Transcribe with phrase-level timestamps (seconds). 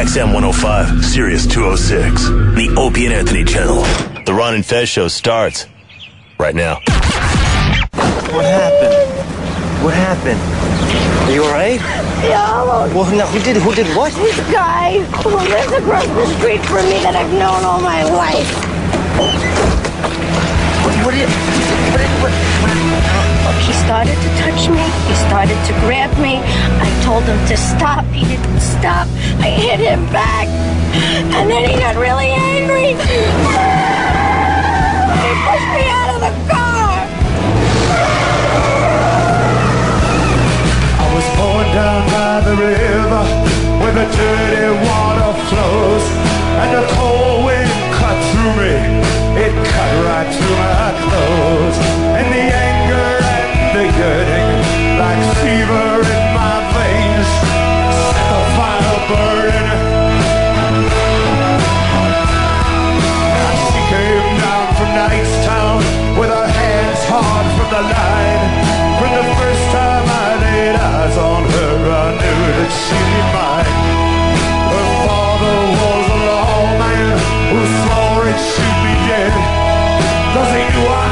[0.00, 2.24] XM 105, Sirius 206,
[2.56, 3.82] the Opie and Anthony channel.
[4.24, 5.66] The Ron and Fez show starts
[6.38, 6.76] right now.
[8.32, 9.84] What happened?
[9.84, 10.40] What happened?
[11.28, 11.80] Are you alright?
[12.24, 14.12] Yeah, Well, now who did who did what?
[14.14, 18.48] this guy who lives across the street from me that I've known all my life.
[20.80, 22.09] What, what did what did what, what
[23.66, 24.84] He started to touch me.
[25.08, 26.40] He started to grab me.
[26.80, 28.04] I told him to stop.
[28.06, 29.06] He didn't stop.
[29.38, 30.48] I hit him back.
[31.36, 32.94] And then he got really angry.
[35.20, 37.06] He pushed me out of the car.
[40.98, 43.24] I was born down by the river
[43.80, 46.04] where the dirty water flows
[46.60, 48.74] and the cold wind cut through me.
[49.44, 51.78] It cut right through my clothes
[52.18, 52.69] and the
[53.80, 54.48] and yearning
[55.00, 57.30] like fever in my veins
[58.28, 59.68] the fire burning.
[63.64, 65.78] She came down from Knightstown
[66.18, 68.44] with her hands hard from the line.
[69.00, 73.76] From the first time I laid eyes on her, I knew that she'd be mine.
[74.72, 77.08] Her father was a lawman
[77.48, 79.32] who swore it should be dead.
[80.34, 81.09] Cause he knew I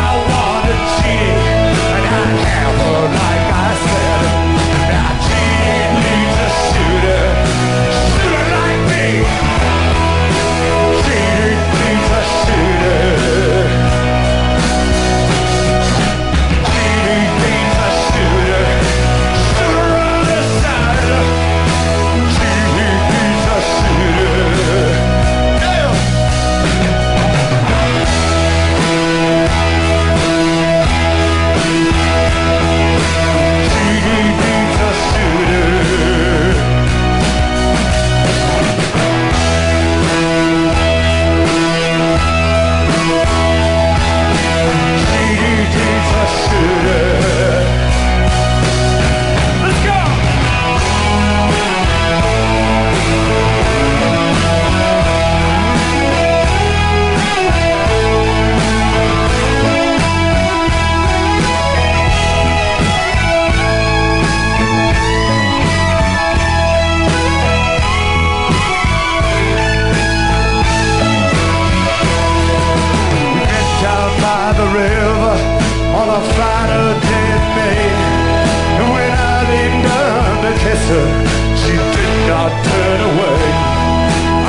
[80.88, 83.40] her, she did not turn away.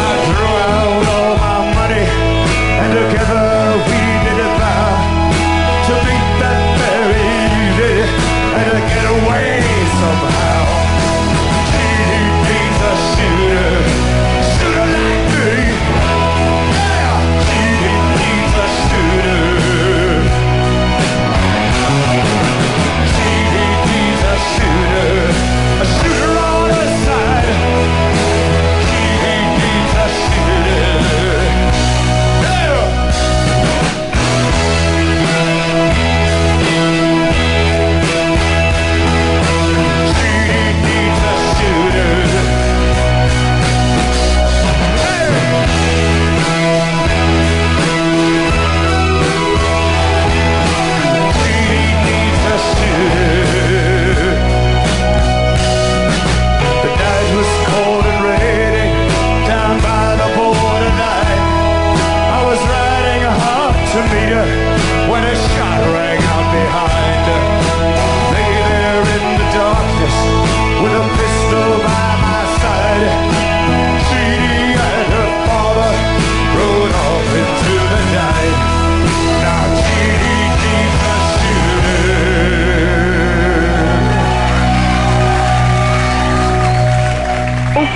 [0.07, 2.05] I threw out all my money,
[2.81, 4.95] and together we did a vow
[5.88, 7.23] to beat that very
[7.59, 7.95] easy
[8.55, 9.59] and to get away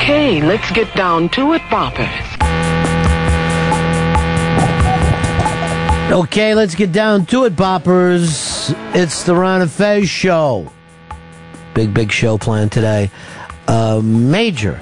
[0.03, 2.33] Okay, let's get down to it, Boppers.
[6.11, 8.75] Okay, let's get down to it, boppers.
[8.93, 10.69] It's the Ron and Fez show.
[11.73, 13.11] Big, big show planned today.
[13.69, 14.81] Uh, major,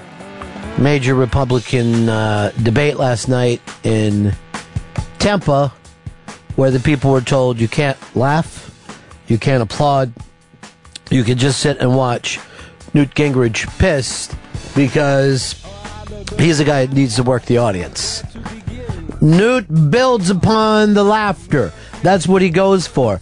[0.80, 4.34] major Republican uh, debate last night in
[5.20, 5.72] Tampa,
[6.56, 8.76] where the people were told you can't laugh,
[9.28, 10.12] you can't applaud,
[11.12, 12.40] you can just sit and watch
[12.96, 14.31] Newt Gingrich pissed
[14.76, 15.56] because
[16.38, 18.24] he's a guy that needs to work the audience.
[19.22, 21.72] Newt builds upon the laughter.
[22.02, 23.22] That's what he goes for.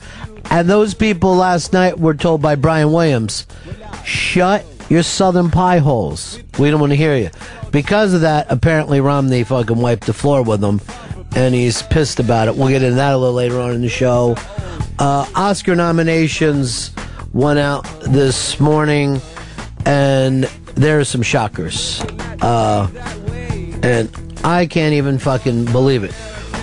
[0.50, 3.46] And those people last night were told by Brian Williams,
[4.06, 6.40] shut You're Southern pie holes.
[6.58, 7.30] We don't want to hear you.
[7.72, 10.82] Because of that, apparently Romney fucking wiped the floor with them,
[11.36, 12.56] and he's pissed about it.
[12.56, 14.36] We'll get into that a little later on in the show.
[14.98, 16.92] Uh, Oscar nominations
[17.34, 19.22] went out this morning,
[19.86, 20.50] and
[20.80, 22.02] there are some shockers.
[22.42, 22.90] Uh,
[23.84, 24.10] and
[24.44, 26.16] I can't even fucking believe it.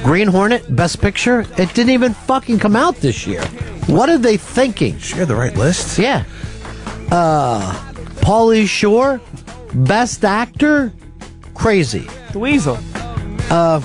[0.02, 3.44] Green Hornet, Best Picture, it didn't even fucking come out this year.
[3.86, 4.98] What are they thinking?
[4.98, 5.98] Share the right list.
[5.98, 6.24] Yeah.
[7.10, 9.20] Uh, Pauly Shore,
[9.74, 10.92] Best Actor,
[11.54, 12.08] crazy.
[12.32, 12.78] The Weasel.
[13.50, 13.82] Uh,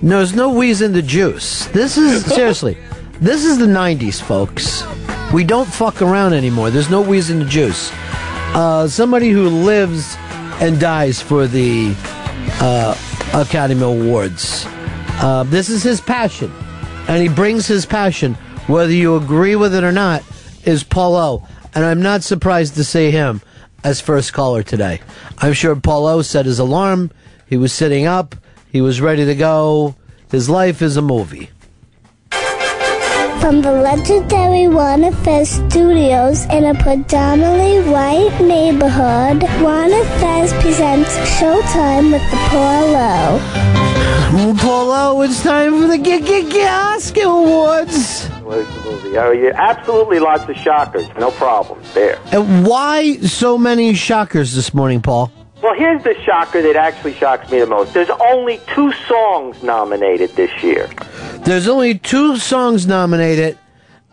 [0.00, 1.66] no, there's no wheeze in the juice.
[1.66, 2.76] This is seriously,
[3.20, 4.84] this is the '90s, folks.
[5.32, 6.70] We don't fuck around anymore.
[6.70, 7.90] There's no wheeze in the juice.
[8.54, 10.16] Uh, somebody who lives
[10.60, 11.92] and dies for the
[12.60, 12.96] uh,
[13.34, 14.64] Academy Awards.
[15.16, 16.52] Uh, this is his passion,
[17.08, 18.34] and he brings his passion,
[18.68, 20.22] whether you agree with it or not,
[20.64, 21.44] is Paulo.
[21.74, 23.42] And I'm not surprised to see him
[23.82, 25.00] as first caller today.
[25.38, 27.10] I'm sure Paulo set his alarm.
[27.46, 28.36] He was sitting up.
[28.70, 29.96] He was ready to go.
[30.30, 31.50] His life is a movie.
[33.44, 42.10] From the legendary Warner Fest Studios in a predominantly white neighborhood, Warner Fest presents Showtime
[42.10, 43.38] with the Paulo.
[44.56, 48.30] Paulo, it's time for the G- G- G- Oscar Awards.
[48.40, 49.18] was the movie.
[49.18, 51.06] Oh, yeah, absolutely lots of shockers.
[51.18, 52.18] No problem there.
[52.32, 55.30] And why so many shockers this morning, Paul?
[55.62, 57.92] Well, here's the shocker that actually shocks me the most.
[57.92, 60.88] There's only two songs nominated this year.
[61.44, 63.58] There's only two songs nominated,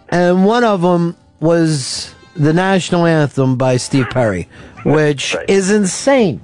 [0.09, 4.49] and one of them was the national anthem by Steve Perry,
[4.83, 6.41] which is insane.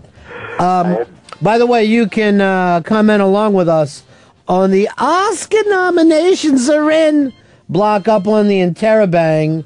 [0.60, 1.06] Um,
[1.42, 4.04] by the way, you can uh, comment along with us
[4.48, 7.34] on the Oscar nominations are in.
[7.68, 9.66] Block up on the Interabang.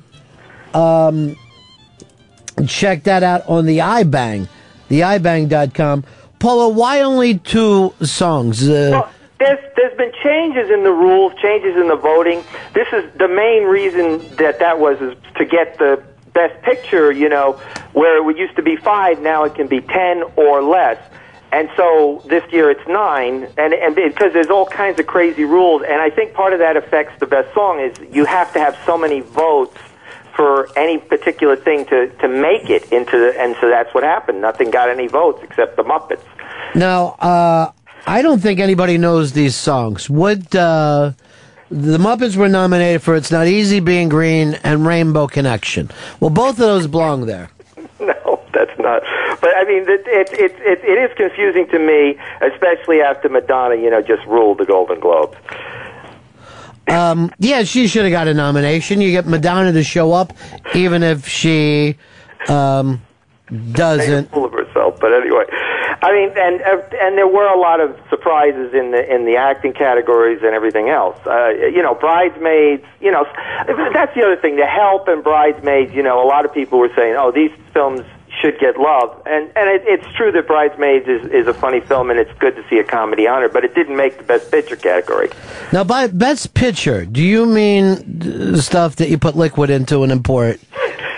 [0.73, 1.37] Um,
[2.67, 4.47] check that out on the iBang,
[4.89, 6.03] the ibang.com.
[6.39, 8.67] Paula, why only two songs?
[8.67, 9.07] Uh,
[9.41, 12.43] There's there's been changes in the rules, changes in the voting.
[12.73, 17.11] This is the main reason that that was is to get the best picture.
[17.11, 17.53] You know,
[17.93, 20.99] where it used to be five, now it can be ten or less.
[21.51, 25.81] And so this year it's nine, and and because there's all kinds of crazy rules,
[25.81, 28.77] and I think part of that affects the best song is you have to have
[28.85, 29.77] so many votes
[30.35, 34.39] for any particular thing to to make it into, the, and so that's what happened.
[34.39, 36.23] Nothing got any votes except the Muppets.
[36.73, 37.71] Now, uh,
[38.07, 40.09] I don't think anybody knows these songs.
[40.09, 41.11] What uh,
[41.69, 43.15] the Muppets were nominated for?
[43.15, 45.89] It's not easy being green and Rainbow Connection.
[46.19, 47.49] Well, both of those belong there.
[48.01, 49.03] No, that's not.
[49.41, 53.75] But I mean, it it it it, it is confusing to me, especially after Madonna,
[53.75, 55.37] you know, just ruled the Golden Globes.
[56.87, 59.01] Um, yeah, she should have got a nomination.
[59.01, 60.33] You get Madonna to show up,
[60.73, 61.95] even if she
[62.49, 63.01] um,
[63.71, 64.31] doesn't.
[64.31, 64.99] full of herself.
[64.99, 65.43] But anyway,
[66.03, 69.35] I mean, and uh, and there were a lot of surprises in the in the
[69.37, 71.17] acting categories and everything else.
[71.27, 72.83] Uh, you know, bridesmaids.
[72.99, 73.25] You know,
[73.93, 74.55] that's the other thing.
[74.55, 75.93] The help and bridesmaids.
[75.93, 78.01] You know, a lot of people were saying, "Oh, these films."
[78.41, 82.09] Should get love, and and it, it's true that *Bridesmaids* is, is a funny film,
[82.09, 84.49] and it's good to see a comedy on it, but it didn't make the Best
[84.49, 85.29] Picture category.
[85.73, 90.61] Now, by best picture, do you mean stuff that you put liquid into and import?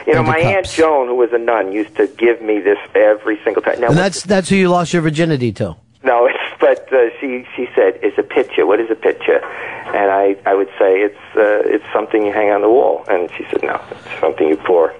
[0.07, 0.55] You know, my cups?
[0.55, 3.79] aunt Joan, who was a nun, used to give me this every single time.
[3.79, 5.75] Now, and that's that's who you lost your virginity to.
[6.03, 8.65] No, it's, but uh, she she said, "It's a picture.
[8.65, 9.39] What is a picture?"
[9.85, 13.05] And I I would say it's uh, it's something you hang on the wall.
[13.07, 14.93] And she said, "No, it's something you pour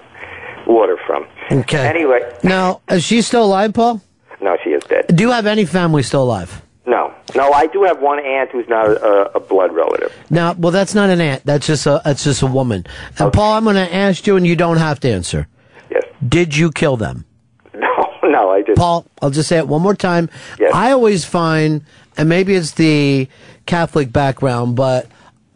[0.66, 1.86] water from." Okay.
[1.86, 4.00] Anyway, Now, is she still alive, Paul?
[4.40, 5.06] no, she is dead.
[5.14, 6.62] Do you have any family still alive?
[6.86, 10.12] No, no, I do have one aunt who's not a, a blood relative.
[10.28, 11.44] Now, well, that's not an aunt.
[11.46, 12.84] That's just a that's just a woman.
[13.18, 15.48] And Paul, I'm going to ask you, and you don't have to answer.
[15.90, 16.04] Yes.
[16.28, 17.24] Did you kill them?
[17.74, 18.76] No, no, I didn't.
[18.78, 20.30] Paul, I'll just say it one more time.
[20.58, 20.72] Yes.
[20.74, 21.84] I always find,
[22.16, 23.28] and maybe it's the
[23.66, 25.06] Catholic background, but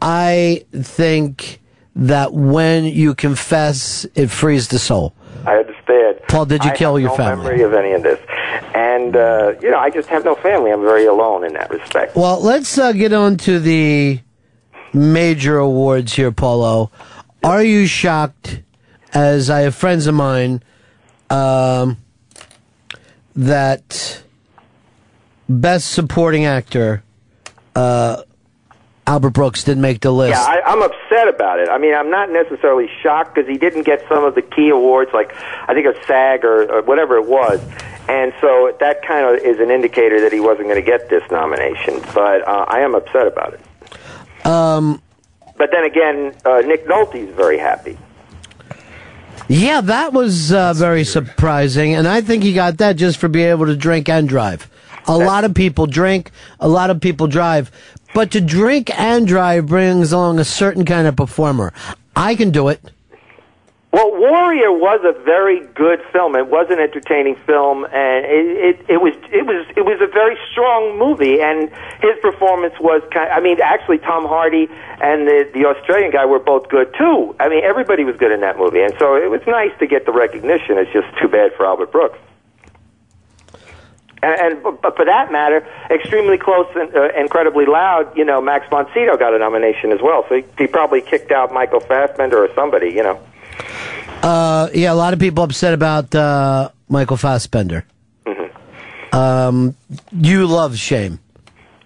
[0.02, 1.60] I think
[1.96, 5.14] that when you confess, it frees the soul.
[5.46, 6.20] I understand.
[6.28, 7.44] Paul, did you I kill have your no family?
[7.44, 8.20] memory of any of this,
[8.74, 10.70] and uh, you know, I just have no family.
[10.70, 12.16] I'm very alone in that respect.
[12.16, 14.20] Well, let's uh, get on to the
[14.92, 16.90] major awards here, Paulo.
[17.44, 18.62] Are you shocked,
[19.14, 20.62] as I have friends of mine,
[21.30, 21.98] um,
[23.36, 24.22] that
[25.48, 27.02] Best Supporting Actor,
[27.76, 28.22] uh,
[29.06, 30.30] Albert Brooks didn't make the list?
[30.30, 31.68] Yeah, I, I'm upset about it.
[31.68, 35.10] I mean, I'm not necessarily shocked because he didn't get some of the key awards,
[35.14, 35.34] like
[35.68, 37.60] I think a SAG or, or whatever it was,
[38.08, 41.22] and so that kind of is an indicator that he wasn't going to get this
[41.30, 42.00] nomination.
[42.14, 44.46] But uh, I am upset about it.
[44.46, 45.02] Um,
[45.56, 47.98] But then again, uh, Nick Nolte's very happy.
[49.48, 53.48] Yeah, that was uh, very surprising, and I think he got that just for being
[53.48, 54.70] able to drink and drive.
[55.06, 57.70] A lot of people drink, a lot of people drive,
[58.14, 61.72] but to drink and drive brings along a certain kind of performer.
[62.14, 62.80] I can do it.
[63.90, 66.36] Well, Warrior was a very good film.
[66.36, 70.06] It was an entertaining film, and it, it, it was it was it was a
[70.06, 71.40] very strong movie.
[71.40, 71.70] And
[72.04, 73.32] his performance was kind.
[73.32, 74.68] I mean, actually, Tom Hardy
[75.00, 77.34] and the the Australian guy were both good too.
[77.40, 80.04] I mean, everybody was good in that movie, and so it was nice to get
[80.04, 80.76] the recognition.
[80.76, 82.18] It's just too bad for Albert Brooks.
[84.22, 88.14] And, and but for that matter, extremely close and uh, incredibly loud.
[88.18, 91.54] You know, Max Sydow got a nomination as well, so he, he probably kicked out
[91.54, 92.90] Michael Fassbender or somebody.
[92.90, 93.20] You know.
[94.22, 97.84] Uh, yeah, a lot of people upset about uh, Michael Fassbender.
[99.12, 99.74] Um,
[100.12, 101.18] you love Shame.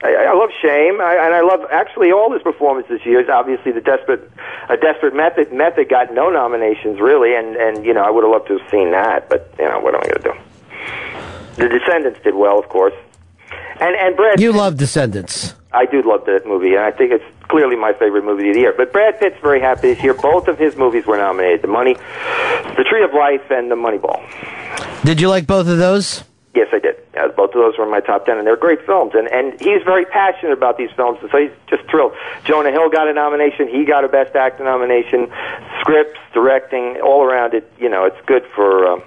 [0.03, 3.31] I, I love Shame, I, and I love actually all his performances this year.
[3.31, 4.29] Obviously, the desperate,
[4.69, 8.33] a desperate method method got no nominations really, and and you know I would have
[8.33, 11.63] loved to have seen that, but you know what am I going to do?
[11.63, 12.95] The Descendants did well, of course,
[13.81, 14.41] and and Brad.
[14.41, 15.55] You love Descendants.
[15.73, 18.61] I do love that movie, and I think it's clearly my favorite movie of the
[18.61, 18.75] year.
[18.77, 20.15] But Brad Pitt's very happy this year.
[20.15, 24.21] Both of his movies were nominated: The Money, The Tree of Life, and The Moneyball.
[25.05, 26.25] Did you like both of those?
[26.55, 26.97] Yes, I did.
[27.15, 29.13] Yeah, both of those were in my top ten, and they're great films.
[29.15, 32.13] And and he's very passionate about these films, and so he's just thrilled.
[32.45, 33.69] Jonah Hill got a nomination.
[33.69, 35.33] He got a Best Actor nomination.
[35.81, 37.73] Scripts, directing, all around it.
[37.79, 39.03] You know, it's good for um,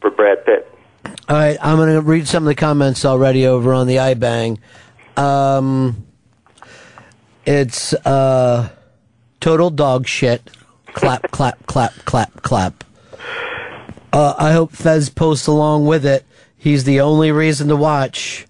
[0.00, 0.68] for Brad Pitt.
[1.32, 4.58] All right, I'm going to read some of the comments already over on the iBang.
[5.16, 6.04] Um,
[7.46, 8.68] it's uh,
[9.40, 10.50] total dog shit.
[10.88, 12.84] Clap, clap, clap, clap, clap.
[14.12, 16.26] Uh, I hope Fez posts along with it.
[16.58, 18.46] He's the only reason to watch.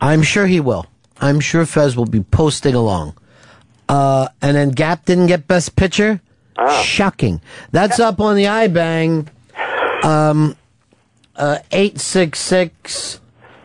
[0.00, 0.86] I'm sure he will.
[1.20, 3.14] I'm sure Fez will be posting along.
[3.88, 6.20] Uh, and then Gap didn't get Best Picture.
[6.82, 7.40] Shocking.
[7.70, 9.28] That's up on the iBang.
[10.02, 10.56] Um,
[11.38, 13.20] uh, 866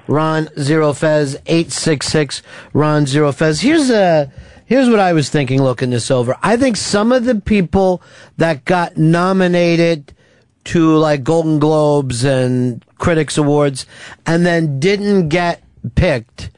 [0.07, 1.35] Ron Zero Fez.
[1.45, 2.41] 866
[2.73, 3.61] Ron Zero Fez.
[3.61, 4.31] Here's a.
[4.65, 6.37] Here's what I was thinking looking this over.
[6.41, 8.01] I think some of the people
[8.37, 10.13] that got nominated
[10.65, 13.85] to like Golden Globes and Critics Awards
[14.25, 15.63] and then didn't get
[15.95, 16.49] picked,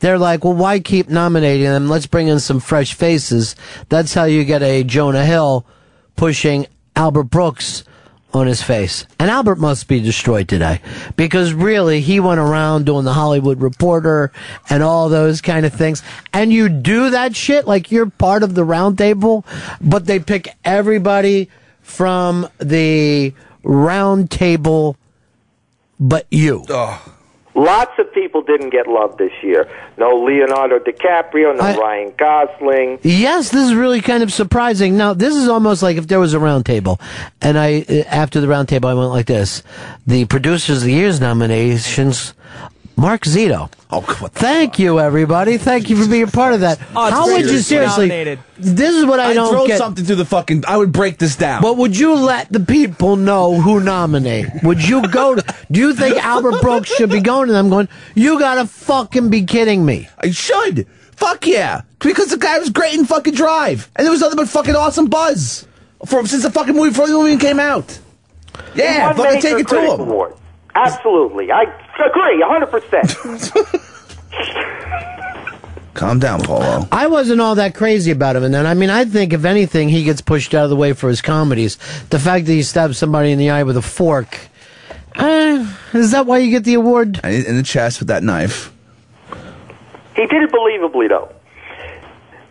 [0.00, 1.88] they're like, well, why keep nominating them?
[1.88, 3.54] Let's bring in some fresh faces.
[3.88, 5.64] That's how you get a Jonah Hill
[6.16, 6.66] pushing
[6.96, 7.84] Albert Brooks
[8.34, 9.06] on his face.
[9.18, 10.80] And Albert must be destroyed today
[11.16, 14.32] because really he went around doing the Hollywood Reporter
[14.68, 16.02] and all those kind of things.
[16.32, 19.46] And you do that shit like you're part of the round table,
[19.80, 21.48] but they pick everybody
[21.80, 24.96] from the round table
[26.00, 26.64] but you.
[27.54, 29.68] Lots of people didn't get love this year.
[29.96, 32.98] No Leonardo DiCaprio, no I- Ryan Gosling.
[33.02, 34.96] Yes, this is really kind of surprising.
[34.96, 36.98] Now, this is almost like if there was a round table,
[37.40, 39.62] and I, uh, after the round table, I went like this:
[40.06, 42.34] the producers of the year's nominations,
[42.96, 43.70] Mark Zito.
[43.90, 45.58] Oh, what the Thank you, everybody.
[45.58, 46.78] Thank you for being a part of that.
[46.94, 48.08] Oh, How would you seriously seriously?
[48.08, 48.38] nominated.
[48.56, 49.40] This is what I don't get.
[49.40, 49.78] I'd don't throw get.
[49.78, 50.64] something through the fucking.
[50.66, 51.60] I would break this down.
[51.62, 54.46] But would you let the people know who nominate?
[54.62, 55.54] Would you go to?
[55.70, 57.68] Do you think Albert Brooks should be going to them?
[57.68, 60.08] Going, you gotta fucking be kidding me.
[60.18, 60.86] I should.
[61.16, 61.82] Fuck yeah.
[61.98, 63.90] Because the guy was great in fucking Drive.
[63.96, 65.66] And there was nothing but fucking awesome buzz.
[66.06, 67.98] From since the fucking movie before the movie came out.
[68.74, 70.00] Yeah, fucking take it to critics him.
[70.00, 70.34] Award.
[70.74, 71.62] Absolutely, I
[72.04, 73.16] agree, hundred percent.
[75.94, 76.88] Calm down, Paulo.
[76.90, 79.88] I wasn't all that crazy about him, and then I mean, I think if anything,
[79.88, 81.76] he gets pushed out of the way for his comedies.
[82.10, 84.36] The fact that he stabs somebody in the eye with a fork,
[85.14, 87.20] uh, is that why you get the award?
[87.22, 88.72] In the chest with that knife.
[90.16, 91.32] He did it believably, though.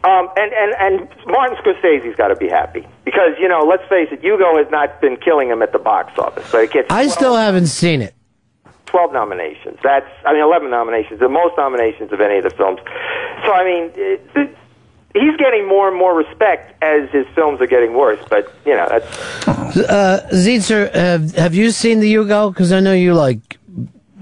[0.03, 2.85] Um, and, and, and Martin Scorsese's got to be happy.
[3.05, 6.17] Because, you know, let's face it, Hugo has not been killing him at the box
[6.19, 6.45] office.
[6.47, 8.13] So it gets I 12, still haven't seen it.
[8.87, 9.79] 12 nominations.
[9.81, 12.79] That's, I mean, 11 nominations, the most nominations of any of the films.
[13.45, 14.57] So, I mean, it, it,
[15.13, 18.19] he's getting more and more respect as his films are getting worse.
[18.29, 19.47] But, you know, that's.
[19.77, 22.49] Uh, Zietzer, have, have you seen the Hugo?
[22.49, 23.57] Because I know you like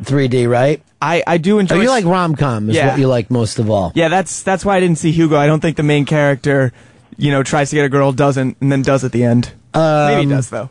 [0.03, 0.81] 3D, right?
[1.01, 1.77] I, I do enjoy.
[1.77, 2.89] Oh, you like rom com is Yeah.
[2.91, 3.91] what you like most of all.
[3.95, 5.35] Yeah, that's that's why I didn't see Hugo.
[5.37, 6.73] I don't think the main character,
[7.17, 9.51] you know, tries to get a girl, doesn't, and then does at the end.
[9.73, 10.69] Maybe he does though.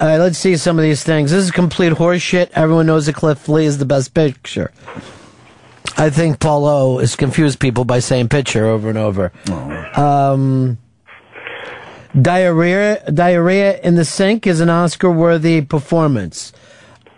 [0.00, 1.32] All right, let's see some of these things.
[1.32, 2.50] This is complete horseshit.
[2.52, 4.70] Everyone knows that Cliff Lee is the best picture.
[5.96, 9.32] I think Paulo has confused people by saying picture over and over.
[9.96, 10.78] Um,
[12.20, 16.52] diarrhea, diarrhea in the sink is an Oscar-worthy performance.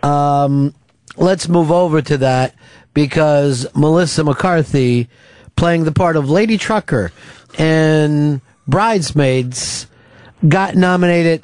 [0.03, 0.73] Um,
[1.17, 2.55] let's move over to that
[2.93, 5.09] because Melissa McCarthy,
[5.55, 7.11] playing the part of Lady Trucker
[7.57, 9.87] in Bridesmaids,
[10.47, 11.43] got nominated.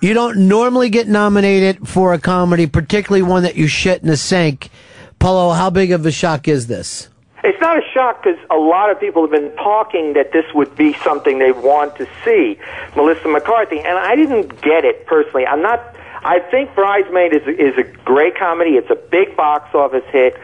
[0.00, 4.16] You don't normally get nominated for a comedy, particularly one that you shit in the
[4.16, 4.70] sink.
[5.18, 7.08] Paulo, how big of a shock is this?
[7.44, 10.74] It's not a shock because a lot of people have been talking that this would
[10.76, 12.58] be something they want to see,
[12.96, 15.46] Melissa McCarthy, and I didn't get it personally.
[15.46, 15.94] I'm not.
[16.22, 18.72] I think Bridesmaid is is a great comedy.
[18.72, 20.34] It's a big box office hit,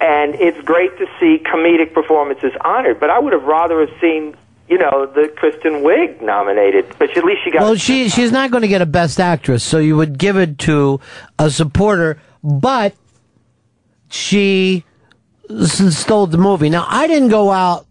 [0.00, 3.00] and it's great to see comedic performances honored.
[3.00, 4.36] But I would have rather have seen.
[4.68, 7.62] You know the Kristen Wiig nominated, but at least she got.
[7.62, 10.58] Well, she she's not going to get a best actress, so you would give it
[10.60, 10.98] to
[11.38, 12.94] a supporter, but
[14.08, 14.84] she
[15.66, 16.70] stole the movie.
[16.70, 17.86] Now, I didn't go out.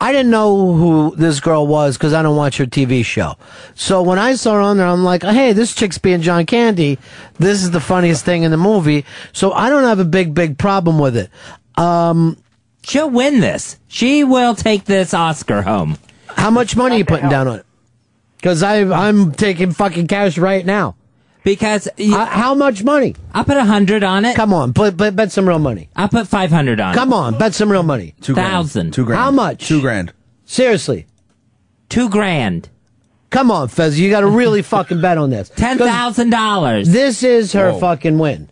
[0.00, 3.36] I didn't know who this girl was because I don't watch her TV show.
[3.74, 6.98] So when I saw her on there, I'm like, hey, this chick's being John Candy.
[7.38, 9.04] This is the funniest thing in the movie.
[9.32, 11.30] So I don't have a big, big problem with it.
[11.76, 12.38] Um,
[12.82, 13.78] She'll win this.
[13.88, 15.98] She will take this Oscar home.
[16.28, 17.66] How much money are you putting down on it?
[18.36, 20.96] Because I'm taking fucking cash right now.
[21.42, 23.16] Because uh, how much money?
[23.32, 24.36] I put a hundred on it.
[24.36, 25.88] Come on, put, put bet some real money.
[25.96, 26.98] I put five hundred on it.
[26.98, 27.16] Come it.
[27.16, 28.14] on, bet some real money.
[28.20, 28.92] Two grand.
[28.92, 29.20] Two grand.
[29.20, 29.66] How much?
[29.66, 30.12] Two grand.
[30.44, 31.06] Seriously.
[31.88, 32.68] Two grand.
[33.30, 33.98] Come on, Fez.
[33.98, 35.48] You got to really fucking bet on this.
[35.56, 36.88] Ten thousand dollars.
[36.90, 37.78] This is her Whoa.
[37.80, 38.50] fucking win.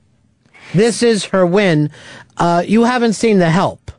[0.73, 1.91] This is her win.
[2.37, 3.91] Uh, you haven't seen the help.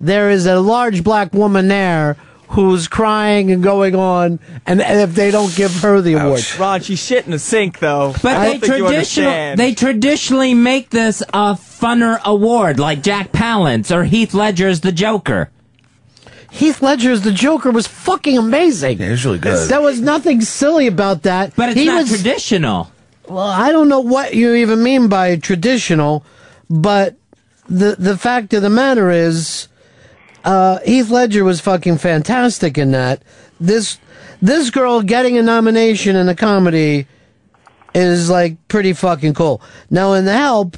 [0.00, 2.16] There is a large black woman there
[2.48, 6.80] who's crying and going on, and, and if they don't give her the award, Ron,
[6.82, 8.14] she's shit in the sink, though.
[8.22, 9.58] But I they don't think you traditional, understand.
[9.58, 15.50] they traditionally make this a funner award, like Jack Palance or Heath Ledger's The Joker.
[16.50, 18.98] Heath Ledger's The Joker was fucking amazing.
[19.00, 19.68] Yeah, it's really good.
[19.68, 21.56] There was nothing silly about that.
[21.56, 22.92] But it's He not was- traditional.
[23.28, 26.24] Well, I don't know what you even mean by traditional,
[26.68, 27.16] but
[27.68, 29.66] the the fact of the matter is,
[30.44, 33.22] uh, Heath Ledger was fucking fantastic in that.
[33.60, 33.98] This
[34.42, 37.06] this girl getting a nomination in a comedy
[37.94, 39.62] is like pretty fucking cool.
[39.90, 40.76] Now in the help,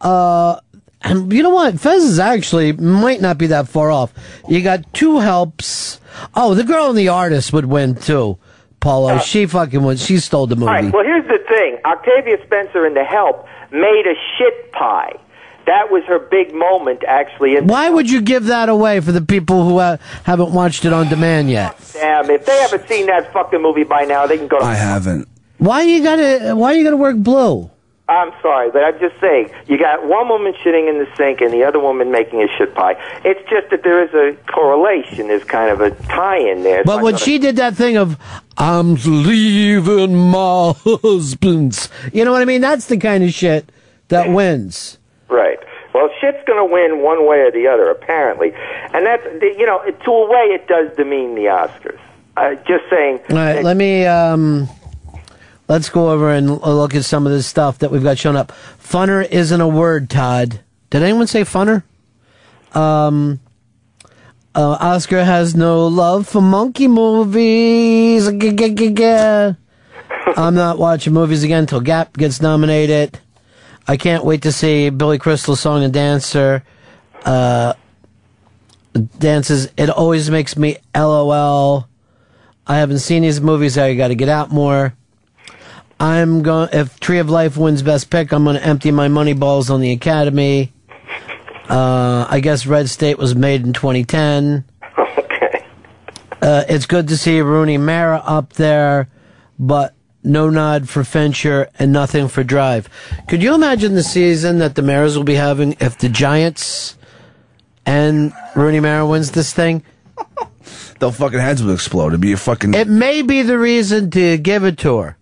[0.00, 0.60] uh,
[1.02, 1.78] and you know what?
[1.80, 4.12] Fez is actually might not be that far off.
[4.48, 6.00] You got two helps.
[6.34, 8.38] Oh, the girl and the artist would win too.
[8.80, 9.96] Paulo, she fucking won.
[9.98, 10.68] She stole the movie.
[10.68, 10.92] All right.
[10.92, 11.78] Well, here's the thing.
[11.84, 15.12] Octavia Spencer in The Help made a shit pie.
[15.70, 17.54] That was her big moment, actually.
[17.54, 20.92] And Why would you give that away for the people who uh, haven't watched it
[20.92, 21.76] on demand yet?
[21.92, 24.58] damn, if they haven't seen that fucking movie by now, they can go.
[24.58, 25.28] To I haven't.
[25.58, 26.56] Why you gotta?
[26.56, 27.70] Why you gotta work blue?
[28.08, 31.52] I'm sorry, but I'm just saying, you got one woman shitting in the sink and
[31.52, 32.96] the other woman making a shit pie.
[33.24, 35.28] It's just that there is a correlation.
[35.28, 36.82] There's kind of a tie-in there.
[36.82, 38.18] But when she did that thing of
[38.56, 42.60] "I'm leaving my husband's," you know what I mean?
[42.60, 43.70] That's the kind of shit
[44.08, 44.98] that wins.
[45.30, 45.58] Right.
[45.94, 49.82] Well, shit's going to win one way or the other, apparently, and that's you know,
[49.82, 51.98] to a way, it does demean the Oscars.
[52.36, 53.20] Uh, just saying.
[53.30, 54.68] All right, let me um,
[55.68, 58.52] let's go over and look at some of this stuff that we've got shown up.
[58.82, 60.60] Funner isn't a word, Todd.
[60.90, 61.82] Did anyone say funner?
[62.74, 63.40] Um,
[64.54, 68.28] uh, Oscar has no love for monkey movies.
[70.36, 73.18] I'm not watching movies again until Gap gets nominated.
[73.90, 76.62] I can't wait to see Billy Crystal's song and dancer.
[77.24, 77.72] Uh,
[79.18, 79.68] dances.
[79.76, 81.88] It always makes me LOL.
[82.68, 83.76] I haven't seen these movies.
[83.76, 84.94] I got to get out more.
[85.98, 86.68] I'm going.
[86.72, 89.80] If Tree of Life wins Best Pick, I'm going to empty my money balls on
[89.80, 90.72] the Academy.
[91.68, 94.64] Uh, I guess Red State was made in 2010.
[95.18, 95.64] Okay.
[96.40, 99.08] Uh, it's good to see Rooney Mara up there,
[99.58, 102.88] but no nod for Fincher and nothing for Drive.
[103.28, 106.96] Could you imagine the season that the Maras will be having if the Giants
[107.86, 109.82] and Rooney Mara wins this thing?
[111.00, 112.08] Their fucking heads will explode.
[112.08, 112.74] It'd be a fucking.
[112.74, 115.16] It may be the reason to give it to her.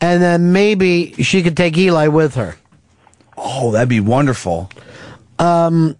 [0.00, 2.56] And then maybe she could take Eli with her.
[3.36, 4.68] oh, that'd be wonderful.
[5.38, 5.96] Um,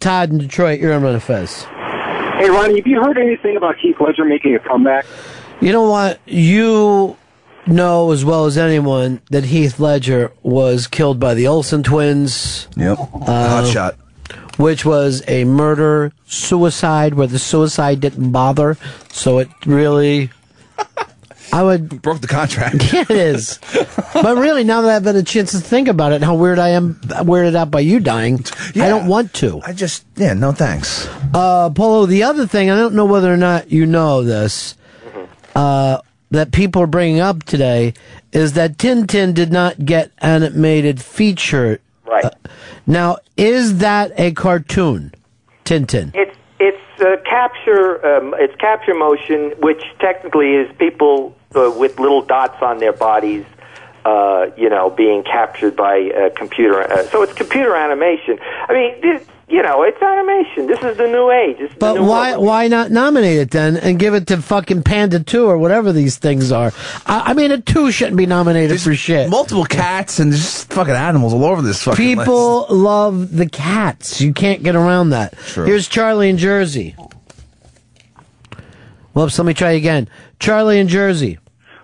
[0.00, 1.64] Todd in Detroit, you're on Ron of Fez.
[1.64, 5.06] Hey, Ronnie, have you heard anything about Heath Ledger making a comeback?
[5.60, 6.20] You know what?
[6.26, 7.16] You
[7.66, 12.68] know as well as anyone that Heath Ledger was killed by the Olsen twins.
[12.76, 12.98] Yep.
[12.98, 13.94] Hot shot.
[14.58, 18.76] Which was a murder suicide where the suicide didn't bother.
[19.10, 20.30] So it really.
[21.52, 22.02] I would.
[22.02, 22.76] Broke the contract.
[22.92, 23.58] Yeah, it is.
[24.12, 26.70] but really, now that I've had a chance to think about it, how weird I
[26.70, 28.44] am, weirded out by you dying,
[28.76, 29.60] I don't want to.
[29.64, 31.08] I just, yeah, no thanks.
[31.32, 34.76] Uh, Paulo, the other thing, I don't know whether or not you know this,
[35.54, 35.98] uh,
[36.30, 37.94] that people are bringing up today
[38.32, 41.80] is that Tintin did not get animated feature.
[42.04, 42.24] Right.
[42.24, 42.30] Uh,
[42.86, 45.12] now, is that a cartoon?
[45.64, 46.10] Tintin.
[46.14, 48.04] It's it's uh, capture.
[48.06, 53.44] Um, it's capture motion, which technically is people uh, with little dots on their bodies.
[54.04, 56.82] Uh, you know, being captured by a computer.
[56.82, 58.38] Uh, so it's computer animation.
[58.68, 60.66] I mean, this, you know, it's animation.
[60.66, 61.58] This is the new age.
[61.58, 62.46] This But new why world.
[62.46, 66.16] why not nominate it then and give it to fucking Panda Two or whatever these
[66.18, 66.72] things are?
[67.06, 69.28] I, I mean, a two shouldn't be nominated for shit.
[69.28, 74.20] Multiple cats and just fucking animals all over this fucking People love the cats.
[74.20, 75.36] You can't get around that.
[75.38, 75.66] True.
[75.66, 76.96] Here's Charlie in Jersey.
[79.12, 80.08] Whoops, let me try again.
[80.40, 81.38] Charlie in Jersey.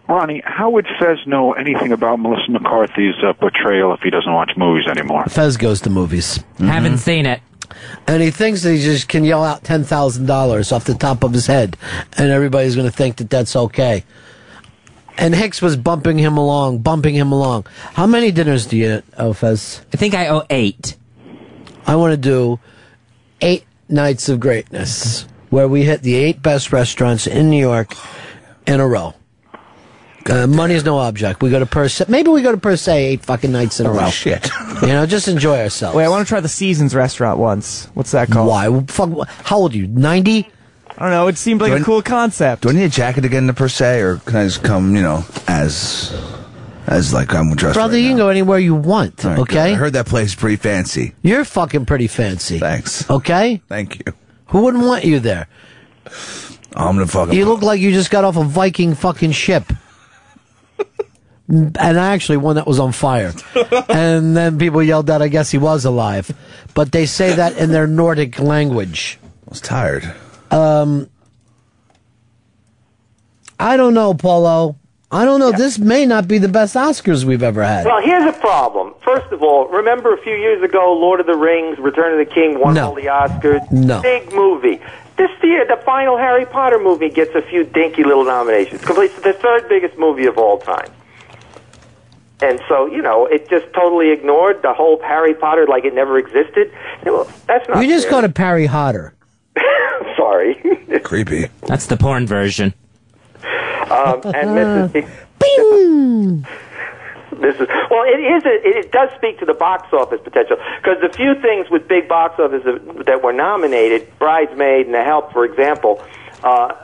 [0.08, 4.50] Ronnie, how would Fez know anything about Melissa McCarthy's uh, portrayal if he doesn't watch
[4.56, 5.24] movies anymore?
[5.26, 6.42] Fez goes to movies.
[6.58, 7.40] Haven't seen it.
[8.06, 11.46] And he thinks that he just can yell out $10,000 off the top of his
[11.46, 11.76] head,
[12.16, 14.04] and everybody's going to think that that's okay.
[15.16, 17.66] And Hicks was bumping him along, bumping him along.
[17.92, 19.82] How many dinners do you owe, Fez?
[19.92, 20.96] I think I owe eight.
[21.86, 22.58] I want to do
[23.40, 27.94] eight nights of greatness where we hit the eight best restaurants in New York
[28.66, 29.14] in a row.
[30.28, 31.42] Uh, money is no object.
[31.42, 32.04] We go to per se.
[32.08, 34.10] Maybe we go to per se eight fucking nights in a Holy row.
[34.10, 34.48] shit.
[34.82, 35.96] you know, just enjoy ourselves.
[35.96, 37.86] Wait, I want to try the Seasons restaurant once.
[37.94, 38.48] What's that called?
[38.48, 38.68] Why?
[38.68, 39.28] Well, Fuck.
[39.44, 39.86] How old are you?
[39.86, 40.48] Ninety?
[40.98, 41.28] I don't know.
[41.28, 42.62] It seemed like Do a I- cool concept.
[42.62, 44.94] Do I need a jacket to get into per se, or can I just come,
[44.94, 46.12] you know, as
[46.86, 47.74] as like I'm dressed?
[47.76, 49.24] Brother, right you can go anywhere you want.
[49.24, 49.30] now?
[49.30, 49.56] All right, good.
[49.58, 49.72] okay.
[49.72, 51.14] I heard that place is pretty fancy.
[51.22, 52.58] You're fucking pretty fancy.
[52.58, 53.08] Thanks.
[53.08, 53.62] Okay.
[53.68, 54.12] Thank you.
[54.48, 55.48] Who wouldn't want you there?
[56.76, 57.34] I'm gonna fucking.
[57.34, 59.64] You look like you just got off a Viking fucking ship.
[61.50, 63.32] And actually one that was on fire.
[63.88, 66.30] and then people yelled out, I guess he was alive.
[66.74, 69.18] But they say that in their Nordic language.
[69.24, 70.14] I was tired.
[70.52, 71.10] Um,
[73.58, 74.76] I don't know, Paulo.
[75.12, 75.50] I don't know.
[75.50, 77.84] This may not be the best Oscars we've ever had.
[77.84, 78.94] Well, here's a problem.
[79.02, 82.32] First of all, remember a few years ago, Lord of the Rings, Return of the
[82.32, 82.90] King won No.
[82.90, 83.68] all the Oscars.
[83.72, 84.00] No.
[84.02, 84.80] Big movie.
[85.16, 88.82] This year, the final Harry Potter movie gets a few dinky little nominations.
[88.82, 90.90] Completes the third biggest movie of all time.
[92.42, 96.16] And so, you know, it just totally ignored the whole Harry Potter like it never
[96.18, 96.72] existed.
[97.04, 98.12] Well, that's not We just fair.
[98.12, 99.12] got to Parry Hotter.
[100.16, 100.54] Sorry.
[101.04, 101.48] Creepy.
[101.66, 102.72] That's the porn version.
[103.90, 104.92] um, and Mrs.
[107.32, 108.02] This is well.
[108.04, 108.44] It is.
[108.44, 112.08] A, it does speak to the box office potential because the few things with big
[112.08, 116.02] box office that- that were nominated, *Bridesmaid* and *The Help*, for example,
[116.42, 116.74] uh,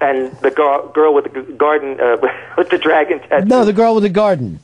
[0.00, 2.16] and the girl, girl with the g- garden uh,
[2.58, 3.46] with the dragon tattoo.
[3.46, 4.58] No, the girl with the garden.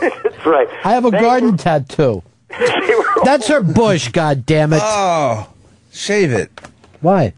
[0.00, 0.68] That's right.
[0.84, 2.22] I have a They garden were- tattoo.
[3.24, 4.80] That's her bush, God damn it.
[4.82, 5.48] Oh,
[5.92, 6.50] shave it.
[7.00, 7.34] Why?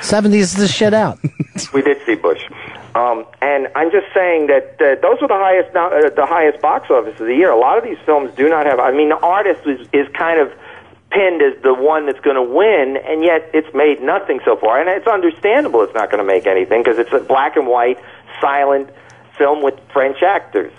[0.00, 1.18] 70s the shit out.
[1.72, 2.42] we did see Bush.
[2.94, 6.60] Um, and I'm just saying that uh, those were the highest no- uh, the highest
[6.60, 7.50] box office of the year.
[7.50, 8.80] A lot of these films do not have.
[8.80, 10.52] I mean, the artist is is kind of
[11.10, 14.80] pinned as the one that's going to win, and yet it's made nothing so far.
[14.80, 17.98] And it's understandable it's not going to make anything because it's a black and white,
[18.40, 18.90] silent
[19.36, 20.72] film with French actors.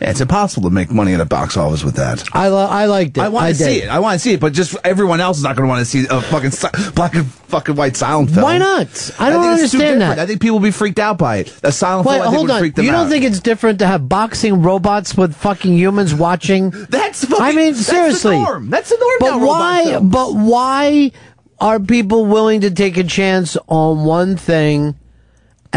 [0.00, 2.24] It's impossible to make money at a box office with that.
[2.32, 3.20] I, lo- I liked it.
[3.20, 3.88] I want to see it.
[3.88, 5.84] I want to see it, but just everyone else is not going to want to
[5.84, 8.42] see a fucking si- black and fucking white silent film.
[8.44, 8.86] Why not?
[9.18, 10.18] I don't too understand that.
[10.20, 11.60] I think people will be freaked out by it.
[11.64, 12.60] A silent Wait, film, I think, hold would on.
[12.60, 12.86] freak them out.
[12.86, 13.10] You don't out.
[13.10, 16.70] think it's different to have boxing robots with fucking humans watching?
[16.90, 18.36] That's fucking, I mean, that's seriously.
[18.36, 18.70] the norm.
[18.70, 19.98] That's the norm But now, why?
[20.00, 21.12] But why
[21.60, 24.94] are people willing to take a chance on one thing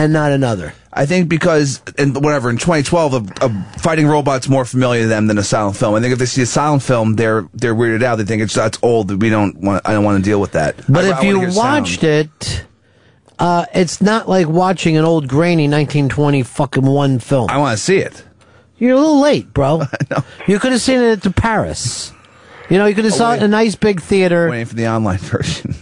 [0.03, 0.73] and not another?
[0.93, 5.27] I think because in whatever in 2012, a, a fighting robot's more familiar to them
[5.27, 5.95] than a silent film.
[5.95, 8.17] I think if they see a silent film, they're they're weirded out.
[8.17, 9.21] They think it's that's old.
[9.21, 9.81] We don't want.
[9.87, 10.75] I don't want to deal with that.
[10.89, 12.29] But I- I if wanna you watched sound.
[12.41, 12.65] it,
[13.39, 17.49] uh, it's not like watching an old grainy 1920 fucking one film.
[17.49, 18.23] I want to see it.
[18.77, 19.83] You're a little late, bro.
[20.47, 22.11] You could have seen it at the Paris.
[22.69, 24.49] You know, you could have saw it in a nice big theater.
[24.49, 25.75] waiting for the online version.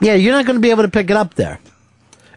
[0.00, 1.58] Yeah, you're not going to be able to pick it up there.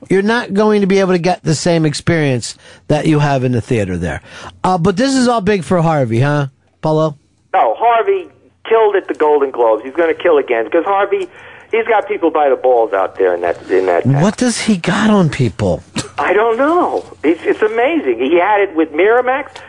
[0.09, 2.57] You're not going to be able to get the same experience
[2.87, 4.21] that you have in the theater there.
[4.63, 6.47] Uh, but this is all big for Harvey, huh,
[6.81, 7.17] Paulo?
[7.53, 8.29] No, Harvey
[8.67, 9.83] killed at the Golden Globes.
[9.83, 11.27] He's going to kill again because Harvey,
[11.71, 14.05] he's got people by the balls out there in that in that.
[14.05, 15.83] What does he got on people?
[16.17, 17.05] I don't know.
[17.23, 18.19] It's, it's amazing.
[18.19, 19.61] He had it with Miramax.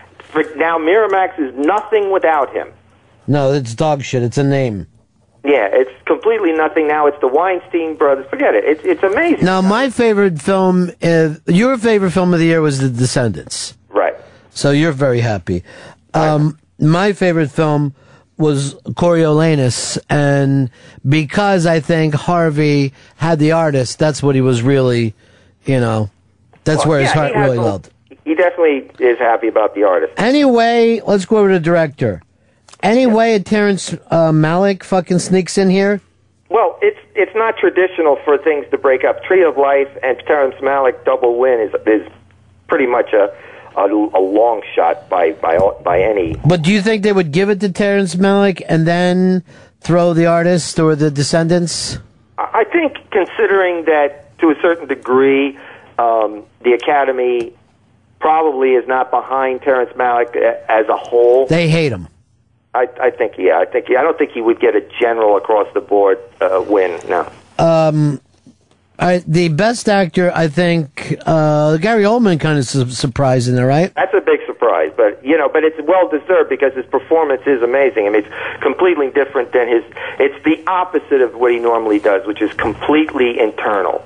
[0.56, 2.72] Now, Miramax is nothing without him.
[3.26, 4.22] No, it's dog shit.
[4.22, 4.86] It's a name.
[5.44, 7.06] Yeah, it's completely nothing now.
[7.06, 8.26] It's the Weinstein brothers.
[8.28, 8.64] Forget it.
[8.64, 9.44] It's it's amazing.
[9.44, 13.76] Now, my favorite film, is, your favorite film of the year was The Descendants.
[13.88, 14.14] Right.
[14.50, 15.62] So you're very happy.
[16.12, 17.94] Um, my favorite film
[18.36, 20.70] was Coriolanus, and
[21.08, 25.14] because I think Harvey had the artist, that's what he was really,
[25.64, 26.10] you know,
[26.64, 27.90] that's Well, where his heart he really a- loved.
[28.24, 30.12] He definitely is happy about the artist.
[30.18, 31.64] Anyway, let's go over to the
[32.80, 32.98] director.
[32.98, 36.00] Anyway, Terrence uh, Malick fucking sneaks in here.
[36.50, 39.22] Well, it's it's not traditional for things to break up.
[39.24, 42.10] Tree of Life and Terrence Malick double win is is
[42.68, 43.34] pretty much a
[43.76, 46.36] a, a long shot by by by any.
[46.46, 49.42] But do you think they would give it to Terrence Malick and then
[49.80, 51.98] throw the artist or the Descendants?
[52.38, 55.58] I I think considering that to a certain degree,
[55.98, 57.52] um, the Academy
[58.20, 60.34] probably is not behind Terrence Malick
[60.68, 61.46] as a whole.
[61.46, 62.08] They hate him.
[62.78, 64.00] I, I think yeah, I think yeah.
[64.00, 67.00] I don't think he would get a general across the board uh, win.
[67.08, 67.30] No.
[67.58, 68.20] Um,
[69.00, 73.94] I, the best actor, I think, uh, Gary Oldman kind of su- in there, right?
[73.94, 77.62] That's a big surprise, but you know, but it's well deserved because his performance is
[77.62, 78.06] amazing.
[78.06, 79.84] I mean, it's completely different than his.
[80.18, 84.04] It's the opposite of what he normally does, which is completely internal.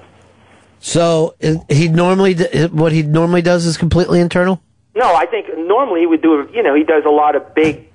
[0.80, 1.37] So
[1.68, 2.35] he normally
[2.68, 4.61] what he normally does is completely internal.
[4.94, 6.46] No, I think normally he would do.
[6.52, 7.88] You know, he does a lot of big,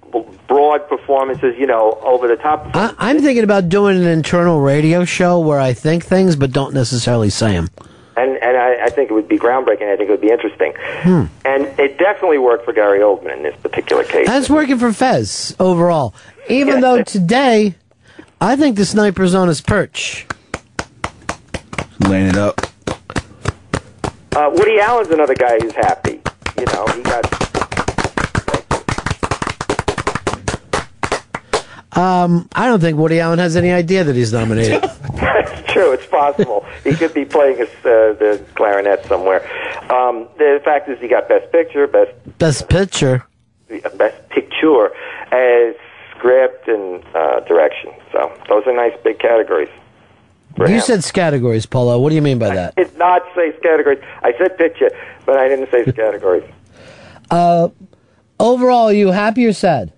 [0.47, 1.55] broad performances.
[1.57, 2.67] You know, over the top.
[2.75, 6.73] I, I'm thinking about doing an internal radio show where I think things but don't
[6.73, 7.67] necessarily say them.
[8.15, 9.91] and and I, I think it would be groundbreaking.
[9.91, 11.25] I think it would be interesting, Hmm.
[11.45, 14.27] and it definitely worked for Gary Oldman in this particular case.
[14.27, 16.13] That's working for Fez overall.
[16.49, 17.75] Even though today,
[18.39, 20.25] I think the sniper's on his perch.
[22.07, 22.61] Laying it up.
[24.35, 26.21] Uh, Woody Allen's another guy who's happy.
[26.59, 27.23] You know, he got
[31.97, 34.83] Um, I don't think Woody Allen has any idea that he's nominated.
[35.15, 35.93] That's true.
[35.93, 36.63] It's possible.
[36.83, 39.41] he could be playing his, uh, the clarinet somewhere.
[39.91, 43.25] Um, the fact is, he got Best Picture, Best Best picture.
[43.95, 44.91] Best Picture,
[45.31, 45.75] as
[46.15, 47.91] script and uh, direction.
[48.11, 49.69] So those are nice big categories.
[50.59, 50.81] You him.
[50.81, 51.99] said categories, Paulo.
[51.99, 52.75] What do you mean by that?
[52.75, 53.99] did not say categories.
[54.21, 54.89] I said picture,
[55.25, 56.43] but I didn't say categories.
[57.29, 57.67] Uh,
[58.39, 59.91] overall, are you happy or sad?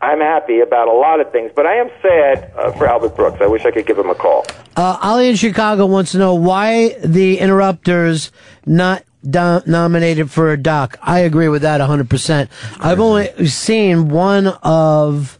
[0.00, 3.38] I'm happy about a lot of things, but I am sad uh, for Albert Brooks.
[3.40, 4.44] I wish I could give him a call.
[4.76, 8.30] Uh, Ali in Chicago wants to know why the Interrupters
[8.66, 10.98] not do- nominated for a doc.
[11.02, 12.48] I agree with that 100%.
[12.78, 15.38] I've only seen one of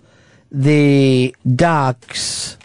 [0.51, 2.57] the docs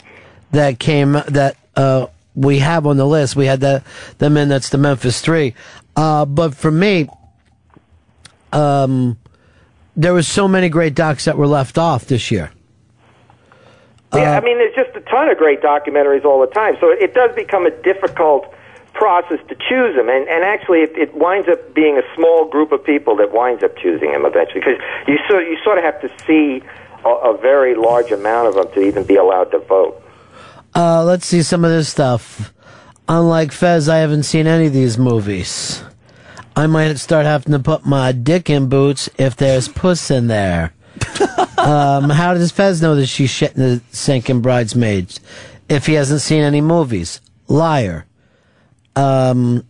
[0.51, 3.36] that came that uh, we have on the list.
[3.36, 3.84] We had the
[4.17, 4.49] them in.
[4.49, 5.56] That's the Memphis Three.
[5.95, 7.10] Uh, but for me,
[8.54, 9.17] um,
[9.95, 12.51] there was so many great docs that were left off this year.
[14.13, 16.89] Yeah, Uh, I mean, there's just a ton of great documentaries all the time, so
[16.89, 18.54] it does become a difficult
[18.93, 22.71] process to choose them, and and actually, it, it winds up being a small group
[22.73, 24.77] of people that winds up choosing them eventually, because
[25.08, 26.62] you sort you sort of have to see
[27.06, 30.01] a, a very large amount of them to even be allowed to vote.
[30.75, 32.54] Uh, let's see some of this stuff.
[33.08, 35.84] Unlike Fez, I haven't seen any of these movies.
[36.55, 40.73] I might start having to put my dick in boots if there's puss in there.
[41.57, 45.19] um, how does Fez know that she's shitting the sink in Bridesmaids
[45.69, 47.21] if he hasn't seen any movies?
[47.47, 48.05] Liar.
[48.95, 49.65] Um,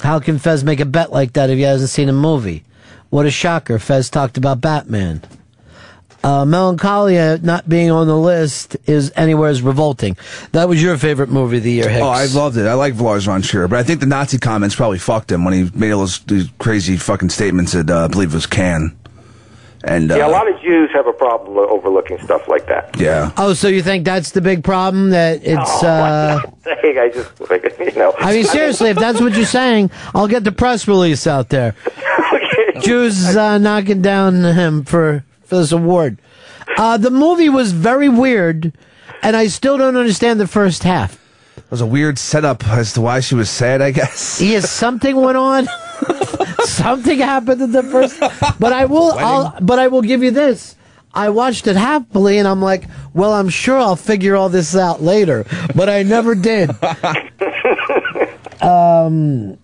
[0.00, 2.64] how can Fez make a bet like that if he hasn't seen a movie?
[3.08, 3.78] What a shocker.
[3.78, 5.22] Fez talked about Batman.
[6.22, 10.16] Uh, Melancholia not being on the list is anywhere as revolting.
[10.52, 12.02] That was your favorite movie of the year, Hicks.
[12.02, 12.66] Oh, I loved it.
[12.66, 15.54] I like Lars von Trier, but I think the Nazi comments probably fucked him when
[15.54, 18.96] he made all those, these crazy fucking statements at, uh, I believe it was Cannes.
[19.82, 23.00] And, uh, yeah, a lot of Jews have a problem with overlooking stuff like that.
[23.00, 23.32] yeah.
[23.38, 25.08] Oh, so you think that's the big problem?
[25.08, 25.82] That it's.
[25.82, 27.30] uh Saying, I just
[27.80, 28.12] you know.
[28.18, 31.74] I mean, seriously, if that's what you're saying, I'll get the press release out there.
[32.82, 36.18] Jews uh, knocking down him for for this award.
[36.78, 38.72] Uh, the movie was very weird,
[39.22, 41.18] and I still don't understand the first half.
[41.58, 44.40] It was a weird setup as to why she was sad, I guess.
[44.50, 45.66] Yes, something went on.
[46.64, 48.18] something happened in the first.
[48.58, 49.12] But I will.
[49.12, 50.76] I'll, but I will give you this.
[51.12, 55.02] I watched it happily, and I'm like, well, I'm sure I'll figure all this out
[55.02, 55.44] later.
[55.74, 56.70] But I never did.
[58.62, 59.58] um,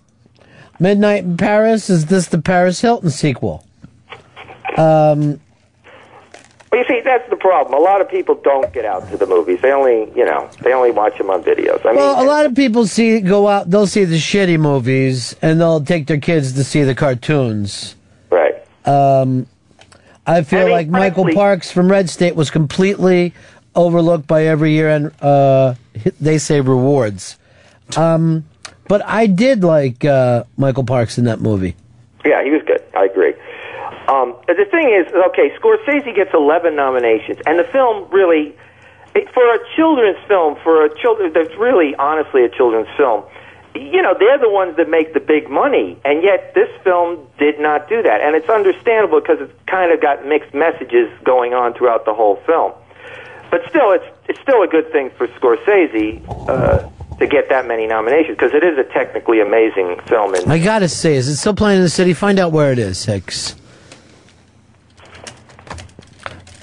[0.81, 1.89] Midnight in Paris.
[1.89, 3.65] Is this the Paris Hilton sequel?
[4.77, 5.41] Um,
[6.77, 7.75] Well, you see, that's the problem.
[7.75, 9.61] A lot of people don't get out to the movies.
[9.63, 11.81] They only, you know, they only watch them on videos.
[11.87, 13.71] I mean, well, a lot of people see go out.
[13.71, 17.97] They'll see the shitty movies, and they'll take their kids to see the cartoons.
[18.29, 18.55] Right.
[18.85, 19.47] Um,
[20.27, 23.33] I feel like Michael Parks from Red State was completely
[23.75, 25.75] overlooked by every year, and uh,
[26.21, 27.39] they say rewards.
[27.97, 28.45] Um,
[28.87, 31.75] but I did like uh, Michael Parks in that movie.
[32.25, 32.61] Yeah, he was.
[32.66, 32.66] I.
[34.09, 38.55] Um, the thing is, okay, Scorsese gets 11 nominations, and the film really,
[39.15, 43.25] it- for a children's film, for a children, that's really honestly a children's film.
[43.75, 47.59] You know, they're the ones that make the big money, and yet this film did
[47.61, 51.75] not do that, and it's understandable because it's kind of got mixed messages going on
[51.75, 52.73] throughout the whole film.
[53.51, 56.89] But still, it's it's still a good thing for Scorsese uh,
[57.19, 60.35] to get that many nominations because it is a technically amazing film.
[60.35, 62.13] And I gotta say, is it still playing in the city?
[62.15, 63.55] Find out where it is, Hicks.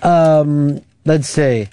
[0.04, 1.70] Um, let's see.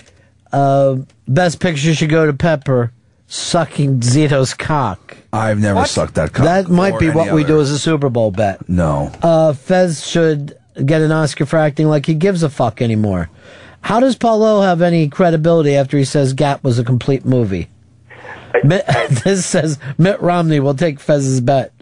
[0.53, 0.97] Uh,
[1.29, 2.93] best picture should go to Pepper
[3.27, 5.17] sucking Zito's cock.
[5.33, 6.45] I've never sucked that cock.
[6.45, 8.69] That might be any what we do as a Super Bowl bet.
[8.69, 9.13] No.
[9.23, 13.31] Uh, Fez should get an Oscar for acting like he gives a fuck anymore.
[13.83, 17.69] How does Paulo have any credibility after he says Gap was a complete movie?
[18.65, 18.85] Mitt,
[19.25, 21.73] this says Mitt Romney will take Fez's bet.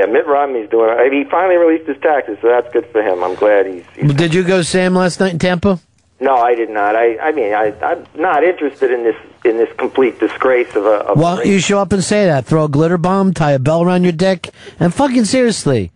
[0.00, 1.12] Yeah, Mitt Romney's doing.
[1.12, 3.22] He finally released his taxes, so that's good for him.
[3.22, 3.84] I'm glad he's.
[3.94, 5.78] he's Did you go Sam last night in Tampa?
[6.20, 6.96] no, I did not.
[6.96, 11.10] I, I mean, I, I'm not interested in this in this complete disgrace of a.
[11.10, 12.46] Of don't you show up and say that?
[12.46, 15.92] Throw a glitter bomb, tie a bell around your dick, and fucking seriously,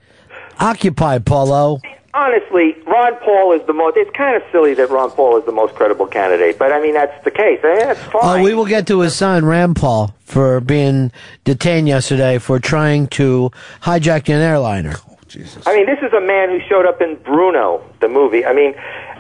[0.61, 1.81] occupy Paulo.
[2.15, 3.97] Honestly, Ron Paul is the most.
[3.97, 6.95] It's kind of silly that Ron Paul is the most credible candidate, but I mean
[6.95, 7.59] that's the case.
[7.65, 8.43] Eh, that's Oh, fine.
[8.45, 11.11] we will get to his son, Rand Paul, for being
[11.43, 13.51] detained yesterday for trying to
[13.83, 14.95] hijack an airliner.
[15.27, 15.67] Jesus.
[15.67, 18.47] I mean, this is a man who showed up in Bruno, the movie.
[18.47, 18.75] I mean,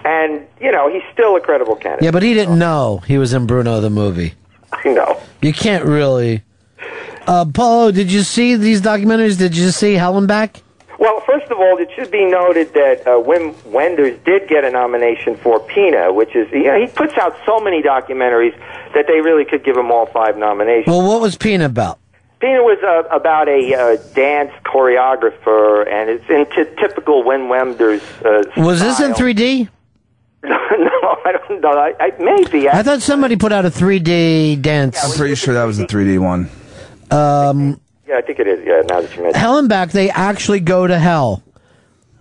[0.04, 2.04] and you know he's still a credible candidate.
[2.04, 4.34] Yeah, but he didn't know he was in Bruno the movie.
[4.72, 5.20] I know.
[5.42, 6.42] You can't really.
[7.26, 9.36] Uh, Paulo, did you see these documentaries?
[9.36, 10.60] Did you see Hell and Back?
[10.98, 14.70] Well, first of all, it should be noted that uh, Wim Wenders did get a
[14.70, 18.56] nomination for Pina, which is you know, he puts out so many documentaries
[18.94, 20.86] that they really could give him all five nominations.
[20.86, 21.98] Well, what was Pina about?
[22.40, 28.02] Pina was uh, about a uh, dance choreographer, and it's in t- typical Wim Wenders.
[28.24, 29.68] Uh, Was this in 3D?
[30.44, 30.50] no,
[31.24, 31.70] I don't know.
[31.70, 32.68] I, I, maybe.
[32.68, 35.02] I, I thought somebody put out a 3D dance.
[35.02, 36.50] I'm pretty sure that was the 3D one.
[37.10, 38.64] Um, yeah, I think it is.
[38.64, 39.26] Yeah, now that you mention.
[39.26, 39.36] it.
[39.36, 41.42] Hell and Back, they actually go to hell,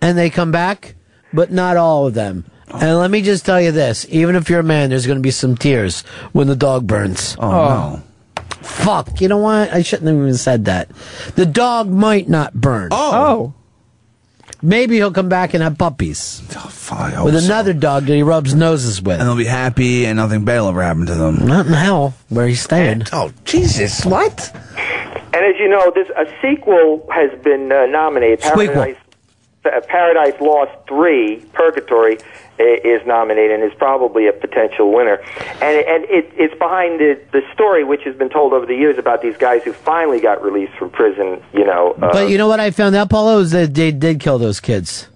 [0.00, 0.94] and they come back,
[1.32, 2.44] but not all of them.
[2.68, 5.22] And let me just tell you this: even if you're a man, there's going to
[5.22, 6.00] be some tears
[6.32, 7.36] when the dog burns.
[7.38, 8.02] Oh, oh,
[8.36, 8.42] no.
[8.62, 9.20] Fuck!
[9.20, 9.72] You know what?
[9.72, 10.88] I shouldn't have even said that.
[11.36, 12.88] The dog might not burn.
[12.92, 13.12] Oh.
[13.12, 13.54] oh.
[14.62, 17.44] Maybe he'll come back and have puppies oh, hope with so.
[17.44, 19.20] another dog that he rubs noses with.
[19.20, 21.46] And they'll be happy, and nothing bad will ever happen to them.
[21.46, 23.10] Not in hell, where he stayed.
[23.12, 24.06] Oh, Jesus!
[24.06, 24.56] What?
[25.34, 28.38] And as you know, this a sequel has been uh, nominated.
[28.40, 28.96] Paradise,
[29.64, 32.18] uh, Paradise Lost Three, Purgatory,
[32.58, 35.16] is nominated and is probably a potential winner.
[35.60, 38.96] And and it, it's behind the the story, which has been told over the years
[38.96, 41.42] about these guys who finally got released from prison.
[41.52, 44.20] You know, uh, But you know what I found out, Paulo, is that they did
[44.20, 45.08] kill those kids.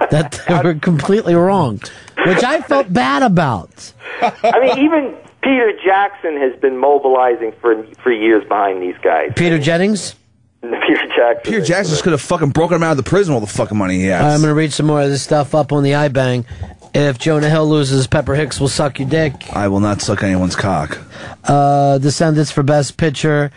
[0.10, 1.80] that they were completely wrong,
[2.26, 3.94] which I felt bad about.
[4.20, 9.32] I mean, even Peter Jackson has been mobilizing for for years behind these guys.
[9.36, 10.14] Peter Jennings.
[10.62, 11.42] Peter Jackson.
[11.44, 13.52] Peter Jackson just could have fucking broken him out of the prison with all the
[13.52, 14.22] fucking money he has.
[14.22, 16.46] I'm going to read some more of this stuff up on the iBang.
[16.94, 19.34] If Jonah Hill loses, Pepper Hicks will suck your dick.
[19.52, 20.96] I will not suck anyone's cock.
[21.44, 23.50] Uh, Descendants for Best Picture.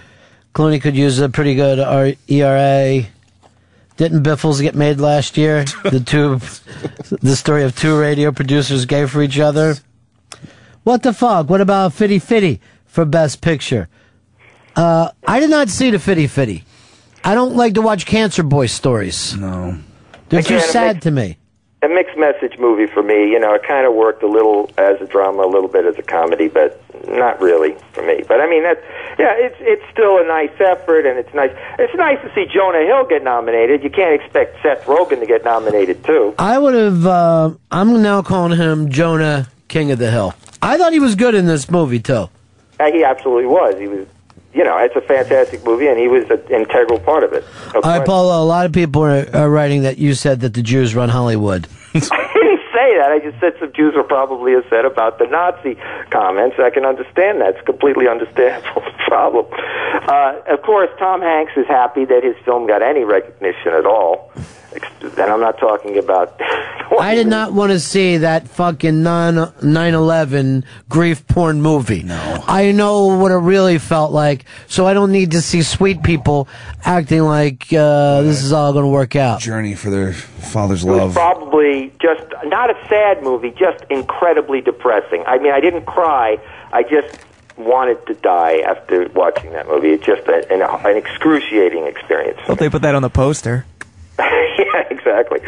[0.54, 3.04] Clooney could use a pretty good R- ERA.
[3.96, 5.66] Didn't Biffles get made last year?
[5.84, 6.40] The two,
[7.22, 9.76] the story of two radio producers gay for each other.
[10.88, 11.50] What the fuck?
[11.50, 13.90] What about Fitty Fitty for Best Picture?
[14.74, 16.64] Uh, I did not see the Fitty Fitty.
[17.26, 19.36] I don't like to watch Cancer Boy stories.
[19.36, 19.76] No.
[20.30, 21.38] They're too Again, it sad makes- to me.
[21.84, 23.30] a mixed message movie for me.
[23.30, 25.98] You know, it kind of worked a little as a drama, a little bit as
[26.00, 28.24] a comedy, but not really for me.
[28.26, 28.80] But I mean, that's
[29.20, 31.52] yeah, it's it's still a nice effort, and it's nice.
[31.80, 33.84] It's nice to see Jonah Hill get nominated.
[33.84, 36.34] You can't expect Seth Rogen to get nominated too.
[36.40, 37.06] I would have.
[37.06, 40.34] Uh, I'm now calling him Jonah King of the Hill.
[40.62, 42.30] I thought he was good in this movie too.
[42.80, 43.76] Uh, he absolutely was.
[43.80, 44.08] He was.
[44.54, 47.44] You know, it's a fantastic movie, and he was an integral part of it.
[47.76, 48.06] No All right.
[48.06, 48.42] Paulo.
[48.42, 51.68] A lot of people are, are writing that you said that the Jews run Hollywood.
[51.94, 53.12] I didn't say that.
[53.12, 55.76] I just said some Jews were probably upset about the Nazi
[56.10, 56.56] comments.
[56.60, 57.56] I can understand that.
[57.56, 59.46] It's completely understandable problem.
[59.52, 64.32] Uh, of course, Tom Hanks is happy that his film got any recognition at all.
[65.02, 66.40] And I'm not talking about.
[67.00, 72.04] I did not want to see that fucking 9 11 grief porn movie.
[72.04, 72.44] No.
[72.48, 76.48] I know what it really felt like, so I don't need to see sweet people
[76.84, 79.40] acting like uh, this is all going to work out.
[79.42, 81.14] Journey for their father's It was love.
[81.14, 85.24] probably just not a sad movie, just incredibly depressing.
[85.28, 86.38] I mean, I didn't cry.
[86.72, 87.20] I just
[87.58, 89.90] wanted to die after watching that movie.
[89.90, 92.40] It's just a, an, an excruciating experience.
[92.42, 93.66] Hope they put that on the poster.
[94.20, 95.40] yeah, exactly.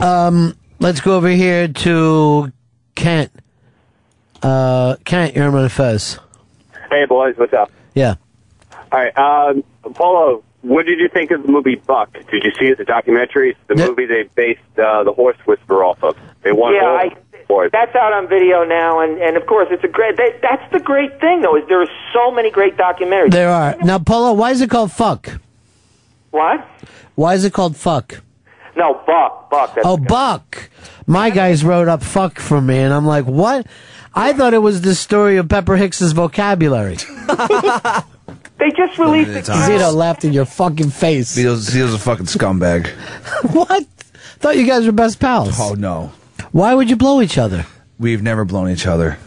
[0.00, 2.52] Um, let's go over here to
[2.94, 3.30] Kent.
[4.42, 6.18] Uh, Kent, you're on Fez.
[6.90, 7.70] Hey, boys, what's up?
[7.94, 8.14] Yeah.
[8.92, 12.12] All right, um, Paulo, what did you think of the movie Buck?
[12.12, 13.50] Did you see it, the documentary?
[13.50, 16.16] It's the movie they based uh, the Horse Whisperer off of.
[16.42, 17.72] They won Yeah, I- for it.
[17.72, 20.16] That's out on video now, and, and of course it's a great.
[20.16, 23.32] That, that's the great thing, though, is there are so many great documentaries.
[23.32, 24.32] There are now, Paulo.
[24.32, 25.28] Why is it called fuck?
[26.34, 26.66] What?
[27.14, 28.20] Why is it called fuck?
[28.76, 29.50] No, Buck.
[29.50, 29.72] Buck.
[29.76, 30.68] That's Oh, Buck.
[31.06, 33.68] My guys wrote up fuck for me, and I'm like, what?
[34.14, 36.96] I thought it was the story of Pepper Hicks's vocabulary.
[38.56, 39.44] They just released it.
[39.46, 41.36] Zito laughed in your fucking face.
[41.36, 42.86] Zito's, Zito's a fucking scumbag.
[43.52, 43.84] what?
[44.38, 45.56] Thought you guys were best pals.
[45.60, 46.12] Oh no,
[46.52, 47.66] Why would you blow each other?
[47.98, 49.18] we've never blown each other.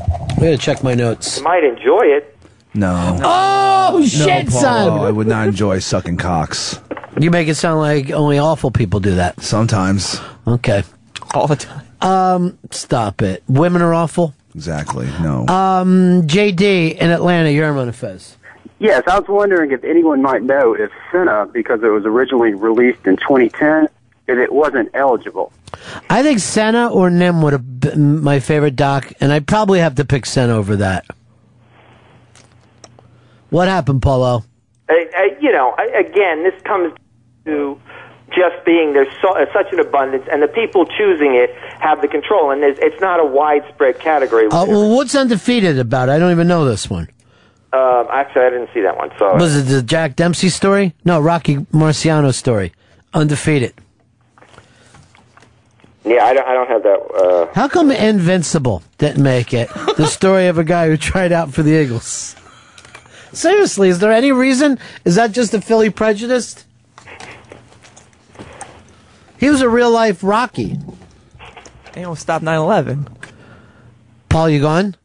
[0.00, 1.36] I gotta check my notes.
[1.36, 2.31] You might enjoy it.
[2.74, 3.18] No.
[3.22, 5.00] Oh No, shit, Paul, son!
[5.00, 6.80] I would not enjoy sucking cocks.
[7.20, 9.40] You make it sound like only awful people do that.
[9.42, 10.20] Sometimes.
[10.46, 10.82] Okay.
[11.34, 11.86] All the time.
[12.00, 13.42] Um, stop it.
[13.48, 14.34] Women are awful.
[14.54, 15.06] Exactly.
[15.20, 15.46] No.
[15.46, 18.36] Um, JD in Atlanta, you're on a Fez.
[18.78, 23.06] Yes, I was wondering if anyone might know if Senna, because it was originally released
[23.06, 23.86] in 2010,
[24.26, 25.52] if it wasn't eligible.
[26.10, 29.94] I think Senna or Nim would have been my favorite doc, and I'd probably have
[29.96, 31.06] to pick Senna over that.
[33.52, 34.44] What happened, Paulo?
[34.88, 36.92] Uh, uh, you know, I- again, this comes
[37.44, 37.78] to
[38.30, 41.50] just being there's so, uh, such an abundance, and the people choosing it
[41.80, 44.46] have the control, and it's not a widespread category.
[44.46, 46.08] Uh, well, what's undefeated about?
[46.08, 46.12] it?
[46.12, 47.08] I don't even know this one.
[47.74, 49.10] Um, actually, I didn't see that one.
[49.18, 50.94] So Was it the Jack Dempsey story?
[51.04, 52.72] No, Rocky Marciano story.
[53.12, 53.74] Undefeated.
[56.04, 57.00] yeah, I don't, I don't have that.
[57.14, 59.68] Uh, How come Invincible didn't make it?
[59.98, 62.34] The story of a guy who tried out for the Eagles.
[63.32, 64.78] Seriously, is there any reason?
[65.04, 66.64] Is that just a Philly prejudice?
[69.38, 70.78] He was a real life Rocky.
[71.94, 73.06] They don't stop 9/11.
[74.28, 74.96] Paul, you gone?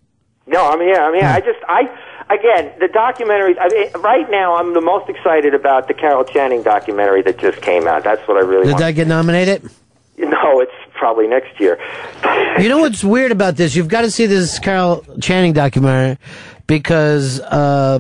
[0.46, 0.96] no, I'm here.
[0.96, 1.82] I'm mean, I just, I
[2.30, 3.58] again, the documentaries.
[3.60, 7.62] I mean, right now, I'm the most excited about the Carol Channing documentary that just
[7.62, 8.04] came out.
[8.04, 8.80] That's what I really Did want.
[8.80, 9.70] that get nominated?
[10.18, 11.80] No, it's probably next year.
[12.60, 13.76] You know what's weird about this?
[13.76, 16.18] You've got to see this Carol Channing documentary
[16.66, 18.00] because uh,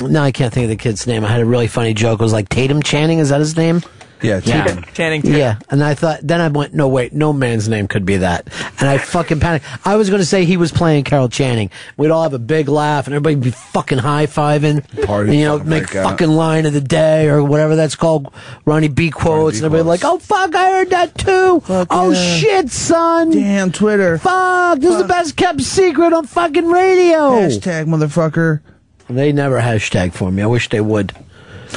[0.00, 1.24] no, I can't think of the kid's name.
[1.24, 2.20] I had a really funny joke.
[2.20, 3.18] It was like Tatum Channing.
[3.18, 3.82] Is that his name?
[4.22, 4.84] Yeah, Channing.
[4.92, 5.22] Channing.
[5.22, 5.38] Tatum.
[5.38, 8.48] Yeah, and I thought then I went, no wait, no man's name could be that,
[8.78, 9.64] and I fucking panicked.
[9.86, 11.70] I was going to say he was playing Carol Channing.
[11.96, 15.56] We'd all have a big laugh, and everybody'd be fucking high fiving, Party you know,
[15.56, 16.10] fucking make break out.
[16.10, 18.30] fucking line of the day or whatever that's called,
[18.66, 21.62] Ronnie B quotes, and everybody like, oh fuck, I heard that too.
[21.68, 22.36] oh yeah.
[22.36, 23.30] shit, son.
[23.30, 24.18] Damn Twitter.
[24.18, 27.30] Fuck, this is the best kept secret on fucking radio.
[27.30, 28.60] Hashtag motherfucker.
[29.10, 30.42] They never hashtag for me.
[30.42, 31.12] I wish they would.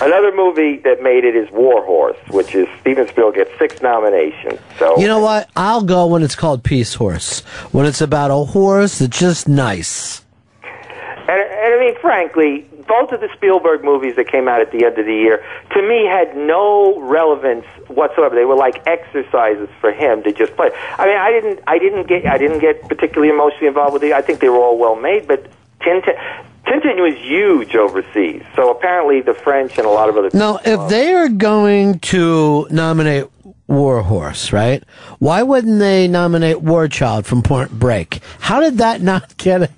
[0.01, 4.59] Another movie that made it is War Horse, which is Steven Spielberg gets six nominations.
[4.79, 5.49] So You know what?
[5.55, 7.41] I'll go when it's called Peace Horse.
[7.71, 10.23] When it's about a horse that's just nice.
[10.63, 14.83] And, and I mean, frankly, both of the Spielberg movies that came out at the
[14.83, 18.35] end of the year, to me, had no relevance whatsoever.
[18.35, 20.71] They were like exercises for him to just play.
[20.97, 24.11] I mean, I didn't, I didn't get, I didn't get particularly emotionally involved with it.
[24.11, 25.47] I think they were all well made, but
[25.81, 26.17] Tintin,
[26.65, 28.43] Tintin was huge overseas.
[28.55, 31.99] So apparently, the French and a lot of other Now, if uh, they are going
[31.99, 33.27] to nominate
[33.67, 34.83] War Horse, right?
[35.19, 38.21] Why wouldn't they nominate War Child from Point Break?
[38.39, 39.71] How did that not get it?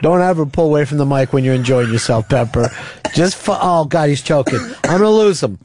[0.00, 2.70] Don't ever pull away from the mic when you're enjoying yourself, Pepper.
[3.14, 4.58] Just for, oh God, he's choking.
[4.84, 5.58] I'm gonna lose him.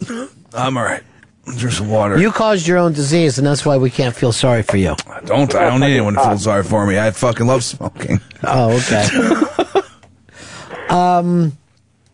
[0.53, 1.01] I'm all right.
[1.45, 2.17] There's some water.
[2.19, 4.95] You caused your own disease, and that's why we can't feel sorry for you.
[5.07, 5.53] I don't.
[5.55, 6.97] I don't need anyone to feel sorry for me.
[6.97, 8.21] I fucking love smoking.
[8.43, 9.07] Oh, okay.
[10.89, 11.57] um,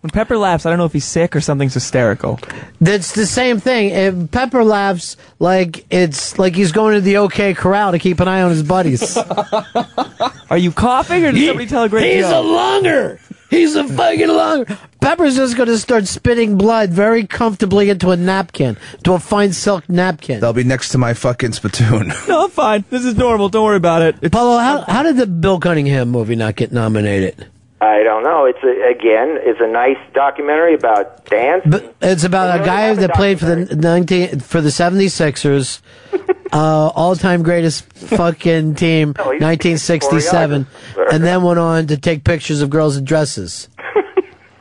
[0.01, 2.39] When Pepper laughs, I don't know if he's sick or something's hysterical.
[2.79, 3.89] That's the same thing.
[3.89, 8.27] If Pepper laughs like it's like he's going to the OK Corral to keep an
[8.27, 9.17] eye on his buddies.
[10.49, 12.45] Are you coughing or did somebody tell a great He's a joke?
[12.45, 13.19] longer.
[13.49, 14.77] He's a fucking longer.
[15.01, 19.53] Pepper's just going to start spitting blood very comfortably into a napkin, to a fine
[19.53, 20.39] silk napkin.
[20.39, 22.13] They'll be next to my fucking spittoon.
[22.27, 22.85] No, I'm fine.
[22.91, 23.49] This is normal.
[23.49, 24.15] Don't worry about it.
[24.21, 27.47] It's- Paulo, how, how did the Bill Cunningham movie not get nominated?
[27.81, 28.45] I don't know.
[28.45, 31.63] It's a, again, it's a nice documentary about dance.
[31.65, 35.81] But it's about a guy that played for the 19 for the 76ers,
[36.51, 40.67] uh, all-time greatest fucking team, 1967,
[41.11, 43.69] and then went on to take pictures of girls in dresses.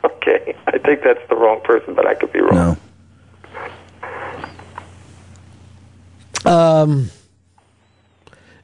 [0.01, 2.77] Okay, I think that's the wrong person, but I could be wrong.
[6.45, 7.09] Um,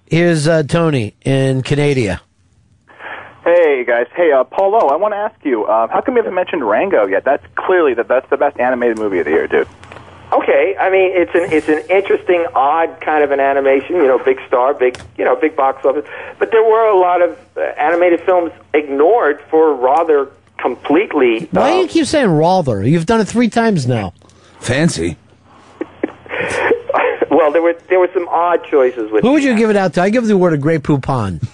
[0.08, 2.22] here's uh, Tony in Canada.
[3.46, 6.34] Hey guys, hey uh, Paulo, I want to ask you, uh, how come you haven't
[6.34, 7.24] mentioned Rango yet?
[7.26, 9.68] That's clearly the that's the best animated movie of the year, dude.
[10.34, 13.98] Okay, I mean it's an it's an interesting, odd kind of an animation.
[13.98, 16.10] You know, big star, big you know, big box office.
[16.40, 21.46] But there were a lot of uh, animated films ignored for rather completely.
[21.52, 22.84] Why do um, you keep saying rather?
[22.84, 24.16] You've done it three times now.
[24.60, 25.18] Fancy.
[27.30, 29.22] well, there were there were some odd choices with.
[29.22, 30.02] Who would you give it out to?
[30.02, 31.48] I give the word a Grey Poupon.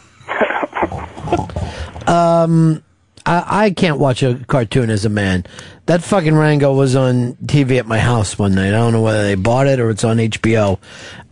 [2.07, 2.83] Um,
[3.25, 5.45] I, I can't watch a cartoon as a man.
[5.85, 8.69] That fucking Rango was on TV at my house one night.
[8.69, 10.79] I don't know whether they bought it or it's on HBO.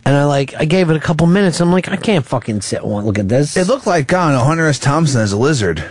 [0.04, 1.60] And I like, I gave it a couple minutes.
[1.60, 3.56] I'm like, I can't fucking sit and look at this.
[3.56, 4.78] It looked like God, Hunter S.
[4.78, 5.84] Thompson as a lizard.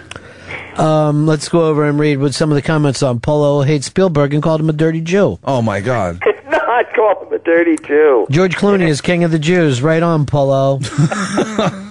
[0.78, 4.34] Um, let's go over and read what some of the comments on Paulo hates Spielberg
[4.34, 5.38] and called him a dirty Jew.
[5.44, 6.22] Oh my God.
[6.70, 8.28] not call him a dirty Jew.
[8.30, 9.82] George Clooney is king of the Jews.
[9.82, 10.80] Right on, Paulo.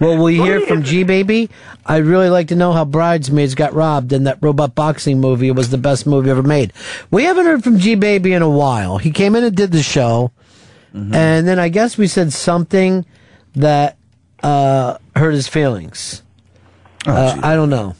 [0.00, 1.50] well, we hear from G Baby.
[1.86, 5.70] I'd really like to know how Bridesmaids got robbed and that robot boxing movie was
[5.70, 6.72] the best movie ever made.
[7.10, 8.98] We haven't heard from G Baby in a while.
[8.98, 10.32] He came in and did the show,
[10.92, 13.04] and then I guess we said something
[13.54, 13.96] that
[14.42, 16.22] uh, hurt his feelings.
[17.06, 17.94] uh, I don't know.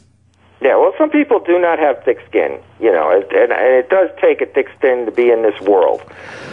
[0.62, 3.88] Yeah, well, some people do not have thick skin, you know, and, and, and it
[3.88, 6.02] does take a thick skin to be in this world.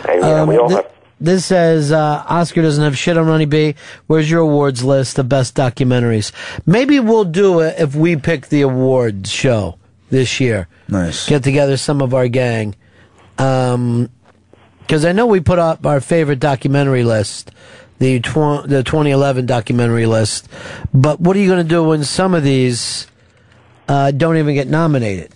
[0.08, 0.92] And you know, Um, we all thi- have.
[1.20, 3.74] This says uh, Oscar doesn't have shit on Ronnie B.
[4.06, 6.32] Where's your awards list of best documentaries?
[6.68, 9.78] Maybe we'll do it if we pick the awards show
[10.12, 10.68] this year.
[10.88, 11.28] Nice.
[11.28, 12.76] Get together some of our gang.
[13.40, 14.10] Um
[14.88, 17.52] 'cause because I know we put up our favorite documentary list,
[18.00, 20.48] the tw- the 2011 documentary list.
[20.94, 23.06] But what are you going to do when some of these
[23.90, 25.32] uh, don't even get nominated?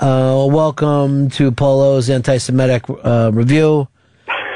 [0.00, 3.86] Uh, welcome to Paulo's anti-Semitic uh, review.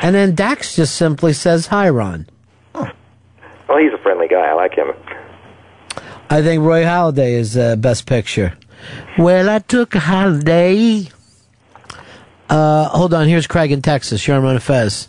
[0.02, 2.26] And then Dax just simply says, "Hi, Ron."
[2.74, 4.50] Well, he's a friendly guy.
[4.50, 4.92] I like him.
[6.28, 8.54] I think Roy Halladay is uh, best picture.
[9.16, 11.08] Well, I took a holiday.
[12.50, 13.28] Uh, hold on.
[13.28, 14.26] Here's Craig in Texas.
[14.26, 15.08] You're on Ron Fez.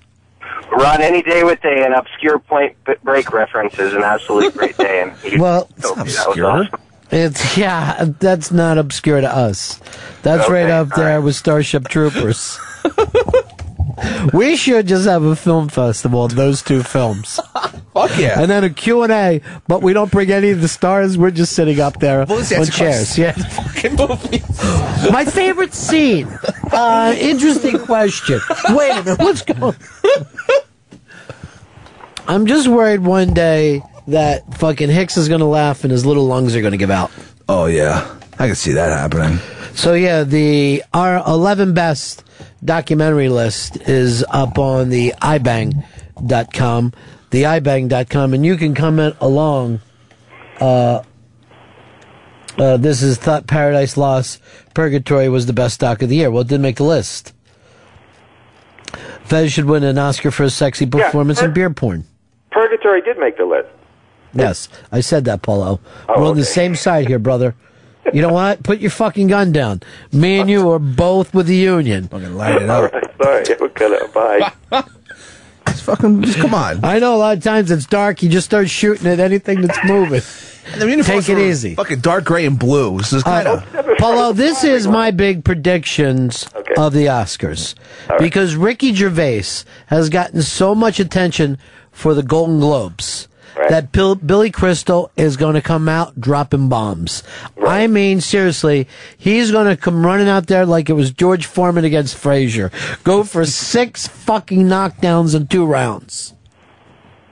[0.71, 4.77] Ron, any day with a, an obscure point b- break reference is an absolute great
[4.77, 5.01] day.
[5.01, 6.69] And Well, was awesome.
[7.11, 9.79] It's yeah, that's not obscure to us.
[10.23, 12.59] That's right up there with Starship Troopers.
[14.33, 17.39] we should just have a film festival of those two films.
[17.93, 18.41] Fuck yeah.
[18.41, 21.17] And then a Q&A, but we don't bring any of the stars.
[21.17, 23.17] We're just sitting up there Well, on chairs.
[23.17, 23.31] Yeah.
[23.33, 24.41] Fucking movie.
[25.11, 26.27] My favorite scene.
[26.71, 28.39] Uh, interesting question.
[28.69, 29.19] Wait a minute.
[29.19, 29.75] What's going
[32.27, 36.25] I'm just worried one day that fucking Hicks is going to laugh and his little
[36.25, 37.11] lungs are going to give out.
[37.49, 39.39] Oh yeah, I can see that happening.
[39.75, 42.23] So yeah, the our 11 best
[42.63, 46.93] documentary list is up on the ibang.com,
[47.31, 49.81] the ibang.com, and you can comment along.
[50.59, 51.01] Uh,
[52.57, 54.39] uh, this is thought Paradise Lost.
[54.75, 56.29] Purgatory was the best doc of the year.
[56.29, 57.33] Well, it didn't make the list.
[59.23, 62.05] Fez should win an Oscar for his sexy Yeah, performance in beer porn.
[62.51, 63.69] Purgatory did make the list.
[64.35, 65.79] Yes, I said that, Paulo.
[66.07, 67.55] Oh, We're on the same side here, brother.
[68.11, 68.63] You know what?
[68.63, 69.81] Put your fucking gun down.
[70.11, 72.07] Me and you are both with the union.
[72.09, 72.93] Fucking light it All up.
[72.93, 74.53] right, sorry, we're gonna bye.
[75.67, 76.83] Just fucking, just come on.
[76.83, 78.21] I know a lot of times it's dark.
[78.21, 80.21] You just start shooting at anything that's moving.
[80.77, 81.75] The uniforms Take it were easy.
[81.75, 82.97] Fucking dark gray and blue.
[82.97, 83.97] This is kind of.
[83.97, 86.47] Paulo, this is my big predictions
[86.77, 87.75] of the Oscars.
[88.19, 91.57] Because Ricky Gervais has gotten so much attention
[91.91, 97.23] for the Golden Globes that Bill, Billy Crystal is going to come out dropping bombs.
[97.65, 98.87] I mean, seriously,
[99.17, 102.71] he's going to come running out there like it was George Foreman against Frazier.
[103.03, 106.33] Go for six fucking knockdowns in two rounds.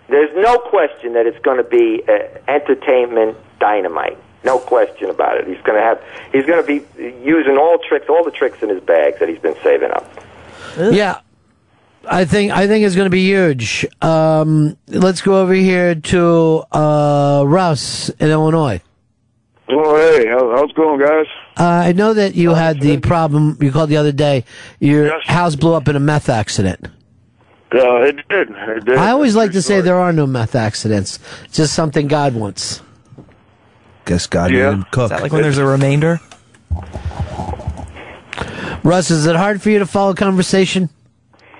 [0.07, 4.17] There's no question that it's going to be uh, entertainment dynamite.
[4.43, 5.47] No question about it.
[5.47, 6.03] He's going to have.
[6.31, 6.85] He's going to be
[7.23, 10.09] using all tricks, all the tricks in his bags that he's been saving up.
[10.77, 11.21] Yeah.
[12.09, 13.85] I think I think it's going to be huge.
[14.01, 18.81] Um, let's go over here to uh, Russ in Illinois.
[19.69, 21.27] Oh, hey, how, how's it going, guys?
[21.57, 24.43] Uh, I know that you had the problem you called the other day.
[24.79, 26.87] Your house blew up in a meth accident.
[27.73, 28.49] Yeah, it did.
[28.49, 28.97] It did.
[28.97, 31.19] I always like to say there are no meth accidents.
[31.45, 32.81] It's just something God wants.
[34.05, 34.71] Guess God Yeah.
[34.71, 35.05] didn't cook.
[35.05, 36.19] Is that like when there's a remainder?
[38.83, 40.89] Russ, is it hard for you to follow conversation?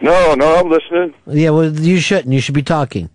[0.02, 1.14] No, no, I'm listening.
[1.28, 2.34] Yeah, well, you shouldn't.
[2.34, 3.10] You should be talking.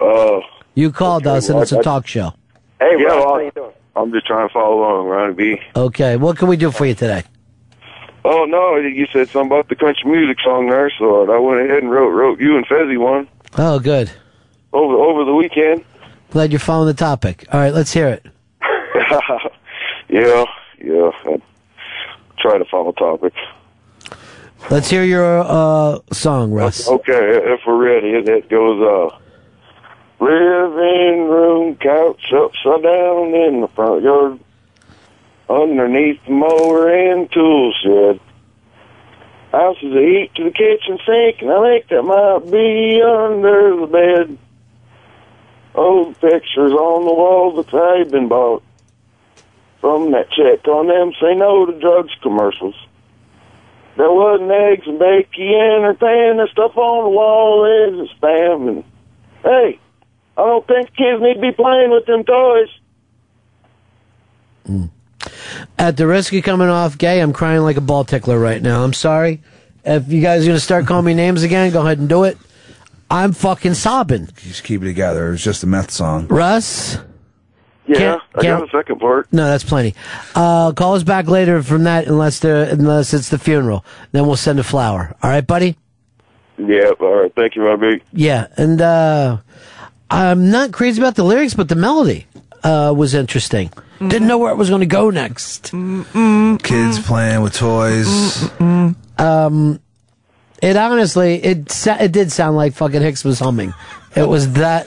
[0.00, 0.40] Uh,
[0.74, 2.34] You called us, and well, it's a I- talk show.
[2.80, 3.72] Hey, yeah, Russ, well, how you doing?
[3.96, 5.60] I'm just trying to follow along, Ronnie B.
[5.74, 7.24] Okay, what can we do for you today?
[8.24, 11.82] Oh no, you said something about the country music song there, so I went ahead
[11.82, 14.10] and wrote wrote you and Fezzy one Oh, good.
[14.72, 15.82] over over the weekend.
[16.30, 17.46] Glad you're following the topic.
[17.52, 18.26] All right, let's hear it.
[20.08, 20.44] yeah,
[20.78, 21.10] yeah.
[21.24, 21.40] I
[22.38, 23.32] try to follow topic.
[24.70, 26.88] Let's hear your uh, song, Russ.
[26.88, 29.18] Okay, if we're ready, it, goes, uh,
[30.20, 34.38] living room couch upside down in the front yard.
[35.48, 38.20] underneath the mower and tool shed.
[39.52, 43.80] House is a heat to the kitchen sink, and I think that might be under
[43.80, 44.38] the bed.
[45.74, 48.62] Old pictures on the wall that they've been bought
[49.80, 52.74] from that check on them say no to drugs commercials.
[53.98, 56.36] There wasn't eggs and bacon or pan.
[56.36, 58.68] The stuff on the wall is spam.
[58.68, 58.84] And
[59.42, 59.80] hey,
[60.36, 62.68] I don't think kids need to be playing with them toys.
[64.64, 64.84] Hmm.
[65.76, 68.84] At the risk of coming off gay, I'm crying like a ball tickler right now.
[68.84, 69.42] I'm sorry.
[69.84, 72.22] If you guys are going to start calling me names again, go ahead and do
[72.22, 72.38] it.
[73.10, 74.28] I'm fucking sobbing.
[74.36, 75.26] Just keep it together.
[75.26, 76.28] It was just a meth song.
[76.28, 76.98] Russ?
[77.88, 79.28] Yeah, Can't- I can't- got a second part.
[79.32, 79.94] No, that's plenty.
[80.34, 83.84] Uh, call us back later from that unless there, unless it's the funeral.
[84.12, 85.14] Then we'll send a flower.
[85.22, 85.76] All right, buddy?
[86.58, 87.32] Yeah, all right.
[87.34, 88.02] Thank you, my big.
[88.12, 89.38] Yeah, and uh,
[90.10, 92.26] I'm not crazy about the lyrics, but the melody
[92.62, 93.70] uh, was interesting.
[94.00, 95.72] Didn't know where it was going to go next.
[95.72, 98.48] Kids playing with toys.
[98.60, 99.80] Um,
[100.62, 103.72] it honestly, it sa- it did sound like fucking Hicks was humming.
[104.14, 104.86] It was that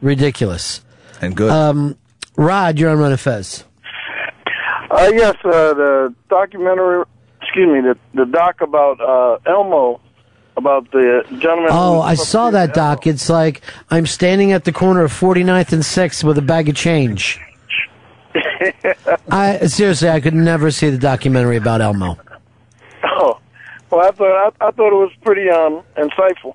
[0.00, 0.80] ridiculous
[1.20, 1.50] and good.
[1.50, 1.96] Um,
[2.36, 3.64] Rod, you're on Ron Fez.
[4.90, 7.04] Uh, yes, uh, the documentary,
[7.42, 10.00] excuse me, the, the doc about uh, Elmo,
[10.56, 11.70] about the gentleman.
[11.70, 13.06] Oh, I saw that doc.
[13.06, 16.76] It's like I'm standing at the corner of 49th and 6th with a bag of
[16.76, 17.40] change.
[19.30, 22.18] I seriously, I could never see the documentary about Elmo.
[23.04, 23.40] Oh,
[23.90, 26.54] well, I thought I, I thought it was pretty um insightful.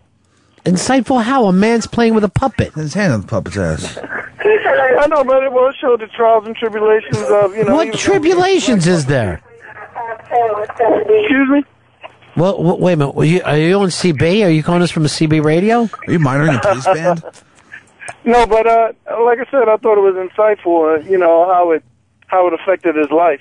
[0.66, 2.74] Insightful how a man's playing with a puppet.
[2.74, 3.98] His hand on the puppet's ass.
[3.98, 7.76] I know, but it will show the trials and tribulations of you know.
[7.76, 9.42] What tribulations is there?
[10.32, 11.64] Excuse me.
[12.38, 13.16] Well, w- wait a minute.
[13.16, 14.46] Were you, are you on CB?
[14.46, 15.82] Are you calling us from a CB radio?
[16.08, 17.24] Are you minoring a police band?
[18.24, 18.92] No, but uh,
[19.26, 20.96] like I said, I thought it was insightful.
[21.00, 21.84] Uh, you know how it
[22.28, 23.40] how it affected his life.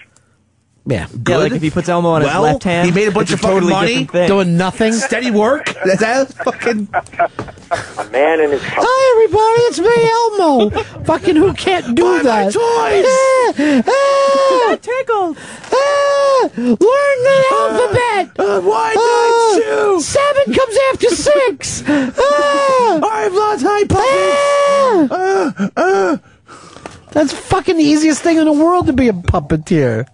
[0.87, 1.07] Yeah.
[1.29, 3.41] Yeah, like if he puts Elmo on his left hand, he made a bunch of
[3.41, 4.27] fucking totally money.
[4.27, 4.93] Doing nothing.
[4.93, 5.67] Steady work.
[5.85, 6.89] That's that fucking.
[6.93, 9.63] A man and his Hi, everybody.
[9.69, 11.05] It's me, Elmo.
[11.05, 12.53] Fucking who can't do that?
[12.53, 13.05] toys.
[13.07, 15.37] Ah, ah, tickled.
[15.73, 18.31] Ah, learn the alphabet.
[18.39, 20.01] Uh, why Ah, not you?
[20.01, 21.83] Seven comes after six.
[21.87, 23.85] Ah, I've lost high
[25.13, 25.71] ah.
[25.77, 26.17] Uh,
[27.13, 30.07] That's fucking the easiest thing in the world to be a puppeteer.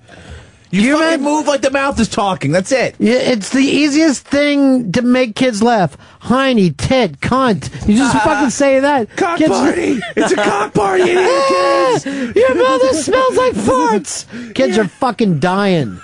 [0.83, 2.53] You, fucking move like the mouth is talking.
[2.53, 2.95] That's it.
[2.99, 5.97] Yeah, it's the easiest thing to make kids laugh.
[6.21, 7.71] Heiny, tit, cunt.
[7.89, 9.15] You just fucking say that.
[9.17, 9.99] Cock Kids- party.
[10.17, 12.37] It's a cock party, idiot kids.
[12.37, 14.55] Your mother smells like farts.
[14.55, 16.01] Kids are fucking dying.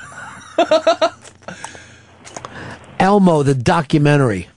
[2.98, 4.48] Elmo, the documentary.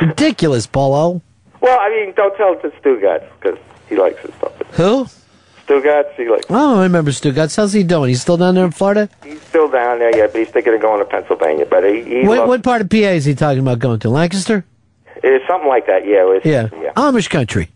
[0.00, 1.22] Ridiculous, Paulo.
[1.60, 3.58] Well, I mean, don't tell it to Stugatz because
[3.88, 4.66] he likes his puppet.
[4.72, 5.06] Who?
[5.66, 6.28] Stugatz, he.
[6.50, 7.56] Oh, I remember Stugatz.
[7.56, 8.08] How's he doing?
[8.08, 9.08] He's still down there in Florida?
[9.24, 11.66] He's still down there, yeah, but he's thinking of going to Pennsylvania.
[11.66, 14.10] But he, he What, loves, what part of PA is he talking about going to?
[14.10, 14.64] Lancaster?
[15.24, 16.04] it's something like that.
[16.04, 16.68] Yeah, it was, Yeah.
[16.82, 17.70] yeah, Amish country.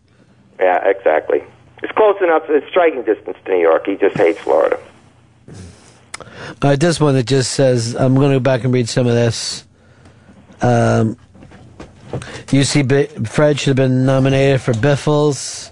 [0.59, 1.45] yeah, exactly.
[1.82, 2.43] It's close enough.
[2.49, 3.87] It's striking distance to New York.
[3.87, 4.78] He just hates Florida.
[6.18, 9.07] All right, this one that just says, I'm going to go back and read some
[9.07, 9.64] of this.
[10.62, 11.16] Um,
[12.47, 15.70] UC B- Fred should have been nominated for Biffles.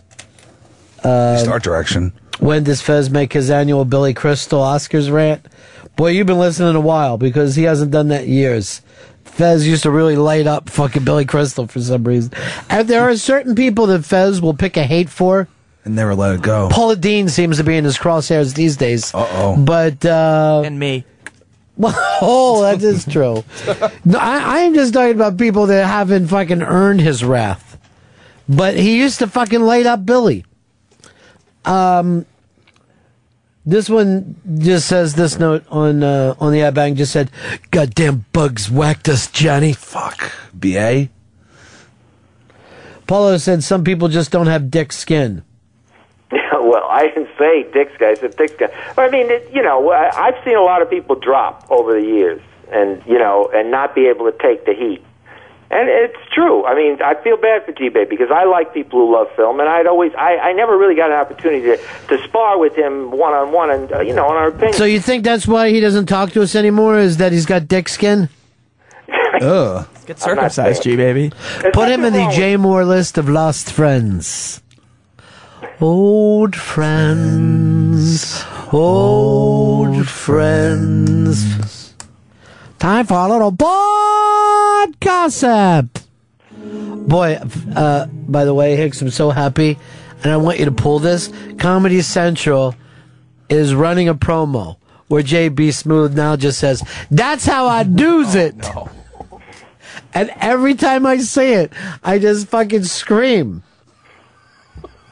[1.05, 2.12] Uh, Start direction.
[2.38, 5.44] when does Fez make his annual Billy Crystal Oscars rant?
[5.96, 8.80] Boy, you've been listening a while because he hasn't done that in years.
[9.24, 12.32] Fez used to really light up fucking Billy Crystal for some reason.
[12.70, 15.48] And there are certain people that Fez will pick a hate for.
[15.84, 16.68] And never let it go.
[16.70, 19.12] Paula Deen seems to be in his crosshairs these days.
[19.14, 19.57] Uh oh.
[19.57, 21.05] But uh and me.
[21.76, 23.44] Well, oh, that is true.
[24.05, 27.76] No, I, I am just talking about people that haven't fucking earned his wrath.
[28.48, 30.44] But he used to fucking light up Billy.
[31.64, 32.26] Um,
[33.66, 37.30] this one just says this note on uh, on the iBang just said,
[37.70, 40.32] "Goddamn bugs whacked us, Johnny." Fuck.
[40.52, 41.08] BA.
[43.06, 45.42] Paulo said some people just don't have dick skin.
[46.30, 48.10] well, I didn't say Dick's guy.
[48.10, 48.68] I said Dick's guy.
[48.96, 52.06] But I mean, it, you know, I've seen a lot of people drop over the
[52.06, 52.40] years,
[52.70, 55.04] and you know, and not be able to take the heat.
[55.74, 56.64] And it's true.
[56.64, 59.68] I mean, I feel bad for G-Bay because I like people who love film, and
[59.68, 61.76] I'd always, I, I never really got an opportunity to,
[62.16, 64.74] to spar with him one on one, and uh, you know, on our opinion.
[64.74, 67.00] So you think that's why he doesn't talk to us anymore?
[67.00, 68.28] Is that he's got dick skin?
[69.40, 69.88] Ugh.
[70.06, 71.32] Get circumcised, G baby.
[71.72, 74.62] Put him in the J Moore list of lost friends.
[75.80, 81.94] Old friends, old friends.
[82.78, 83.50] Time for a little
[84.87, 85.99] bod gossip.
[86.53, 87.39] Boy,
[87.76, 89.78] uh, by the way, Hicks, I'm so happy,
[90.22, 91.30] and I want you to pull this.
[91.59, 92.74] Comedy Central
[93.49, 94.76] is running a promo
[95.09, 98.55] where JB Smoove now just says, "That's how I do's it."
[100.16, 101.72] And every time I say it,
[102.05, 103.64] I just fucking scream.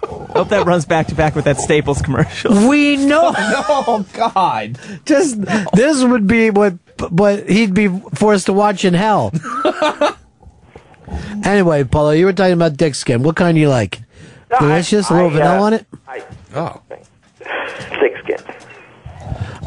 [0.04, 2.68] Hope that runs back to back with that Staples commercial.
[2.68, 3.32] We know.
[3.36, 4.78] oh God!
[5.04, 5.40] Just
[5.74, 6.74] this would be what
[7.10, 9.32] what he'd be forced to watch in hell.
[11.44, 13.22] anyway, Paulo, you were talking about dick skin.
[13.22, 14.00] What kind do you like?
[14.50, 15.86] No, I- Delicious, a little I, vanilla uh, on it.
[16.06, 16.24] I,
[16.54, 16.80] oh,
[17.38, 18.36] thick skin.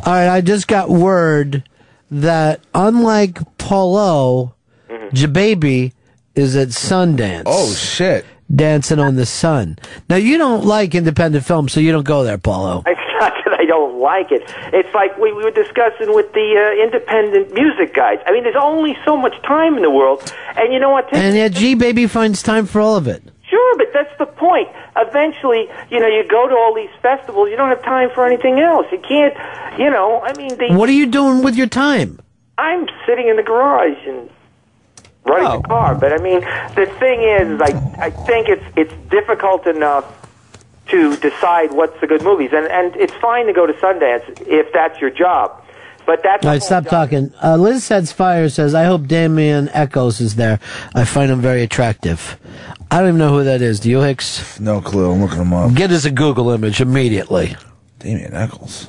[0.06, 1.64] All right, I just got word
[2.12, 4.54] that unlike Paulo,
[4.88, 5.16] Mm-hmm.
[5.16, 5.94] G Baby
[6.36, 7.44] is at Sundance.
[7.48, 8.24] Oh shit!
[8.54, 9.80] Dancing on the Sun.
[10.08, 12.84] Now you don't like independent films, so you don't go there, Paulo.
[12.86, 13.35] It's not that
[13.66, 14.44] I don't like it.
[14.74, 18.20] It's like we, we were discussing with the uh, independent music guys.
[18.26, 20.22] I mean, there's only so much time in the world,
[20.56, 21.12] and you know what?
[21.14, 23.24] And yet, G Baby finds time for all of it.
[23.50, 24.70] Sure, but that's the point.
[24.96, 28.60] Eventually, you know, you go to all these festivals, you don't have time for anything
[28.60, 28.86] else.
[28.92, 29.34] You can't,
[29.80, 32.20] you know, I mean, they, What are you doing with your time?
[32.58, 34.30] I'm sitting in the garage and
[35.26, 35.58] running Oh.
[35.62, 35.96] the car.
[35.96, 40.06] But I mean, the thing is, is I I think it's it's difficult enough
[40.90, 44.72] to decide what's the good movies, and and it's fine to go to Sundance if
[44.74, 45.62] that's your job.
[46.06, 47.34] But that's All right, stop talking.
[47.44, 50.60] Uh, Liz Sets Fire says, I hope Damien Echols is there.
[50.94, 52.38] I find him very attractive.
[52.92, 53.80] I don't even know who that is.
[53.80, 54.60] Do you, Hicks?
[54.60, 55.12] No clue.
[55.12, 55.74] I'm looking him up.
[55.74, 57.56] Get us a Google image immediately.
[57.98, 58.88] Damien Echols.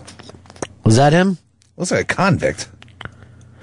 [0.85, 1.39] Was that him?
[1.79, 2.69] Looks like a convict.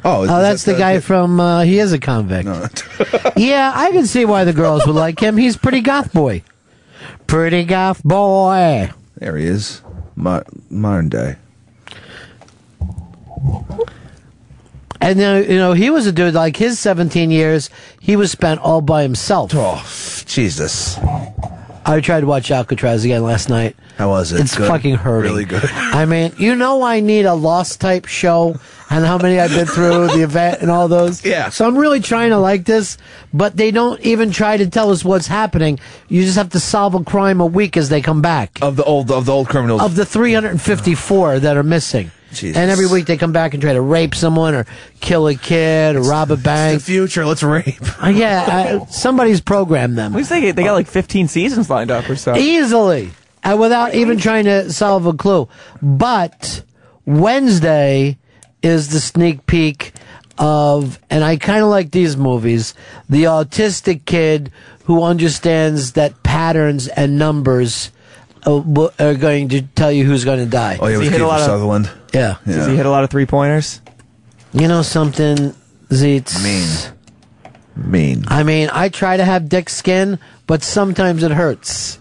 [0.03, 2.47] Oh, is- Oh, that's that the guy from, uh, he is a convict.
[3.37, 5.37] yeah, I can see why the girls would like him.
[5.37, 6.41] He's pretty goth boy.
[7.27, 8.91] Pretty goth boy.
[9.17, 9.81] There he is.
[10.15, 11.35] Mo- modern day.
[15.01, 18.61] And then, you know, he was a dude, like his 17 years, he was spent
[18.61, 19.51] all by himself.
[19.53, 19.83] Oh,
[20.25, 20.97] Jesus.
[21.85, 23.75] I tried to watch Alcatraz again last night.
[23.97, 24.39] How was it?
[24.39, 24.67] It's Good?
[24.69, 25.29] fucking hurting.
[25.31, 25.65] Really good.
[25.71, 28.55] I mean, you know, I need a Lost type show
[28.93, 31.25] and how many I've been through, the event and all those.
[31.25, 31.49] Yeah.
[31.49, 32.97] So I'm really trying to like this,
[33.33, 35.79] but they don't even try to tell us what's happening.
[36.09, 38.59] You just have to solve a crime a week as they come back.
[38.61, 39.81] Of the old of the old criminals.
[39.81, 42.11] Of the 354 that are missing.
[42.33, 42.57] Jesus.
[42.57, 44.65] And every week they come back and try to rape someone or
[45.01, 46.79] kill a kid or rob a bank.
[46.79, 47.25] the future.
[47.25, 47.75] Let's rape.
[48.03, 50.13] Uh, yeah, I, somebody's programmed them.
[50.13, 52.35] At least they, they got like 15 seasons lined up or so.
[52.35, 53.11] Easily.
[53.43, 55.47] Uh, without even trying to solve a clue.
[55.81, 56.63] But
[57.05, 58.17] Wednesday
[58.63, 59.93] is the sneak peek
[60.39, 62.73] of, and I kind of like these movies,
[63.09, 64.51] the autistic kid
[64.85, 67.91] who understands that patterns and numbers
[68.45, 68.61] uh,
[68.99, 70.77] are going to tell you who's going to die.
[70.81, 71.91] Oh, yeah, with he hit a lot of- Sutherland.
[72.13, 72.37] Yeah.
[72.45, 73.81] Does he hit a lot of three pointers?
[74.53, 75.53] You know something,
[75.89, 76.43] Zeets?
[76.43, 76.93] Mean.
[77.75, 78.23] Mean.
[78.27, 81.99] I mean, I try to have dick skin, but sometimes it hurts.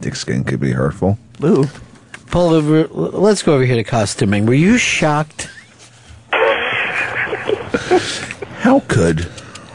[0.00, 1.18] Dick skin could be hurtful.
[1.42, 1.66] Ooh.
[2.30, 2.86] Pull over.
[2.88, 4.46] Let's go over here to costuming.
[4.46, 5.48] Were you shocked?
[8.60, 9.28] How could?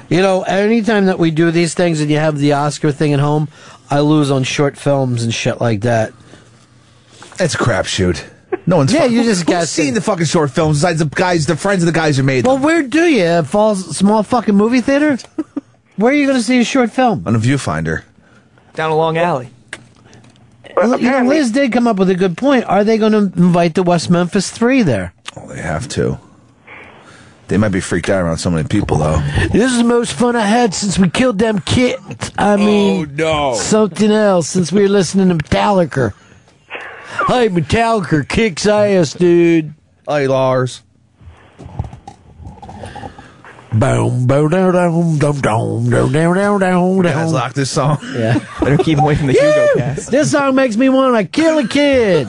[0.09, 3.19] You know, anytime that we do these things and you have the Oscar thing at
[3.19, 3.49] home,
[3.89, 6.13] I lose on short films and shit like that.
[7.39, 8.23] It's a crapshoot.
[8.67, 8.93] No one's.
[8.93, 9.85] Yeah, fu- you just Who's guessing.
[9.85, 12.45] seen the fucking short films besides the guys, the friends of the guys who made
[12.45, 12.49] them.
[12.49, 13.23] Well, them where do you?
[13.25, 15.17] Uh, a fall, small fucking movie theater?
[15.97, 17.23] where are you going to see a short film?
[17.27, 18.03] on a viewfinder.
[18.75, 19.49] Down a long alley.
[20.75, 22.65] Well, you know, Liz did come up with a good point.
[22.65, 25.13] Are they going to invite the West Memphis Three there?
[25.35, 26.19] Oh, they have to.
[27.47, 29.21] They might be freaked out around so many people, though.
[29.51, 32.31] This is the most fun I had since we killed them kids.
[32.37, 33.55] I oh, mean, oh, no.
[33.55, 36.13] something else since we were listening to Metallica.
[37.27, 39.75] Hey, Metallica kicks ass, dude.
[40.07, 40.81] Hey, Lars.
[43.79, 47.97] Boom, boom, down, down, down, down, down, down, down, down, Guys, lock this song.
[48.15, 48.39] Yeah.
[48.61, 50.11] Better keep him away from the Hugo cast.
[50.11, 52.27] This song makes me want to kill a kid.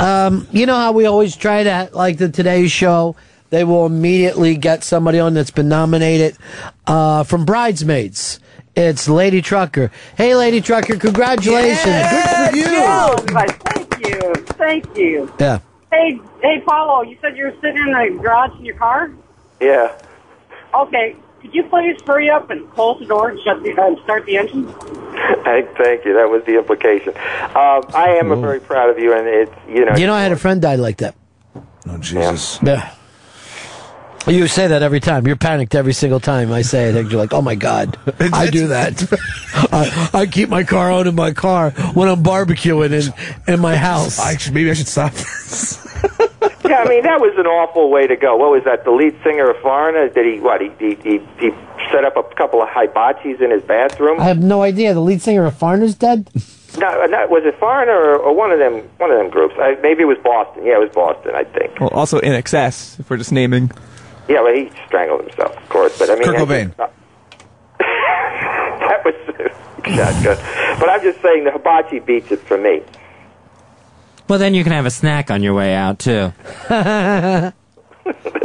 [0.00, 3.16] um, you know how we always try to like the Today Show.
[3.50, 6.38] They will immediately get somebody on that's been nominated
[6.86, 8.40] uh, from Bridesmaids.
[8.74, 9.90] It's Lady Trucker.
[10.16, 11.84] Hey, Lady Trucker, congratulations!
[11.84, 13.26] Good for you.
[13.26, 14.34] guys, thank you.
[14.56, 15.32] Thank you.
[15.38, 15.58] Yeah.
[15.92, 19.10] Hey, hey, Paulo, you said you were sitting in the garage in your car?
[19.60, 20.00] Yeah.
[20.74, 21.14] Okay.
[21.42, 24.38] Could you please hurry up and close the door and shut the, uh, start the
[24.38, 24.72] engine?
[25.44, 26.14] Thank, thank you.
[26.14, 27.10] That was the implication.
[27.10, 29.94] Um, I am very proud of you, and it's you know.
[29.94, 31.14] You know, I had a friend die like that.
[31.86, 32.58] Oh, Jesus.
[32.62, 32.94] Yeah.
[34.26, 35.26] You say that every time.
[35.26, 37.10] You're panicked every single time I say it.
[37.10, 39.02] You're like, oh my God, I do that.
[39.72, 43.76] I, I keep my car out in my car when I'm barbecuing in, in my
[43.76, 44.20] house.
[44.20, 45.12] I should, maybe I should stop.
[46.64, 48.36] yeah, I mean that was an awful way to go.
[48.36, 48.84] What was that?
[48.84, 50.08] The lead singer of Foreigner?
[50.08, 50.60] Did he what?
[50.60, 51.50] He he he, he
[51.90, 54.20] set up a couple of hibachis in his bathroom.
[54.20, 54.94] I have no idea.
[54.94, 56.30] The lead singer of Farner's dead?
[56.78, 58.88] No, uh, not, was it Foreigner or, or one of them?
[58.98, 59.54] One of them groups.
[59.58, 60.64] I, maybe it was Boston.
[60.64, 61.34] Yeah, it was Boston.
[61.34, 61.80] I think.
[61.80, 63.70] Well, also in excess, if we're just naming.
[64.32, 65.98] Yeah, well, he strangled himself, of course.
[65.98, 66.68] But I mean, Kurt Cobain.
[66.68, 66.78] just-
[67.78, 69.14] that was
[69.88, 70.38] not good.
[70.80, 72.80] But I'm just saying the hibachi beats it for me.
[74.28, 76.32] Well, then you can have a snack on your way out too.
[76.70, 77.52] well,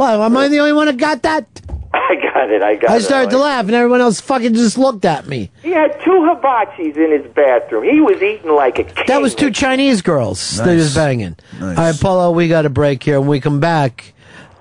[0.00, 1.46] am I the only one that got that?
[1.94, 2.62] I got it.
[2.62, 2.90] I got it.
[2.90, 3.00] I it.
[3.00, 5.50] started to laugh, and everyone else fucking just looked at me.
[5.62, 7.84] He had two hibachis in his bathroom.
[7.84, 9.04] He was eating like a king.
[9.06, 11.36] That was two Chinese girls that he was banging.
[11.62, 13.18] All right, Paulo, we got a break here.
[13.20, 14.12] When we come back,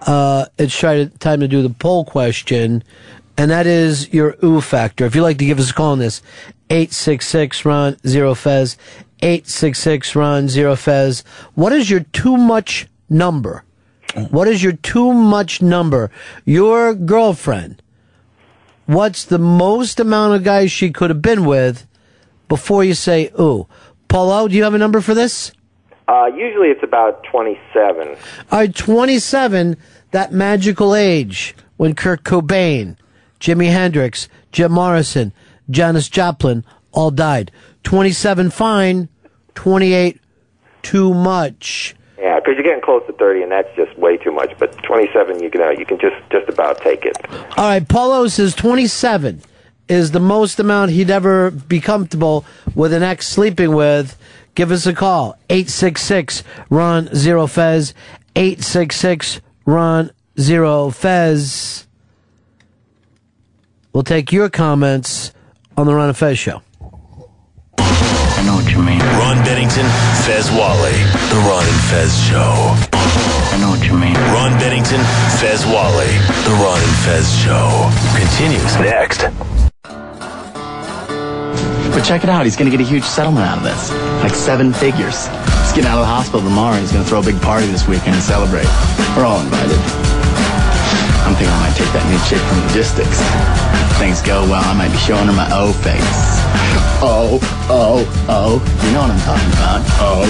[0.07, 2.83] uh, it's try to, time to do the poll question,
[3.37, 5.05] and that is your ooh factor.
[5.05, 6.21] If you'd like to give us a call on this,
[6.69, 8.77] 866 Ron Zero Fez,
[9.21, 11.23] 866 Ron Zero Fez.
[11.55, 13.63] What is your too much number?
[14.31, 16.09] What is your too much number?
[16.45, 17.81] Your girlfriend.
[18.85, 21.85] What's the most amount of guys she could have been with
[22.47, 23.67] before you say ooh?
[24.07, 25.51] Paulo, do you have a number for this?
[26.07, 28.07] Uh, usually it's about 27.
[28.07, 28.15] All
[28.51, 29.75] right, 27,
[30.11, 32.97] that magical age when Kurt Cobain,
[33.39, 35.33] Jimi Hendrix, Jim Morrison,
[35.69, 37.51] Janis Joplin all died.
[37.83, 39.09] 27 fine,
[39.55, 40.19] 28
[40.81, 41.95] too much.
[42.17, 44.51] Yeah, because you're getting close to 30, and that's just way too much.
[44.57, 47.15] But 27, you can uh, you can just just about take it.
[47.57, 49.41] All right, Paulo says 27
[49.87, 52.45] is the most amount he'd ever be comfortable
[52.75, 54.17] with an ex sleeping with.
[54.55, 55.37] Give us a call.
[55.49, 57.93] 866 Ron Zero Fez.
[58.35, 61.85] 866 Ron Zero Fez.
[63.91, 65.33] We'll take your comments
[65.75, 66.61] on the Ron and Fez show.
[67.77, 68.99] I know what you mean.
[69.19, 69.85] Ron Bennington,
[70.23, 70.95] Fez Whatley.
[71.29, 72.75] The Ron and Fez Show.
[72.93, 74.13] I know what you mean.
[74.31, 75.01] Ron Bennington,
[75.37, 76.13] Fez Whatley.
[76.45, 77.91] The Ron and Fez Show.
[78.15, 79.27] Continues next.
[81.91, 83.91] But check it out, he's gonna get a huge settlement out of this.
[84.23, 85.27] Like seven figures.
[85.77, 88.23] Getting out of the hospital tomorrow he's gonna throw a big party this weekend and
[88.23, 88.65] celebrate.
[89.13, 89.77] We're all invited.
[91.21, 93.21] I'm thinking I might take that new chick from logistics.
[94.01, 96.41] Things go well, I might be showing her my O face.
[96.97, 97.37] Oh,
[97.69, 98.57] oh, oh.
[98.87, 99.85] You know what I'm talking about.
[100.01, 100.25] Oh.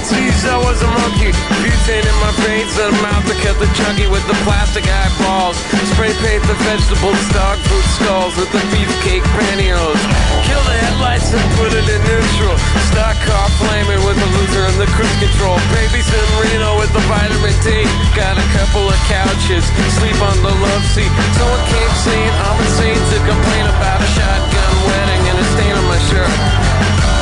[0.00, 1.28] Chimpanzees, I was a monkey.
[1.60, 5.60] Butane in my veins and a mouth to cut the chunky with the plastic eyeballs.
[5.92, 10.00] Spray paint the vegetables, dog food skulls with the beefcake pantyhose.
[10.48, 12.56] Kill the headlights and put it in neutral.
[12.88, 15.60] Stock car flaming with the loser and the cruise control.
[15.76, 17.84] Babies in Reno with the vitamin D.
[18.16, 19.68] Got a couple of couches,
[20.00, 21.12] sleep on the love seat.
[21.36, 25.86] Someone came saying I'm insane to complain about a shotgun wedding and a stain on
[25.92, 26.32] my shirt.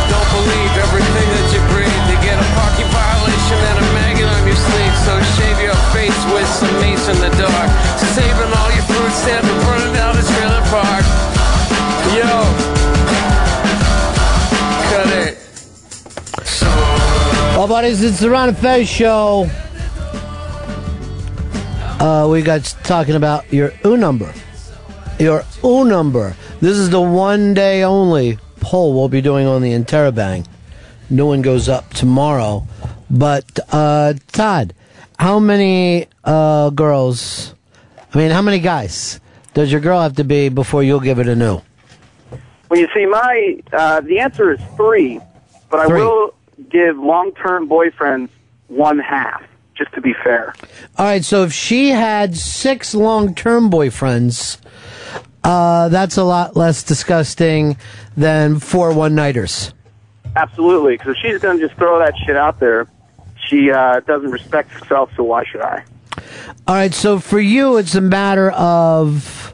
[0.07, 1.48] Don't believe everything that
[2.93, 4.97] violation and a maggot on your sleeve.
[5.07, 7.69] So shave your face with some mace in the dark.
[8.15, 11.05] Saving all your food stamps and burning down the trailer park.
[12.17, 12.33] Yo.
[14.91, 15.39] Cut it.
[17.57, 19.49] Well, buddies, it's the Ron Fez show.
[22.01, 24.33] Uh, we got talking about your U number.
[25.19, 26.37] Your U number.
[26.61, 30.47] This is the one day only poll we'll be doing on the Interrobang.
[31.11, 32.67] New one goes up tomorrow.
[33.11, 34.75] But, uh, Todd,
[35.19, 37.55] how many uh, girls,
[38.13, 39.21] I mean, how many guys
[39.55, 41.63] does your girl have to be before you'll give it a no?
[42.69, 45.21] Well, you see, my uh, the answer is three,
[45.71, 46.35] but I will
[46.69, 48.29] give long-term boyfriends
[48.69, 49.43] one half,
[49.75, 50.55] just to be fair.
[50.99, 54.59] All right, so if she had six long term boyfriends,
[55.45, 57.79] uh, that's a lot less disgusting
[58.17, 59.73] than four one nighters.
[60.39, 62.87] Absolutely, because if she's going to just throw that shit out there,
[63.49, 65.11] she uh, doesn't respect herself.
[65.17, 65.85] So why should I?
[66.69, 69.53] All right, so for you, it's a matter of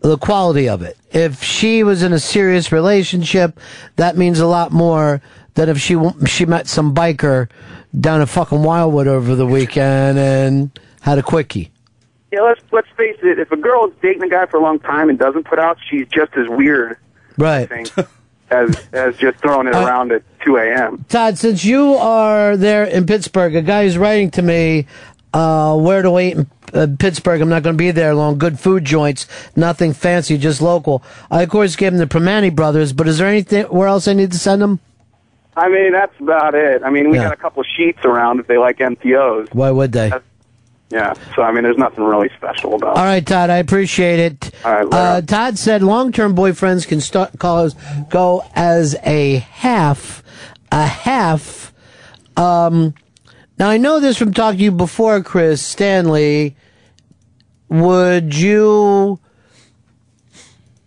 [0.00, 0.98] the quality of it.
[1.12, 3.60] If she was in a serious relationship,
[3.94, 5.22] that means a lot more
[5.54, 5.96] than if she
[6.26, 7.48] she met some biker
[7.98, 11.70] down at fucking Wildwood over the weekend and had a quickie.
[12.32, 13.38] Yeah, let's let's face it.
[13.38, 15.78] If a girl is dating a guy for a long time and doesn't put out,
[15.88, 16.98] she's just as weird.
[17.38, 17.70] Right.
[18.54, 21.04] As as just throwing it around at 2 a.m.
[21.08, 24.86] Todd, since you are there in Pittsburgh, a guy is writing to me
[25.32, 27.40] uh, where to wait in uh, Pittsburgh.
[27.40, 28.38] I'm not going to be there long.
[28.38, 29.26] Good food joints,
[29.56, 31.02] nothing fancy, just local.
[31.30, 34.12] I, of course, gave him the Primanti brothers, but is there anything where else I
[34.12, 34.78] need to send them?
[35.56, 36.82] I mean, that's about it.
[36.84, 37.24] I mean, we Yeah.
[37.24, 39.52] got a couple sheets around if they like MTOs.
[39.54, 40.12] Why would they?
[40.94, 41.12] Yeah.
[41.34, 42.96] So I mean, there's nothing really special about.
[42.96, 44.54] All right, Todd, I appreciate it.
[44.64, 47.74] uh, Todd said long-term boyfriends can start call us,
[48.10, 50.22] go as a half,
[50.70, 51.74] a half.
[52.36, 52.94] Um,
[53.58, 56.56] now I know this from talking to you before, Chris Stanley.
[57.68, 59.18] Would you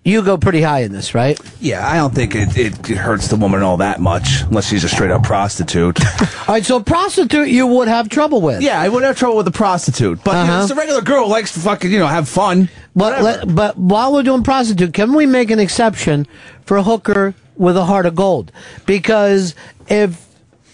[0.07, 1.39] you go pretty high in this, right?
[1.59, 4.83] Yeah, I don't think it, it, it hurts the woman all that much, unless she's
[4.83, 5.99] a straight up prostitute.
[6.47, 8.61] All right, so prostitute you would have trouble with.
[8.61, 10.61] yeah, I would have trouble with a prostitute, but you know, Uh-huh.
[10.63, 12.69] it's a regular girl who likes to fucking you know have fun.
[12.95, 16.25] But let, but while we're doing prostitute, can we make an exception
[16.65, 18.51] for a hooker with a heart of gold?
[18.85, 19.53] Because
[19.87, 20.25] if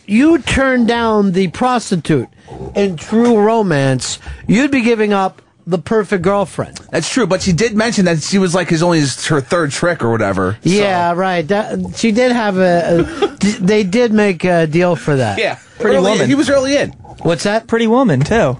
[0.05, 2.27] you turn down the prostitute
[2.75, 6.77] in true romance, you'd be giving up the perfect girlfriend.
[6.91, 9.71] That's true, but she did mention that she was like his only his, her third
[9.71, 10.57] trick or whatever.
[10.63, 11.47] Yeah, right.
[11.47, 13.27] That, she did have a, a.
[13.59, 15.37] They did make a deal for that.
[15.39, 16.27] Yeah, Pretty Early- Woman.
[16.27, 16.91] he was early in.
[17.23, 17.67] What's that?
[17.67, 18.59] Pretty Woman too.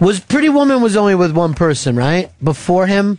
[0.00, 2.30] Was Pretty Woman was only with one person, right?
[2.42, 3.18] Before him,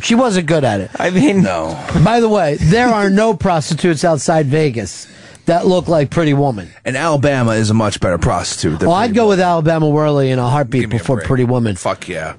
[0.00, 0.90] she wasn't good at it.
[0.98, 1.78] I mean, no.
[2.04, 5.06] By the way, there are no prostitutes outside Vegas
[5.46, 6.70] that look like Pretty Woman.
[6.84, 8.78] And Alabama is a much better prostitute.
[8.80, 11.74] Than Oh, I'd go with Alabama Worley in a heartbeat before Pretty Woman.
[11.76, 12.34] Fuck yeah.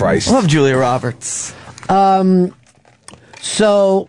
[0.00, 0.30] Christ.
[0.30, 1.54] Love Julia Roberts.
[1.90, 2.54] Um,
[3.40, 4.08] so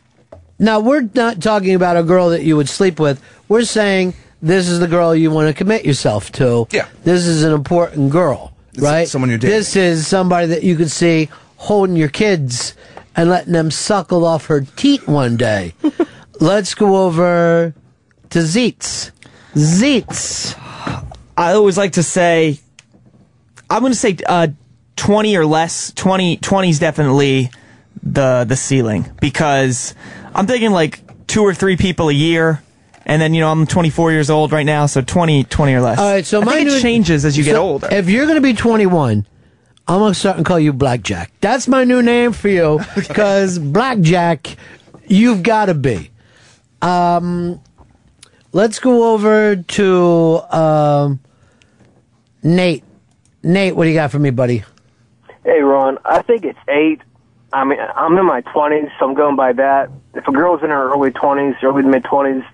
[0.58, 3.22] now we're not talking about a girl that you would sleep with.
[3.50, 6.66] We're saying this is the girl you want to commit yourself to.
[6.72, 6.88] Yeah.
[7.04, 9.06] This is an important girl, right?
[9.06, 9.58] someone you're dating.
[9.58, 12.74] This is somebody that you could see holding your kids
[13.18, 15.74] and letting them suckle off her teat one day.
[16.40, 17.74] Let's go over
[18.30, 19.12] to Zeets.
[19.56, 20.58] Zeets.
[21.36, 22.60] I always like to say,
[23.70, 24.48] I'm going to say uh,
[25.02, 25.92] 20 or less.
[25.94, 27.50] 20, 20 is definitely
[28.04, 29.96] the the ceiling because
[30.36, 32.62] I'm thinking like two or three people a year.
[33.04, 35.98] And then, you know, I'm 24 years old right now, so 20, 20 or less.
[35.98, 37.88] All right, so I my think new- it changes as you get older.
[37.92, 39.26] If you're going to be 21,
[39.88, 41.32] I'm going to start and call you Blackjack.
[41.42, 44.56] That's my new name for you because Blackjack,
[45.08, 46.12] you've got to be.
[46.84, 47.60] Um,
[48.54, 51.20] let's go over to um,
[52.44, 52.84] Nate.
[53.42, 54.64] Nate, what do you got for me, buddy?
[55.44, 55.98] Hey, Ron.
[56.06, 57.02] I think it's eight.
[57.54, 59.90] I mean, I'm in my 20s, so I'm going by that.
[60.14, 62.46] If a girl's in her early 20s, early to mid 20s,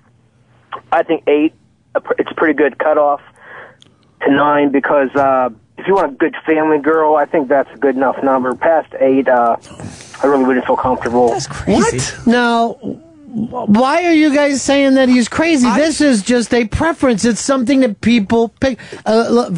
[0.91, 1.53] I think eight.
[2.17, 3.21] It's a pretty good cutoff
[4.21, 7.77] to nine because uh, if you want a good family girl, I think that's a
[7.77, 8.53] good enough number.
[8.55, 9.57] Past eight, uh,
[10.21, 11.29] I really wouldn't feel comfortable.
[11.29, 12.27] That's What?
[12.27, 12.77] Now,
[13.29, 15.69] why are you guys saying that he's crazy?
[15.71, 17.25] this is just a preference.
[17.25, 18.79] It's something that people pick.
[19.05, 19.49] Uh,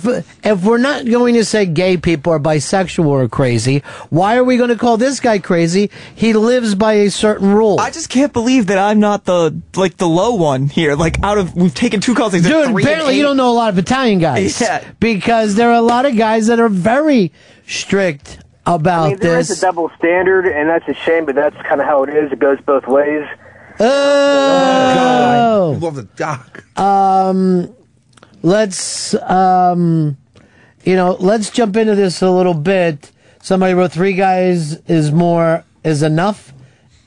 [0.43, 4.57] if we're not going to say gay people are bisexual or crazy, why are we
[4.57, 5.91] going to call this guy crazy?
[6.15, 7.79] He lives by a certain rule.
[7.79, 10.95] I just can't believe that I'm not the like the low one here.
[10.95, 12.33] Like out of we've taken two calls.
[12.33, 14.59] like, Dude, apparently you don't know a lot of Italian guys.
[14.69, 14.83] Yeah.
[14.99, 17.31] Because there are a lot of guys that are very
[17.67, 19.59] strict about I mean, there is this.
[19.59, 22.31] a double standard, and that's a shame, but that's kind of how it is.
[22.31, 23.25] It goes both ways.
[23.79, 25.73] Oh.
[25.75, 25.81] God!
[25.81, 26.63] Love the doc.
[26.77, 27.73] Um,
[28.41, 30.17] let's um,
[30.83, 33.11] you know, let's jump into this a little bit.
[33.41, 36.53] Somebody wrote three guys is more is enough.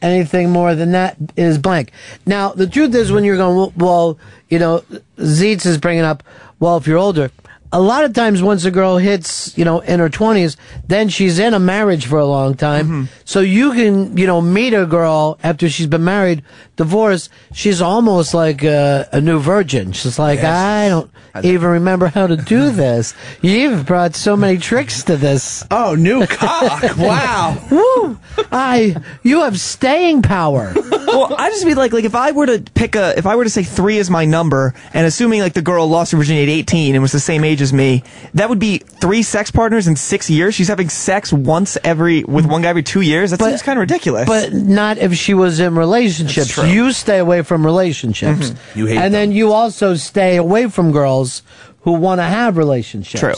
[0.00, 1.92] Anything more than that is blank.
[2.26, 4.18] Now, the truth is, when you're going, well, well,
[4.48, 4.82] you know,
[5.16, 6.24] Zeitz is bringing up,
[6.58, 7.30] well, if you're older,
[7.72, 10.56] a lot of times once a girl hits, you know, in her 20s,
[10.86, 12.86] then she's in a marriage for a long time.
[12.86, 13.04] Mm-hmm.
[13.24, 16.42] So you can, you know, meet a girl after she's been married,
[16.76, 17.30] divorced.
[17.54, 19.92] She's almost like a, a new virgin.
[19.92, 21.10] She's like, I don't
[21.42, 23.14] even remember how to do this.
[23.40, 25.64] You've brought so many tricks to this.
[25.70, 26.82] Oh, new cock.
[27.02, 27.58] Wow.
[27.70, 28.18] Woo!
[28.52, 30.72] I, you have staying power.
[30.76, 33.44] well, I just mean like like if I were to pick a if I were
[33.44, 36.58] to say three is my number, and assuming like the girl lost her virginity at
[36.58, 38.02] 18 and was the same age as me,
[38.34, 40.54] that would be three sex partners in six years.
[40.54, 43.30] She's having sex once every with one guy every two years.
[43.30, 44.26] That seems kind of ridiculous.
[44.28, 46.48] But not if she was in relationships.
[46.48, 46.64] true.
[46.66, 48.50] You stay away from relationships.
[48.50, 48.56] Mhm.
[48.76, 51.42] You hate and then you also stay away from girls
[51.82, 53.20] who want to have relationships.
[53.20, 53.34] True.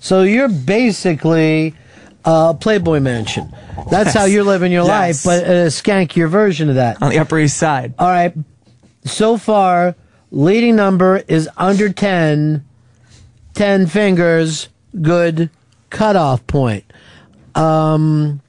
[0.00, 1.74] So you're basically
[2.24, 3.52] a Playboy Mansion.
[3.90, 5.24] That's how you're living your Yes.
[5.26, 7.02] life, but a skankier version of that.
[7.02, 7.94] on the Upper East Side.
[7.98, 8.32] All right.
[9.04, 9.94] So far,
[10.30, 12.64] leading number is under 10.
[13.54, 14.68] 10 fingers,
[15.00, 15.48] good
[15.90, 16.84] cutoff point.
[17.54, 18.40] Um,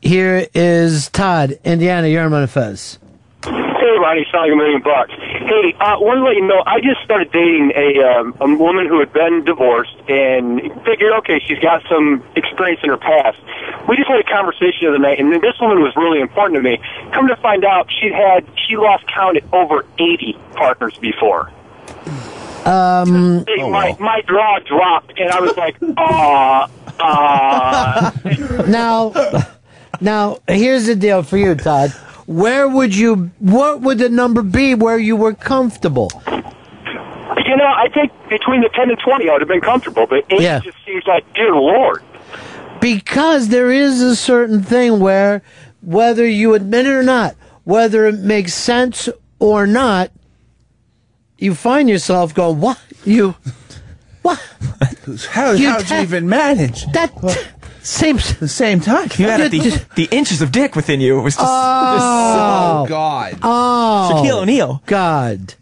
[0.00, 2.08] here is Todd, Indiana.
[2.08, 2.98] You're on Fez.
[3.44, 3.52] Hey,
[4.00, 5.12] Ronnie, like a million bucks.
[5.12, 8.88] Hey, uh, wanted to let you know, I just started dating a, um, a woman
[8.88, 13.38] who had been divorced and figured, okay, she's got some experience in her past.
[13.86, 16.62] We just had a conversation the other night, and this woman was really important to
[16.62, 16.78] me.
[17.12, 21.52] Come to find out, she'd had, she lost count at over 80 partners before.
[22.66, 26.68] Um, Hey, my, my jaw dropped, and I was like, aw,
[27.00, 28.12] aw.
[28.68, 29.12] now,
[30.00, 31.90] now here's the deal for you, Todd.
[32.26, 33.30] Where would you?
[33.38, 36.10] What would the number be where you were comfortable?
[36.24, 40.24] You know, I think between the 10 and 20, I would have been comfortable, but
[40.30, 40.58] 80 Yeah.
[40.58, 42.02] just seems like, dear Lord.
[42.80, 45.42] Because there is a certain thing where
[45.82, 49.08] whether you admit it or not, whether it makes sense
[49.38, 50.10] or not,
[51.38, 53.34] you find yourself going, "What you?
[54.22, 54.38] What?
[55.30, 57.12] How You how'd you even manage that
[57.82, 59.08] same the same time?
[59.16, 61.18] You had the, the inches of dick within you.
[61.18, 62.82] It was just, Oh.
[62.82, 63.38] Oh God.
[63.42, 64.82] Oh, Shaquille O'Neal.
[64.86, 65.54] God.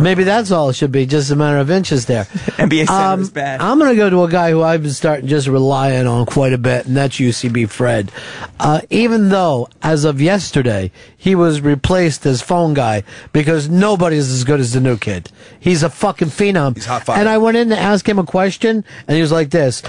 [0.00, 2.24] Maybe that's all it should be, just a matter of inches there.
[2.58, 3.60] NBA center Um, is bad.
[3.60, 6.52] I'm going to go to a guy who I've been starting just relying on quite
[6.52, 8.10] a bit, and that's UCB Fred.
[8.58, 14.42] Uh, even though, as of yesterday, he was replaced as phone guy because nobody's as
[14.44, 15.30] good as the new kid.
[15.60, 16.74] He's a fucking phenom.
[16.74, 17.18] He's hot fire.
[17.20, 19.82] And I went in to ask him a question, and he was like this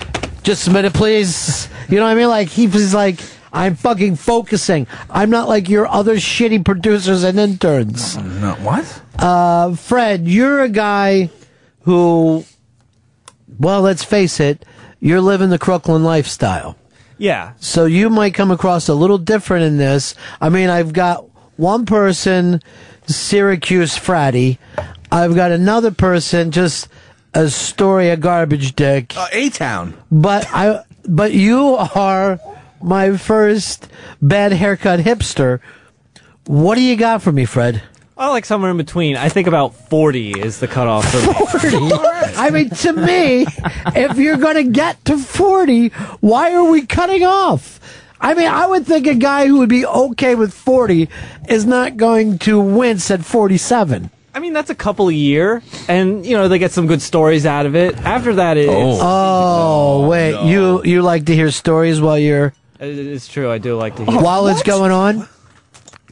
[0.44, 1.68] Just submit it, please.
[1.90, 2.28] You know what I mean?
[2.28, 3.20] Like, he was like,
[3.54, 4.88] I'm fucking focusing.
[5.12, 8.18] I'm not like your other shitty producers and interns.
[8.18, 9.02] No, what?
[9.18, 11.30] Uh, Fred, you're a guy
[11.82, 12.44] who,
[13.60, 14.66] well, let's face it,
[15.00, 16.76] you're living the Crooklyn lifestyle.
[17.20, 17.54] Yeah.
[17.60, 20.16] So you might come across a little different in this.
[20.42, 21.26] I mean, I've got
[21.56, 22.60] one person,
[23.06, 24.58] Syracuse fratty.
[25.12, 26.88] I've got another person, just
[27.36, 29.16] a story of garbage dick.
[29.16, 29.94] Uh, A Town.
[30.12, 32.40] But I, but you are
[32.84, 33.88] my first
[34.22, 35.60] bad haircut hipster.
[36.46, 37.82] What do you got for me, Fred?
[38.18, 39.16] I like somewhere in between.
[39.18, 41.34] I think about 40 is the cutoff for me.
[41.90, 42.36] 40.
[42.38, 43.46] I mean, to me,
[43.96, 45.88] if you're going to get to 40,
[46.20, 47.80] why are we cutting off?
[48.22, 51.10] I mean, I would think a guy who would be okay with 40
[51.50, 54.10] is not going to wince at 47.
[54.36, 57.46] I mean, that's a couple a year, and you know they get some good stories
[57.46, 57.96] out of it.
[57.98, 59.00] After that, it's Oh,
[60.04, 60.50] oh wait.
[60.50, 63.50] You you like to hear stories while you're it- it's true.
[63.52, 65.28] I do like to hear while it's going on?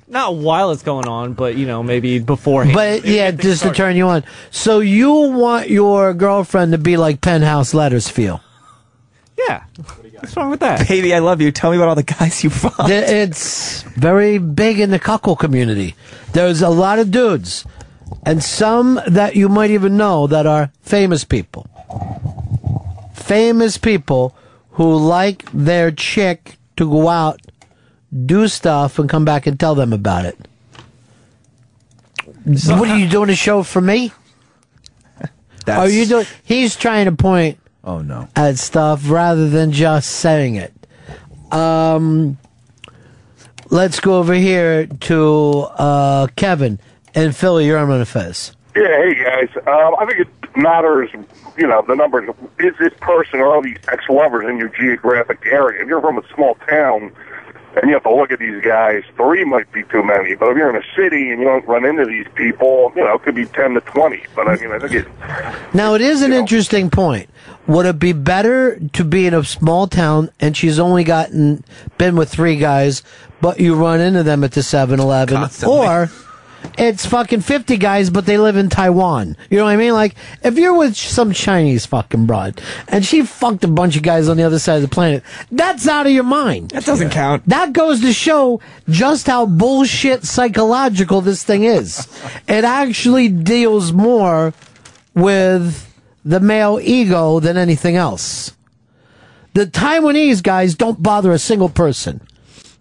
[0.07, 2.76] not while it's going on, but you know maybe beforehand.
[2.76, 4.24] But yeah, just to turn you on.
[4.49, 8.41] So you want your girlfriend to be like Penthouse Letters feel?
[9.38, 9.64] yeah,
[10.14, 10.88] what's wrong with that?
[10.88, 11.51] Baby, I love you.
[11.51, 12.88] Tell me about all the guys you fucked.
[12.88, 15.95] Th- It's very big in the cuckold community.
[16.34, 17.66] There's a lot of dudes,
[18.26, 21.66] and some that you might even know that are famous people.
[23.14, 24.36] Famous people
[24.72, 27.41] who like their chick to go out,
[28.26, 30.38] do stuff, and come back and tell them about it.
[32.45, 34.11] what are you doing a show for me?
[35.67, 36.26] are you doing?
[36.43, 38.28] He's trying to point Oh no.
[38.36, 40.74] at stuff rather than just saying it.
[41.53, 42.38] Um,
[43.69, 46.80] let's go over here to uh, Kevin
[47.13, 47.65] in Philly.
[47.67, 48.55] You're on Ron Fez.
[48.76, 49.49] Yeah, hey guys.
[49.67, 51.09] Um, I think it matters,
[51.62, 52.28] you know, the numbers.
[52.59, 55.84] Is this person or all these ex-lovers in your geographic area?
[55.84, 57.14] If you're from a small town
[57.76, 60.34] and you have to look at these guys, three might be too many.
[60.34, 63.14] But if you're in a city and you don't run into these people, you know,
[63.14, 64.24] it could be 10 to 20.
[64.36, 65.07] But I mean, I think it,
[65.76, 67.30] Now, it is an interesting point.
[67.68, 71.64] Would it be better to be in a small town and she's only gotten
[71.99, 73.03] been with three guys,
[73.39, 75.38] but you run into them at the 7-Eleven,
[75.68, 76.09] or
[76.78, 79.36] it's fucking fifty guys, but they live in Taiwan?
[79.49, 79.93] You know what I mean?
[79.93, 84.30] Like if you're with some Chinese fucking broad and she fucked a bunch of guys
[84.30, 86.72] on the other side of the planet, that's out of your mind.
[86.72, 87.43] That doesn't count.
[87.47, 92.07] That goes to show just how bullshit psychological this thing is.
[92.47, 94.53] It actually deals more
[95.14, 95.88] with
[96.26, 98.53] the male ego than anything else.
[99.53, 102.22] The Taiwanese guys don't bother a single person.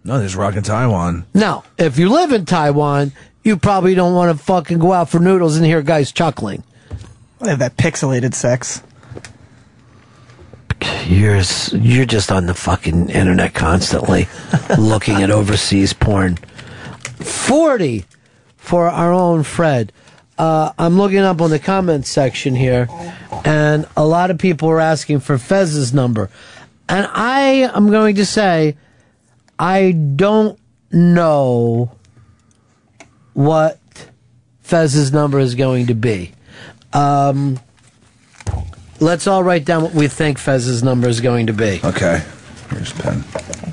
[0.03, 1.25] No, there's rock in Taiwan.
[1.33, 3.11] Now, if you live in Taiwan,
[3.43, 6.63] you probably don't want to fucking go out for noodles and hear guys chuckling.
[7.39, 8.83] They have that pixelated sex.
[11.07, 11.41] You're
[11.79, 14.27] you're just on the fucking internet constantly
[14.77, 16.37] looking at overseas porn.
[17.17, 18.05] Forty
[18.57, 19.91] for our own Fred.
[20.37, 22.87] Uh, I'm looking up on the comments section here,
[23.45, 26.29] and a lot of people are asking for Fez's number,
[26.87, 28.77] and I am going to say
[29.59, 30.57] I don't
[30.91, 31.91] know
[33.33, 33.79] what
[34.61, 36.31] Fez's number is going to be.
[36.93, 37.59] Um,
[38.99, 41.79] let's all write down what we think Fez's number is going to be.
[41.83, 42.23] Okay.
[42.69, 43.23] Here's a pen.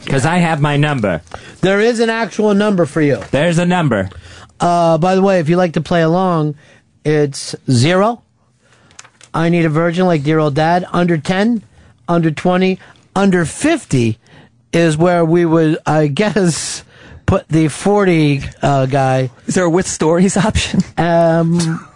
[0.05, 1.23] Because I have my number.
[1.61, 3.23] There is an actual number for you.
[3.31, 4.09] There's a number.
[4.59, 6.57] Uh, by the way, if you like to play along,
[7.05, 8.23] it's zero.
[9.33, 10.85] I need a virgin like dear old dad.
[10.93, 11.63] Under 10,
[12.09, 12.79] under 20,
[13.15, 14.19] under 50
[14.73, 16.83] is where we would, I guess,
[17.29, 19.31] put the 40 uh, guy.
[19.47, 20.81] Is there a with stories option?
[20.97, 21.87] Um,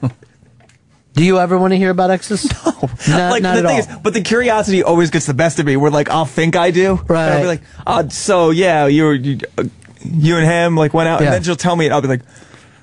[1.15, 2.47] do you ever want to hear about exes?
[3.09, 3.17] No.
[3.17, 3.97] Not, like not the at thing all.
[3.97, 5.77] is, but the curiosity always gets the best of me.
[5.77, 7.25] We're like I'll think I do, Right.
[7.27, 9.65] And I'll be like, oh, so yeah, you were you, uh,
[10.05, 11.27] you and him like went out, Yeah.
[11.27, 12.25] and then she'll tell me, and I'll be like,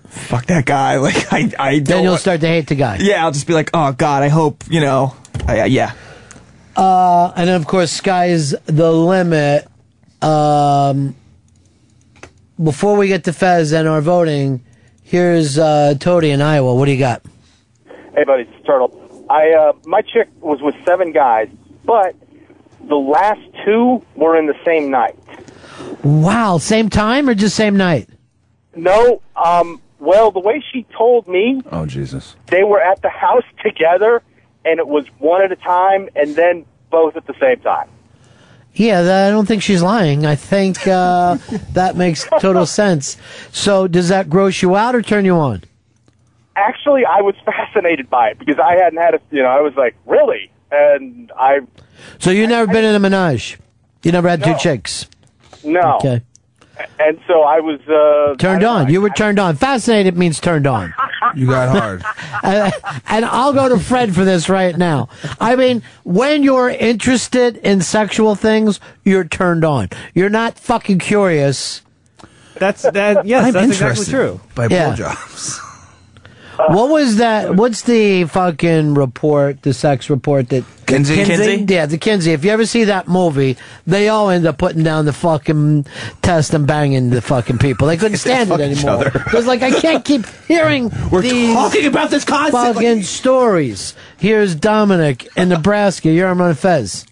[0.07, 0.97] fuck that guy.
[1.01, 1.83] Like I I don't.
[1.85, 2.97] then you'll want- start to hate the guy.
[3.01, 5.15] yeah, I'll just be like, oh god, I hope you know.
[5.47, 5.93] I, I- yeah,
[6.77, 9.67] Uh, and then of course, sky's the limit.
[10.21, 11.15] Um,
[12.61, 14.63] before we get to Fez and our voting,
[15.03, 16.75] here's uh, Tody in Iowa.
[16.75, 17.23] What do you got?
[18.15, 19.25] Hey, buddy, it's Turtle.
[19.29, 21.49] I uh, my chick was with seven guys,
[21.85, 22.15] but
[22.87, 25.17] the last two were in the same night.
[26.03, 28.09] Wow, same time or just same night?
[28.75, 32.35] No, um, well, the way she told me, Oh Jesus.
[32.47, 34.21] they were at the house together,
[34.65, 37.89] and it was one at a time, and then both at the same time.
[38.73, 40.25] Yeah, that, I don't think she's lying.
[40.25, 41.35] I think uh,
[41.73, 43.17] that makes total sense.
[43.51, 45.63] So, does that gross you out or turn you on?
[46.55, 49.75] Actually, I was fascinated by it because I hadn't had a, you know, I was
[49.75, 51.59] like, really, and I
[52.19, 53.57] So, you've never been in a menage?
[54.03, 55.07] You never had two chicks?
[55.63, 56.21] no, Okay.
[56.99, 58.89] And so I was uh, Turned on.
[58.91, 59.55] You were turned on.
[59.55, 60.93] Fascinated means turned on.
[61.35, 62.03] You got hard.
[62.43, 62.71] Uh,
[63.07, 65.09] and I'll go to Fred for this right now.
[65.39, 69.89] I mean, when you're interested in sexual things, you're turned on.
[70.13, 71.81] You're not fucking curious.
[72.55, 73.25] That's that.
[73.25, 74.41] Yes, I'm that's exactly true.
[74.55, 74.95] By Yeah.
[74.95, 75.65] blowjobs.
[76.67, 77.55] What was that?
[77.55, 81.15] What's the fucking report, the sex report that Kinsey?
[81.23, 81.65] Kinsey?
[81.73, 82.31] Yeah, the Kinsey.
[82.33, 83.55] If you ever see that movie,
[83.87, 85.85] they all end up putting down the fucking
[86.21, 87.87] test and banging the fucking people.
[87.87, 88.91] They couldn't stand it anymore.
[89.07, 89.09] other.
[89.11, 92.73] Because like I can't keep hearing We're these talking about this constantly.
[92.73, 93.95] fucking stories.
[94.17, 96.11] Here's Dominic in Nebraska.
[96.11, 97.05] You're on Fez.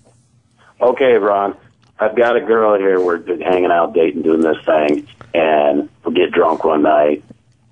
[0.81, 1.55] Okay, Ron.
[1.99, 2.99] I've got a girl here.
[2.99, 7.23] We're hanging out, dating, doing this thing, and we get drunk one night.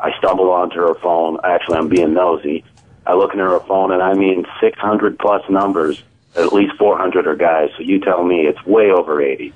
[0.05, 1.39] I stumble onto her phone.
[1.43, 2.63] Actually, I'm being nosy.
[3.07, 6.03] I look into her phone, and I mean 600 plus numbers.
[6.35, 7.71] At least 400 are guys.
[7.75, 9.51] So you tell me it's way over 80.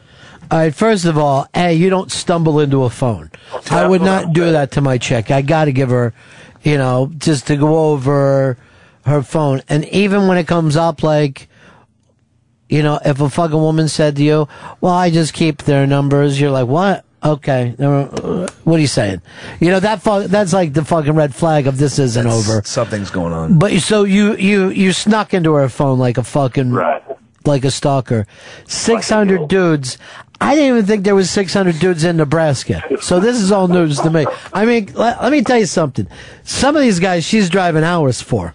[0.50, 3.30] All right, first of all, hey, you don't stumble into a phone.
[3.70, 5.30] I would not do that to my chick.
[5.30, 6.16] I got to give her,
[6.64, 8.58] you know, just to go over
[9.06, 9.62] her phone.
[9.70, 11.48] And even when it comes up, like,
[12.70, 14.48] you know, if a fucking woman said to you,
[14.82, 17.06] well, I just keep their numbers, you're like, what?
[17.24, 17.76] Okay.
[17.80, 19.22] uh, What are you saying?
[19.60, 22.62] You know, that fu- that's like the fucking red flag of this isn't over.
[22.64, 23.60] Something's going on.
[23.60, 27.04] But so you you you snuck into her phone like a fucking right.
[27.46, 28.26] like a stalker.
[28.68, 29.98] Six hundred dudes.
[30.42, 32.82] I didn't even think there was six hundred dudes in Nebraska.
[33.02, 34.26] So this is all news to me.
[34.54, 36.08] I mean, let, let me tell you something.
[36.44, 38.54] Some of these guys she's driving hours for.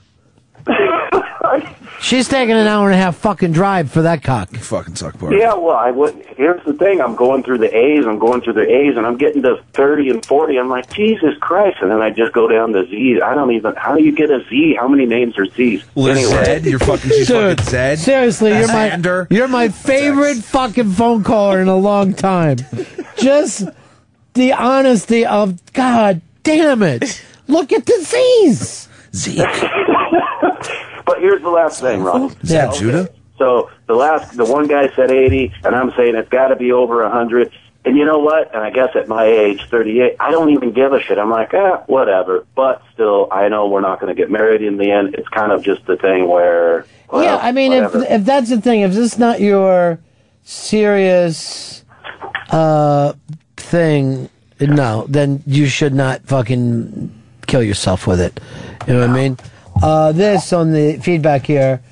[2.04, 4.52] She's taking an hour and a half fucking drive for that cock.
[4.52, 5.32] You fucking suck, part.
[5.32, 6.14] Yeah, well, I would.
[6.36, 8.06] Here's the thing: I'm going through the A's.
[8.06, 10.58] I'm going through the A's, and I'm getting to 30 and 40.
[10.58, 11.78] I'm like, Jesus Christ!
[11.80, 13.22] And then I just go down to Z's.
[13.24, 13.74] I don't even.
[13.76, 14.76] How do you get a Z?
[14.78, 15.82] How many names are Z's?
[15.94, 16.66] Liz Zed?
[16.66, 17.08] You're fucking.
[17.08, 17.98] She's Dude, fucking Zed.
[17.98, 22.58] Seriously, you're my you're my favorite fucking phone caller in a long time.
[23.16, 23.66] Just
[24.34, 27.24] the honesty of God damn it.
[27.48, 28.88] Look at the Z's.
[29.14, 29.46] Zeke.
[31.04, 32.30] But here's the last thing, Ron.
[32.42, 33.08] Is that Judah?
[33.38, 36.72] So the last, the one guy said 80, and I'm saying it's got to be
[36.72, 37.52] over 100.
[37.84, 38.54] And you know what?
[38.54, 41.18] And I guess at my age, 38, I don't even give a shit.
[41.18, 42.46] I'm like, ah, whatever.
[42.54, 45.14] But still, I know we're not going to get married in the end.
[45.14, 46.86] It's kind of just the thing where.
[47.10, 49.98] well, yeah, I mean, if if that's the thing, if this is not your
[50.44, 51.84] serious
[52.50, 53.12] uh
[53.56, 57.12] thing, no, then you should not fucking
[57.46, 58.40] kill yourself with it.
[58.86, 59.38] You know what I mean?
[59.84, 61.82] Uh, this on the feedback here,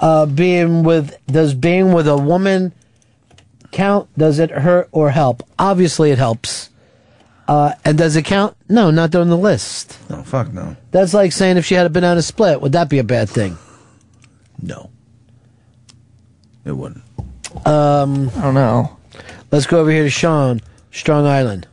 [0.00, 2.72] uh, being with does being with a woman
[3.70, 4.08] count?
[4.16, 5.42] Does it hurt or help?
[5.58, 6.70] Obviously, it helps.
[7.46, 8.56] Uh, and does it count?
[8.70, 9.98] No, not on the list.
[10.08, 10.74] No, fuck no.
[10.90, 13.58] That's like saying if she had a banana split, would that be a bad thing?
[14.62, 14.88] No.
[16.64, 17.04] It wouldn't.
[17.66, 18.96] Um, I don't know.
[19.52, 20.62] Let's go over here to Sean,
[20.92, 21.68] Strong Island.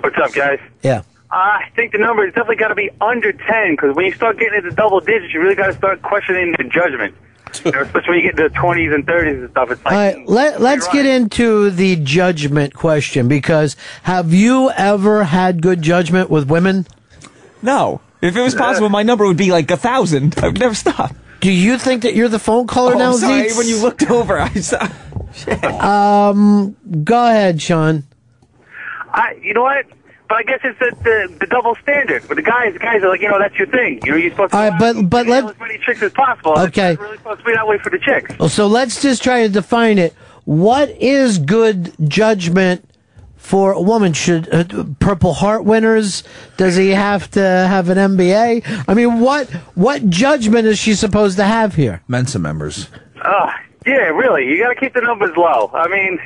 [0.00, 0.60] What's up, guys?
[0.82, 1.04] Yeah.
[1.34, 4.38] I think the number is definitely got to be under 10 because when you start
[4.38, 7.16] getting into double digits, you really got to start questioning the judgment.
[7.64, 9.70] You know, especially when you get into the 20s and 30s and stuff.
[9.72, 15.24] It's like, All right, let, let's get into the judgment question because have you ever
[15.24, 16.86] had good judgment with women?
[17.62, 18.00] No.
[18.22, 20.38] If it was possible, my number would be like a thousand.
[20.38, 21.16] I would never stop.
[21.40, 23.48] Do you think that you're the phone caller oh, now, I'm sorry.
[23.48, 23.58] Zeeks?
[23.58, 24.88] When you looked over, I saw.
[26.30, 28.04] Um, go ahead, Sean.
[29.12, 29.84] I, you know what?
[30.28, 32.26] But I guess it's the, the, the double standard.
[32.26, 34.00] But the guys, the guys are like, you know, that's your thing.
[34.04, 36.58] You know, you're supposed to All right, but but let as many chicks as possible.
[36.58, 36.92] Okay.
[36.92, 38.38] It's really supposed to be that way for the chicks.
[38.38, 40.14] Well, so let's just try to define it.
[40.44, 42.88] What is good judgment
[43.36, 44.14] for a woman?
[44.14, 46.24] Should uh, Purple Heart winners?
[46.56, 48.84] Does he have to have an MBA?
[48.88, 52.02] I mean, what what judgment is she supposed to have here?
[52.08, 52.88] Mensa members.
[53.20, 53.50] Uh,
[53.86, 54.46] yeah, really.
[54.48, 55.70] You got to keep the numbers low.
[55.74, 56.18] I mean,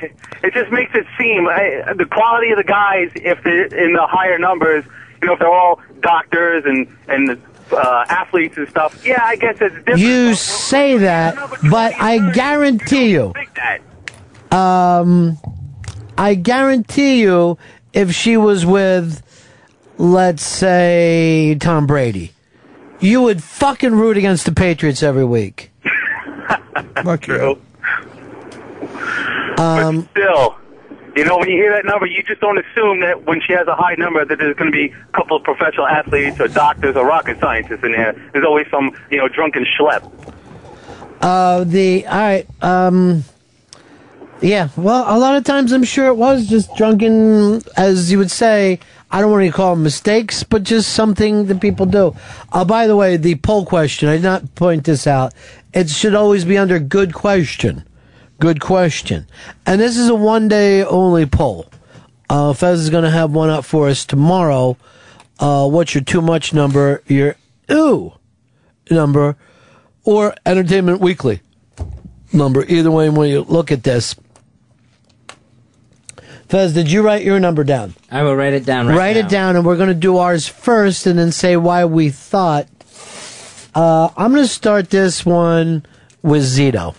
[0.43, 4.07] it just makes it seem I, the quality of the guys, if they're in the
[4.07, 4.85] higher numbers,
[5.21, 9.05] you know, if they're all doctors and and uh, athletes and stuff.
[9.05, 9.99] Yeah, I guess it's different.
[10.01, 11.37] You say that,
[11.71, 13.35] but I guarantee you,
[14.51, 15.39] um,
[16.17, 17.59] I guarantee you,
[17.93, 19.23] if she was with,
[19.99, 22.33] let's say, Tom Brady,
[23.01, 25.68] you would fucking root against the Patriots every week.
[27.21, 27.59] True.
[29.59, 30.57] Um, Still,
[31.17, 33.67] you know, when you hear that number, you just don't assume that when she has
[33.67, 36.95] a high number that there's going to be a couple of professional athletes or doctors
[36.95, 38.13] or rocket scientists in there.
[38.33, 40.09] There's always some, you know, drunken schlep.
[41.21, 42.47] Uh, the all right.
[42.63, 43.25] Um,
[44.41, 44.69] yeah.
[44.77, 48.79] Well, a lot of times I'm sure it was just drunken, as you would say.
[49.11, 52.15] I don't want to call them mistakes, but just something that people do.
[52.53, 54.09] Uh, by the way, the poll question.
[54.09, 55.33] I did not point this out.
[55.73, 57.85] It should always be under good question.
[58.41, 59.27] Good question.
[59.67, 61.67] And this is a one day only poll.
[62.31, 64.77] Uh, Fez is going to have one up for us tomorrow.
[65.39, 67.03] Uh, what's your too much number?
[67.07, 67.37] Your
[67.71, 68.15] ooh
[68.91, 69.37] number
[70.05, 71.41] or Entertainment Weekly
[72.33, 72.65] number.
[72.67, 74.15] Either way, when you look at this.
[76.49, 77.95] Fez, did you write your number down?
[78.11, 79.27] I will write it down right write now.
[79.27, 82.69] it down, and we're going to do ours first and then say why we thought.
[83.79, 85.87] Uh, I'm going to start this one
[86.21, 86.97] with Zito.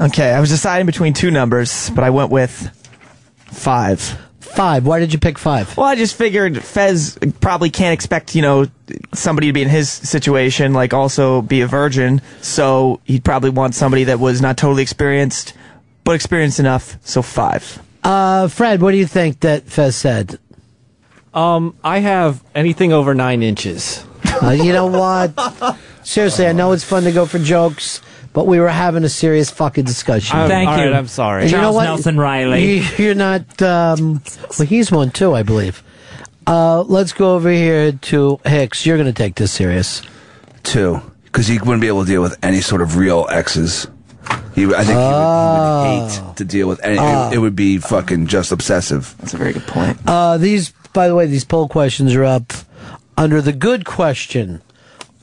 [0.00, 2.70] Okay, I was deciding between two numbers, but I went with
[3.52, 4.00] five.
[4.40, 4.86] Five.
[4.86, 5.76] Why did you pick five?
[5.76, 8.66] Well, I just figured Fez probably can't expect, you know,
[9.12, 12.22] somebody to be in his situation, like also be a virgin.
[12.40, 15.52] So he'd probably want somebody that was not totally experienced,
[16.02, 16.96] but experienced enough.
[17.06, 17.78] So five.
[18.02, 20.38] Uh, Fred, what do you think that Fez said?
[21.34, 24.06] Um, I have anything over nine inches.
[24.42, 25.76] Uh, you know what?
[26.02, 28.00] Seriously, I know it's fun to go for jokes,
[28.32, 30.36] but we were having a serious fucking discussion.
[30.36, 30.92] I'm- Thank all right, you.
[30.94, 31.42] I'm sorry.
[31.42, 31.84] And you know what?
[31.84, 32.78] Nelson Riley.
[32.80, 33.60] You, you're not.
[33.62, 34.22] Um,
[34.58, 35.82] well, he's one too, I believe.
[36.46, 38.84] Uh, let's go over here to Hicks.
[38.84, 40.02] You're going to take this serious.
[40.62, 43.86] Two, because he wouldn't be able to deal with any sort of real exes.
[44.54, 46.00] He, I think he, would, he Oh.
[46.02, 46.98] would hate to deal with any.
[46.98, 47.30] Ah.
[47.30, 49.14] it, it would be fucking just obsessive.
[49.18, 49.98] That's a very good point.
[50.06, 52.52] Uh, these, by the way, these poll questions are up
[53.16, 54.62] under the good question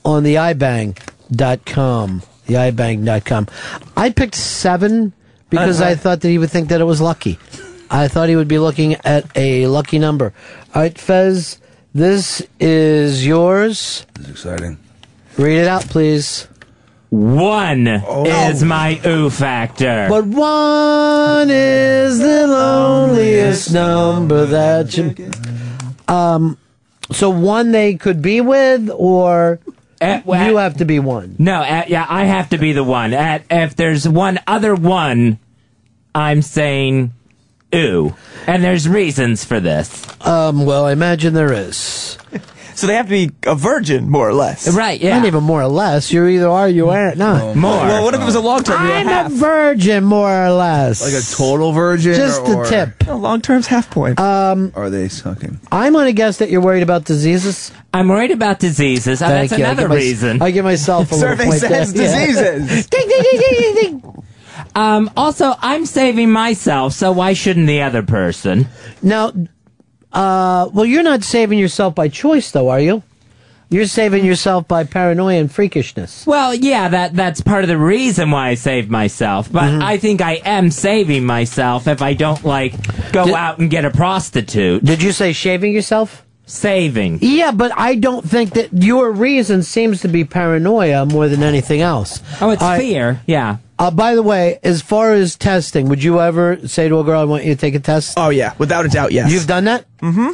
[0.06, 2.22] on the ibang.com.
[2.48, 3.48] The ibang.com.
[3.96, 5.14] I picked seven
[5.50, 5.92] because Uh-huh.
[5.92, 7.38] I thought that he would think that it was lucky.
[7.90, 10.34] I thought he would be looking at a lucky number.
[10.74, 11.58] All right, Fez,
[11.94, 14.06] this is yours.
[14.20, 14.78] It's exciting.
[15.38, 16.48] Read it out, please.
[17.10, 20.08] One is my ooh factor.
[20.10, 25.14] But one is the loneliest number that you.
[26.08, 26.58] Um,
[27.12, 29.60] so one they could be with, or
[30.02, 31.36] you have to be one.
[31.38, 33.14] No, uh, yeah, I have to be the one.
[33.14, 35.40] At, if there's one other one,
[36.16, 37.14] I'm saying
[37.74, 38.16] ooh.
[38.48, 40.06] And there's reasons for this.
[40.26, 42.18] Um, well, I imagine there is.
[42.76, 44.68] So they have to be a virgin, more or less.
[44.74, 45.18] Right, yeah.
[45.18, 46.12] Not even more or less.
[46.12, 47.18] You either are, or you aren't.
[47.18, 47.54] No.
[47.56, 47.72] More.
[47.72, 48.78] Well, what if it was a long term?
[48.80, 51.02] I'm a virgin, more or less.
[51.02, 53.08] Like a total virgin, Just or, the tip.
[53.08, 54.20] long term's half point.
[54.20, 55.60] Um, Are they sucking?
[55.72, 57.72] I'm going to guess that you're worried about diseases.
[57.94, 59.20] I'm worried about diseases.
[59.20, 59.66] Thank that's you.
[59.66, 60.42] I another give my- reason.
[60.42, 62.08] I give myself a little Survey point says there.
[62.60, 62.88] Diseases.
[62.90, 64.24] ding, ding, ding, ding, ding, ding.
[64.76, 68.68] Um, also, I'm saving myself, so why shouldn't the other person?
[69.02, 69.34] Now,
[70.14, 73.04] uh, well, you're not saving yourself by choice, though, are you?
[73.70, 76.28] You're saving yourself by paranoia and freakishness.
[76.28, 79.50] Well, yeah, that that's part of the reason why I saved myself.
[79.50, 79.82] But Mm-hmm.
[79.82, 82.74] I think I am saving myself if I don't like
[83.14, 84.84] go Did- out and get a prostitute.
[84.84, 86.26] Did you say shaving yourself?
[86.52, 87.20] Saving.
[87.22, 91.80] Yeah, but I don't think that your reason seems to be paranoia more than anything
[91.82, 92.22] else.
[92.42, 93.22] Oh, it's I- fear.
[93.26, 93.58] Yeah.
[93.80, 97.22] Uh, by the way, as far as testing, would you ever say to a girl,
[97.22, 98.14] "I want you to take a test"?
[98.18, 99.32] Oh yeah, without a doubt, yes.
[99.32, 99.86] You've done that.
[100.02, 100.32] Mm-hmm.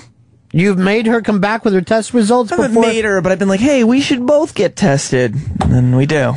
[0.52, 2.89] You've made her come back with her test results I haven't before.
[2.91, 6.34] made her, but I've been like, hey, we should both get tested, and we do.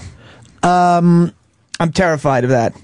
[0.63, 1.33] Um,
[1.81, 2.75] I'm terrified of that.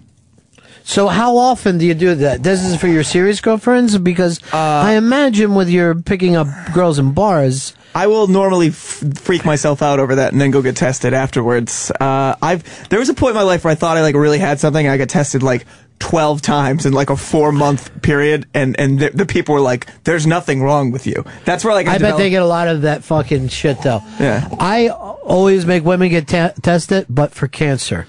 [0.89, 2.45] So how often do you do that?
[2.45, 7.01] This is for your serious girlfriends because Uh, I imagine with your picking up girls
[7.01, 7.75] in bars.
[7.93, 11.91] I will normally f- freak myself out over that and then go get tested afterwards.
[12.01, 14.39] Uh, I've there was a point in my life where I thought I like really
[14.39, 14.87] had something.
[14.87, 15.67] And I got tested like
[15.99, 19.89] twelve times in like a four month period, and and the, the people were like,
[20.05, 22.69] "There's nothing wrong with you." That's where like I, I bet they get a lot
[22.69, 24.03] of that fucking shit though.
[24.21, 24.47] Yeah.
[24.61, 28.07] I always make women get te- tested, but for cancer.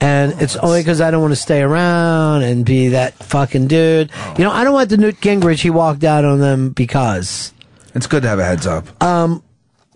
[0.00, 4.10] And it's only because I don't want to stay around and be that fucking dude.
[4.36, 5.62] You know, I don't want the Newt Gingrich.
[5.62, 7.52] He walked out on them because.
[7.94, 9.02] It's good to have a heads up.
[9.02, 9.42] Um,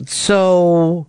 [0.07, 1.07] so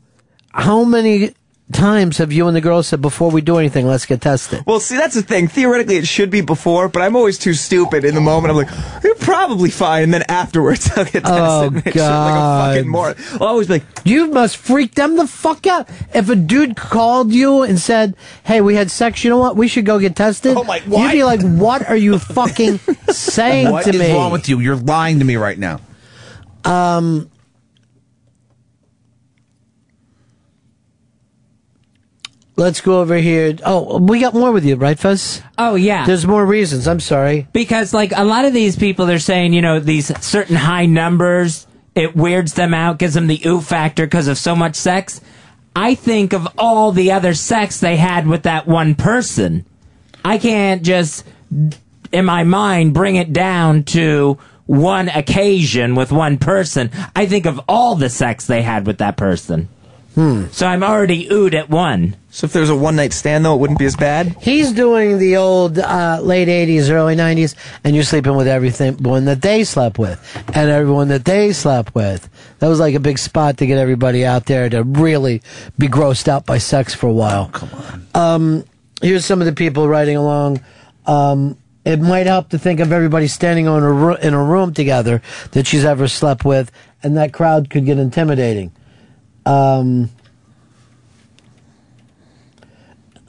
[0.50, 1.34] how many
[1.72, 4.64] times have you and the girls said before we do anything, let's get tested?
[4.66, 5.48] Well, see, that's the thing.
[5.48, 8.52] Theoretically, it should be before, but I'm always too stupid in the moment.
[8.52, 10.04] I'm like, you're probably fine.
[10.04, 11.26] And then afterwards, I'll get tested.
[11.26, 12.86] Oh, and make shit like a fucking God.
[12.92, 13.16] moron.
[13.34, 15.90] I'll always be like, You must freak them the fuck out.
[16.14, 19.24] If a dude called you and said, "Hey, we had sex.
[19.24, 19.56] You know what?
[19.56, 20.78] We should go get tested." Oh my!
[20.78, 22.78] You'd be like, "What are you fucking
[23.10, 24.60] saying What to is me?" wrong with you?
[24.60, 25.80] You're lying to me right now.
[26.66, 27.30] Um.
[32.58, 33.56] Let's go over here.
[33.66, 35.42] Oh, we got more with you, right, Fez?
[35.58, 36.06] Oh yeah.
[36.06, 36.88] There's more reasons.
[36.88, 37.48] I'm sorry.
[37.54, 41.66] Because like a lot of these people, they're saying you know these certain high numbers,
[41.96, 45.22] it weirds them out, gives them the ooh factor because of so much sex.
[45.76, 49.66] I think of all the other sex they had with that one person.
[50.24, 51.26] I can't just,
[52.12, 56.92] in my mind, bring it down to one occasion with one person.
[57.16, 59.70] I think of all the sex they had with that person.
[60.16, 60.48] Hmm.
[60.52, 62.18] So I'm already oohed at one.
[62.32, 64.36] So if there was a one night stand, though, it wouldn't be as bad.
[64.42, 69.26] He's doing the old uh, late '80s, early '90s, and you're sleeping with everything one
[69.26, 70.20] that they slept with,
[70.54, 72.30] and everyone that they slept with.
[72.60, 75.42] That was like a big spot to get everybody out there to really
[75.78, 77.48] be grossed out by sex for a while.
[77.48, 78.08] come on.
[78.14, 78.66] Um,
[79.02, 80.62] here's some of the people writing along.
[81.08, 84.74] Um, it might help to think of everybody standing on a ro- in a room
[84.74, 85.22] together
[85.52, 86.72] that she's ever slept with,
[87.02, 88.72] and that crowd could get intimidating.
[89.46, 90.10] Um,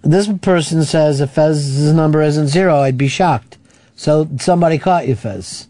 [0.03, 3.59] this person says if Fez's number isn't zero, I'd be shocked.
[3.95, 5.69] So somebody caught you, Fez.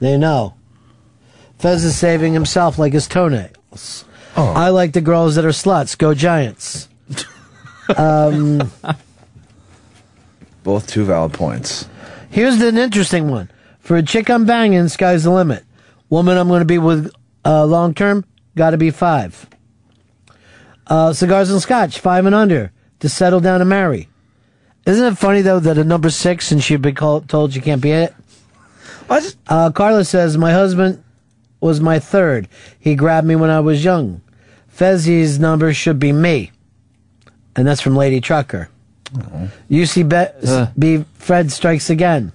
[0.00, 0.54] They know.
[1.58, 4.04] Fez is saving himself like his toenails.
[4.36, 5.96] I like the girls that are sluts.
[5.96, 6.88] Go Giants.
[7.96, 8.70] um,
[10.64, 11.88] Both two valid points.
[12.30, 13.50] here's an interesting one.
[13.78, 15.64] For a chick I'm banging, sky's the limit.
[16.10, 17.12] Woman I'm going to be with
[17.44, 18.24] uh, long term,
[18.56, 19.48] got to be five.
[20.86, 24.08] Uh, cigars and scotch, five and under, to settle down and marry.
[24.86, 27.80] Isn't it funny though that a number six and she'd be called, told she can't
[27.80, 28.14] be it?
[29.06, 29.34] What?
[29.48, 31.02] Uh, Carla says my husband
[31.60, 32.48] was my third.
[32.78, 34.20] He grabbed me when I was young.
[34.68, 36.50] Fezzi's number should be me,
[37.56, 38.68] and that's from Lady Trucker.
[39.70, 42.32] UC Be- B Fred strikes again.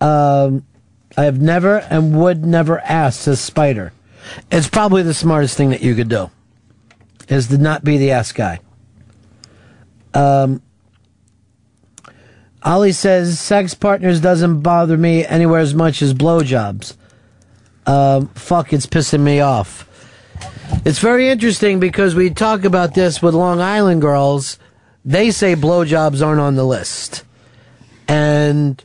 [0.00, 0.64] Um,
[1.16, 3.92] I have never and would never ask, says Spider.
[4.50, 6.30] It's probably the smartest thing that you could do,
[7.28, 8.60] is to not be the ass guy.
[10.14, 10.62] Um,
[12.62, 16.96] Ollie says sex partners doesn't bother me anywhere as much as blowjobs.
[17.86, 19.84] Um, fuck, it's pissing me off.
[20.84, 24.58] It's very interesting because we talk about this with Long Island girls.
[25.04, 27.24] They say blowjobs aren't on the list.
[28.06, 28.82] And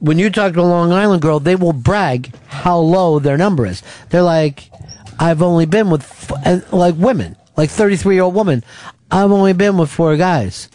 [0.00, 3.66] when you talk to a Long Island girl, they will brag how low their number
[3.66, 3.82] is.
[4.08, 4.70] They're like,
[5.18, 8.64] I've only been with, f- like women, like 33 year old woman,
[9.10, 10.68] I've only been with four guys.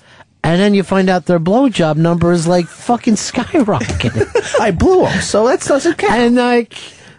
[0.44, 4.30] And then you find out their blowjob number is like fucking skyrocketing.
[4.60, 6.14] I blew them, so that doesn't count.
[6.14, 6.78] And like,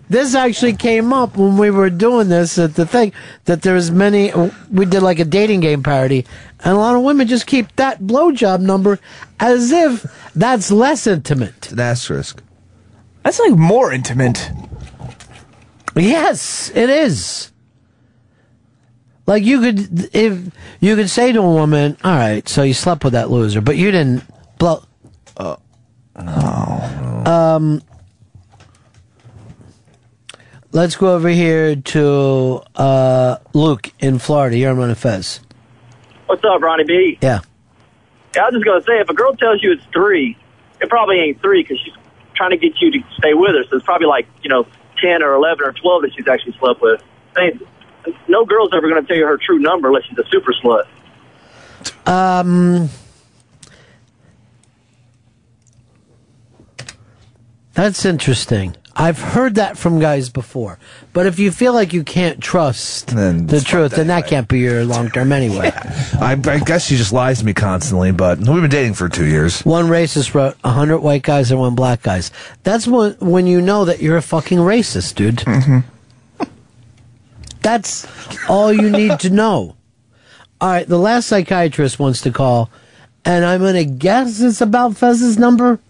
[0.08, 3.12] this actually came up when we were doing this at the thing
[3.44, 4.32] that there's many.
[4.70, 6.24] We did like a dating game parody,
[6.60, 8.98] and a lot of women just keep that blowjob number
[9.40, 11.72] as if that's less intimate.
[11.72, 12.42] An asterisk.
[13.22, 14.50] That's like more intimate.
[15.96, 17.50] Yes, it is.
[19.26, 20.38] Like you could, if
[20.78, 23.76] you could say to a woman, "All right, so you slept with that loser, but
[23.76, 24.22] you didn't
[24.58, 24.84] blow."
[25.36, 25.56] Uh,
[27.26, 27.82] Um,
[30.76, 34.58] let's go over here to uh, Luke in Florida.
[34.58, 35.40] You're on Ron Fez.
[36.26, 37.18] What's up, Ronnie B?
[37.22, 37.40] Yeah.
[38.34, 40.36] Yeah, I was just gonna say, if a girl tells you it's three,
[40.80, 41.94] it probably ain't three because she's
[42.34, 43.64] trying to get you to stay with her.
[43.70, 44.66] So it's probably like you know
[45.00, 47.02] ten or eleven or twelve that she's actually slept with.
[47.38, 47.62] Ain't,
[48.28, 50.84] no girl's ever gonna tell you her true number unless she's a super slut.
[52.06, 52.90] Um,
[57.72, 58.76] that's interesting.
[58.98, 60.78] I've heard that from guys before.
[61.12, 64.86] But if you feel like you can't trust the truth, then that can't be your
[64.86, 65.70] long term anyway.
[65.74, 69.26] I, I guess she just lies to me constantly, but we've been dating for two
[69.26, 69.60] years.
[69.66, 72.30] One racist wrote a hundred white guys and one black guys.
[72.62, 75.44] That's when when you know that you're a fucking racist, dude.
[77.60, 78.06] That's
[78.48, 79.76] all you need to know.
[80.58, 82.70] All right, the last psychiatrist wants to call,
[83.26, 85.80] and I'm gonna guess it's about Fez's number.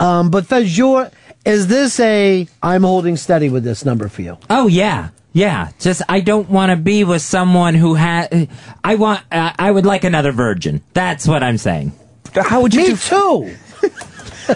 [0.00, 1.12] Um, but Fez, your
[1.44, 4.38] is this a I'm holding steady with this number for you?
[4.48, 5.70] Oh yeah, yeah.
[5.78, 8.48] Just I don't want to be with someone who has.
[8.84, 9.22] I want.
[9.30, 10.82] Uh, I would like another virgin.
[10.94, 11.92] That's what I'm saying.
[12.34, 12.88] How would you?
[12.88, 13.54] Me too.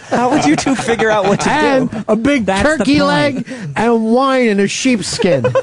[0.08, 2.04] How would you two figure out what to and do?
[2.08, 3.46] a big That's turkey leg
[3.76, 5.46] and wine in a sheepskin.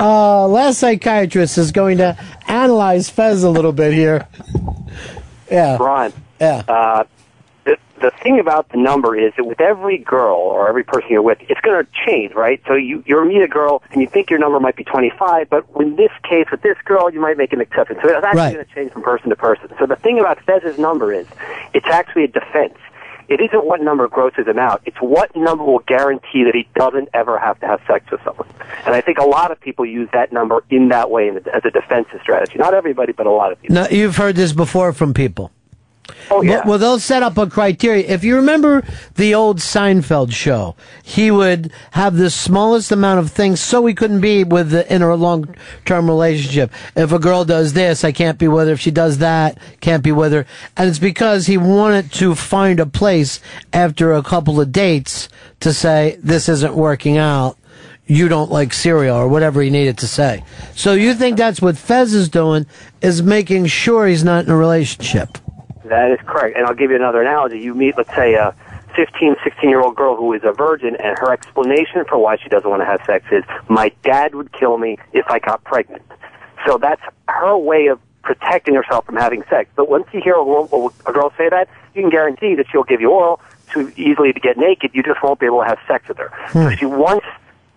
[0.00, 2.16] uh, last psychiatrist is going to
[2.48, 4.26] analyze Fez a little bit here.
[5.50, 5.76] Yeah.
[5.76, 6.12] Ron.
[6.40, 6.62] Yeah.
[6.66, 7.04] Uh,
[8.04, 11.38] the thing about the number is that with every girl or every person you're with,
[11.48, 12.60] it's going to change, right?
[12.66, 15.64] So you you meet a girl and you think your number might be 25, but
[15.80, 17.96] in this case with this girl, you might make an exception.
[18.02, 18.54] So it's actually Right.
[18.54, 19.68] going to change from person to person.
[19.78, 21.26] So the thing about Fez's number is,
[21.72, 22.74] it's actually a defense.
[23.26, 24.82] It isn't what number grosses him out.
[24.84, 28.46] It's what number will guarantee that he doesn't ever have to have sex with someone.
[28.84, 31.70] And I think a lot of people use that number in that way as a
[31.70, 32.58] defensive strategy.
[32.58, 33.74] Not everybody, but a lot of people.
[33.76, 35.50] Now, you've heard this before from people.
[36.30, 36.56] Oh, yeah.
[36.56, 38.06] Well, well, they'll set up a criteria.
[38.06, 38.82] If you remember
[39.14, 44.20] the old Seinfeld show, he would have the smallest amount of things so he couldn't
[44.20, 45.54] be with the, in a long
[45.84, 46.72] term relationship.
[46.96, 48.74] If a girl does this, I can't be with her.
[48.74, 50.46] If she does that, can't be with her.
[50.76, 53.40] And it's because he wanted to find a place
[53.72, 55.28] after a couple of dates
[55.60, 57.56] to say, this isn't working out.
[58.06, 60.44] You don't like cereal or whatever he needed to say.
[60.74, 62.66] So you think that's what Fez is doing
[63.00, 65.38] is making sure he's not in a relationship.
[65.84, 66.56] That is correct.
[66.56, 67.60] And I'll give you another analogy.
[67.60, 68.54] You meet, let's say, a
[68.96, 72.48] 15, 16 year old girl who is a virgin, and her explanation for why she
[72.48, 76.02] doesn't want to have sex is, my dad would kill me if I got pregnant.
[76.66, 79.68] So that's her way of protecting herself from having sex.
[79.76, 82.84] But once you hear a girl, a girl say that, you can guarantee that she'll
[82.84, 83.40] give you oral
[83.72, 84.92] too easily to get naked.
[84.94, 86.32] You just won't be able to have sex with her.
[86.52, 86.74] So hmm.
[86.76, 87.26] she wants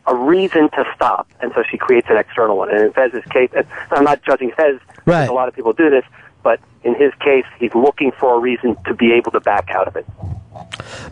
[0.05, 2.69] a reason to stop, and so she creates an external one.
[2.69, 5.29] And in Fez's case, and I'm not judging Fez, Right.
[5.29, 6.03] a lot of people do this,
[6.43, 9.87] but in his case, he's looking for a reason to be able to back out
[9.87, 10.05] of it.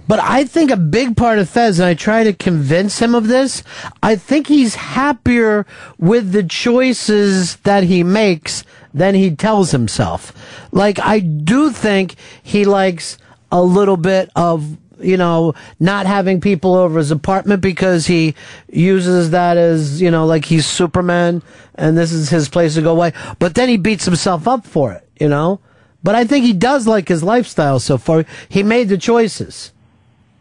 [0.07, 3.27] But I think a big part of Fez, and I try to convince him of
[3.27, 3.63] this,
[4.01, 5.65] I think he's happier
[5.97, 10.31] with the choices that he makes than he tells himself.
[10.71, 13.17] Like, I do think he likes
[13.51, 18.35] a little bit of, you know, not having people over his apartment because he
[18.69, 21.41] uses that as, you know, like he's Superman
[21.75, 23.13] and this is his place to go away.
[23.39, 25.59] But then he beats himself up for it, you know?
[26.03, 28.25] But I think he does like his lifestyle so far.
[28.47, 29.71] He made the choices.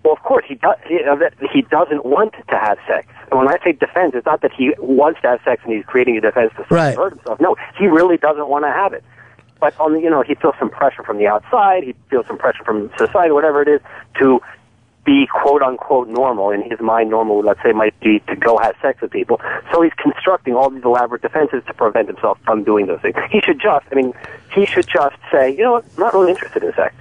[0.04, 1.00] Well, of course, he does, he,
[1.52, 3.06] he doesn't want to have sex.
[3.30, 5.86] And when I say defense, it's not that he wants to have sex and he's
[5.86, 6.94] creating a defense to Right.
[6.94, 7.40] hurt himself.
[7.40, 9.02] No, he really doesn't want to have it.
[9.64, 11.84] But on the, you know, he feels some pressure from the outside.
[11.84, 13.80] He feels some pressure from society, whatever it is,
[14.18, 14.38] to
[15.06, 16.50] be quote unquote normal.
[16.50, 19.40] In his mind, normal, let's say, might be to go have sex with people.
[19.72, 23.16] So he's constructing all these elaborate defenses to prevent himself from doing those things.
[23.30, 24.12] He should just, I mean,
[24.54, 26.94] he should just say, you know what, I'm not really interested in sex.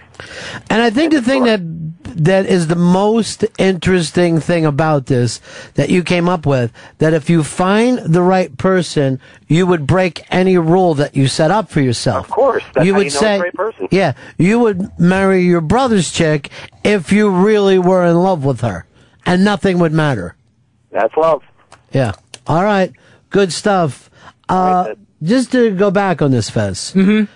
[0.70, 1.62] And I think the thing that
[2.16, 5.42] that is the most interesting thing about this
[5.74, 10.24] that you came up with that if you find the right person, you would break
[10.30, 12.26] any rule that you set up for yourself.
[12.26, 13.88] Of course, that's you how would you say, it's the right person.
[13.92, 16.50] yeah, you would marry your brother's chick
[16.84, 18.86] if you really were in love with her,
[19.26, 20.36] and nothing would matter.
[20.92, 21.42] That's love.
[21.92, 22.14] Yeah.
[22.46, 22.92] All right.
[23.30, 24.12] Good stuff.
[24.50, 24.94] Uh,
[25.24, 26.94] just to go back on this, Fez.
[26.94, 27.32] Mm-hmm.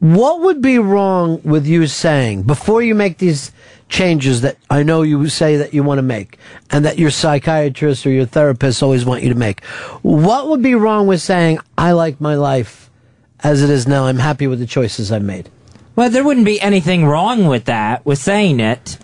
[0.00, 3.50] What would be wrong with you saying before you make these
[3.88, 6.38] changes that I know you say that you want to make
[6.70, 9.64] and that your psychiatrist or your therapist always want you to make?
[10.02, 12.90] What would be wrong with saying, I like my life
[13.40, 14.06] as it is now?
[14.06, 15.50] I'm happy with the choices I've made.
[15.96, 18.98] Well, there wouldn't be anything wrong with that, with saying it.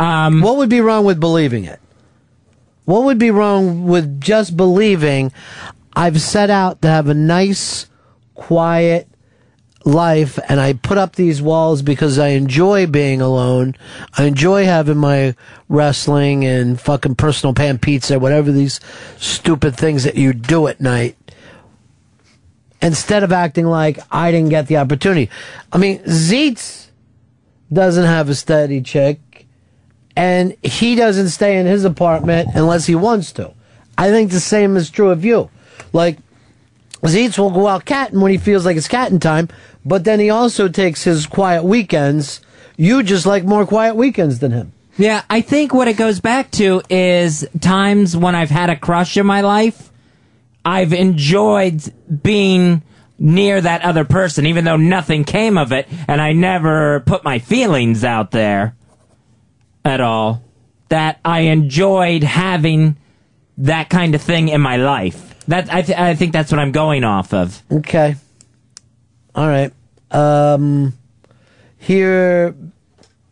[0.00, 1.78] Um, what would be wrong with believing it?
[2.86, 5.30] What would be wrong with just believing
[5.92, 7.84] I've set out to have a nice,
[8.34, 9.08] quiet
[9.84, 13.74] life and I put up these walls because I enjoy being alone.
[14.16, 15.34] I enjoy having my
[15.68, 18.80] wrestling and fucking personal pan pizza, whatever these
[19.18, 21.16] stupid things that you do at night.
[22.80, 25.30] Instead of acting like I didn't get the opportunity.
[25.72, 26.88] I mean, Zeitz
[27.72, 29.46] doesn't have a steady chick
[30.16, 33.52] and he doesn't stay in his apartment unless he wants to.
[33.96, 35.50] I think the same is true of you.
[35.92, 36.18] Like,
[37.02, 39.48] Zeitz will go out catting when he feels like it's catting time,
[39.84, 42.40] but then he also takes his quiet weekends.
[42.76, 44.72] You just like more quiet weekends than him.
[44.96, 49.16] Yeah, I think what it goes back to is times when I've had a crush
[49.16, 49.92] in my life,
[50.64, 51.82] I've enjoyed
[52.22, 52.82] being
[53.18, 57.38] near that other person, even though nothing came of it, and I never put my
[57.38, 58.74] feelings out there
[59.84, 60.42] at all.
[60.88, 62.96] That I enjoyed having
[63.58, 65.27] that kind of thing in my life.
[65.48, 67.62] That I, th- I think that's what I'm going off of.
[67.72, 68.16] Okay.
[69.34, 69.72] All right.
[70.10, 70.92] Um,
[71.78, 72.54] here,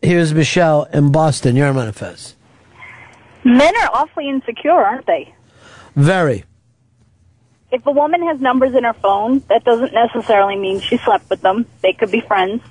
[0.00, 1.56] here's Michelle in Boston.
[1.56, 2.36] You're on Manifest.
[3.44, 5.34] Men are awfully insecure, aren't they?
[5.94, 6.44] Very.
[7.70, 11.42] If a woman has numbers in her phone, that doesn't necessarily mean she slept with
[11.42, 11.66] them.
[11.82, 12.62] They could be friends.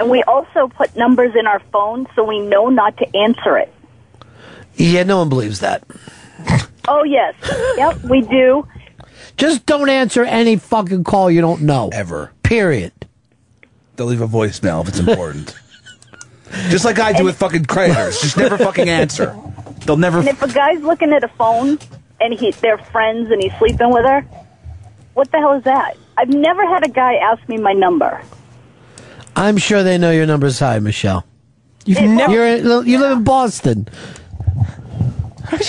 [0.00, 3.72] And we also put numbers in our phone so we know not to answer it.
[4.76, 5.84] Yeah, no one believes that.
[6.88, 7.34] Oh, yes.
[7.76, 8.66] yep, we do.
[9.36, 11.90] Just don't answer any fucking call you don't know.
[11.92, 12.32] Ever.
[12.42, 12.92] Period.
[13.96, 15.54] They'll leave a voicemail if it's important.
[16.68, 18.20] Just like I do with fucking creditors.
[18.20, 19.36] Just never fucking answer.
[19.86, 20.18] They'll never.
[20.18, 21.78] And if a guy's looking at a phone
[22.20, 24.20] and he they're friends and he's sleeping with her,
[25.14, 25.96] what the hell is that?
[26.16, 28.22] I've never had a guy ask me my number.
[29.34, 31.24] I'm sure they know your number's high, Michelle.
[31.84, 32.32] You've never.
[32.32, 33.88] You're in, you live in Boston.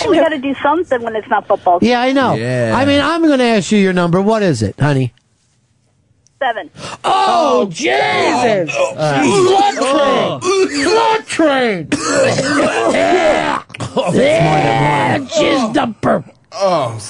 [0.08, 1.78] We got to do something when it's not football.
[1.82, 2.32] Yeah, I know.
[2.32, 4.20] I mean, I'm going to ask you your number.
[4.20, 5.12] What is it, honey?
[6.44, 6.70] seven.
[7.04, 8.70] Oh, Jesus!
[8.76, 11.88] Oh, Slut train!
[11.88, 12.92] Slut train!
[12.94, 13.62] yeah!
[14.12, 15.18] Yeah!
[15.20, 16.30] Jizz dumper!
[16.52, 17.00] Oh.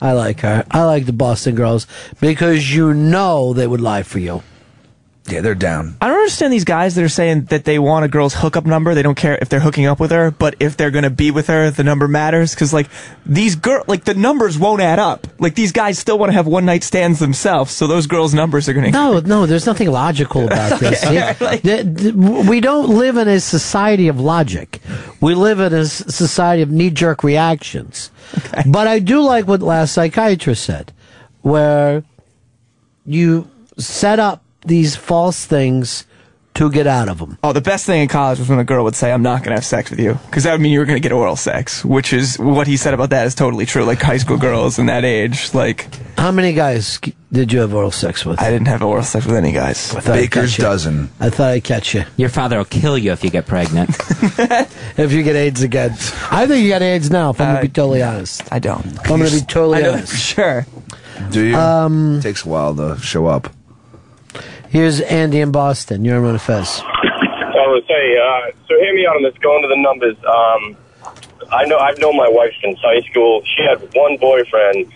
[0.00, 0.64] I like her.
[0.70, 1.86] I like the Boston girls
[2.20, 4.42] because you know they would lie for you.
[5.28, 5.96] Yeah, they're down.
[6.00, 8.94] I don't understand these guys that are saying that they want a girl's hookup number.
[8.94, 11.48] They don't care if they're hooking up with her, but if they're gonna be with
[11.48, 12.54] her, the number matters.
[12.54, 12.88] Cause like
[13.26, 15.26] these girl, like the numbers won't add up.
[15.38, 18.68] Like these guys still want to have one night stands themselves, so those girls' numbers
[18.68, 18.90] are gonna.
[18.90, 21.04] No, no, there's nothing logical about this.
[21.04, 21.14] Okay.
[21.14, 24.80] Yeah, th- th- we don't live in a society of logic.
[25.20, 28.10] We live in a society of knee jerk reactions.
[28.66, 30.92] But I do like what last psychiatrist said,
[31.42, 32.02] where
[33.04, 33.48] you
[33.78, 36.04] set up these false things
[36.54, 37.38] to get out of them.
[37.44, 39.54] Oh, the best thing in college was when a girl would say, "I'm not gonna
[39.56, 42.12] have sex with you," because that would mean you were gonna get oral sex, which
[42.12, 43.84] is what he said about that is totally true.
[43.84, 45.86] Like high school girls in that age, like
[46.16, 46.98] How many guys
[47.30, 48.40] did you have oral sex with?
[48.42, 49.94] I didn't have oral sex with any guys.
[49.94, 50.34] I thought I'd.
[51.20, 52.04] I thought I'd catch you.
[52.16, 53.90] Your father will kill you if you get pregnant.
[54.98, 55.92] if you get AIDS again.
[56.32, 58.42] I think you got AIDS now, if I'm going to be totally honest.
[58.52, 58.84] I don't.
[59.00, 60.16] I'm going to be totally I honest.
[60.16, 60.66] sure.
[61.30, 61.54] Do you?
[61.56, 63.52] Um, it takes a while to show up.
[64.68, 66.04] Here's Andy in Boston.
[66.04, 66.82] You're on Fez.
[66.84, 69.32] I would say, uh, so hear me out on this.
[69.40, 70.16] Going to the numbers.
[70.28, 70.76] Um,
[71.50, 73.40] I know I've known my wife since high school.
[73.48, 74.92] She had one boyfriend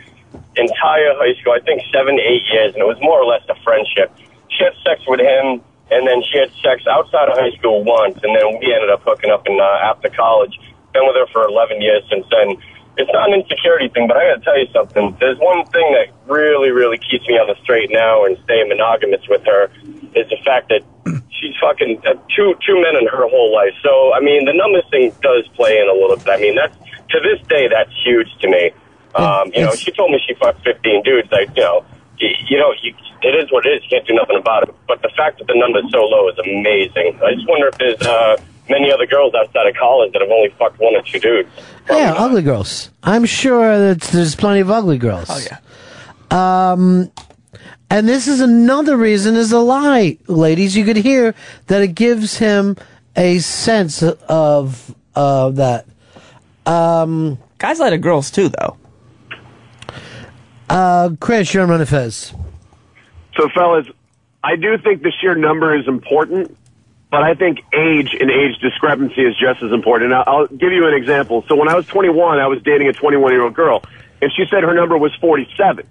[0.56, 1.56] entire high school.
[1.56, 4.12] I think seven, eight years, and it was more or less a friendship.
[4.52, 8.20] She had sex with him, and then she had sex outside of high school once,
[8.20, 10.52] and then we ended up hooking up in uh, after college.
[10.92, 12.60] Been with her for 11 years since then.
[12.96, 15.16] It's not an insecurity thing, but I got to tell you something.
[15.18, 19.24] There's one thing that really, really keeps me on the straight now and staying monogamous
[19.28, 19.72] with her
[20.14, 20.84] is the fact that
[21.40, 23.72] she's fucking uh, two two men in her whole life.
[23.82, 26.28] So I mean, the numbers thing does play in a little bit.
[26.28, 28.72] I mean, that's to this day that's huge to me.
[29.14, 31.30] Um, you know, she told me she fucked 15 dudes.
[31.30, 31.84] Like, you know,
[32.18, 33.82] you, you know, you, it is what it is.
[33.84, 34.74] You can't do nothing about it.
[34.88, 37.20] But the fact that the number's so low is amazing.
[37.22, 38.36] I just wonder if there's uh,
[38.72, 41.48] many other girls outside of college that have only fucked one or two dudes.
[41.88, 42.90] Yeah, ugly girls.
[43.02, 45.28] I'm sure that there's plenty of ugly girls.
[45.30, 46.72] Oh yeah.
[46.72, 47.12] Um,
[47.90, 50.74] and this is another reason is a lie, ladies.
[50.74, 51.34] You could hear
[51.66, 52.76] that it gives him
[53.14, 55.86] a sense of uh, that.
[56.64, 58.76] Um, Guys lie to girls too, though.
[60.70, 62.32] Uh, Chris, you're on Ron Fez.
[63.36, 63.86] So, fellas,
[64.42, 66.56] I do think the sheer number is important,
[67.12, 70.12] but I think age and age discrepancy is just as important.
[70.12, 71.44] And I'll, I'll give you an example.
[71.46, 73.84] So, when I was 21, I was dating a 21 year old girl,
[74.22, 75.86] and she said her number was 47,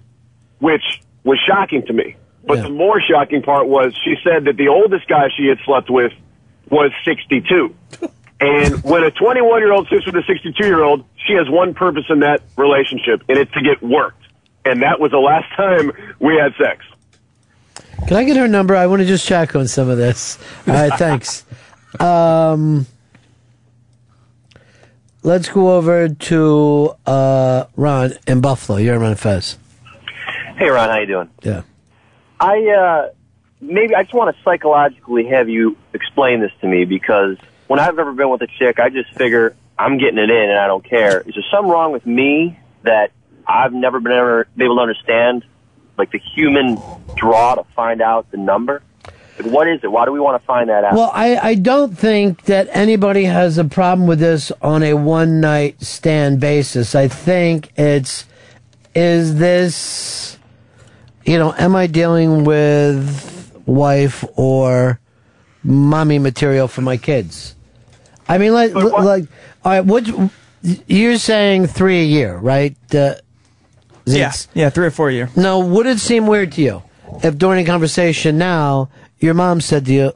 [0.58, 0.82] which
[1.22, 2.16] was shocking to me.
[2.44, 5.88] But the more shocking part was she said that the oldest guy she had slept
[5.88, 6.12] with
[6.68, 7.74] was 62.
[8.42, 11.74] And when a 21 year old sleeps with a 62 year old, she has one
[11.74, 14.24] purpose in that relationship, and it's to get worked.
[14.64, 16.84] And that was the last time we had sex.
[18.06, 18.76] Can I get her number?
[18.76, 20.38] I want to just check on some of this.
[20.66, 21.44] All right, thanks.
[22.00, 22.86] Um,
[25.22, 28.78] let's go over to uh, Ron in Buffalo.
[28.78, 29.56] You're on Ron Fez.
[30.56, 31.30] Hey, Ron, how you doing?
[31.42, 31.62] Yeah.
[32.38, 33.10] I uh,
[33.60, 37.38] maybe I just want to psychologically have you explain this to me because
[37.68, 40.58] when I've ever been with a chick, I just figure I'm getting it in and
[40.58, 41.20] I don't care.
[41.20, 43.12] Is there something wrong with me that
[43.46, 45.44] I've never been ever been able to understand,
[46.02, 46.82] like the human
[47.14, 48.82] draw to find out the number?
[49.38, 49.86] Like, what is it?
[49.92, 50.94] Why do we want to find that out?
[50.94, 55.40] Well, I, I don't think that anybody has a problem with this on a one
[55.40, 56.96] night stand basis.
[56.96, 58.26] I think it's,
[58.96, 60.38] is this,
[61.24, 64.98] you know, am I dealing with wife or
[65.62, 67.54] mommy material for my kids?
[68.26, 69.26] I mean, like, like,
[69.64, 70.08] all right, what,
[70.88, 72.76] you're saying three a year, right?
[72.92, 73.14] Uh,
[74.04, 75.30] Yeah, yeah, three or four a year.
[75.36, 76.82] now, would it seem weird to you
[77.22, 78.88] if during a conversation now
[79.18, 80.12] your mom said to you,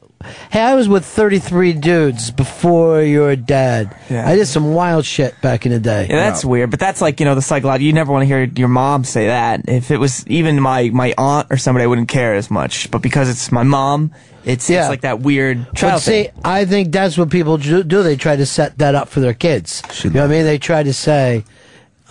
[0.50, 3.94] Hey, I was with 33 dudes before your dad.
[4.10, 4.28] Yeah.
[4.28, 6.08] I did some wild shit back in the day.
[6.10, 7.84] Yeah, that's weird, but that's like you know the psychology.
[7.84, 9.68] You never want to hear your mom say that.
[9.68, 12.90] If it was even my my aunt or somebody, I wouldn't care as much.
[12.90, 14.10] But because it's my mom,
[14.44, 14.80] it's Yeah.
[14.80, 16.32] it's like that weird child But see, thing.
[16.44, 17.84] I think that's what people do.
[17.84, 18.02] do.
[18.02, 19.82] They try to set that up for their kids.
[20.02, 20.44] You know what I mean?
[20.44, 21.44] They try to say,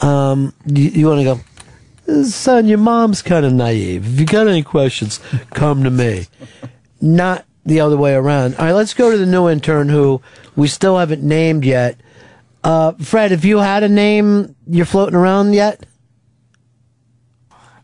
[0.02, 1.40] um, you, you want to go,
[2.24, 4.14] son, your mom's kind of naive.
[4.14, 5.20] If you got any questions,
[5.52, 6.28] come to me.
[7.02, 8.56] Not the other way around.
[8.56, 10.22] All right, let's go to the new intern who
[10.56, 12.00] we still haven't named yet.
[12.64, 15.86] Uh, Fred, have you had a name you're floating around yet?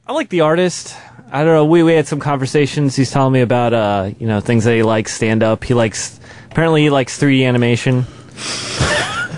[0.07, 0.95] I like the artist.
[1.31, 1.65] I don't know.
[1.65, 2.95] We we had some conversations.
[2.95, 5.63] He's telling me about uh you know things that he likes stand up.
[5.63, 6.19] He likes
[6.49, 8.05] apparently he likes 3D animation.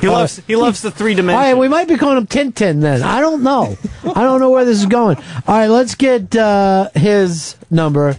[0.04, 1.42] He loves he loves the three All dimension.
[1.42, 3.02] right, we might be calling him Tintin then.
[3.04, 3.78] I don't know.
[4.04, 5.16] I don't know where this is going.
[5.48, 8.18] All right, let's get uh, his number.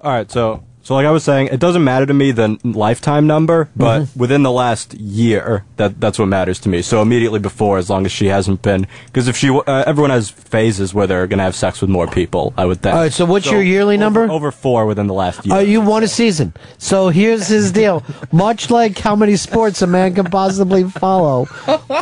[0.00, 2.58] All right, so so like I was saying, it doesn't matter to me the n-
[2.64, 4.18] lifetime number, but Mm-hmm.
[4.18, 6.80] within the last year, that that's what matters to me.
[6.80, 10.30] So immediately before, as long as she hasn't been, because if she, uh, everyone has
[10.30, 12.54] phases where they're gonna have sex with more people.
[12.56, 12.94] I would think.
[12.94, 14.30] All right, so what's your yearly over- number?
[14.32, 15.56] Over four within the last year.
[15.56, 16.54] Uh, you won a season.
[16.78, 18.02] So here's his deal.
[18.32, 21.44] Much like how many sports a man can possibly follow,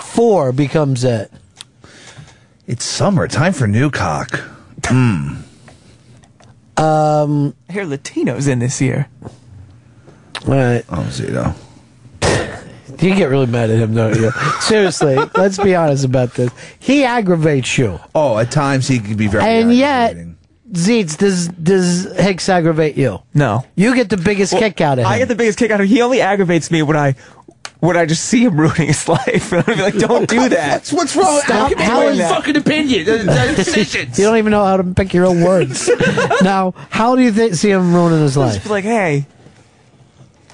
[0.03, 1.33] four becomes it.
[2.69, 3.27] It's summer.
[3.27, 4.39] Time for new cock.
[4.85, 5.39] Hmm.
[6.77, 9.09] Um, I hear Latinos in this year.
[9.23, 9.31] all
[10.55, 10.85] right.
[10.91, 11.55] Oh, Zito.
[13.03, 14.31] You get really mad at him, don't you?
[14.61, 16.51] Seriously, let's be honest about this.
[16.79, 18.01] He aggravates you.
[18.15, 19.45] Oh, at times he can be very.
[19.45, 20.17] And yet,
[20.73, 23.21] Zeets, does does Hicks aggravate you?
[23.35, 23.65] No.
[23.75, 25.11] You get the biggest Well, kick out of him.
[25.11, 25.95] I get the biggest kick out of him.
[25.95, 27.17] He only aggravates me when I
[27.81, 29.53] when I just see him ruining his life.
[29.53, 30.73] And I'm like, don't do that.
[30.73, 31.41] What's, what's wrong?
[31.45, 32.35] Stop How can doing you that.
[32.35, 33.05] fucking opinion?
[33.57, 34.19] Decisions.
[34.19, 35.91] you don't even know how to pick your own words.
[36.43, 38.65] now, how do you think, see him ruining his Just life?
[38.65, 39.27] be like, hey,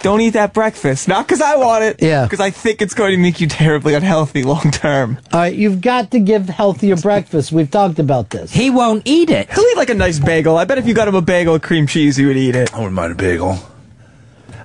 [0.00, 1.06] don't eat that breakfast.
[1.06, 2.02] Not because I want it.
[2.02, 2.24] Yeah.
[2.24, 5.18] Because I think it's going to make you terribly unhealthy long term.
[5.32, 7.52] All right, you've got to give healthier breakfast.
[7.52, 8.52] We've talked about this.
[8.52, 9.48] He won't eat it.
[9.52, 10.56] He'll eat like a nice bagel.
[10.56, 12.74] I bet if you got him a bagel with cream cheese, he would eat it.
[12.74, 13.58] I wouldn't mind a bagel.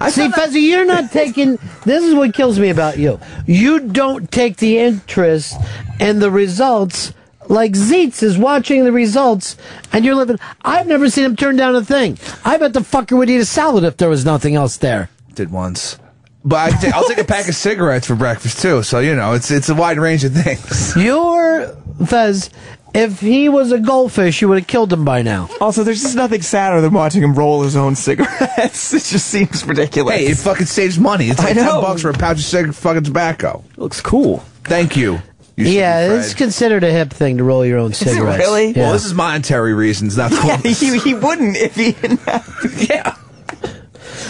[0.10, 1.58] See, Fezzi, you're not taking.
[1.86, 3.20] This is what kills me about you.
[3.46, 5.56] You don't take the interest
[6.00, 7.14] in the results.
[7.50, 9.56] Like Zeitz is watching the results,
[9.94, 10.38] and you're living.
[10.64, 12.18] I've never seen him turn down a thing.
[12.44, 15.10] I bet the fucker would eat a salad if there was nothing else there.
[15.34, 15.98] Did once.
[16.44, 18.84] But I t- I'll take a pack of cigarettes for breakfast too.
[18.84, 20.96] So you know, it's it's a wide range of things.
[20.96, 21.76] You're
[22.06, 22.50] Fez.
[22.94, 25.50] If he was a goldfish, you would have killed him by now.
[25.62, 28.94] Also, there's just nothing sadder than watching him roll his own cigarettes.
[28.94, 30.16] it just seems ridiculous.
[30.16, 31.30] Hey, it fucking saves money.
[31.30, 31.74] It's I like know.
[31.74, 33.64] ten bucks for a pouch of cig- fucking tobacco.
[33.76, 34.40] looks cool.
[34.64, 35.20] Thank you.
[35.56, 36.38] You yeah, it's Fred.
[36.38, 38.38] considered a hip thing to roll your own cigarettes.
[38.40, 38.72] really?
[38.74, 38.84] Yeah.
[38.84, 40.72] Well, this is monetary reasons, not Yeah, cool.
[40.72, 42.48] he, he wouldn't if he didn't have
[42.90, 43.16] yeah.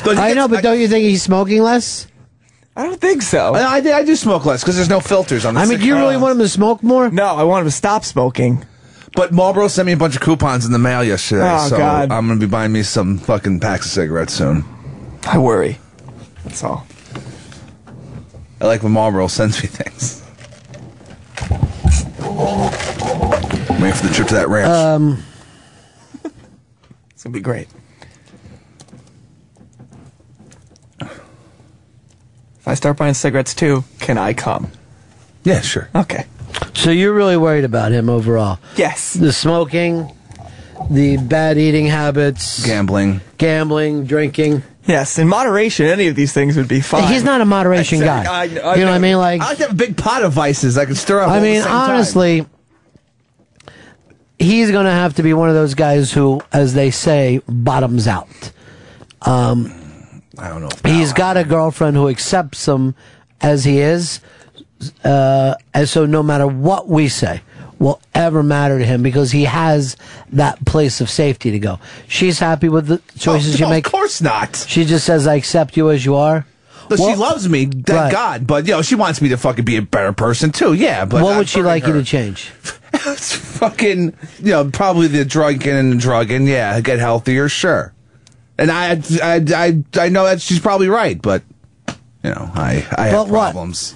[0.06, 2.08] I know, but don't you think he's smoking less?
[2.78, 3.56] I don't think so.
[3.56, 5.56] I, I, I do smoke less because there's no filters on.
[5.56, 7.10] the I mean, do you really want him to smoke more?
[7.10, 8.64] No, I want him to stop smoking.
[9.16, 12.12] But Marlboro sent me a bunch of coupons in the mail yesterday, Oh, so God.
[12.12, 14.64] I'm gonna be buying me some fucking packs of cigarettes soon.
[15.26, 15.80] I worry.
[16.44, 16.86] That's all.
[18.62, 20.24] I like when Marlboro sends me things.
[23.80, 24.70] Waiting for the trip to that ranch.
[24.70, 25.24] Um,
[27.12, 27.68] It's gonna be great.
[32.68, 34.72] I start buying cigarettes too, can I come?
[35.44, 35.90] yeah, sure.
[35.96, 36.26] Okay.
[36.74, 38.60] so you're really worried about him overall?
[38.76, 39.14] Yes.
[39.14, 40.12] The smoking,
[40.90, 43.22] the bad eating habits, Gambling.
[43.38, 44.64] gambling, drinking.
[44.86, 47.12] Yes, in moderation, any of these things would be fine.
[47.12, 48.34] He's not a moderation Exact- guy.
[48.34, 48.42] I-
[48.72, 49.18] I you know what I mean?
[49.18, 51.28] Like, I like to have a big pot of vices I can stir up.
[51.30, 51.90] all I the mean, same time.
[51.92, 52.46] honestly,
[54.40, 58.08] he's going to have to be one of those guys who, as they say, bottoms
[58.08, 58.30] out.
[59.24, 59.74] Um,
[60.40, 60.70] I don't know.
[60.92, 62.96] he's got a girlfriend who accepts him
[63.42, 64.20] as he is,
[65.04, 67.42] uh, and so no matter what we say
[67.80, 69.96] will ever matter to him because he has
[70.32, 71.80] that place of safety to go.
[72.08, 73.86] She's happy with the choices Oh, you no, make.
[73.86, 74.56] Of course not.
[74.68, 76.46] She just says, "I accept you as you are."
[76.90, 78.12] But she loves me, thank Right.
[78.12, 78.48] God.
[78.48, 80.74] But you know, she wants me to fucking be a better person too.
[80.74, 82.52] Yeah, but what would she like you to change?
[82.94, 86.48] It's fucking, you know, probably the drinking and the drugging.
[86.48, 87.94] Yeah, get healthier, sure.
[88.58, 91.44] And I, I, I, I know that she's probably right, but
[92.24, 93.52] you know, I, I have But what?
[93.52, 93.94] problems.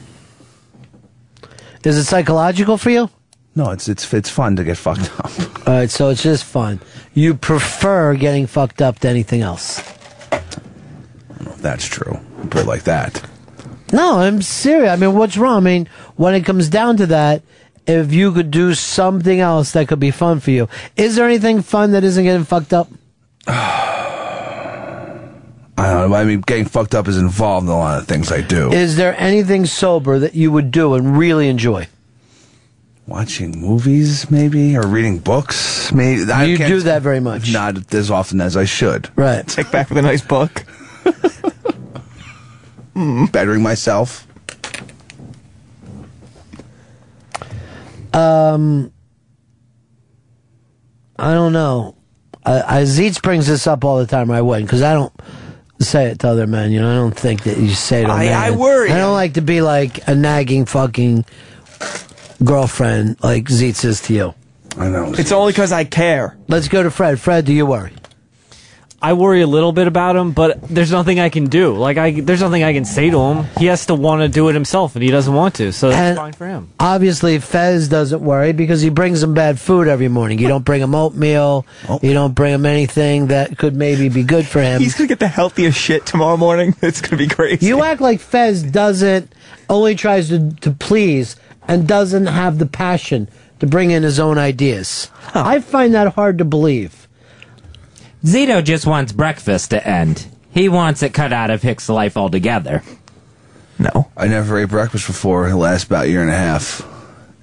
[1.83, 3.09] Is it psychological for you?
[3.55, 5.31] No, it's it's it's fun to get fucked up.
[5.67, 6.79] All right, so it's just fun.
[7.13, 9.81] You prefer getting fucked up to anything else.
[11.57, 12.19] That's true.
[12.49, 13.21] Put it like that.
[13.91, 14.89] No, I'm serious.
[14.91, 15.57] I mean, what's wrong?
[15.57, 17.41] I mean, when it comes down to that,
[17.85, 21.61] if you could do something else that could be fun for you, is there anything
[21.61, 22.87] fun that isn't getting fucked up?
[25.81, 26.15] I don't know.
[26.15, 28.71] I mean, getting fucked up is involved in a lot of things I do.
[28.71, 31.87] Is there anything sober that you would do and really enjoy?
[33.07, 36.21] Watching movies, maybe, or reading books, maybe.
[36.21, 37.51] You do that very much.
[37.51, 39.09] Not as often as I should.
[39.17, 39.47] Right.
[39.47, 40.63] Take back with a nice book.
[43.31, 44.27] Bettering myself.
[48.13, 48.93] Um,
[51.17, 51.95] I don't know.
[52.45, 54.29] I, I Zeitz brings this up all the time.
[54.29, 55.13] I wouldn't because I don't
[55.83, 56.71] say it to other men.
[56.71, 58.05] You know, I don't think that you say it.
[58.05, 58.33] To a I- man.
[58.43, 58.91] I worry.
[58.91, 61.25] I don't like to be like a nagging fucking
[62.43, 64.33] girlfriend like Zeitz is to you.
[64.77, 65.13] I know.
[65.13, 66.37] It's only because I care.
[66.47, 67.19] Let's go to Fred.
[67.19, 67.91] Fred, do you worry?
[69.03, 71.75] I worry a little bit about him, but there's nothing I can do.
[71.75, 73.45] Like I, there's nothing I can say to him.
[73.57, 75.71] He has to want to do it himself, and he doesn't want to.
[75.71, 76.69] So that's And fine for him.
[76.79, 80.37] Obviously, Fez doesn't worry because he brings him bad food every morning.
[80.37, 81.65] You don't bring him oatmeal.
[81.89, 81.99] Oh.
[82.03, 84.79] You don't bring him anything that could maybe be good for him.
[84.81, 86.75] He's gonna get the healthiest shit tomorrow morning.
[86.81, 87.65] It's gonna be crazy.
[87.67, 89.33] You act like Fez doesn't
[89.69, 91.37] only tries to, to please
[91.67, 93.29] and doesn't have the passion
[93.59, 95.09] to bring in his own ideas.
[95.33, 97.07] I find that hard to believe.
[98.23, 100.27] Zito just wants breakfast to end.
[100.51, 102.83] He wants it cut out of Hicks' life altogether.
[103.79, 104.11] No.
[104.15, 105.47] I never ate breakfast before.
[105.47, 106.85] It lasts about a year and a half.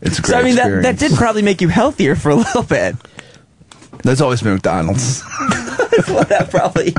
[0.00, 1.00] It's a great So I mean that experience.
[1.00, 2.94] that did probably make you healthier for a little bit.
[4.04, 5.24] That's always been McDonald's.
[6.08, 6.92] well, that probably.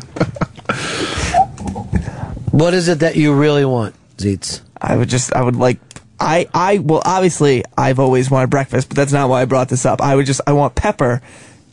[2.51, 4.61] What is it that you really want, Zeitz?
[4.81, 5.80] I would just I would like
[6.19, 9.85] I I well obviously I've always wanted breakfast, but that's not why I brought this
[9.85, 10.01] up.
[10.01, 11.22] I would just I want Pepper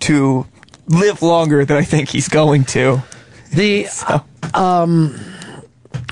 [0.01, 0.47] to
[0.89, 3.03] live longer than I think he's going to.
[3.51, 3.87] The
[4.55, 5.19] um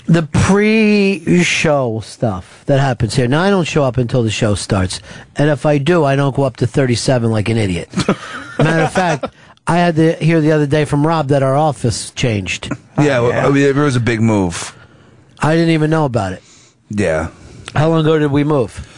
[0.06, 3.26] the pre-show stuff that happens here.
[3.26, 5.00] Now I don't show up until the show starts,
[5.36, 7.88] and if I do, I don't go up to thirty-seven like an idiot.
[8.58, 9.34] Matter of fact,
[9.66, 12.70] I had to hear the other day from Rob that our office changed.
[12.98, 14.76] yeah, well, I mean, it was a big move.
[15.40, 16.42] I didn't even know about it.
[16.90, 17.30] Yeah.
[17.74, 18.90] How long ago did we move?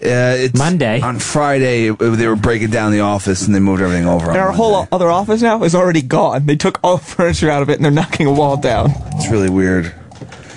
[0.00, 1.00] Uh, it's Monday.
[1.00, 4.28] On Friday, they were breaking down the office and they moved everything over.
[4.28, 4.88] And on our whole Monday.
[4.92, 6.46] other office now is already gone.
[6.46, 8.92] They took all the furniture out of it and they're knocking a wall down.
[9.16, 9.92] It's really weird.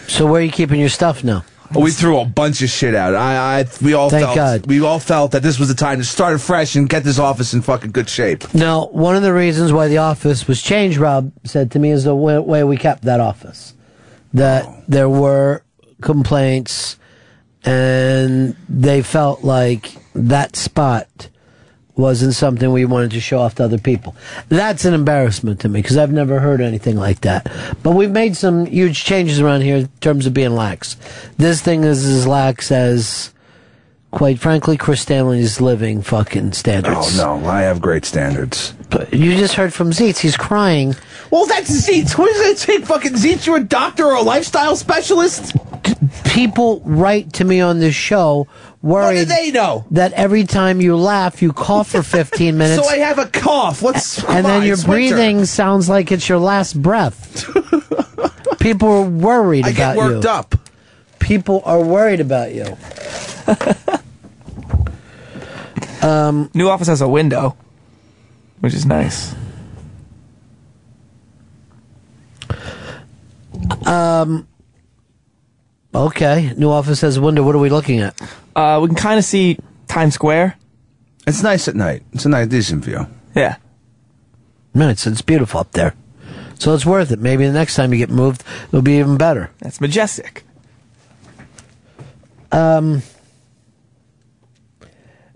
[0.07, 1.43] So where are you keeping your stuff now?
[1.73, 3.15] We threw a bunch of shit out.
[3.15, 4.67] I, I, we all Thank felt, God.
[4.67, 7.53] we all felt that this was the time to start fresh and get this office
[7.53, 8.53] in fucking good shape.
[8.53, 12.03] Now, one of the reasons why the office was changed, Rob said to me, is
[12.03, 13.73] the way, way we kept that office.
[14.33, 15.63] That there were
[16.01, 16.97] complaints,
[17.63, 21.29] and they felt like that spot
[21.95, 24.15] wasn't something we wanted to show off to other people.
[24.49, 27.51] That's an embarrassment to me because I've never heard anything like that.
[27.83, 30.95] But we've made some huge changes around here in terms of being lax.
[31.37, 33.33] This thing is as lax as,
[34.09, 37.19] quite frankly, Chris Stanley's living fucking standards.
[37.19, 38.73] Oh no, I have great standards.
[38.89, 40.19] But you just heard from Zeitz.
[40.19, 40.95] He's crying.
[41.31, 42.17] Well, that's Zeitz.
[42.17, 43.45] What does it take, fucking Zeitz?
[43.45, 45.55] You're a doctor or a lifestyle specialist?
[46.25, 48.47] People write to me on this show
[48.81, 49.85] worried What do they know?
[49.91, 52.83] that every time you laugh, you cough for 15 minutes.
[52.83, 53.81] So I have a cough.
[53.81, 55.15] What's and then on, your it's winter.
[55.15, 57.45] breathing sounds like it's your last breath.
[58.59, 60.29] People are worried I about get worked you.
[60.29, 60.55] up.
[61.19, 62.77] People are worried about you.
[66.01, 67.55] um, New office has a window,
[68.59, 69.35] which is nice.
[73.85, 74.47] Um,
[75.93, 77.43] okay, new office has a window.
[77.43, 78.19] What are we looking at?
[78.55, 79.57] Uh, we can kind of see
[79.87, 80.57] Times Square.
[81.27, 82.03] It's nice at night.
[82.13, 83.07] It's a nice, decent view.
[83.35, 83.57] Yeah.
[84.73, 85.93] Man, it's, it's beautiful up there.
[86.59, 87.19] So it's worth it.
[87.19, 89.51] Maybe the next time you get moved, it'll be even better.
[89.59, 90.43] That's majestic.
[92.51, 93.01] Um,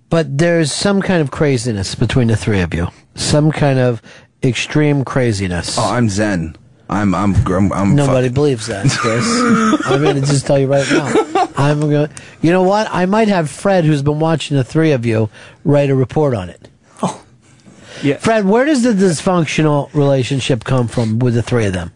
[0.09, 2.89] but there's some kind of craziness between the three of you.
[3.15, 4.01] Some kind of
[4.43, 5.77] extreme craziness.
[5.79, 6.55] Oh, I'm zen.
[6.89, 9.25] I'm, I'm, I'm, I'm Nobody believes that, Chris.
[9.85, 11.47] I'm going to just tell you right now.
[11.57, 12.09] I'm going.
[12.41, 12.87] You know what?
[12.91, 15.29] I might have Fred, who's been watching the three of you,
[15.63, 16.67] write a report on it.
[17.01, 17.23] Oh.
[18.03, 18.17] Yeah.
[18.17, 21.91] Fred, where does the dysfunctional relationship come from with the three of them?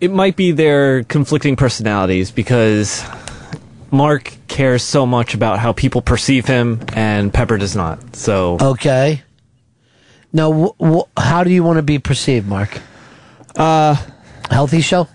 [0.00, 3.04] It might be their conflicting personalities because
[3.90, 8.16] Mark cares so much about how people perceive him, and Pepper does not.
[8.16, 9.22] So Okay.
[10.32, 12.80] Now, wh- wh- how do you want to be perceived, Mark?
[13.56, 13.96] Uh,
[14.50, 15.08] healthy show.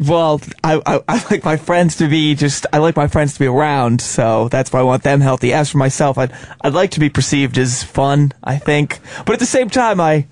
[0.00, 3.38] Well, I, I I like my friends to be just I like my friends to
[3.38, 5.52] be around, so that's why I want them healthy.
[5.52, 6.32] As for myself, I'd
[6.62, 8.32] I'd like to be perceived as fun.
[8.42, 10.26] I think, but at the same time, I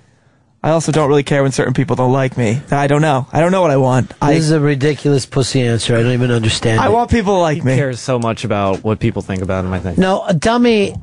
[0.62, 2.62] I also don't really care when certain people don't like me.
[2.70, 3.26] I don't know.
[3.30, 4.14] I don't know what I want.
[4.22, 5.96] I this is a ridiculous pussy answer.
[5.96, 6.80] I don't even understand.
[6.80, 6.92] I it.
[6.92, 7.74] want people to like he me.
[7.76, 9.72] cares so much about what people think about him.
[9.74, 9.98] I think.
[9.98, 10.94] No, tell me,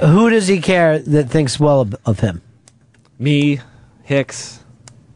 [0.00, 2.42] who does he care that thinks well of, of him?
[3.18, 3.60] Me,
[4.02, 4.60] Hicks,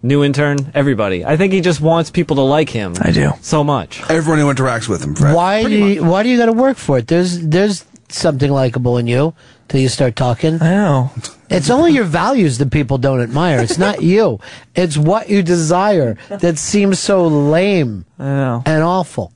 [0.02, 1.24] new intern, everybody.
[1.24, 2.94] I think he just wants people to like him.
[3.00, 4.02] I do so much.
[4.10, 5.34] Everyone who interacts with him, Fred.
[5.34, 7.06] Why do you, why do you got to work for it?
[7.08, 9.34] There's there's something likable in you
[9.68, 10.60] till you start talking.
[10.60, 11.10] I know.
[11.48, 13.60] It's only your values that people don't admire.
[13.60, 14.40] It's not you.
[14.74, 19.32] It's what you desire that seems so lame and awful.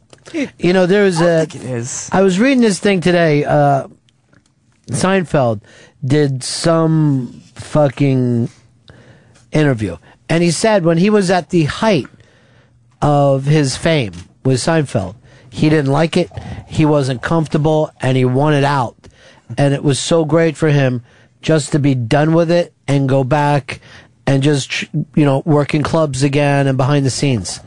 [0.59, 1.43] You know, there's a.
[1.43, 2.11] it is.
[2.13, 3.45] I was reading this thing today.
[3.45, 3.89] Uh,
[4.91, 5.63] Seinfeld
[6.05, 8.49] did some fucking
[9.53, 9.97] interview,
[10.29, 12.09] and he said when he was at the height
[13.01, 14.13] of his fame
[14.45, 15.15] with Seinfeld,
[15.51, 16.31] he didn't like it,
[16.69, 18.97] he wasn't comfortable, and he wanted out.
[19.57, 21.03] And it was so great for him
[21.41, 23.81] just to be done with it and go back
[24.27, 24.83] and just,
[25.15, 27.61] you know, work in clubs again and behind the scenes.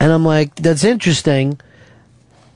[0.00, 1.60] And I'm like, that's interesting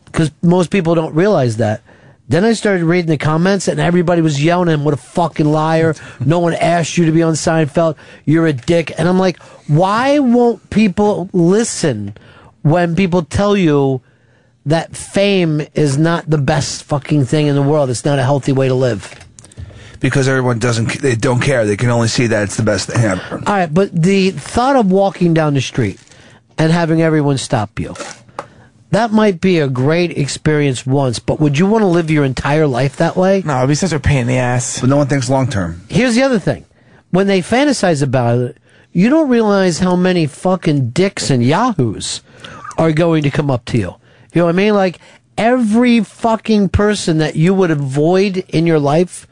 [0.07, 1.83] because most people don't realize that.
[2.27, 5.47] Then I started reading the comments, and everybody was yelling at him, "What a fucking
[5.47, 5.95] liar!
[6.25, 7.97] No one asked you to be on Seinfeld.
[8.25, 12.15] You're a dick." And I'm like, why won't people listen
[12.63, 14.01] when people tell you
[14.67, 17.91] that fame is not the best fucking thing in the world?
[17.91, 19.15] It's not a healthy way to live.
[20.01, 21.65] Because everyone doesn't, they don't care.
[21.65, 23.43] They can only see that it's the best thing ever.
[23.47, 25.99] All right, but the thought of walking down the street
[26.59, 27.95] and having everyone stop you.
[28.95, 32.69] That might be a great experience once, but would you want to live your entire
[32.69, 33.43] life that way?
[33.45, 34.79] No, it'd be such a pain in the ass.
[34.79, 35.83] But no one thinks long term.
[35.89, 36.65] Here's the other thing.
[37.11, 38.59] When they fantasize about it,
[38.93, 42.23] you don't realize how many fucking dicks and yahoos
[42.79, 43.97] are going to come up to you.
[44.33, 44.75] You know what I mean?
[44.75, 45.01] Like
[45.37, 49.27] every fucking person that you would avoid in your life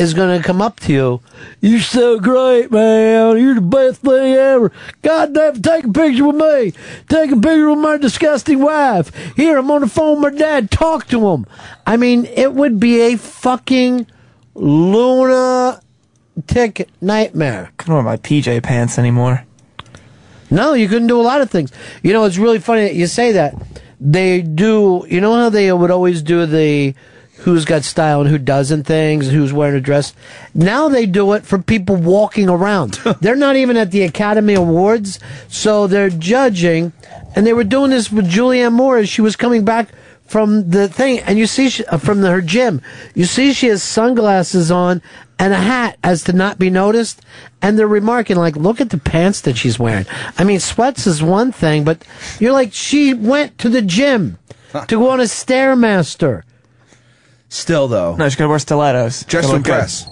[0.00, 1.20] is going to come up to you.
[1.60, 3.36] You're so great, man.
[3.36, 4.72] You're the best thing ever.
[5.02, 6.72] God damn, take a picture with me.
[7.10, 9.14] Take a picture with my disgusting wife.
[9.36, 10.70] Here, I'm on the phone with my dad.
[10.70, 11.44] Talk to him.
[11.86, 14.06] I mean, it would be a fucking
[14.54, 15.82] lunatic
[17.02, 17.70] nightmare.
[17.78, 19.44] I don't wear my PJ pants anymore.
[20.50, 21.72] No, you couldn't do a lot of things.
[22.02, 23.54] You know, it's really funny that you say that.
[24.00, 26.94] They do, you know how they would always do the
[27.40, 30.14] who's got style and who doesn't things, who's wearing a dress?
[30.54, 32.94] Now they do it for people walking around.
[33.20, 35.18] they're not even at the Academy Awards,
[35.48, 36.92] so they're judging.
[37.34, 39.88] And they were doing this with Julianne Moore as she was coming back
[40.30, 42.80] from the thing, and you see she, uh, from the, her gym,
[43.16, 45.02] you see she has sunglasses on
[45.40, 47.20] and a hat as to not be noticed,
[47.60, 50.06] and they're remarking like, "Look at the pants that she's wearing."
[50.38, 52.04] I mean, sweats is one thing, but
[52.38, 54.38] you're like, she went to the gym
[54.72, 56.42] to go on a stairmaster.
[57.50, 59.24] Still, though, No, she's gonna wear stilettos.
[59.24, 59.72] just to Gonna look good.
[59.72, 60.08] impress.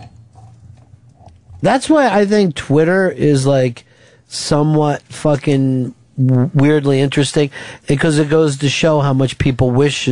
[1.63, 3.85] That's why I think Twitter is like
[4.29, 7.51] somewhat fucking w- weirdly interesting
[7.87, 10.07] because it goes to show how much people wish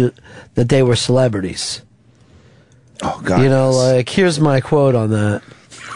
[0.55, 1.83] that they were celebrities.
[3.03, 3.43] Oh God!
[3.43, 5.43] You know, like here's my quote on that.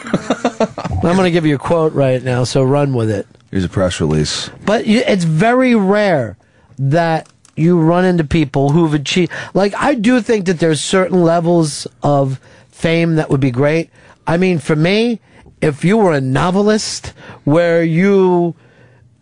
[1.03, 3.27] I'm going to give you a quote right now, so run with it.
[3.51, 4.51] Here's a press release.
[4.67, 6.37] But you, it's very rare
[6.79, 9.33] that you run into people who've achieved.
[9.55, 12.41] Like, I do think that there's certain levels of
[12.71, 13.91] fame that would be great.
[14.27, 15.21] I mean, for me,
[15.61, 17.09] if you were a novelist
[17.45, 18.55] where you,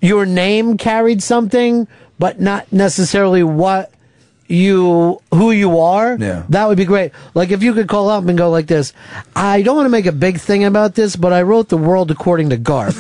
[0.01, 1.89] your name carried something,
[2.19, 3.93] but not necessarily what
[4.49, 6.45] you, who you are, Yeah.
[6.49, 7.13] that would be great.
[7.35, 8.93] Like, if you could call up and go like this,
[9.37, 12.11] I don't want to make a big thing about this, but I wrote The World
[12.11, 12.95] According to Garp.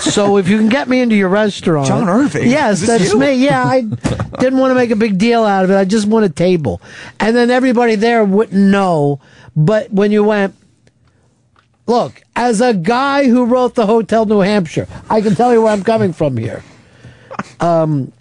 [0.00, 1.88] so if you can get me into your restaurant.
[1.88, 2.48] John Irving?
[2.50, 3.18] Yes, that's you?
[3.18, 3.34] me.
[3.34, 3.82] Yeah, I
[4.40, 5.76] didn't want to make a big deal out of it.
[5.76, 6.80] I just want a table.
[7.20, 9.20] And then everybody there wouldn't know.
[9.54, 10.54] But when you went,
[11.86, 15.72] look, as a guy who wrote the Hotel New Hampshire, I can tell you where
[15.72, 16.62] I'm coming from here.
[17.58, 18.12] Um,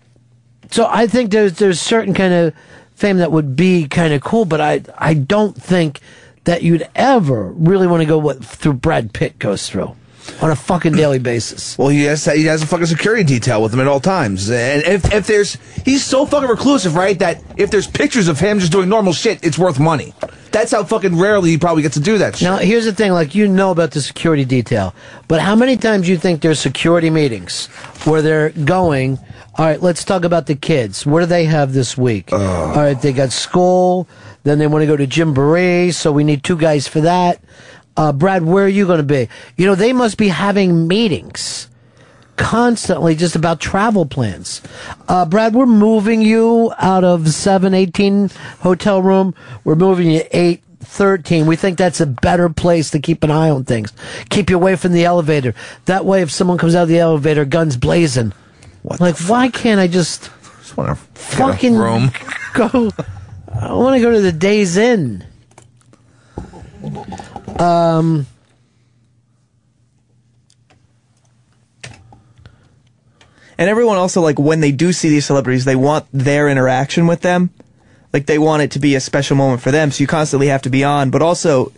[0.72, 2.54] so I think there's there's certain kind of
[2.96, 6.00] fame that would be kind of cool, but I I don't think
[6.46, 9.96] that you'd ever really want to go what through Brad Pitt goes through
[10.42, 11.78] on a fucking daily basis.
[11.78, 14.84] Well, he has he has a fucking security detail with him at all times, and
[14.84, 17.18] if if there's he's so fucking reclusive, right?
[17.20, 20.14] That if there's pictures of him just doing normal shit, it's worth money.
[20.52, 22.48] That's how fucking rarely he probably gets to do that shit.
[22.48, 24.94] Now, here's the thing: like you know about the security detail,
[25.28, 27.68] but how many times you think there's security meetings
[28.06, 29.18] where they're going?
[29.56, 31.06] All right, let's talk about the kids.
[31.06, 32.34] What do they have this week?
[32.34, 34.08] All right, they got school.
[34.44, 37.40] Then they want to go to Jamboree, so we need two guys for that.
[37.96, 39.30] Uh, Brad, where are you going to be?
[39.58, 41.70] You know, they must be having meetings
[42.36, 44.62] constantly just about travel plans.
[45.08, 48.30] Uh, Brad, we're moving you out of 718
[48.62, 49.36] hotel room.
[49.64, 51.46] We're moving you 813.
[51.46, 53.94] We think that's a better place to keep an eye on things.
[54.30, 55.54] Keep you away from the elevator.
[55.86, 58.34] That way, if someone comes out of the elevator, guns blazing.
[58.82, 60.30] What like, why can't I just,
[61.16, 62.12] fucking room.
[62.54, 62.92] go?
[63.54, 65.26] I want to go to the Days Inn.
[67.60, 68.28] Um,
[73.58, 77.22] And everyone also like when they do see these celebrities, they want their interaction with
[77.22, 77.52] them.
[78.12, 80.62] Like they want it to be a special moment for them, so you constantly have
[80.64, 81.10] to be on.
[81.10, 81.72] But also,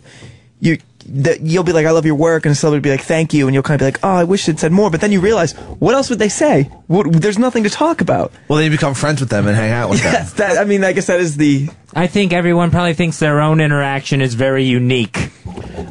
[0.60, 0.78] you
[1.08, 3.46] that you'll be like, "I love your work," and somebody will be like, "Thank you,"
[3.46, 5.20] and you'll kind of be like, "Oh, I wish they'd said more." But then you
[5.20, 6.64] realize, what else would they say?
[6.86, 8.32] What, there's nothing to talk about.
[8.48, 10.12] Well, then you become friends with them and hang out with them.
[10.12, 11.68] Yes, that, I mean, I guess that is the.
[11.94, 15.30] I think everyone probably thinks their own interaction is very unique.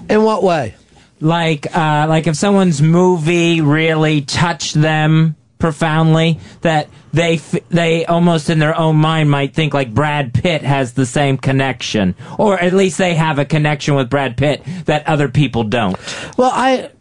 [0.10, 0.76] In what way?
[1.22, 7.38] Like, uh, like if someone's movie really touched them profoundly, that they
[7.70, 12.14] they almost in their own mind might think like Brad Pitt has the same connection,
[12.38, 15.98] or at least they have a connection with Brad Pitt that other people don't.
[16.38, 16.92] Well, I,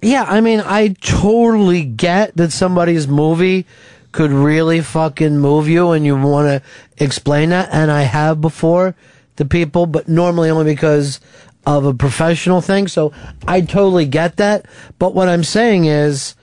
[0.00, 3.66] yeah, I mean, I totally get that somebody's movie
[4.12, 7.68] could really fucking move you and you want to explain that.
[7.70, 8.96] And I have before
[9.36, 11.20] to people, but normally only because
[11.66, 12.88] of a professional thing.
[12.88, 13.12] So
[13.46, 14.64] I totally get that.
[14.98, 16.34] But what I'm saying is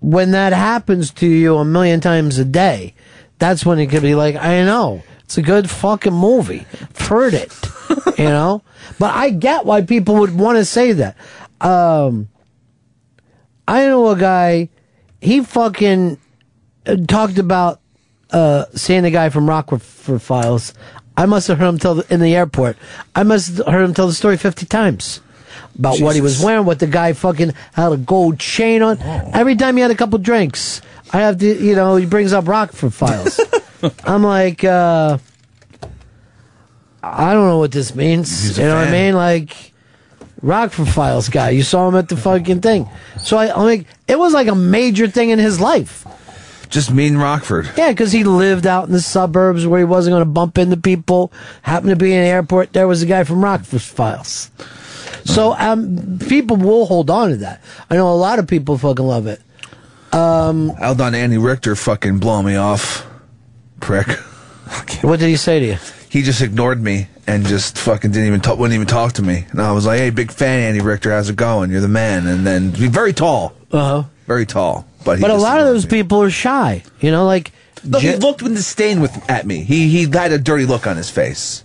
[0.00, 2.94] when that happens to you a million times a day,
[3.38, 5.02] that's when it could be like, I know.
[5.24, 6.66] It's a good fucking movie.
[6.98, 7.52] Heard it,
[8.18, 8.62] you know?
[8.98, 11.16] But I get why people would want to say that.
[11.60, 12.28] Um,
[13.66, 14.70] I know a guy,
[15.20, 16.18] he fucking
[16.86, 17.80] uh, talked about
[18.30, 20.72] uh, seeing the guy from Rockford Files.
[21.16, 22.76] I must have heard him tell the, in the airport.
[23.14, 25.20] I must have heard him tell the story 50 times
[25.78, 28.98] about what he was wearing, what the guy fucking had a gold chain on.
[29.00, 30.80] Every time he had a couple drinks,
[31.12, 33.40] I have to, you know, he brings up Rockford Files.
[34.04, 35.18] I'm like, uh,
[37.02, 38.58] I don't know what this means.
[38.58, 39.14] You know what I mean?
[39.14, 39.72] Like,
[40.42, 41.50] Rockford Files guy.
[41.50, 42.88] You saw him at the fucking thing.
[43.20, 46.06] So I, I'm like, it was like a major thing in his life.
[46.68, 47.70] Just mean Rockford.
[47.76, 50.76] Yeah, because he lived out in the suburbs where he wasn't going to bump into
[50.76, 51.32] people.
[51.62, 52.74] Happened to be in the airport.
[52.74, 54.50] There was a guy from Rockford Files.
[55.24, 57.62] So um, people will hold on to that.
[57.90, 59.40] I know a lot of people fucking love it.
[60.12, 63.06] Um, Held on Andy Richter fucking blow me off.
[63.80, 64.08] Prick.
[65.02, 65.76] What did he say to you?
[66.10, 69.46] He just ignored me and just fucking didn't even talk, wouldn't even talk to me.
[69.50, 71.70] And I was like, hey, big fan, Andy Richter, how's it going?
[71.70, 72.26] You're the man.
[72.26, 73.52] And then, he's very tall.
[73.70, 74.08] Uh huh.
[74.26, 74.86] Very tall.
[75.04, 76.82] But, he but a just lot of those people are shy.
[77.00, 77.52] You know, like
[77.82, 79.62] he looked with disdain with at me.
[79.62, 81.64] He he had a dirty look on his face.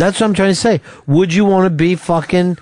[0.00, 0.80] That's what I'm trying to say.
[1.06, 2.58] Would you want to be fucking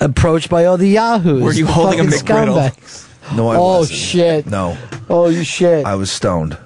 [0.00, 1.42] approached by all the yahoos?
[1.42, 2.70] Were you the holding a fucking McGriddle?
[2.70, 3.36] scumbags?
[3.36, 3.98] No, I oh wasn't.
[3.98, 4.46] shit!
[4.46, 4.76] No,
[5.08, 5.84] Oh you shit!
[5.86, 6.56] I was stoned.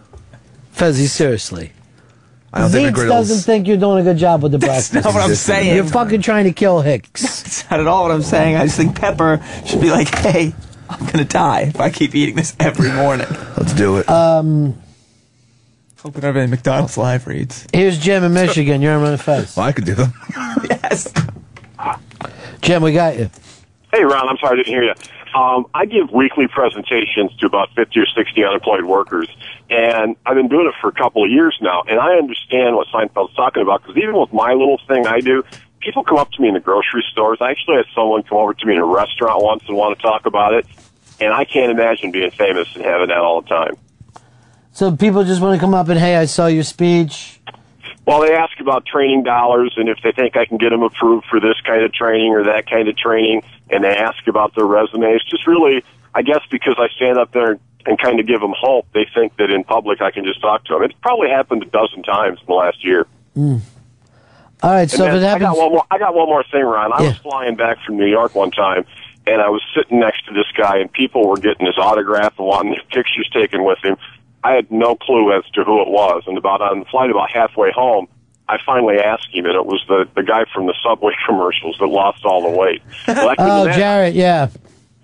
[0.73, 1.73] Fezzy, seriously.
[2.53, 3.09] I don't think McGriddles.
[3.09, 4.93] doesn't think you're doing a good job with the breakfast.
[4.93, 5.75] That's not what I'm saying.
[5.75, 7.21] You're fucking trying to kill Hicks.
[7.43, 8.57] That's not at all what I'm saying.
[8.57, 10.55] I just think Pepper should be like, hey,
[10.89, 13.27] I'm gonna die if I keep eating this every morning.
[13.57, 14.09] Let's do it.
[14.09, 14.81] Um,
[16.05, 17.67] Hope we don't have any McDonald's live reads.
[17.73, 18.83] here's Jim in Michigan.
[18.83, 19.57] You're on the Fez.
[19.57, 20.13] Well, I could do them.
[20.69, 21.11] yes.
[22.61, 23.31] Jim, we got you.
[23.91, 24.93] Hey, Ron, I'm sorry I didn't hear you.
[25.35, 29.31] Um, I give weekly presentations to about 50 or 60 unemployed workers,
[29.71, 32.87] and I've been doing it for a couple of years now, and I understand what
[32.89, 35.43] Seinfeld's talking about, because even with my little thing I do,
[35.81, 37.39] people come up to me in the grocery stores.
[37.41, 40.03] I actually had someone come over to me in a restaurant once and want to
[40.03, 40.67] talk about it,
[41.19, 43.79] and I can't imagine being famous and having that all the time.
[44.75, 47.41] So people just want to come up and hey, I saw your speech.
[48.07, 51.27] Well, they ask about training dollars and if they think I can get them approved
[51.27, 54.67] for this kind of training or that kind of training, and they ask about their
[54.67, 55.23] resumes.
[55.31, 58.87] Just really, I guess because I stand up there and kind of give them hope,
[58.93, 60.83] they think that in public I can just talk to them.
[60.83, 63.07] It's probably happened a dozen times in the last year.
[63.37, 63.61] Mm.
[64.61, 65.85] All right, so And if it then I got one more.
[65.89, 66.93] I got one more thing, Ron.
[66.93, 68.87] I was flying back from New York one time,
[69.25, 72.49] and I was sitting next to this guy, and people were getting his autograph and
[72.49, 73.97] wanting their pictures taken with him.
[74.45, 77.31] I had no clue as to who it was, and about on the flight about
[77.33, 78.07] halfway home,
[78.47, 81.87] I finally asked him, and it was the the guy from the Subway commercials that
[81.87, 82.83] lost all the weight.
[83.09, 84.49] Well, oh, Jared, yeah,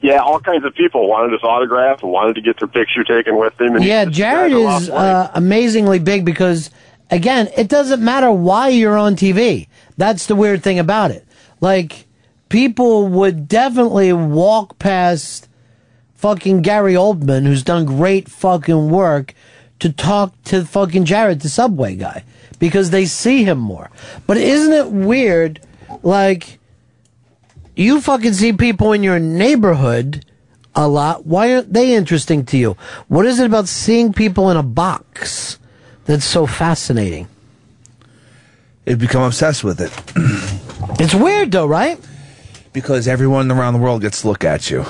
[0.02, 3.38] yeah, all kinds of people wanted his autograph and wanted to get their picture taken
[3.38, 3.76] with him.
[3.76, 4.06] And yeah.
[4.06, 6.70] Jared the guy lost is uh, amazingly big because,
[7.10, 9.68] again, it doesn't matter why you're on TV.
[9.98, 11.26] That's the weird thing about it.
[11.60, 12.06] Like,
[12.48, 15.48] people would definitely walk past
[16.20, 19.34] fucking Gary Oldman, who's done great fucking work,
[19.78, 22.24] to talk to fucking Jared, the Subway guy,
[22.58, 23.90] because they see him more.
[24.26, 25.60] But isn't it weird?
[26.02, 26.58] Like,
[27.74, 30.26] you fucking see people in your neighborhood
[30.74, 31.24] a lot.
[31.24, 32.76] Why aren't they interesting to you?
[33.08, 35.58] What is it about seeing people in a box
[36.04, 37.28] that's so fascinating?
[38.84, 39.92] They've become obsessed with it.
[41.00, 41.98] it's weird though, right?
[42.74, 44.84] Because everyone around the world gets to look at you.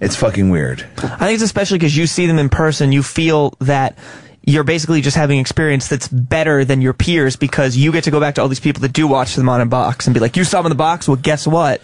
[0.00, 0.86] It's fucking weird.
[0.98, 3.96] I think it's especially because you see them in person, you feel that
[4.42, 8.20] you're basically just having experience that's better than your peers because you get to go
[8.20, 10.36] back to all these people that do watch them on a box and be like,
[10.36, 11.08] you saw them in the box?
[11.08, 11.82] Well, guess what?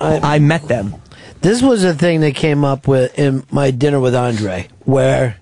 [0.00, 0.94] I, met them.
[1.42, 5.36] This was a thing that came up with in my dinner with Andre, where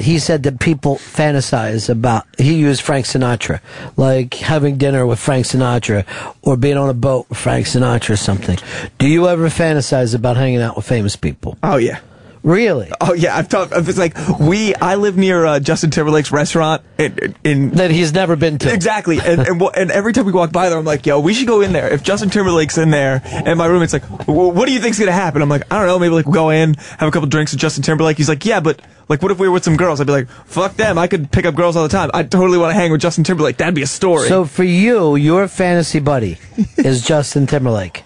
[0.00, 2.26] he said that people fantasize about.
[2.38, 3.60] He used Frank Sinatra,
[3.96, 6.06] like having dinner with Frank Sinatra
[6.42, 8.58] or being on a boat with Frank Sinatra or something.
[8.98, 11.58] Do you ever fantasize about hanging out with famous people?
[11.62, 12.00] Oh yeah.
[12.42, 12.90] Really?
[13.02, 13.72] Oh yeah, I've talked.
[13.74, 14.74] It's like we.
[14.74, 18.72] I live near uh, Justin Timberlake's restaurant in, in that he's never been to.
[18.72, 21.46] Exactly, and and, and every time we walk by there, I'm like, yo, we should
[21.46, 21.92] go in there.
[21.92, 25.12] If Justin Timberlake's in there, and my roommate's like, "Wh- what do you think's gonna
[25.12, 25.42] happen?
[25.42, 25.98] I'm like, I don't know.
[25.98, 28.16] Maybe like we'll go in, have a couple drinks with Justin Timberlake.
[28.16, 28.80] He's like, yeah, but
[29.10, 30.00] like, what if we were with some girls?
[30.00, 30.96] I'd be like, fuck them.
[30.96, 32.10] I could pick up girls all the time.
[32.14, 33.58] I totally want to hang with Justin Timberlake.
[33.58, 34.28] That'd be a story.
[34.28, 36.38] So for you, your fantasy buddy
[36.78, 38.04] is Justin Timberlake.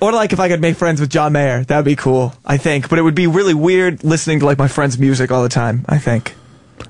[0.00, 2.34] Or like if I could make friends with John Mayer, that'd be cool.
[2.44, 5.42] I think, but it would be really weird listening to like my friend's music all
[5.42, 5.84] the time.
[5.88, 6.34] I think.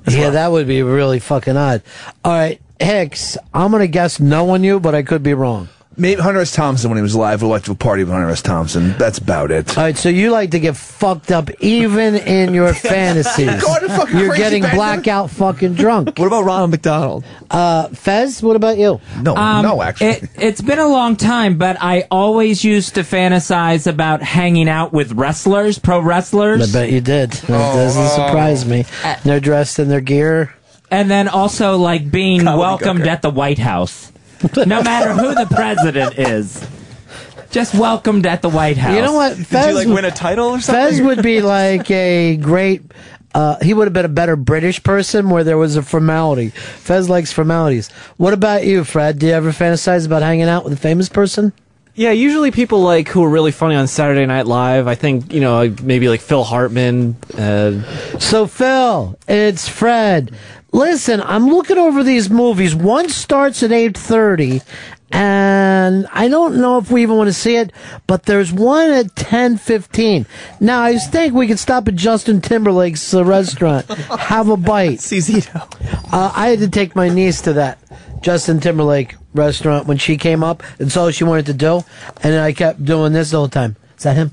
[0.06, 1.82] Yeah, that would be really fucking odd.
[2.24, 5.68] All right, Hicks, I'm gonna guess no on you, but I could be wrong.
[5.98, 6.52] Maybe Hunter S.
[6.54, 8.40] Thompson, when he was alive, we like to party with Hunter S.
[8.40, 8.96] Thompson.
[8.98, 9.76] That's about it.
[9.76, 12.72] All right, so you like to get fucked up even in your
[13.02, 13.62] fantasies.
[13.62, 14.76] Go on You're getting bender.
[14.76, 16.18] blackout fucking drunk.
[16.18, 17.24] what about Ronald McDonald?
[17.50, 19.00] Uh, Fez, what about you?
[19.22, 19.64] No, Um,
[20.00, 24.92] It, it's been a long time, but I always used to fantasize about hanging out
[24.92, 26.74] with wrestlers, pro wrestlers.
[26.74, 27.30] I bet you did.
[27.32, 28.84] That doesn't surprise me.
[29.24, 30.54] They're dressed in their gear.
[30.90, 33.06] And then also like being Comedy welcomed Gucker.
[33.08, 34.10] at the White House.
[34.66, 36.66] No matter who the president is.
[37.50, 38.94] Just welcomed at the White House.
[38.94, 39.36] You know what?
[39.36, 40.84] Fez would- title or something?
[40.90, 42.82] Fez would be like a great.
[43.34, 46.48] Uh, he would have been a better British person where there was a formality.
[46.50, 47.88] Fez likes formalities.
[48.16, 49.18] What about you, Fred?
[49.18, 51.52] Do you ever fantasize about hanging out with a famous person?
[51.94, 54.86] Yeah, usually people like who are really funny on Saturday Night Live.
[54.86, 57.16] I think you know maybe like Phil Hartman.
[57.36, 57.82] Uh,
[58.18, 60.32] So Phil, it's Fred.
[60.72, 62.74] Listen, I'm looking over these movies.
[62.74, 64.62] One starts at 8:30
[65.10, 67.72] and I don't know if we even want to see it,
[68.06, 70.26] but there's one at 10:15.
[70.60, 74.98] Now, I think we could stop at Justin Timberlake's uh, restaurant, have a bite.
[74.98, 75.62] Cizito.
[76.12, 77.78] Uh, I had to take my niece to that
[78.20, 80.62] Justin Timberlake restaurant when she came up.
[80.78, 81.84] It's all she wanted to do,
[82.22, 83.76] and I kept doing this the whole time.
[83.96, 84.32] Is that him?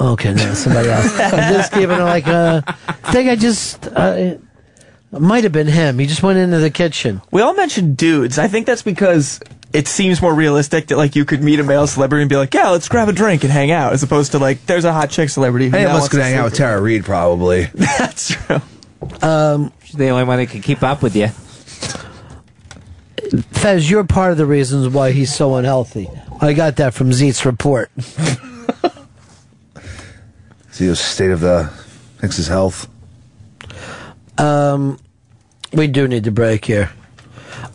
[0.00, 1.06] Okay, no, somebody else.
[1.18, 2.62] I'm just giving her like a
[3.06, 3.28] thing.
[3.28, 4.36] I just uh,
[5.20, 5.98] might have been him.
[5.98, 7.22] He just went into the kitchen.
[7.30, 8.38] We all mentioned dudes.
[8.38, 9.40] I think that's because
[9.72, 12.54] it seems more realistic that like you could meet a male celebrity and be like,
[12.54, 15.10] yeah, let's grab a drink and hang out, as opposed to like, there's a hot
[15.10, 15.68] chick celebrity.
[15.68, 17.64] who Any of now wants could to hang out with Tara Reid, probably.
[17.74, 18.60] That's true.
[19.20, 21.28] Um, She's the only one that can keep up with you.
[23.52, 26.08] Fez, you're part of the reasons why he's so unhealthy.
[26.40, 27.90] I got that from Zeet's report.
[30.70, 31.72] See the state of the
[32.20, 32.88] Hicks's health.
[34.38, 34.98] Um,
[35.72, 36.90] we do need to break here.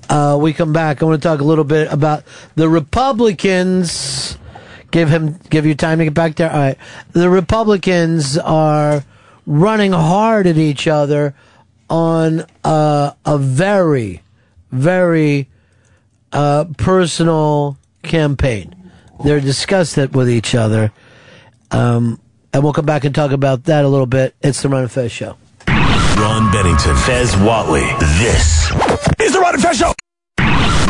[0.09, 1.01] Uh, we come back.
[1.01, 2.23] I want to talk a little bit about
[2.55, 4.37] the Republicans.
[4.91, 6.51] Give him, give you time to get back there.
[6.51, 6.77] All right.
[7.11, 9.03] The Republicans are
[9.45, 11.35] running hard at each other
[11.89, 14.21] on uh, a very,
[14.71, 15.47] very
[16.31, 18.91] uh, personal campaign.
[19.23, 20.91] They're discussing it with each other.
[21.71, 22.19] Um,
[22.53, 24.33] and we'll come back and talk about that a little bit.
[24.41, 25.37] It's the Ron and Fez show.
[26.19, 27.87] Ron Bennington, Fez Whatley.
[28.19, 28.69] This
[29.21, 29.93] is the Ron and Fez Show.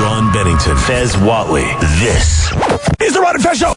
[0.02, 1.70] Ron Bennington, Fez Whatley.
[2.00, 2.52] This
[3.00, 3.76] is the Ron and Fez Show.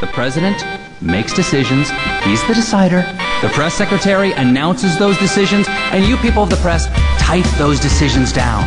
[0.00, 0.64] The president
[1.02, 1.90] makes decisions.
[2.22, 3.02] He's the decider.
[3.42, 6.86] The press secretary announces those decisions, and you people of the press
[7.18, 8.62] type those decisions down.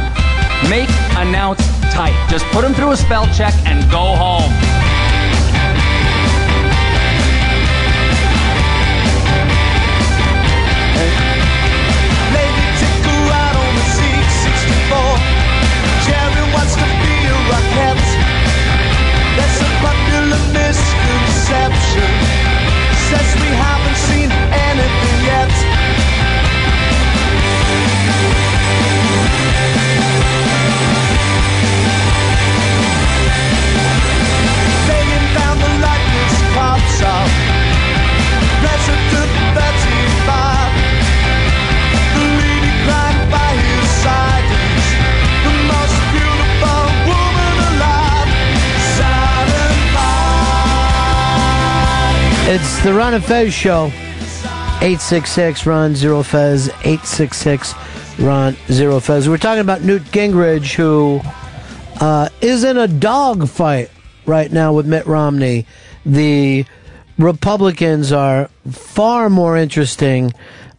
[0.69, 2.15] Make, announce, type.
[2.30, 4.51] Just put them through a spell check and go home.
[20.53, 22.12] Misconception.
[23.10, 23.74] Says we haven't
[52.57, 53.88] It's the Ron and Fez show.
[54.77, 56.69] 866 Ron Zero Fez.
[56.69, 57.73] 866
[58.18, 59.27] Ron Zero Fez.
[59.27, 61.19] We're talking about Newt Gingrich, who
[61.99, 63.91] uh, is in a dogfight
[64.26, 65.65] right now with Mitt Romney.
[66.06, 66.64] The
[67.18, 70.32] Republicans are far more interesting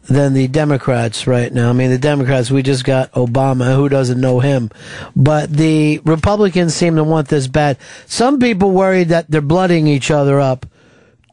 [0.04, 1.68] than the Democrats right now.
[1.68, 3.76] I mean, the Democrats, we just got Obama.
[3.76, 4.70] Who doesn't know him?
[5.14, 7.76] But the Republicans seem to want this bad.
[8.06, 10.64] Some people worried that they're blooding each other up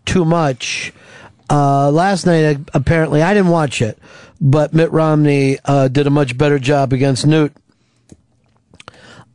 [0.06, 0.94] too much.
[1.50, 3.98] Uh, last night, apparently, I didn't watch it,
[4.40, 7.54] but Mitt Romney uh, did a much better job against Newt.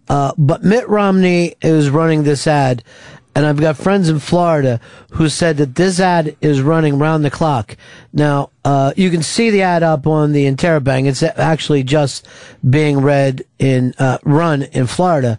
[0.09, 2.83] Uh, but Mitt Romney is running this ad,
[3.35, 4.81] and I've got friends in Florida
[5.13, 7.77] who said that this ad is running round the clock.
[8.13, 11.07] Now, uh, you can see the ad up on the Interrobang.
[11.07, 12.27] It's actually just
[12.69, 15.39] being read in, uh, run in Florida.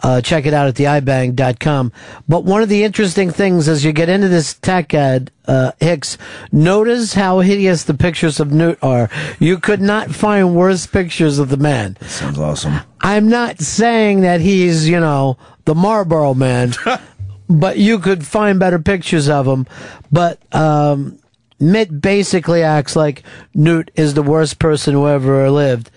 [0.00, 1.92] Uh, check it out at theibang.com.
[2.28, 6.16] But one of the interesting things as you get into this tech ad, uh, Hicks,
[6.52, 9.10] notice how hideous the pictures of Newt are.
[9.40, 11.96] You could not find worse pictures of the man.
[12.02, 12.74] Sounds awesome.
[13.00, 16.74] I'm not saying that he's, you know, the Marlboro man,
[17.48, 19.66] but you could find better pictures of him.
[20.12, 21.18] But, um,
[21.60, 25.90] Mitt basically acts like Newt is the worst person who ever lived.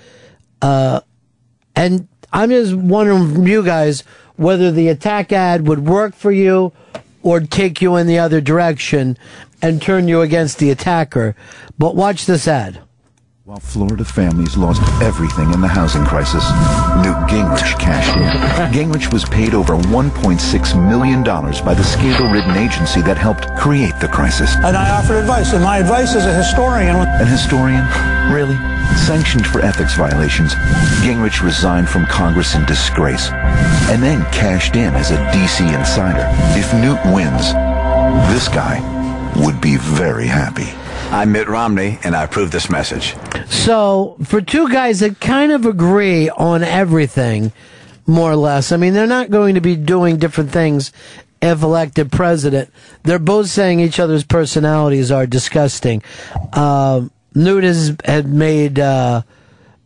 [0.60, 1.02] Uh,
[1.76, 4.04] and I'm just wondering from you guys
[4.36, 6.72] whether the attack ad would work for you
[7.24, 9.18] or take you in the other direction
[9.62, 11.36] and turn you against the attacker.
[11.78, 12.80] But watch this ad.
[13.44, 16.44] While Florida families lost everything in the housing crisis,
[17.02, 18.30] Newt Gingrich cashed in.
[18.72, 24.54] Gingrich was paid over $1.6 million by the scandal-ridden agency that helped create the crisis.
[24.58, 26.96] And I offered advice, and my advice as a historian.
[26.96, 27.82] An historian?
[28.32, 28.58] Really?
[29.10, 30.54] Sanctioned for ethics violations,
[31.02, 33.32] Gingrich resigned from Congress in disgrace
[33.90, 36.30] and then cashed in as a DC insider.
[36.54, 37.54] If Newt wins,
[38.30, 38.78] this guy
[39.44, 40.70] would be very happy.
[41.12, 43.18] I'm Mitt Romney, and I approve this message.
[43.48, 47.52] So, for two guys that kind of agree on everything,
[48.08, 50.94] more or less, I mean, they're not going to be doing different things
[51.42, 52.70] if elected president.
[53.04, 56.02] They're both saying each other's personalities are disgusting.
[56.54, 59.24] Uh, Newt has had made uh,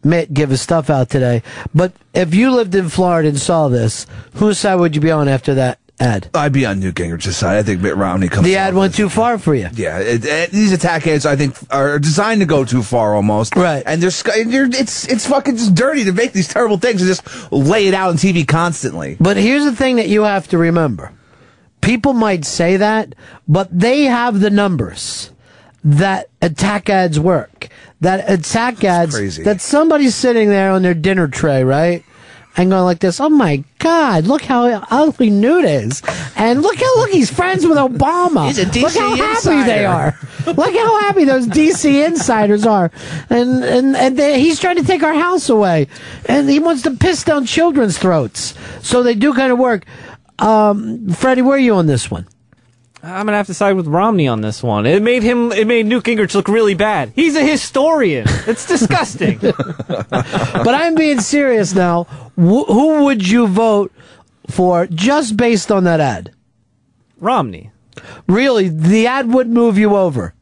[0.04, 1.42] Mitt give his stuff out today.
[1.74, 5.28] But if you lived in Florida and saw this, whose side would you be on
[5.28, 6.30] after that ad?
[6.34, 7.58] I'd be on Newt Gingrich's side.
[7.58, 8.46] I think Mitt Romney comes.
[8.46, 9.70] The ad went too far for you.
[9.74, 13.56] Yeah, it, it, these attack ads I think are designed to go too far almost.
[13.56, 17.08] Right, and they're, you're it's it's fucking just dirty to make these terrible things and
[17.08, 19.18] just lay it out on TV constantly.
[19.20, 21.14] But here's the thing that you have to remember.
[21.82, 23.14] People might say that,
[23.48, 25.32] but they have the numbers
[25.84, 27.70] that attack ads work.
[28.02, 32.04] That attack ads, that somebody's sitting there on their dinner tray, right?
[32.58, 36.02] And going like this, oh my God, look how ugly Newt is.
[36.38, 38.48] And look how, look, he's friends with Obama.
[38.48, 40.18] He's a DC look how happy insider." they are.
[40.46, 42.92] look how happy those DC insiders are.
[43.30, 45.88] And, and, and they, he's trying to take our house away.
[46.28, 48.54] And he wants to piss down children's throats.
[48.82, 49.86] So they do kind of work.
[50.40, 52.28] Um, Freddie, where are you on this one?
[53.06, 54.88] I'm gonna have to side with Romney on this one.
[54.88, 57.12] It made him, it made Newt Gingrich look really bad.
[57.16, 58.26] He's a historian.
[58.48, 59.38] It's disgusting.
[59.40, 62.06] but I'm being serious now.
[62.36, 63.92] Wh- who would you vote
[64.50, 66.32] for just based on that ad?
[67.20, 67.72] Romney.
[68.28, 70.34] Really, the ad would move you over.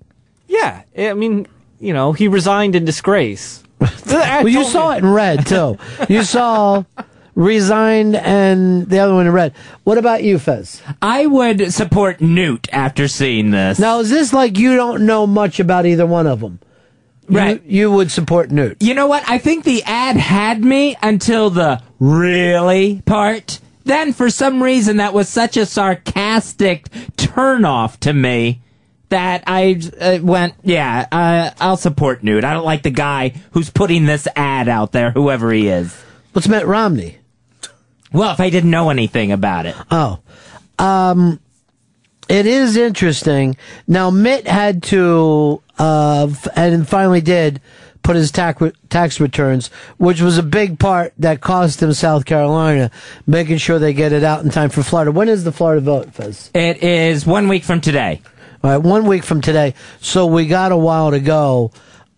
[0.47, 1.47] Yeah, I mean,
[1.79, 3.61] you know, he resigned in disgrace.
[4.07, 5.77] well, you saw it in red too.
[6.07, 6.85] You saw
[7.35, 9.53] resigned and the other one in red.
[9.83, 10.81] What about you, Fez?
[11.01, 13.79] I would support Newt after seeing this.
[13.79, 16.59] Now, is this like you don't know much about either one of them?
[17.29, 17.63] Right.
[17.63, 18.77] You, you would support Newt.
[18.81, 19.23] You know what?
[19.27, 23.59] I think the ad had me until the really part.
[23.85, 28.61] Then, for some reason, that was such a sarcastic turnoff to me
[29.09, 32.43] that I uh, went, yeah, uh, I'll support Newt.
[32.43, 35.93] I don't like the guy who's putting this ad out there, whoever he is.
[36.31, 37.17] What's Mitt Romney?
[38.13, 39.75] Well, if I didn't know anything about it.
[39.91, 40.19] Oh.
[40.79, 41.39] Um,
[42.29, 43.57] it is interesting.
[43.87, 47.59] Now, Mitt had to, uh, and finally did,
[48.03, 49.67] put his tax, tax returns,
[49.97, 52.91] which was a big part that cost him South Carolina,
[53.25, 55.11] making sure they get it out in time for Florida.
[55.11, 56.51] When is the Florida vote, Fez?
[56.53, 58.21] It is one week from today.
[58.63, 59.73] All right, one week from today.
[59.99, 61.71] So we got a while to go.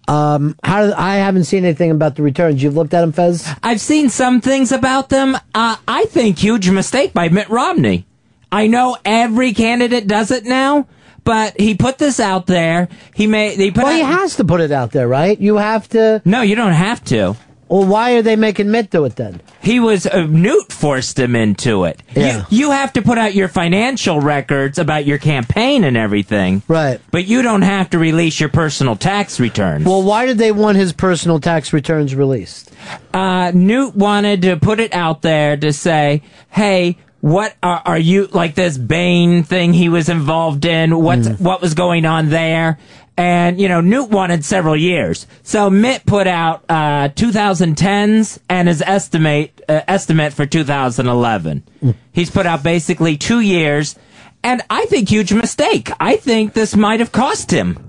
[0.07, 2.61] Um, how I haven't seen anything about the returns.
[2.61, 3.47] You've looked at them, Fez?
[3.63, 5.35] I've seen some things about them.
[5.53, 8.05] Uh, I think huge mistake by Mitt Romney.
[8.51, 10.87] I know every candidate does it now,
[11.23, 12.87] but he put this out there.
[13.15, 13.59] He made.
[13.59, 13.83] He put.
[13.83, 15.39] Well, he has to put it out there, right?
[15.39, 16.21] You have to.
[16.23, 17.35] No, you don't have to.
[17.67, 19.41] Well, why are they making Mitt do it then?
[19.61, 22.01] He was uh, Newt forced him into it.
[22.15, 22.45] Yeah.
[22.49, 26.61] You, you have to put out your financial records about your campaign and everything.
[26.67, 27.01] Right.
[27.09, 29.85] But you don't have to release your personal tax returns.
[29.85, 32.71] Well, why did they want his personal tax returns released?
[33.13, 38.27] uh, Newt wanted to put it out there to say, "Hey, what are, are you
[38.27, 40.95] like this Bain thing he was involved in?
[41.01, 42.77] What's what was going on there?"
[43.17, 45.25] And, you know, Newt wanted several years.
[45.43, 51.63] So Mitt put out, uh, 2010s and his estimate, uh, estimate for 2011.
[52.11, 53.95] He's put out basically two years.
[54.43, 55.91] And I think huge mistake.
[55.99, 57.79] I think this might have cost him.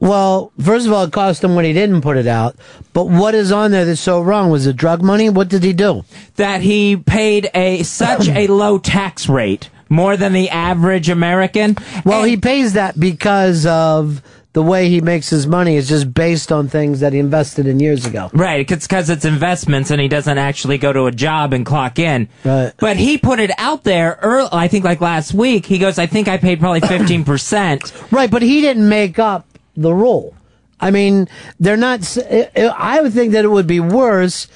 [0.00, 2.56] Well, first of all, it cost him when he didn't put it out.
[2.92, 4.48] But what is on there that's so wrong?
[4.50, 5.28] Was it drug money?
[5.28, 6.04] What did he do?
[6.36, 11.76] That he paid a such a low tax rate, more than the average American.
[12.04, 14.22] Well, he pays that because of
[14.54, 17.80] the way he makes his money is just based on things that he invested in
[17.80, 18.30] years ago.
[18.32, 21.98] Right, it's because it's investments and he doesn't actually go to a job and clock
[21.98, 22.28] in.
[22.44, 22.72] Right.
[22.78, 25.66] But he put it out there early, I think like last week.
[25.66, 28.12] He goes, I think I paid probably 15%.
[28.12, 29.46] Right, but he didn't make up
[29.76, 30.34] the rule.
[30.80, 32.16] I mean, they're not.
[32.56, 34.46] I would think that it would be worse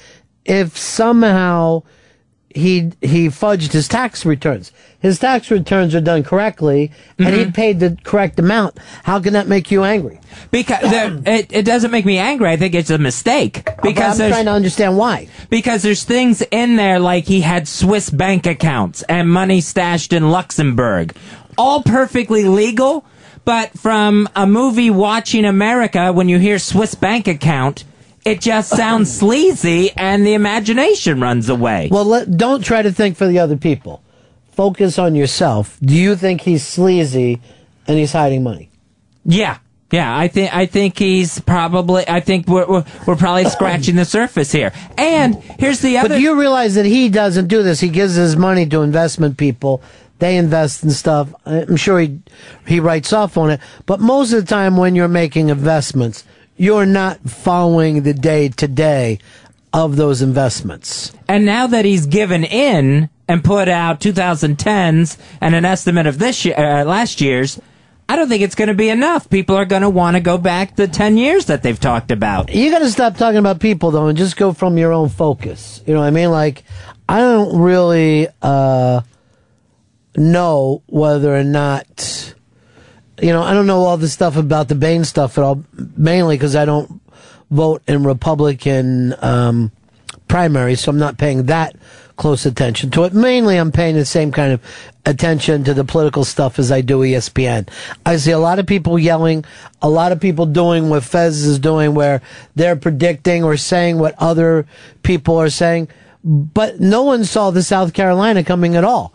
[0.45, 1.83] if somehow
[2.53, 4.71] he he fudged his tax returns.
[4.99, 7.37] His tax returns are done correctly, and Mm-hmm.
[7.45, 8.77] he paid the correct amount.
[9.03, 10.19] How can that make you angry?
[10.49, 10.79] Because
[11.25, 12.49] it, it doesn't make me angry.
[12.49, 13.65] I think it's a mistake.
[13.65, 15.27] But Because I'm trying to understand why.
[15.49, 20.29] Because there's things in there like he had Swiss bank accounts and money stashed in
[20.31, 21.15] Luxembourg.
[21.57, 23.05] All perfectly legal,
[23.45, 27.83] but from a movie watching America, when you hear Swiss bank account,
[28.25, 31.89] it just sounds sleazy and the imagination runs away.
[31.91, 34.01] Well, let, don't try to think for the other people.
[34.51, 35.79] Focus on yourself.
[35.81, 37.41] Do you think he's sleazy
[37.87, 38.69] and he's hiding money?
[39.25, 39.57] Yeah.
[39.91, 44.05] Yeah, I think I think he's probably I think we're we're, we're probably scratching the
[44.05, 44.73] surface here.
[44.97, 47.79] And here's the other But do you realize that he doesn't do this?
[47.79, 49.83] He gives his money to investment people.
[50.17, 51.31] They invest in stuff.
[51.45, 52.21] I'm sure he
[52.65, 53.59] he writes off on it.
[53.85, 56.23] But most of the time, when you're making investments,
[56.57, 59.19] you're not following the day to day
[59.73, 61.11] of those investments.
[61.27, 66.45] And now that he's given in and put out 2010s and an estimate of this
[66.45, 67.59] year, uh, last year's,
[68.07, 69.29] I don't think it's going to be enough.
[69.29, 72.53] People are going to want to go back the 10 years that they've talked about.
[72.53, 75.81] You got to stop talking about people though, and just go from your own focus.
[75.87, 76.29] You know what I mean?
[76.29, 76.63] Like,
[77.07, 79.01] I don't really uh,
[80.15, 82.35] know whether or not.
[83.21, 85.63] You know, I don't know all the stuff about the Bain stuff at all,
[85.95, 87.01] mainly because I don't
[87.51, 89.71] vote in Republican um,
[90.27, 91.75] primaries, so I'm not paying that
[92.15, 93.13] close attention to it.
[93.13, 94.61] Mainly, I'm paying the same kind of
[95.05, 97.67] attention to the political stuff as I do ESPN.
[98.05, 99.45] I see a lot of people yelling,
[99.81, 102.21] a lot of people doing what Fez is doing, where
[102.55, 104.65] they're predicting or saying what other
[105.01, 105.87] people are saying,
[106.23, 109.13] but no one saw the South Carolina coming at all.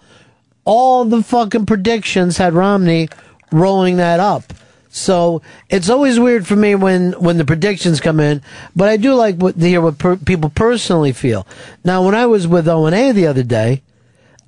[0.64, 3.08] All the fucking predictions had Romney
[3.50, 4.52] rolling that up.
[4.90, 8.42] So it's always weird for me when, when the predictions come in,
[8.74, 11.46] but I do like what, to hear what per, people personally feel.
[11.84, 13.82] Now, when I was with O and A the other day,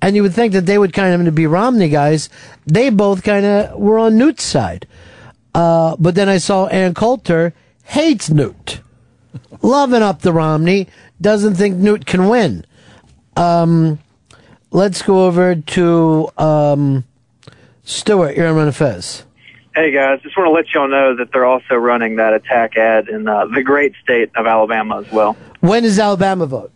[0.02, 2.30] and you would think that they would kind of be Romney guys,
[2.66, 4.86] they both kind of were on Newt's side.
[5.54, 7.52] Uh, but then I saw Ann Coulter
[7.84, 8.80] hates Newt,
[9.62, 10.88] loving up the Romney,
[11.20, 12.64] doesn't think Newt can win.
[13.36, 13.98] Um,
[14.70, 17.04] let's go over to um,
[17.84, 18.36] Stewart.
[18.36, 19.24] You're on Ron Fez.
[19.74, 23.08] Hey guys, just want to let y'all know that they're also running that attack ad
[23.08, 25.36] in uh, the great state of Alabama as well.
[25.60, 26.72] When does Alabama vote?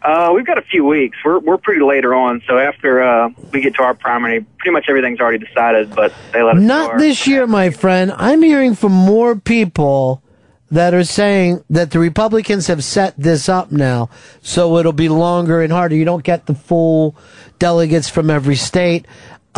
[0.00, 1.18] Uh, we've got a few weeks.
[1.24, 4.86] We're we're pretty later on, so after uh, we get to our primary, pretty much
[4.88, 5.92] everything's already decided.
[5.94, 8.12] But they let us Not our- this year, my friend.
[8.16, 10.22] I'm hearing from more people
[10.70, 14.08] that are saying that the Republicans have set this up now,
[14.40, 15.96] so it'll be longer and harder.
[15.96, 17.16] You don't get the full
[17.58, 19.04] delegates from every state,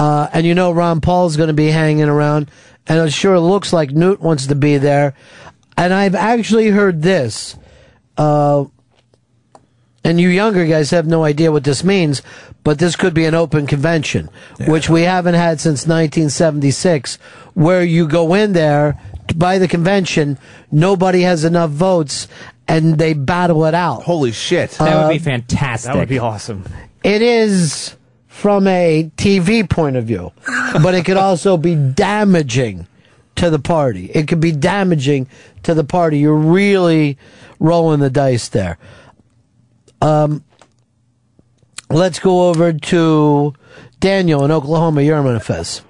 [0.01, 2.51] uh, and you know Ron Paul's going to be hanging around,
[2.87, 5.13] and it sure looks like Newt wants to be there.
[5.77, 7.55] And I've actually heard this.
[8.17, 8.65] Uh,
[10.03, 12.23] and you younger guys have no idea what this means,
[12.65, 14.31] but this could be an open convention,
[14.67, 17.17] which we haven't had since 1976,
[17.53, 18.99] where you go in there
[19.37, 20.39] by the convention,
[20.73, 22.27] nobody has enough votes,
[22.67, 24.05] and they battle it out.
[24.05, 24.71] Holy shit.
[24.71, 25.93] That would be fantastic.
[25.93, 26.65] That would be awesome.
[27.05, 27.97] It is
[28.31, 30.33] from a TV point of view,
[30.83, 32.87] but it could also be damaging
[33.35, 34.07] to the party.
[34.15, 35.27] It could be damaging
[35.65, 36.21] to the party.
[36.21, 37.19] You're really
[37.59, 38.79] rolling the dice there.
[40.01, 40.45] Um,
[41.91, 43.53] let's go over to
[43.99, 45.03] Daniel in Oklahoma.
[45.03, 45.83] You're on Fez.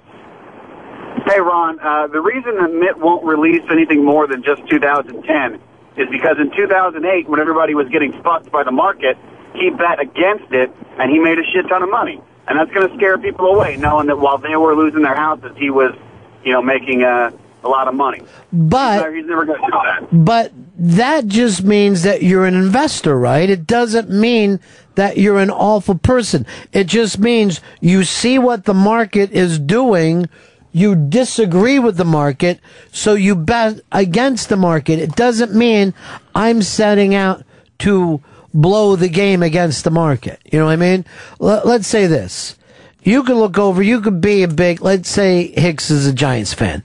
[1.27, 5.61] Hey, Ron, uh, the reason that Mitt won't release anything more than just 2010
[5.95, 9.15] is because in 2008, when everybody was getting fucked by the market,
[9.53, 12.19] he bet against it and he made a shit ton of money.
[12.51, 15.55] And that's going to scare people away, knowing that while they were losing their houses,
[15.55, 15.95] he was,
[16.43, 17.31] you know, making uh,
[17.63, 18.23] a lot of money.
[18.51, 20.07] But he's never, he's never going to do that.
[20.11, 23.49] But that just means that you're an investor, right?
[23.49, 24.59] It doesn't mean
[24.95, 26.45] that you're an awful person.
[26.73, 30.27] It just means you see what the market is doing,
[30.73, 32.59] you disagree with the market,
[32.91, 34.99] so you bet against the market.
[34.99, 35.93] It doesn't mean
[36.35, 37.45] I'm setting out
[37.79, 38.21] to
[38.53, 40.39] blow the game against the market.
[40.51, 41.05] You know what I mean?
[41.41, 42.55] L- let's say this.
[43.03, 46.53] You could look over, you could be a big, let's say Hicks is a Giants
[46.53, 46.83] fan,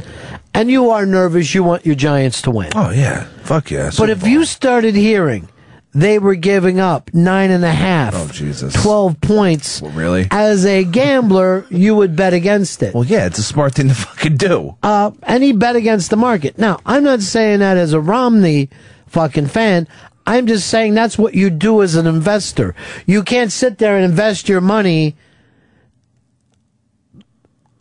[0.54, 2.70] and you are nervous, you want your Giants to win.
[2.74, 3.90] Oh yeah, fuck yeah.
[3.98, 5.48] But if you started hearing
[5.92, 8.74] they were giving up nine and a half, Oh, Jesus.
[8.82, 10.26] 12 points, really?
[10.30, 12.92] as a gambler, you would bet against it.
[12.94, 14.76] Well, yeah, it's a smart thing to fucking do.
[14.82, 16.58] Uh, and he bet against the market.
[16.58, 18.68] Now, I'm not saying that as a Romney
[19.06, 19.88] fucking fan.
[20.26, 22.74] I'm just saying that's what you do as an investor.
[23.06, 25.16] You can't sit there and invest your money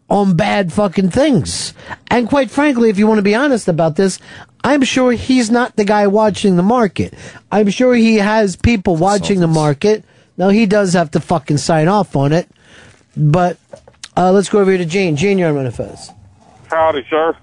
[0.10, 1.74] on bad fucking things.
[2.08, 4.20] And quite frankly, if you want to be honest about this,
[4.64, 7.14] I'm sure he's not the guy watching the market.
[7.52, 10.04] I'm sure he has people watching the market.
[10.38, 12.48] Now he does have to fucking sign off on it.
[13.18, 13.58] But
[14.16, 15.16] uh, let's go over here to Gene.
[15.16, 16.12] Gene, you're on Ron of Fez.
[16.70, 17.36] Howdy, sir.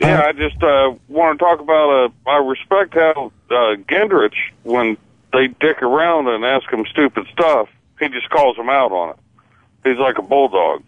[0.00, 2.12] Yeah, I just uh, want to talk about.
[2.26, 4.96] Uh, I respect how uh, Gendrich, when
[5.32, 7.68] they dick around and ask him stupid stuff,
[7.98, 9.16] he just calls them out on it.
[9.84, 10.82] He's like a bulldog.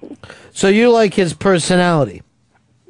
[0.53, 2.23] So you like his personality?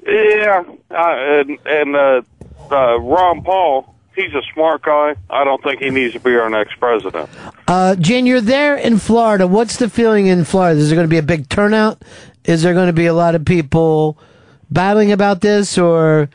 [0.06, 2.22] Yeah, uh, and and uh,
[2.70, 5.14] uh, Ron Paul, he's a smart guy.
[5.28, 7.28] I don't think he needs to be our next president.
[7.68, 9.46] Uh, Gene, you're there in Florida.
[9.46, 10.80] What's the feeling in Florida?
[10.80, 12.02] Is there going to be a big turnout?
[12.44, 14.18] Is there going to be a lot of people
[14.70, 16.28] battling about this, or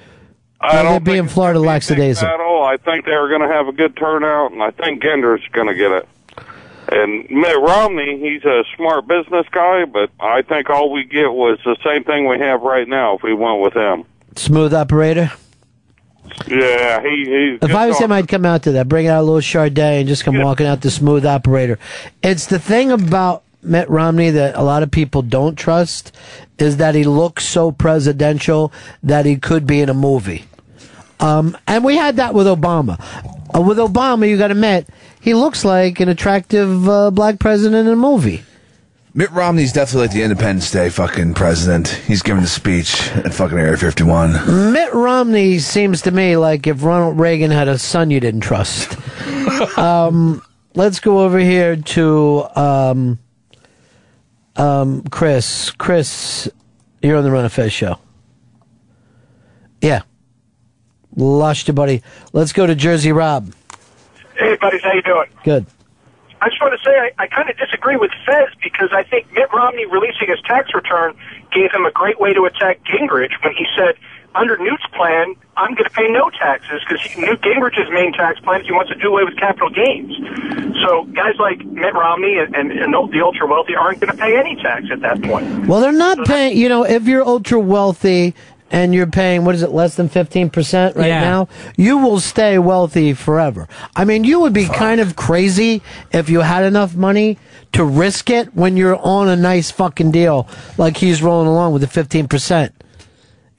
[0.60, 2.28] I will don't be in Florida lackadaisical?
[2.28, 2.64] at all.
[2.64, 5.76] I think they're going to have a good turnout, and I think Gendrich's going to
[5.76, 6.08] get it.
[6.88, 11.60] And Mitt Romney, he's a smart business guy, but I think all we get was
[11.66, 14.04] the same thing we have right now if we went with him.
[14.36, 15.32] Smooth operator.
[16.48, 19.24] Yeah, he he's If I was him, I'd come out to that, bring out a
[19.24, 21.80] little Chardonnay, and just come walking out the smooth operator.
[22.22, 26.12] It's the thing about Mitt Romney that a lot of people don't trust
[26.58, 28.72] is that he looks so presidential
[29.04, 30.46] that he could be in a movie.
[31.20, 33.00] Um, and we had that with Obama.
[33.56, 34.88] Uh, with Obama, you got to admit,
[35.22, 38.44] he looks like an attractive uh, black president in a movie.
[39.18, 41.88] Mitt Romney's definitely like the Independence Day fucking president.
[41.88, 44.74] He's giving the speech at fucking Area 51.
[44.74, 48.98] Mitt Romney seems to me like if Ronald Reagan had a son you didn't trust.
[49.78, 50.42] um,
[50.74, 53.20] let's go over here to um,
[54.56, 55.72] um, Chris.
[55.72, 56.50] Chris,
[57.02, 58.00] you're on the Ron of Fez show.
[59.82, 60.02] Yeah.
[61.16, 62.02] Lost you, buddy.
[62.34, 63.54] Let's go to Jersey Rob.
[64.38, 65.28] Hey, buddies, how you doing?
[65.44, 65.66] Good.
[66.42, 69.32] I just want to say I, I kind of disagree with Fez because I think
[69.34, 71.16] Mitt Romney releasing his tax return
[71.54, 73.96] gave him a great way to attack Gingrich when he said,
[74.36, 78.62] under Newt's plan, I'm going to pay no taxes because Newt Gingrich's main tax plan
[78.62, 80.12] is he wants to do away with capital gains.
[80.84, 84.38] So guys like Mitt Romney and, and, and the ultra wealthy aren't going to pay
[84.38, 85.68] any tax at that point.
[85.68, 88.36] Well, they're not paying, you know, if you're ultra wealthy
[88.72, 91.22] and you're paying, what is it, less than 15% right Yeah.
[91.22, 91.48] now,
[91.78, 93.70] you will stay wealthy forever.
[93.96, 95.82] I mean, you would be kind of crazy
[96.12, 97.38] if you had enough money
[97.74, 100.48] to risk it when you're on a nice fucking deal
[100.78, 102.72] like he's rolling along with the 15%.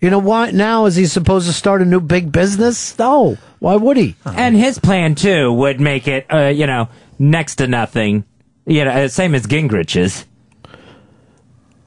[0.07, 0.55] You know what?
[0.55, 2.97] Now is he supposed to start a new big business?
[2.97, 3.37] No.
[3.59, 4.15] Why would he?
[4.25, 6.89] And his plan too would make it, uh, you know,
[7.19, 8.25] next to nothing.
[8.67, 10.25] You know, uh, same as Gingrich's.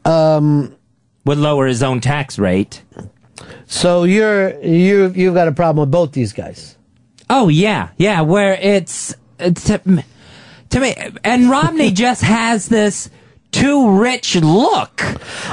[0.03, 0.75] Um,
[1.23, 2.81] would lower his own tax rate.
[3.67, 6.75] So you're you you've got a problem with both these guys.
[7.29, 8.19] Oh yeah, yeah.
[8.19, 10.03] Where it's, it's to,
[10.71, 10.93] to me,
[11.23, 13.09] and Romney just has this
[13.51, 15.01] too rich look.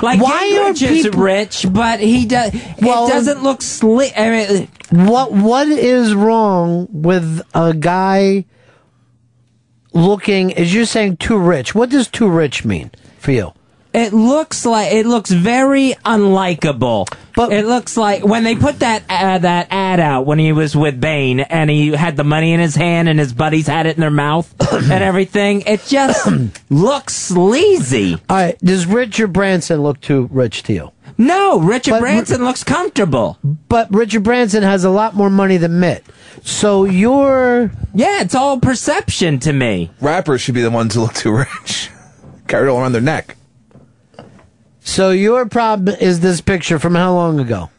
[0.03, 2.53] Like Why are Gingrich is people- rich, but he does.
[2.81, 4.13] Well, it doesn't look slick.
[4.17, 8.45] I mean, What what is wrong with a guy
[9.93, 10.51] looking?
[10.51, 11.75] Is you saying too rich?
[11.75, 13.53] What does too rich mean for you?
[13.97, 17.09] It looks like it looks very unlikable.
[17.35, 20.77] But it looks like when they put that uh, that ad out when he was
[20.77, 23.97] with Bain and he had the money in his hand and his buddies had it
[23.97, 25.63] in their mouth and everything.
[25.63, 26.29] It just
[26.71, 28.15] looks sleazy.
[28.29, 30.93] All right, does Richard Branson look too rich to you?
[31.19, 33.39] No, Richard But- Branson looks comfortable.
[33.69, 36.05] But Richard Branson has a lot more money than Mitt.
[36.43, 39.91] So you're yeah, it's all perception to me.
[40.01, 41.91] Rappers should be the ones who look too rich.
[42.47, 43.37] Carry it all around their neck.
[44.87, 47.71] So your problem is this picture from how long ago?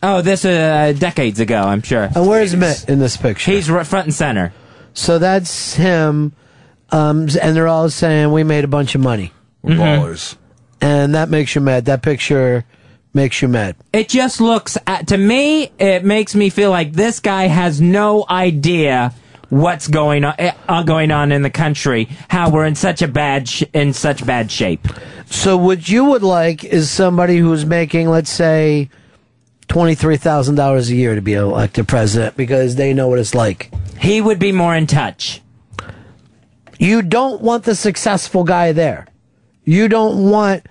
[0.00, 2.08] Oh, this uh, decades ago, I'm sure.
[2.14, 3.50] And where's Mitt in this picture?
[3.50, 4.54] He's right front and center.
[4.94, 6.32] So that's him,
[6.90, 9.32] um, and they're all saying we made a bunch of money.
[9.62, 10.36] We're ballers.
[10.80, 11.86] And that makes you mad.
[11.86, 12.64] That picture
[13.12, 13.74] makes you mad.
[13.92, 15.72] It just looks uh, to me.
[15.78, 19.14] It makes me feel like this guy has no idea
[19.52, 23.46] what's going on uh, going on in the country, how we're in such a bad
[23.46, 24.88] sh- in such bad shape.
[25.26, 28.88] So what you would like is somebody who's making, let's say,
[29.68, 33.34] twenty three thousand dollars a year to be elected president because they know what it's
[33.34, 33.70] like.
[34.00, 35.42] He would be more in touch.
[36.78, 39.06] You don't want the successful guy there.
[39.64, 40.64] You don't want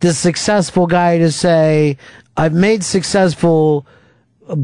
[0.00, 1.98] the successful guy to say,
[2.36, 3.86] I've made successful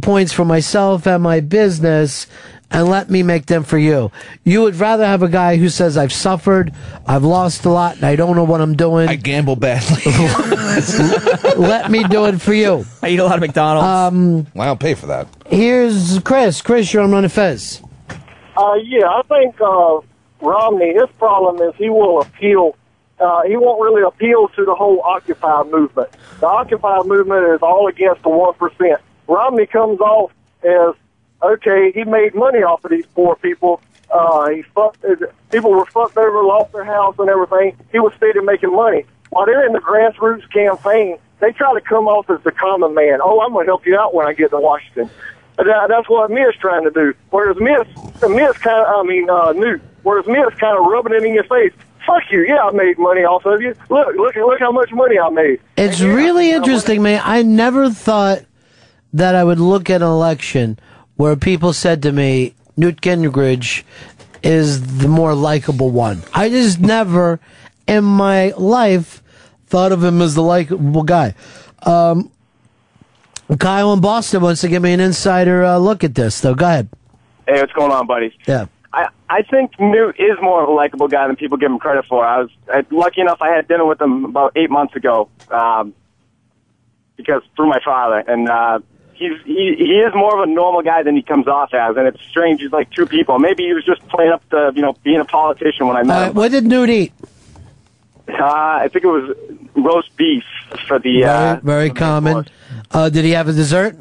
[0.03, 2.27] points for myself and my business
[2.75, 4.11] and let me make them for you.
[4.45, 6.73] You would rather have a guy who says, I've suffered,
[7.07, 9.09] I've lost a lot, and I don't know what I'm doing.
[9.09, 10.03] I gamble badly.
[11.57, 12.85] let me do it for you.
[13.03, 13.87] I eat a lot of McDonald's.
[13.87, 15.29] Um, Well, I'll pay for that.
[15.47, 16.61] here's Chris.
[16.63, 17.81] Chris, you're on Ron Fez.
[18.57, 20.01] Uh, yeah, I think uh,
[20.41, 20.95] Romney.
[20.95, 22.77] His problem is he will appeal.
[23.19, 26.09] Uh, he won't really appeal to the whole Occupy movement.
[26.41, 29.01] The Occupy movement is all against the one percent.
[29.27, 30.31] Romney comes off
[30.63, 30.95] as
[31.53, 31.93] okay.
[31.93, 33.81] He made money off of these poor people.
[34.11, 35.05] Uh, he fucked.
[35.51, 37.77] People were fucked over, lost their house and everything.
[37.93, 39.05] He was steady making money.
[39.31, 43.19] While they're in the grassroots campaign, they try to come off as the common man.
[43.23, 45.11] Oh, I'm going to help you out when I get to Washington.
[45.57, 47.15] That, that's what Mitt's trying to do.
[47.31, 47.87] Whereas Mitt,
[48.29, 49.83] Mitt's kind of, I mean, uh, Newt.
[50.03, 51.73] Whereas Mitt's kind of rubbing it in your face.
[52.07, 52.45] Fuck you.
[52.47, 53.75] Yeah, I made money off of you.
[53.89, 55.61] Look, look, look how much money I made.
[55.77, 57.23] It's really interesting, man.
[57.25, 58.45] I never thought
[59.15, 60.79] that I would look at an election
[61.17, 63.85] where people said to me, Newt Gingrich
[64.43, 66.23] is the more likable one.
[66.33, 67.41] I just never
[67.87, 69.23] in my life
[69.67, 71.35] thought of him as the likable guy.
[71.83, 72.31] Um,
[73.59, 76.55] Kyle in Boston wants to give me an insider uh, look at this, though.
[76.55, 76.89] Go ahead.
[77.47, 78.33] Hey, what's going on, buddies?
[78.47, 78.67] Yeah.
[78.93, 82.07] I I think Newt is more of a likable guy than people give him credit
[82.07, 82.25] for.
[82.25, 85.93] I was uh, lucky enough; I had dinner with him about eight months ago, um,
[87.17, 88.79] because through my father, and uh,
[89.15, 92.07] he's he he is more of a normal guy than he comes off as, and
[92.07, 92.61] it's strange.
[92.61, 93.39] He's like two people.
[93.39, 96.17] Maybe he was just playing up the you know being a politician when I met
[96.17, 96.35] Uh, him.
[96.35, 97.13] what did Newt eat?
[98.29, 99.37] Uh, I think it was
[99.77, 100.45] roast beef
[100.87, 101.25] for the.
[101.25, 102.47] Uh, Very, very common.
[102.91, 103.97] Uh, did he have a dessert?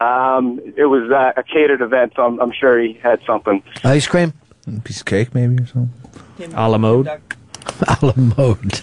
[0.00, 3.62] um, it was uh, a catered event, so I'm, I'm sure he had something.
[3.84, 4.32] Ice cream?
[4.84, 6.52] piece of cake, maybe, or something.
[6.54, 7.06] A la mode.
[7.88, 8.80] A la mode.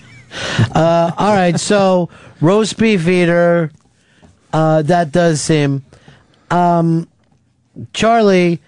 [0.73, 2.09] Uh, all right, so
[2.41, 3.71] roast beef eater.
[4.53, 5.83] Uh, that does seem.
[6.51, 7.09] Um,
[7.91, 8.61] Charlie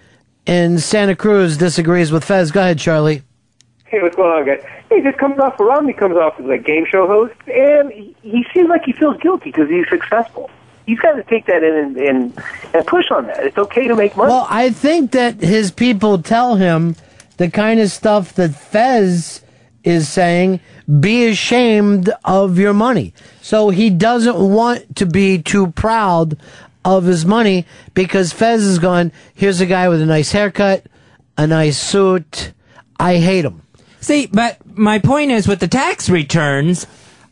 [0.44, 2.50] in Santa Cruz disagrees with Fez.
[2.50, 3.22] Go ahead, Charlie.
[3.86, 4.64] Hey, what's going on, guys?
[4.88, 8.46] He just comes off, Romney comes off as a game show host, and he, he
[8.52, 10.50] seems like he feels guilty because he's successful.
[10.86, 12.44] He's got to take that in and, and,
[12.74, 13.44] and push on that.
[13.44, 14.30] It's okay to make money.
[14.30, 16.96] Well, I think that his people tell him
[17.36, 19.42] the kind of stuff that Fez
[19.82, 20.60] is saying
[21.00, 23.12] be ashamed of your money.
[23.42, 26.38] So he doesn't want to be too proud
[26.84, 30.86] of his money because Fez is going, here's a guy with a nice haircut,
[31.36, 32.52] a nice suit.
[32.98, 33.62] I hate him.
[34.00, 36.86] See, but my point is with the tax returns,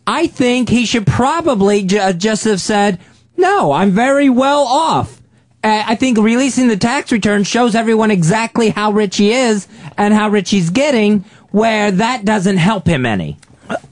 [0.06, 2.98] I think he should probably ju- just have said,
[3.36, 5.20] no, I'm very well off.
[5.62, 9.66] Uh, I think releasing the tax return shows everyone exactly how rich he is
[9.96, 11.24] and how rich he's getting,
[11.54, 13.36] where that doesn't help him any.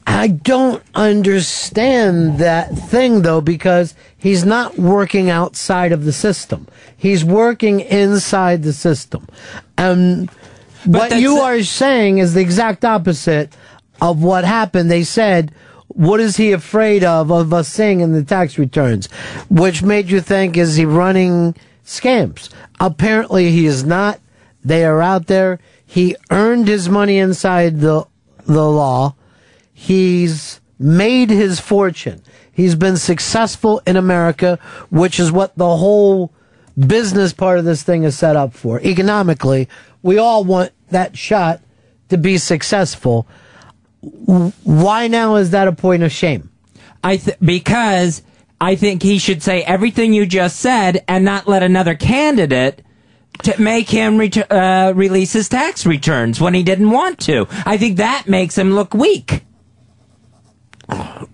[0.05, 6.66] I don't understand that thing though because he's not working outside of the system.
[6.97, 9.28] He's working inside the system.
[9.78, 10.28] And
[10.84, 13.55] what you are saying is the exact opposite
[14.00, 14.91] of what happened.
[14.91, 15.52] They said,
[15.86, 19.07] what is he afraid of of us seeing in the tax returns?
[19.49, 21.55] Which made you think, is he running
[21.86, 22.49] scams?
[22.81, 24.18] Apparently he is not.
[24.65, 25.60] They are out there.
[25.92, 28.06] He earned his money inside the,
[28.46, 29.14] the law.
[29.74, 32.22] He's made his fortune.
[32.50, 36.32] He's been successful in America, which is what the whole
[36.78, 38.80] business part of this thing is set up for.
[38.80, 39.68] Economically,
[40.00, 41.60] we all want that shot
[42.08, 43.28] to be successful.
[44.00, 46.50] Why now is that a point of shame?
[47.04, 48.22] I th- because
[48.58, 52.80] I think he should say everything you just said and not let another candidate
[53.44, 57.46] to make him ret- uh, release his tax returns when he didn't want to.
[57.66, 59.44] I think that makes him look weak.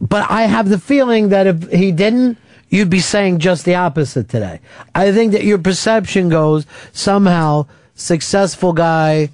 [0.00, 2.38] But I have the feeling that if he didn't,
[2.68, 4.60] you'd be saying just the opposite today.
[4.94, 9.30] I think that your perception goes somehow successful guy,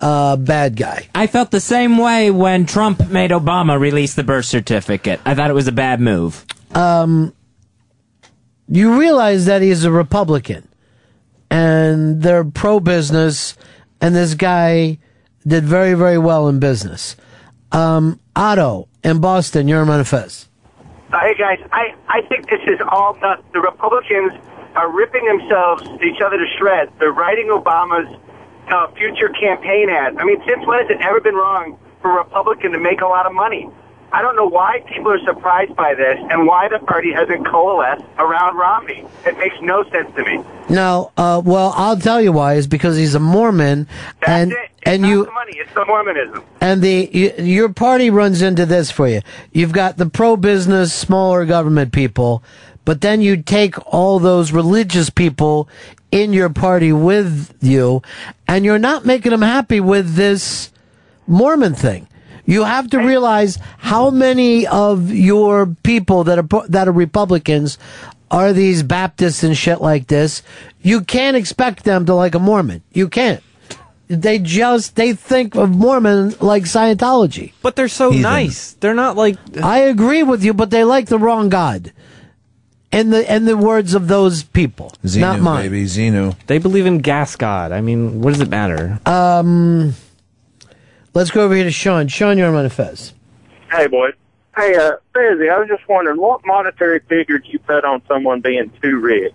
[0.00, 1.08] uh, bad guy.
[1.14, 5.20] I felt the same way when Trump made Obama release the birth certificate.
[5.24, 6.44] I thought it was a bad move.
[6.74, 7.34] Um,
[8.68, 10.66] you realize that he's a Republican
[11.50, 13.56] and they're pro business,
[14.00, 14.98] and this guy
[15.46, 17.16] did very, very well in business.
[17.72, 20.48] Um, Otto in Boston, you're Fez.
[21.12, 23.18] Uh, hey guys, I, I think this is all.
[23.52, 24.32] The Republicans
[24.76, 26.90] are ripping themselves, each other to shreds.
[26.98, 28.16] They're writing Obama's
[28.70, 30.16] uh, future campaign ads.
[30.18, 33.06] I mean, since when has it ever been wrong for a Republican to make a
[33.06, 33.68] lot of money?
[34.12, 38.02] I don't know why people are surprised by this and why the party hasn't coalesced
[38.18, 39.04] around Romney.
[39.24, 40.44] It makes no sense to me.
[40.68, 42.54] No, uh, well, I'll tell you why.
[42.54, 43.86] Is because he's a Mormon,
[44.26, 44.52] and
[44.84, 46.42] and you The money, it's the Mormonism.
[46.60, 49.20] and the y- your party runs into this for you.
[49.52, 52.42] You've got the pro-business, smaller government people,
[52.84, 55.68] but then you take all those religious people
[56.10, 58.02] in your party with you,
[58.48, 60.72] and you're not making them happy with this
[61.28, 62.08] Mormon thing.
[62.50, 67.78] You have to realize how many of your people that are that are Republicans
[68.28, 70.42] are these Baptists and shit like this.
[70.82, 72.82] You can't expect them to like a Mormon.
[72.92, 73.40] You can't.
[74.08, 77.52] They just they think of Mormon like Scientology.
[77.62, 78.72] But they're so nice.
[78.72, 81.92] They're not like I agree with you, but they like the wrong God.
[82.90, 85.66] And the in the words of those people, Xenu, not mine.
[85.66, 86.34] baby, Xenu.
[86.48, 87.70] They believe in gas god.
[87.70, 88.98] I mean, what does it matter?
[89.06, 89.94] Um,
[91.14, 92.08] let's go over here to Sean.
[92.08, 93.14] Sean, you're on Fez.
[93.70, 94.10] Hey, boy.
[94.56, 98.40] Hey, uh, Fezzy, I was just wondering, what monetary figure do you put on someone
[98.40, 99.34] being too rich?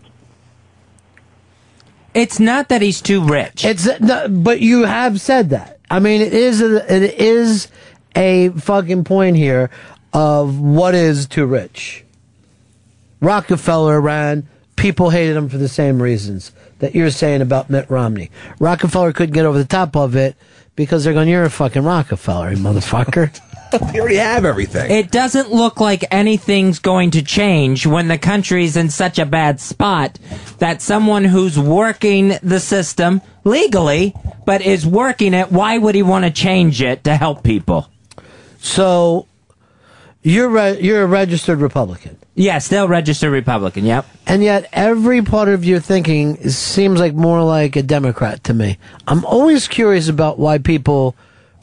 [2.13, 3.65] It's not that he's too rich.
[3.65, 5.79] It's no, but you have said that.
[5.89, 7.67] I mean, it is a, it is
[8.15, 9.69] a fucking point here
[10.13, 12.05] of what is too rich.
[13.19, 14.47] Rockefeller ran.
[14.75, 18.29] People hated him for the same reasons that you're saying about Mitt Romney.
[18.59, 20.35] Rockefeller couldn't get over the top of it
[20.75, 23.39] because they're going, "You're a fucking Rockefeller, you motherfucker."
[23.93, 24.89] we already have everything.
[24.91, 29.59] It doesn't look like anything's going to change when the country's in such a bad
[29.59, 30.19] spot
[30.59, 34.13] that someone who's working the system legally
[34.45, 37.89] but is working it, why would he want to change it to help people?
[38.59, 39.27] So
[40.21, 42.17] you're re- you're a registered Republican.
[42.35, 43.85] Yeah, still registered Republican.
[43.85, 44.05] Yep.
[44.27, 48.77] And yet, every part of your thinking seems like more like a Democrat to me.
[49.07, 51.15] I'm always curious about why people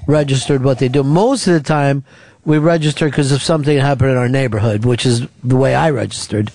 [0.07, 1.02] registered what they do.
[1.02, 2.05] Most of the time,
[2.47, 5.91] we register because of something that happened in our neighborhood, which is the way I
[5.91, 6.51] registered.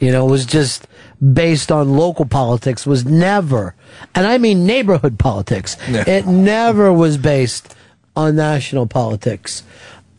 [0.00, 0.88] You know, it was just
[1.32, 3.74] based on local politics, was never,
[4.14, 5.76] and I mean neighborhood politics.
[5.88, 6.08] Yeah.
[6.08, 7.74] It never was based
[8.16, 9.62] on national politics.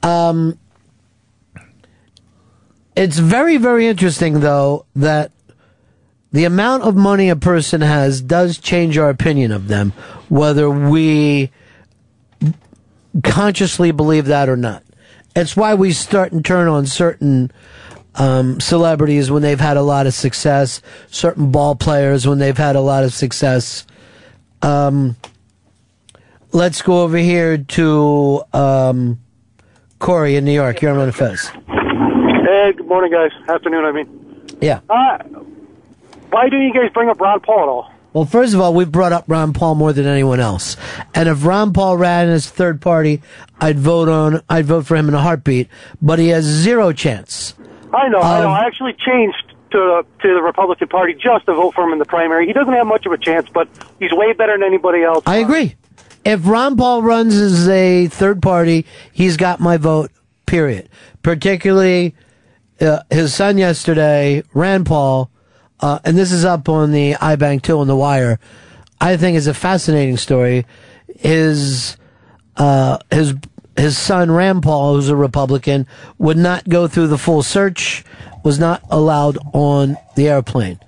[0.04, 0.58] Um,
[2.96, 5.32] it's very, very interesting, though, that
[6.32, 9.92] the amount of money a person has does change our opinion of them,
[10.30, 11.52] whether we
[13.24, 14.84] consciously believe that or not.
[15.36, 17.52] It's why we start and turn on certain
[18.16, 22.76] um, celebrities when they've had a lot of success, certain ball players when they've had
[22.76, 23.86] a lot of success.
[24.62, 25.16] Um,
[26.52, 29.20] let's go over here to um,
[30.00, 30.82] Corey in New York.
[30.82, 31.52] You're on the Fez.
[32.62, 33.32] Hey, good morning, guys.
[33.50, 34.46] Afternoon, I mean.
[34.62, 34.82] Yeah.
[34.88, 35.18] Uh,
[36.30, 37.92] why do you guys bring up Ron Paul at all?
[38.14, 40.78] Well, first of all, we've brought up Ron Paul more than anyone else.
[41.16, 43.24] And if Ron Paul ran as third party,
[43.60, 45.70] I'd vote on, I'd vote for him in a heartbeat.
[46.04, 47.56] But he has zero chance.
[47.92, 48.50] I know, I know.
[48.50, 51.98] Um, I actually changed to to the Republican Party just to vote for him in
[51.98, 52.46] the primary.
[52.46, 53.68] He doesn't have much of a chance, but
[53.98, 55.24] he's way better than anybody else.
[55.26, 55.78] I agree.
[56.24, 60.12] If Ron Paul runs as a third party, he's got my vote,
[60.46, 60.90] period.
[61.24, 62.14] Particularly
[62.82, 65.30] uh, his son yesterday, Rand Paul,
[65.80, 68.40] uh, and this is up on the iBank 2 on the wire,
[69.00, 70.66] I think is a fascinating story.
[71.18, 71.98] His,
[72.58, 73.36] uh, his,
[73.78, 75.88] his son, Rand Paul, who's a Republican,
[76.18, 78.04] would not go through the full search,
[78.44, 80.80] was not allowed on the airplane.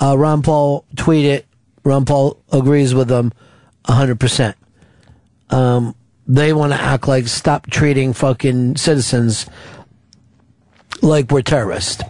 [0.00, 1.44] Uh, Ron Paul tweeted,
[1.84, 3.32] Ron Paul agrees with them
[3.86, 4.54] 100%.
[5.50, 5.94] Um,
[6.26, 9.46] they want to act like stop treating fucking citizens
[11.04, 12.02] like we're terrorists.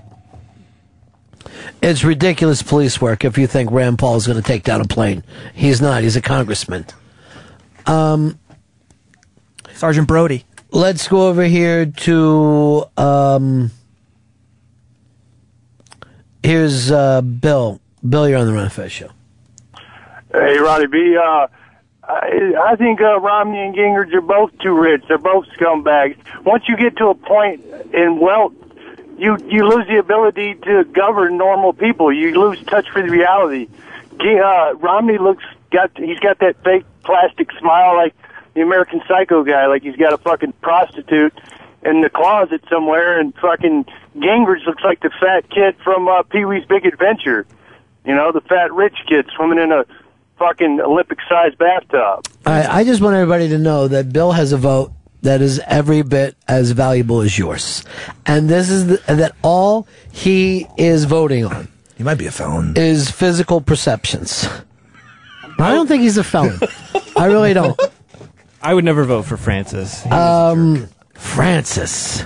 [1.83, 4.87] It's ridiculous police work if you think Rand Paul is going to take down a
[4.87, 5.23] plane.
[5.55, 6.03] He's not.
[6.03, 6.87] He's a congressman.
[7.85, 8.39] Um,
[9.75, 10.45] Sergeant Brody.
[10.71, 13.71] Let's go over here to um,
[16.43, 17.81] here's uh, Bill.
[18.09, 19.11] Bill, you're on the Ron Fez show.
[20.33, 21.17] Hey, Ronnie B.
[21.17, 21.47] Uh,
[22.03, 25.05] I, I think uh, Romney and Gingrich are both too rich.
[25.07, 26.17] They're both scumbags.
[26.45, 28.53] Once you get to a point in wealth,
[29.19, 32.13] you you lose the ability to govern normal people.
[32.13, 33.69] You lose touch with reality.
[34.21, 38.15] Uh, Romney looks got he's got that fake plastic smile like
[38.55, 41.35] the American Psycho guy, like he's got a fucking prostitute
[41.85, 43.85] in the closet somewhere, and fucking
[44.17, 47.47] Gingrich looks like the fat kid from uh, Pee Wee's Big Adventure.
[48.05, 49.85] You know, the fat rich kid swimming in a
[50.39, 52.27] fucking Olympic-sized bathtub.
[52.47, 54.93] I, I just want everybody to know that Bill has a vote
[55.25, 57.85] that is every bit as valuable as yours,
[58.25, 62.31] and this is the, and that all he is voting on He might be a
[62.31, 62.75] felon.
[62.77, 64.49] is physical perceptions.
[65.59, 66.59] I don't think he's a felon.
[67.17, 67.79] I really don't.
[68.63, 70.05] I would never vote for Francis.
[70.11, 72.25] Um, Francis.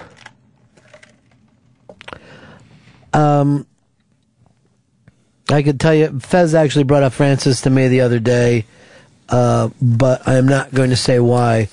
[3.12, 3.66] Um,
[5.50, 8.66] I could tell you, Fez actually brought up Francis to me the other day,
[9.28, 11.68] uh, but I'm not going to say why.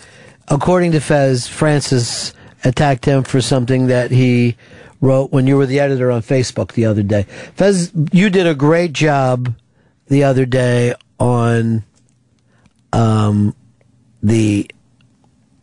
[0.47, 2.33] According to Fez, Francis
[2.63, 4.55] attacked him for something that he
[5.01, 7.23] wrote when you were the editor on Facebook the other day.
[7.55, 9.53] Fez, you did a great job
[10.07, 11.83] the other day on
[12.93, 13.55] um,
[14.21, 14.69] the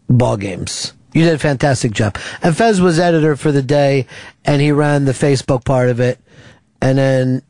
[0.09, 0.93] ball games.
[1.13, 2.17] You did a fantastic job.
[2.43, 4.07] And Fez was editor for the day,
[4.45, 6.19] and he ran the Facebook part of it.
[6.81, 7.43] And then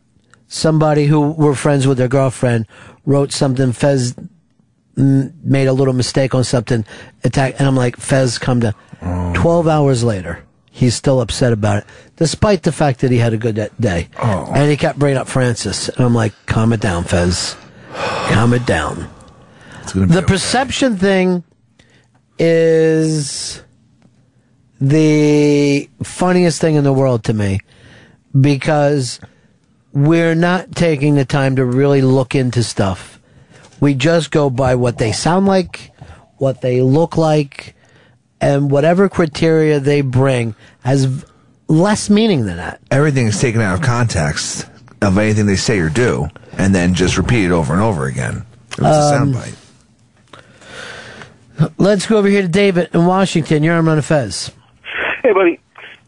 [0.48, 2.66] somebody who were friends with their girlfriend
[3.06, 3.72] wrote something.
[3.72, 4.14] Fez
[4.96, 6.84] made a little mistake on something.
[7.24, 8.74] Attack, and I'm like, Fez, come down.
[9.34, 11.84] Twelve hours later, he's still upset about it,
[12.16, 14.08] despite the fact that he had a good day.
[14.54, 17.56] And he kept bringing up Francis, and I'm like, calm it down, Fez.
[17.94, 19.08] calm it down.
[19.94, 21.42] The perception thing
[22.38, 23.62] is
[24.80, 27.60] the funniest thing in the world to me
[28.40, 29.20] because
[29.92, 33.20] we're not taking the time to really look into stuff.
[33.82, 35.90] We just go by what they sound like,
[36.36, 37.74] what they look like,
[38.40, 40.54] and whatever criteria they bring
[40.84, 41.24] has
[41.66, 42.80] less meaning than that.
[42.92, 44.68] Everything is taken out of context
[45.00, 48.46] of anything they say or do, and then just repeated over and over again.
[48.78, 49.56] It was Um, a soundbite.
[51.76, 53.64] Let's go over here to David in Washington.
[53.64, 54.52] You're on Ron of Fez.
[55.24, 55.58] Hey, buddy.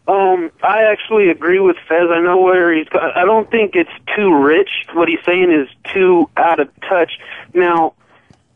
[0.07, 2.09] Um, I actually agree with Fez.
[2.11, 2.87] I know where he's.
[2.93, 4.69] I don't think it's too rich.
[4.93, 7.13] What he's saying is too out of touch.
[7.53, 7.93] Now,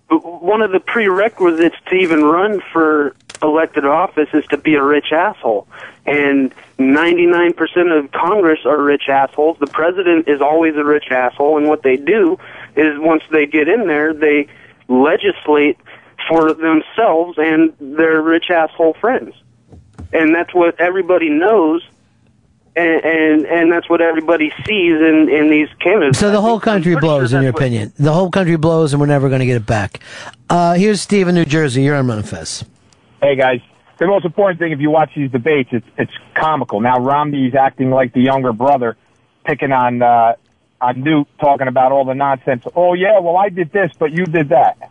[0.10, 5.11] one of the prerequisites to even run for elected office is to be a rich
[5.11, 5.68] asshole.
[6.06, 9.58] And 99% of Congress are rich assholes.
[9.60, 11.58] The president is always a rich asshole.
[11.58, 12.38] And what they do
[12.76, 14.48] is once they get in there, they
[14.88, 15.78] legislate
[16.28, 19.34] for themselves and their rich asshole friends.
[20.14, 21.88] And that's what everybody knows.
[22.76, 26.20] And, and and that's what everybody sees in in these candidates.
[26.20, 27.92] So the whole country blows, in your opinion.
[27.98, 30.00] The whole country blows, and we're never going to get it back.
[30.50, 31.82] Uh, here's Steve in New Jersey.
[31.82, 32.64] You're on Ron of
[33.22, 33.60] Hey guys,
[33.98, 36.80] the most important thing if you watch these debates, it's it's comical.
[36.80, 38.96] Now Romney's acting like the younger brother,
[39.44, 40.36] picking on uh,
[40.80, 42.64] on Newt, talking about all the nonsense.
[42.76, 44.90] Oh yeah, well I did this, but you did that.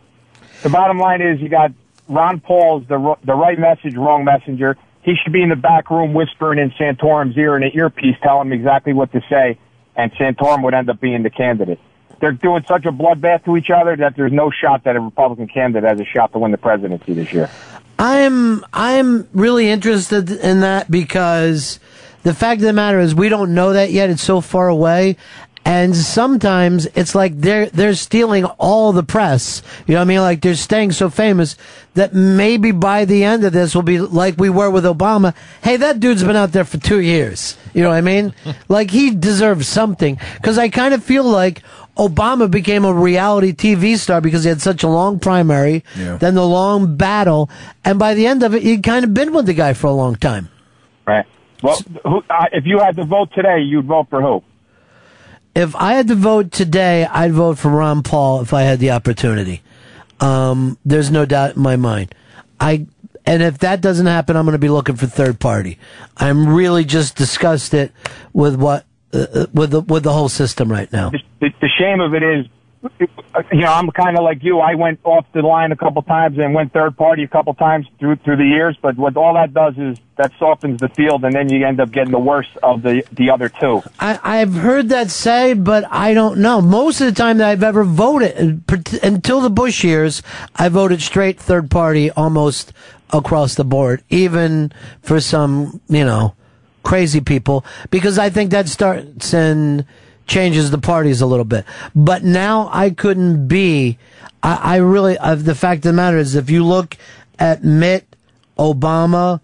[0.61, 1.71] The bottom line is you got
[2.07, 4.77] Ron Paul's the the right message, wrong messenger.
[5.01, 8.47] He should be in the back room whispering in Santorum's ear in an earpiece, telling
[8.47, 9.57] him exactly what to say,
[9.95, 11.79] and Santorum would end up being the candidate.
[12.19, 15.47] They're doing such a bloodbath to each other that there's no shot that a Republican
[15.47, 17.49] candidate has a shot to win the presidency this year.
[17.97, 21.79] I'm I'm really interested in that because
[22.23, 24.09] the fact of the matter is we don't know that yet.
[24.09, 25.17] It's so far away.
[25.65, 29.61] And sometimes it's like they're they're stealing all the press.
[29.85, 30.21] You know what I mean?
[30.21, 31.57] Like they're staying so famous
[31.93, 35.35] that maybe by the end of this will be like we were with Obama.
[35.61, 37.55] Hey, that dude's been out there for two years.
[37.73, 38.33] You know what I mean?
[38.67, 40.17] like he deserves something.
[40.37, 41.61] Because I kind of feel like
[41.97, 46.17] Obama became a reality TV star because he had such a long primary, Yeah.
[46.17, 47.49] then the long battle,
[47.83, 49.91] and by the end of it, he'd kind of been with the guy for a
[49.91, 50.47] long time.
[51.05, 51.25] Right.
[51.61, 54.41] Well, who, uh, if you had to vote today, you'd vote for who?
[55.55, 58.91] If I had to vote today, I'd vote for Ron Paul if I had the
[58.91, 59.61] opportunity.
[60.19, 62.13] Um, there's no doubt in my mind.
[62.59, 62.87] I
[63.25, 65.77] and if that doesn't happen, I'm going to be looking for third party.
[66.17, 67.91] I'm really just disgusted
[68.33, 71.09] with what uh, uh, with the with the whole system right now.
[71.09, 72.45] The, the shame of it is,
[73.01, 74.59] you know, I'm kind of like you.
[74.59, 77.87] I went off the line a couple times and went third party a couple times
[77.99, 78.77] through through the years.
[78.81, 81.91] But what all that does is that softens the field, and then you end up
[81.91, 83.81] getting the worst of the the other two.
[83.99, 86.61] I, I've heard that say, but I don't know.
[86.61, 88.63] Most of the time that I've ever voted,
[89.03, 90.21] until the Bush years,
[90.55, 92.71] I voted straight third party almost
[93.11, 96.35] across the board, even for some, you know,
[96.83, 99.85] crazy people, because I think that starts and
[100.29, 101.65] changes the parties a little bit.
[101.93, 103.97] But now I couldn't be,
[104.41, 106.95] I, I really, uh, the fact of the matter is if you look
[107.37, 108.15] at Mitt,
[108.57, 109.41] Obama,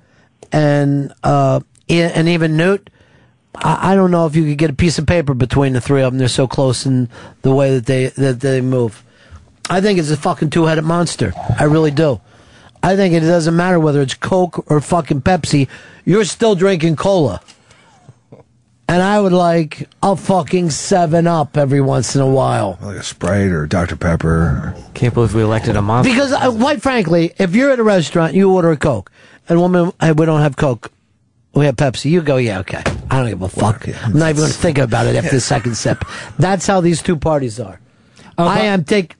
[0.51, 2.89] and, uh, and even Newt,
[3.55, 6.01] I, I don't know if you could get a piece of paper between the three
[6.01, 6.19] of them.
[6.19, 7.09] They're so close in
[7.41, 9.03] the way that they that they move.
[9.69, 11.33] I think it's a fucking two headed monster.
[11.59, 12.22] I really do.
[12.83, 15.67] I think it doesn't matter whether it's Coke or fucking Pepsi.
[16.03, 17.41] You're still drinking cola.
[18.88, 22.77] And I would like a fucking Seven Up every once in a while.
[22.81, 23.95] Like a Sprite or Dr.
[23.95, 24.75] Pepper.
[24.93, 26.14] Can't believe we elected a monster.
[26.14, 29.11] Because, uh, quite frankly, if you're at a restaurant, you order a Coke,
[29.49, 30.91] and woman, hey, we don't have Coke,
[31.55, 32.11] we have Pepsi.
[32.11, 32.83] You go, yeah, okay.
[33.09, 33.88] I don't give a fuck.
[33.88, 36.03] I'm not even going to think about it after the second sip.
[36.38, 37.80] That's how these two parties are.
[38.38, 39.15] I am take.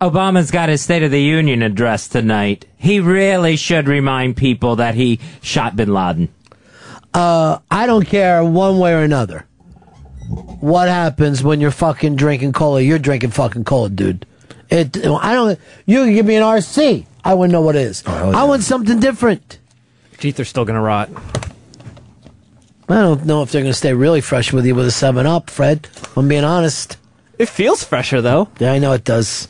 [0.00, 2.64] Obama's got his State of the Union address tonight.
[2.78, 6.30] He really should remind people that he shot Bin Laden.
[7.12, 9.46] Uh, I don't care one way or another.
[10.60, 12.80] What happens when you're fucking drinking cola?
[12.80, 14.26] You're drinking fucking cola, dude.
[14.68, 14.96] It.
[15.04, 15.58] I don't.
[15.86, 17.06] You can give me an RC.
[17.24, 18.06] I wouldn't know what it is.
[18.06, 19.58] I want something different.
[20.18, 21.10] Teeth are still gonna rot.
[22.90, 25.24] I don't know if they're going to stay really fresh with you with a 7
[25.24, 25.88] Up, Fred.
[25.92, 26.96] if I'm being honest.
[27.38, 28.48] It feels fresher, though.
[28.58, 29.46] Yeah, I know it does.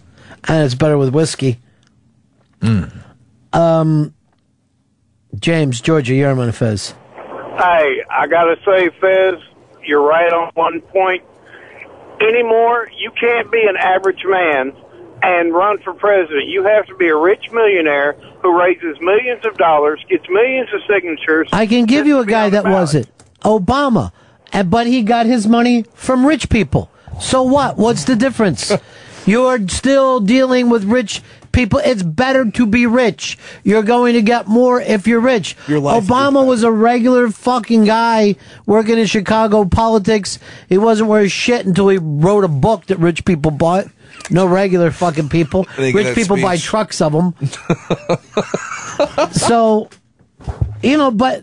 [0.46, 1.58] And it's better with whiskey.
[2.60, 2.92] Mm.
[3.54, 4.14] Um,
[5.38, 6.92] James, Georgia, you're on Fez.
[7.60, 9.34] Hey, I gotta say, Fez,
[9.84, 11.22] you're right on one point.
[12.18, 14.72] Anymore, you can't be an average man
[15.22, 16.46] and run for president.
[16.46, 20.80] You have to be a rich millionaire who raises millions of dollars, gets millions of
[20.88, 21.50] signatures.
[21.52, 23.10] I can give you a guy that was it.
[23.44, 24.12] Obama.
[24.64, 26.90] But he got his money from rich people.
[27.20, 27.76] So what?
[27.76, 28.72] What's the difference?
[29.26, 31.20] You're still dealing with rich
[31.52, 31.80] people.
[31.84, 33.38] It's better to be rich.
[33.64, 35.56] You're going to get more if you're rich.
[35.66, 40.38] Obama was a regular fucking guy working in Chicago politics.
[40.68, 43.86] He wasn't worth shit until he wrote a book that rich people bought.
[44.28, 45.66] No regular fucking people.
[45.76, 47.34] And he got Rich people buy trucks of them.
[49.32, 49.88] so,
[50.82, 51.42] you know, but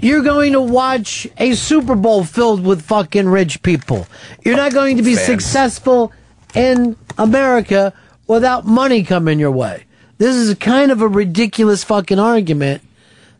[0.00, 4.06] you're going to watch a Super Bowl filled with fucking rich people.
[4.44, 5.26] You're not going to be Fans.
[5.26, 6.12] successful
[6.54, 7.92] in America
[8.28, 9.84] without money coming your way.
[10.18, 12.82] This is kind of a ridiculous fucking argument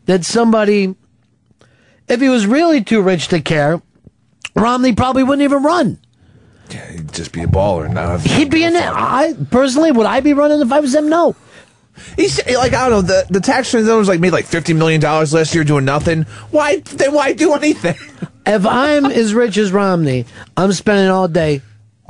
[0.05, 0.95] that somebody,
[2.07, 3.81] if he was really too rich to care,
[4.55, 5.99] Romney probably wouldn't even run.
[6.69, 7.91] Yeah, He'd just be a baller.
[7.91, 8.83] Now He'd be in it.
[8.83, 11.09] I personally, would I be running if I was him?
[11.09, 11.35] No.
[12.15, 15.01] He's like I don't know the the tax returns was like made like fifty million
[15.01, 16.23] dollars last year doing nothing.
[16.49, 17.95] Why then why do anything?
[18.45, 20.25] If I'm as rich as Romney,
[20.57, 21.61] I'm spending all day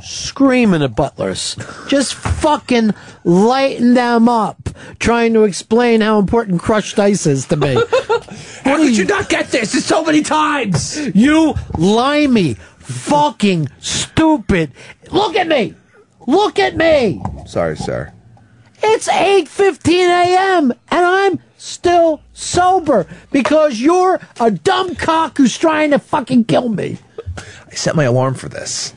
[0.04, 1.56] screaming at butlers,
[1.88, 4.70] just fucking lighting them up,
[5.00, 7.76] trying to explain how important crushed ice is to me.
[8.64, 9.74] How did you not get this?
[9.74, 11.00] It's so many times.
[11.16, 14.72] You limey, fucking stupid.
[15.12, 15.74] Look at me.
[16.28, 17.22] Look at me.
[17.48, 18.14] Sorry, sir.
[18.82, 20.72] It's 8:15 a.m.
[20.72, 26.98] and I'm still sober because you're a dumb cock who's trying to fucking kill me.
[27.68, 28.94] I set my alarm for this.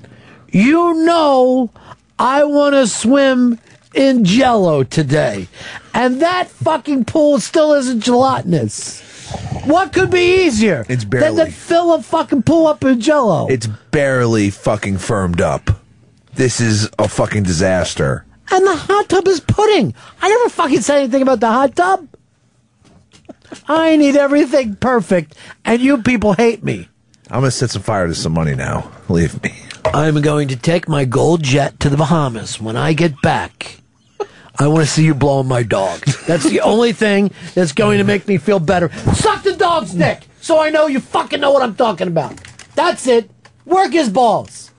[0.52, 1.70] You know
[2.18, 3.58] I want to swim
[3.94, 5.48] in jello today.
[5.94, 9.00] And that fucking pool still isn't gelatinous.
[9.64, 11.44] What could be easier It's than barely.
[11.46, 13.46] to fill a fucking pool up in jello?
[13.48, 15.70] It's barely fucking firmed up.
[16.34, 18.24] This is a fucking disaster.
[18.50, 19.94] And the hot tub is pudding.
[20.20, 22.08] I never fucking said anything about the hot tub.
[23.68, 26.88] I need everything perfect, and you people hate me.
[27.30, 28.90] I'm gonna set some fire to some money now.
[29.08, 29.54] Leave me.
[29.86, 32.60] I'm going to take my gold jet to the Bahamas.
[32.60, 33.80] When I get back,
[34.58, 36.00] I want to see you blowing my dog.
[36.26, 38.90] That's the only thing that's going to make me feel better.
[39.14, 42.40] Suck the dog's dick so I know you fucking know what I'm talking about.
[42.74, 43.30] That's it.
[43.64, 44.70] Work his balls.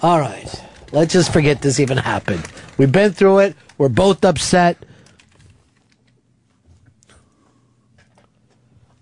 [0.00, 0.48] All right.
[0.92, 2.46] Let's just forget this even happened.
[2.78, 3.56] We've been through it.
[3.78, 4.76] We're both upset.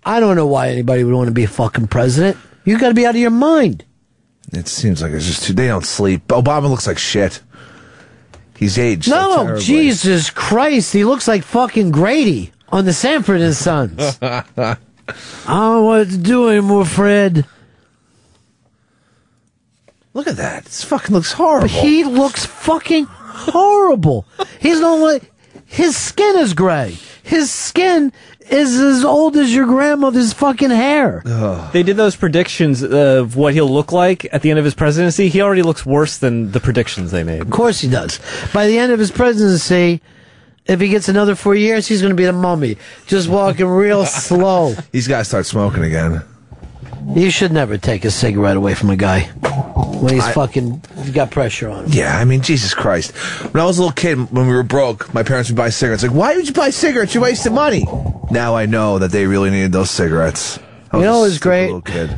[0.03, 2.37] I don't know why anybody would want to be a fucking president.
[2.65, 3.85] You got to be out of your mind.
[4.51, 5.53] It seems like it's just too.
[5.53, 6.27] They don't sleep.
[6.27, 7.41] Obama looks like shit.
[8.57, 9.09] He's aged.
[9.09, 9.63] No, terribly.
[9.63, 14.19] Jesus Christ, he looks like fucking Grady on the Sanford and Sons.
[14.21, 14.75] I
[15.47, 17.45] don't know what to do anymore, Fred.
[20.13, 20.65] Look at that.
[20.65, 21.69] This fucking looks horrible.
[21.69, 24.25] He looks fucking horrible.
[24.59, 25.31] He's not like
[25.65, 26.97] his skin is gray.
[27.23, 28.11] His skin
[28.51, 31.21] is as old as your grandmother's fucking hair.
[31.71, 35.29] They did those predictions of what he'll look like at the end of his presidency.
[35.29, 37.41] He already looks worse than the predictions they made.
[37.41, 38.19] Of course he does.
[38.53, 40.01] By the end of his presidency,
[40.65, 44.05] if he gets another four years, he's going to be the mummy, just walking real
[44.27, 44.75] slow.
[44.91, 46.21] He's got to start smoking again.
[47.07, 49.21] You should never take a cigarette away from a guy
[50.01, 50.81] when he's I- fucking
[51.13, 51.91] got pressure on him.
[51.91, 53.11] Yeah, I mean, Jesus Christ.
[53.53, 56.03] When I was a little kid, when we were broke, my parents would buy cigarettes.
[56.03, 57.13] Like, why would you buy cigarettes?
[57.13, 57.85] You're wasting money.
[58.31, 60.57] Now I know that they really needed those cigarettes.
[60.93, 61.65] You know what was great?
[61.67, 62.09] Little kid.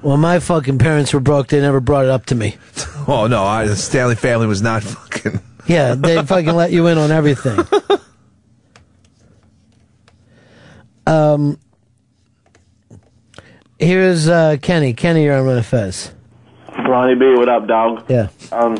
[0.00, 2.56] When my fucking parents were broke, they never brought it up to me.
[3.08, 5.40] Oh no, I, the Stanley family was not fucking.
[5.66, 7.58] Yeah, they fucking let you in on everything.
[11.04, 11.58] Um,
[13.82, 14.94] here's uh, Kenny.
[14.94, 16.12] Kenny, you're on Ron Fez.
[16.88, 18.04] Ronnie B, what up, dog?
[18.08, 18.28] Yeah.
[18.50, 18.76] Um,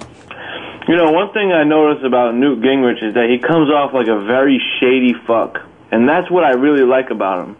[0.88, 4.08] you know, one thing I noticed about Newt Gingrich is that he comes off like
[4.08, 5.58] a very shady fuck,
[5.90, 7.56] and that's what I really like about him.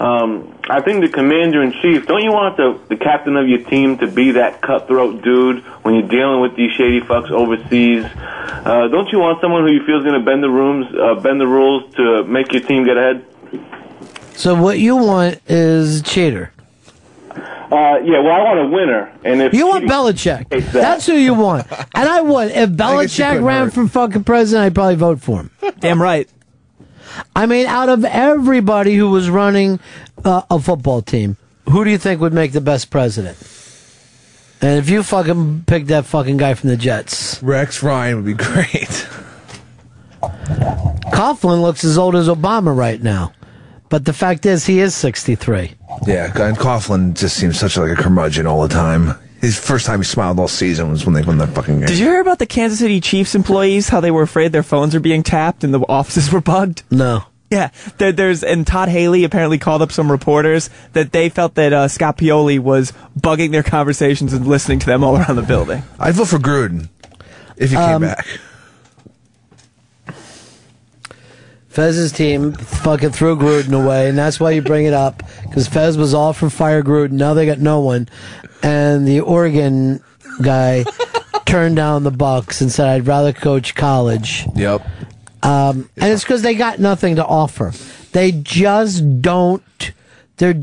[0.00, 2.06] Um, I think the commander in chief.
[2.06, 5.94] Don't you want the the captain of your team to be that cutthroat dude when
[5.94, 8.06] you're dealing with these shady fucks overseas?
[8.06, 11.20] Uh, don't you want someone who you feel is going to bend the rooms, uh,
[11.20, 13.26] bend the rules to make your team get ahead?
[14.34, 16.50] So what you want is cheater.
[17.30, 20.48] Uh, yeah, well, I want a winner, and if You want Belichick.
[20.72, 21.66] That's who you want.
[21.94, 22.50] And I would.
[22.50, 23.72] If Belichick ran hurt.
[23.72, 25.50] for fucking president, I'd probably vote for him.
[25.78, 26.28] Damn right.
[27.36, 29.78] I mean, out of everybody who was running
[30.24, 31.36] uh, a football team,
[31.68, 33.36] who do you think would make the best president?
[34.62, 38.34] And if you fucking pick that fucking guy from the Jets, Rex Ryan would be
[38.44, 39.06] great.
[41.12, 43.32] Coughlin looks as old as Obama right now.
[43.90, 45.74] But the fact is, he is 63.
[46.06, 49.14] Yeah, and Coughlin just seems such like a curmudgeon all the time.
[49.40, 51.86] His first time he smiled all season was when they won that fucking game.
[51.88, 53.88] Did you hear about the Kansas City Chiefs employees?
[53.88, 56.82] How they were afraid their phones were being tapped and the offices were bugged?
[56.90, 57.24] No.
[57.50, 61.72] Yeah, there, there's and Todd Haley apparently called up some reporters that they felt that
[61.72, 65.82] uh, Scott Pioli was bugging their conversations and listening to them all around the building.
[65.98, 66.90] I'd vote for Gruden
[67.56, 68.24] if he came Um, back.
[71.70, 75.96] Fez's team fucking threw Gruden away, and that's why you bring it up because Fez
[75.96, 77.12] was all for fire Gruden.
[77.12, 78.08] Now they got no one,
[78.60, 80.02] and the Oregon
[80.42, 80.84] guy
[81.46, 84.84] turned down the Bucs and said, "I'd rather coach college." Yep.
[85.44, 87.72] Um, and it's because they got nothing to offer.
[88.12, 89.62] They just don't.
[90.38, 90.54] They're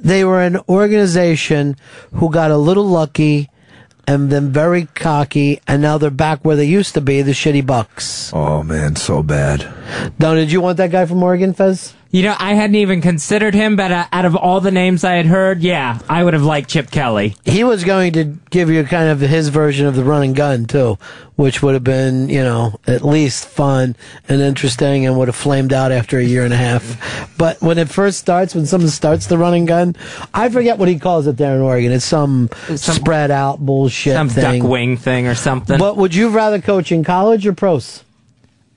[0.00, 1.76] they were an organization
[2.14, 3.48] who got a little lucky
[4.08, 7.62] and then very cocky, and now they're back where they used to be, the shitty
[7.62, 8.32] Bucs.
[8.32, 9.70] Oh man, so bad.
[10.18, 11.92] Now, did you want that guy from Oregon, Fez?
[12.10, 15.12] You know, I hadn't even considered him, but uh, out of all the names I
[15.16, 17.36] had heard, yeah, I would have liked Chip Kelly.
[17.44, 20.64] He was going to give you kind of his version of the run and gun
[20.64, 20.96] too,
[21.36, 23.94] which would have been, you know, at least fun
[24.26, 27.36] and interesting and would have flamed out after a year and a half.
[27.36, 29.94] But when it first starts, when someone starts the run and gun,
[30.32, 31.92] I forget what he calls it there in Oregon.
[31.92, 34.62] It's some, spread out bullshit Some thing.
[34.62, 35.78] duck wing thing or something.
[35.78, 38.02] But would you rather coach in college or pros?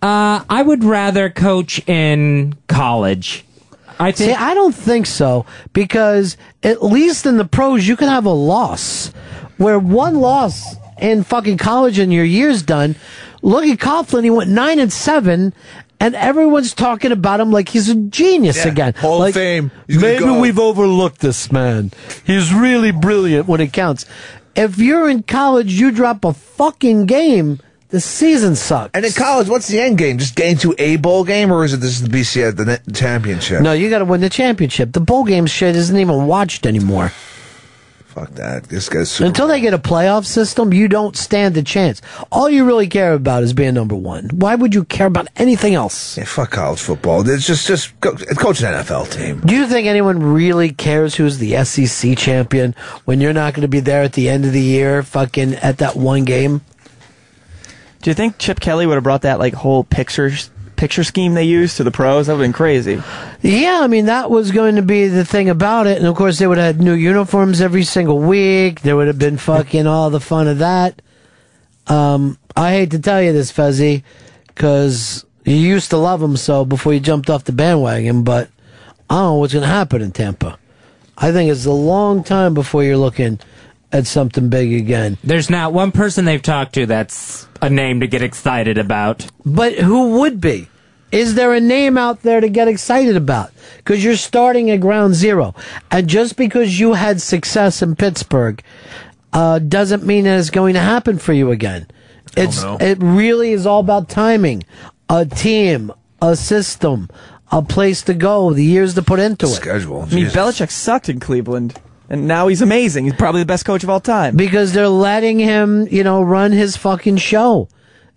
[0.02, 3.46] Uh, I would rather coach in college.
[4.00, 4.32] I think.
[4.32, 8.32] See, I don't think so because at least in the pros you can have a
[8.32, 9.10] loss,
[9.58, 12.96] where one loss in fucking college and your year's done.
[13.44, 15.54] Look at Coughlin; he went nine and seven,
[16.00, 18.94] and everyone's talking about him like he's a genius Yeah, again.
[18.96, 19.70] Hall of like, Fame.
[19.86, 20.40] He's gonna Maybe go.
[20.42, 21.92] we've overlooked this man.
[22.26, 24.08] He's really brilliant when it counts.
[24.56, 27.60] If you're in college, you drop a fucking game.
[27.92, 28.92] The season sucks.
[28.94, 30.18] And in college, what's the end game?
[30.18, 33.62] Just getting to a bowl game, or is it this is the BCS the championship?
[33.62, 34.94] No, you got to win the championship.
[34.94, 37.12] The bowl game shit isn't even watched anymore.
[38.12, 38.64] Fuck that.
[38.64, 39.20] This guy's.
[39.20, 42.02] Until they get a playoff system, you don't stand a chance.
[42.30, 44.30] All you really care about is being number one.
[44.34, 46.18] Why would you care about anything else?
[46.18, 47.30] Yeah, fuck college football.
[47.30, 49.40] It's just just go, coach an NFL team.
[49.42, 53.70] Do you think anyone really cares who's the SEC champion when you're not going to
[53.70, 56.62] be there at the end of the year, fucking at that one game?
[58.02, 60.32] Do you think Chip Kelly would have brought that like whole picture
[60.76, 62.28] picture scheme they used to the pros?
[62.28, 63.02] That would have been crazy.
[63.42, 66.40] Yeah, I mean that was going to be the thing about it, and of course
[66.40, 68.82] they would have had new uniforms every single week.
[68.82, 71.02] There would have been fucking all the fun of that.
[71.88, 74.04] Um, I hate to tell you this, Fezzy,
[74.48, 78.50] because you used to love him so before you jumped off the bandwagon, but
[79.10, 80.58] I don't know what's going to happen in Tampa.
[81.18, 83.40] I think it's a long time before you're looking
[83.92, 85.18] at something big again.
[85.24, 89.28] There's not one person they've talked to that's a name to get excited about.
[89.46, 90.68] But who would be?
[91.12, 93.52] Is there a name out there to get excited about?
[93.78, 95.54] Because you're starting at ground zero.
[95.92, 98.64] And just because you had success in Pittsburgh
[99.34, 101.88] uh, doesn't mean that it's going to happen for you again.
[102.38, 102.78] It's no.
[102.80, 104.64] It really is all about timing,
[105.10, 107.10] a team, a system,
[107.52, 109.50] a place to go, the years to put into it.
[109.50, 110.04] Schedule.
[110.04, 111.78] I mean, Belichick sucked in Cleveland,
[112.12, 113.06] and now he's amazing.
[113.06, 114.36] He's probably the best coach of all time.
[114.36, 117.70] Because they're letting him, you know, run his fucking show.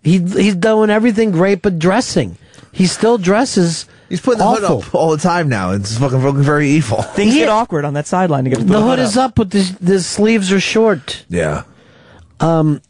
[0.03, 2.37] He he's doing everything great, but dressing.
[2.73, 3.85] He still dresses.
[4.09, 4.81] He's putting the awful.
[4.81, 5.71] hood up all the time now.
[5.71, 7.01] It's fucking fucking very evil.
[7.01, 10.01] Things get awkward on that sideline to get The hood is up, but the, the
[10.01, 11.23] sleeves are short.
[11.29, 11.63] Yeah.
[12.41, 12.81] Um,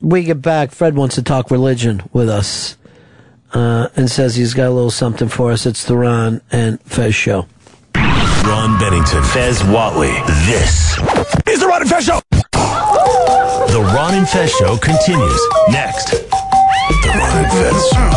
[0.00, 0.70] we get back.
[0.72, 2.78] Fred wants to talk religion with us,
[3.52, 5.66] uh, and says he's got a little something for us.
[5.66, 7.46] It's the Ron and Fez show.
[8.48, 10.14] Ron Bennington, Fez Whatley.
[10.46, 10.96] This
[11.46, 12.18] is the Ron and Fez Show.
[12.32, 16.12] The Ron and Fez Show continues next.
[16.12, 18.08] The Ron and Fez Show.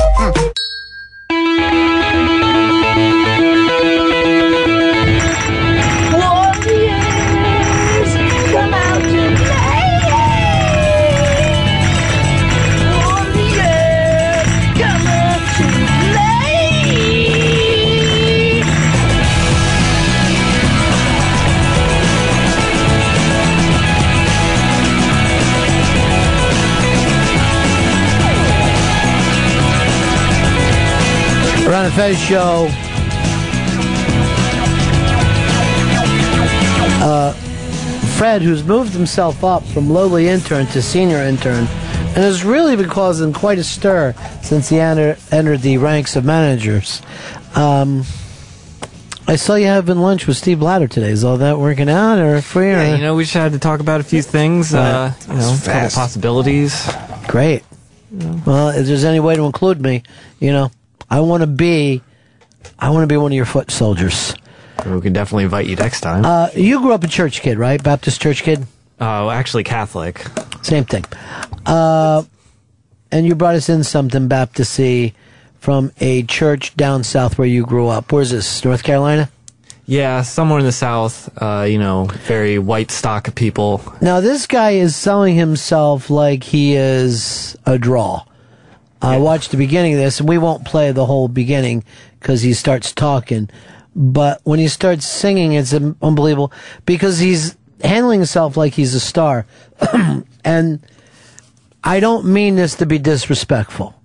[31.81, 32.67] Ron and Fez show.
[37.03, 37.33] Uh,
[38.17, 42.87] Fred, who's moved himself up from lowly intern to senior intern, and has really been
[42.87, 47.01] causing quite a stir since he enter, entered the ranks of managers.
[47.55, 48.03] Um,
[49.27, 51.09] I saw you having lunch with Steve Blatter today.
[51.09, 52.73] Is all that working out, or free?
[52.73, 52.73] Or?
[52.73, 54.71] Yeah, you know, we just had to talk about a few things.
[54.71, 56.87] Uh, you know, a couple possibilities.
[57.27, 57.63] Great.
[58.45, 60.03] Well, if there's any way to include me,
[60.39, 60.69] you know,
[61.11, 62.01] I want to be,
[62.79, 64.33] I want to be one of your foot soldiers.
[64.85, 66.23] We can definitely invite you next time.
[66.25, 67.83] Uh, you grew up a church kid, right?
[67.83, 68.65] Baptist church kid.
[69.01, 70.25] Oh, actually Catholic.
[70.63, 71.03] Same thing.
[71.65, 72.23] Uh,
[73.11, 75.13] and you brought us in something Baptisty
[75.59, 78.11] from a church down south where you grew up.
[78.11, 78.63] Where's this?
[78.63, 79.29] North Carolina.
[79.85, 81.29] Yeah, somewhere in the South.
[81.41, 83.83] Uh, you know, very white stock of people.
[84.01, 88.23] Now this guy is selling himself like he is a draw.
[89.01, 91.83] I watched the beginning of this, and we won't play the whole beginning
[92.19, 93.49] because he starts talking.
[93.95, 96.51] But when he starts singing, it's unbelievable
[96.85, 99.45] because he's handling himself like he's a star.
[100.45, 100.85] and
[101.83, 103.95] I don't mean this to be disrespectful,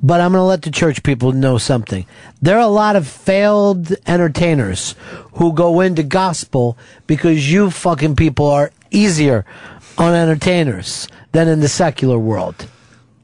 [0.00, 2.06] but I'm going to let the church people know something.
[2.40, 4.94] There are a lot of failed entertainers
[5.34, 6.78] who go into gospel
[7.08, 9.44] because you fucking people are easier
[9.98, 12.68] on entertainers than in the secular world.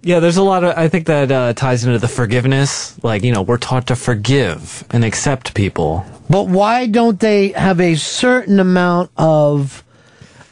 [0.02, 0.76] Yeah, there's a lot of.
[0.76, 3.02] I think that uh, ties into the forgiveness.
[3.02, 6.06] Like, you know, we're taught to forgive and accept people.
[6.30, 9.82] But why don't they have a certain amount of?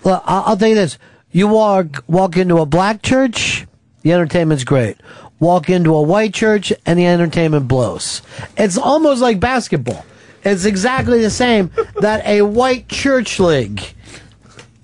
[0.02, 0.99] Well, I'll, I'll tell you this:
[1.31, 3.66] you walk walk into a black church,
[4.02, 4.97] the entertainment's great.
[5.39, 8.23] Walk into a white church, and the entertainment blows.
[8.57, 10.05] It's almost like basketball.
[10.44, 13.83] It's exactly the same that a white church league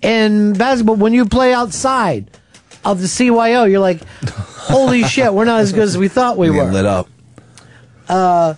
[0.03, 0.97] in basketball.
[0.97, 2.31] When you play outside
[2.85, 6.51] of the CYO, you're like, "Holy shit, we're not as good as we thought we
[6.51, 7.09] were." lit up.
[8.09, 8.55] uh,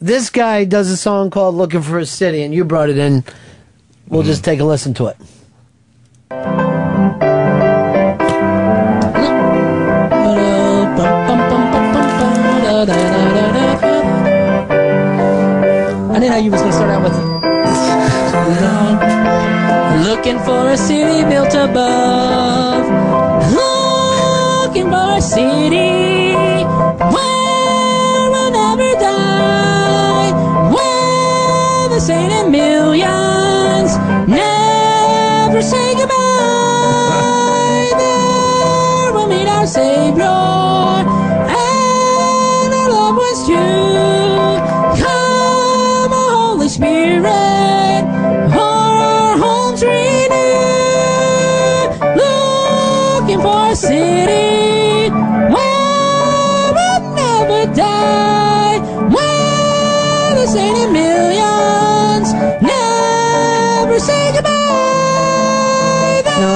[0.00, 3.24] this guy does a song called "Looking for a City," and you brought it in.
[4.08, 5.16] We'll just take a listen to it.
[16.10, 17.12] I didn't know you was gonna start out with.
[20.08, 22.97] Looking for a city built above.
[24.78, 26.27] Looking for a city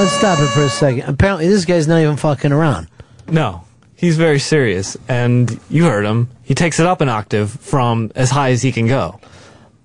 [0.03, 1.03] let's stop it for a second.
[1.03, 2.89] Apparently, this guy's not even fucking around.
[3.29, 3.63] No,
[3.95, 6.29] he's very serious, and you heard him.
[6.43, 9.21] He takes it up an octave from as high as he can go.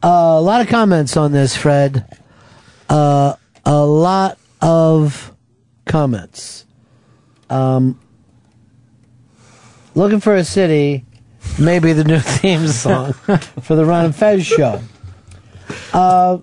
[0.04, 2.18] Uh, a lot of comments on this, Fred.
[2.90, 5.36] Uh, a lot of
[5.86, 6.66] comments.
[7.52, 8.00] Um,
[9.94, 11.06] looking for a city,
[11.60, 14.82] maybe the new theme song for the Ron and Fez show.
[15.94, 16.40] Uh,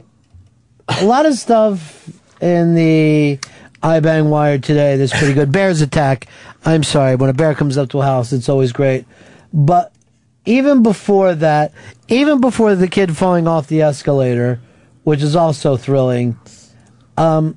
[0.86, 2.08] a lot of stuff
[2.40, 3.40] in the
[3.84, 5.52] iBang wired today that's pretty good.
[5.52, 6.26] Bears attack.
[6.64, 9.04] I'm sorry, when a bear comes up to a house, it's always great.
[9.52, 9.92] But
[10.46, 11.72] even before that,
[12.08, 14.58] even before the kid falling off the escalator,
[15.02, 16.38] which is also thrilling,
[17.18, 17.56] um,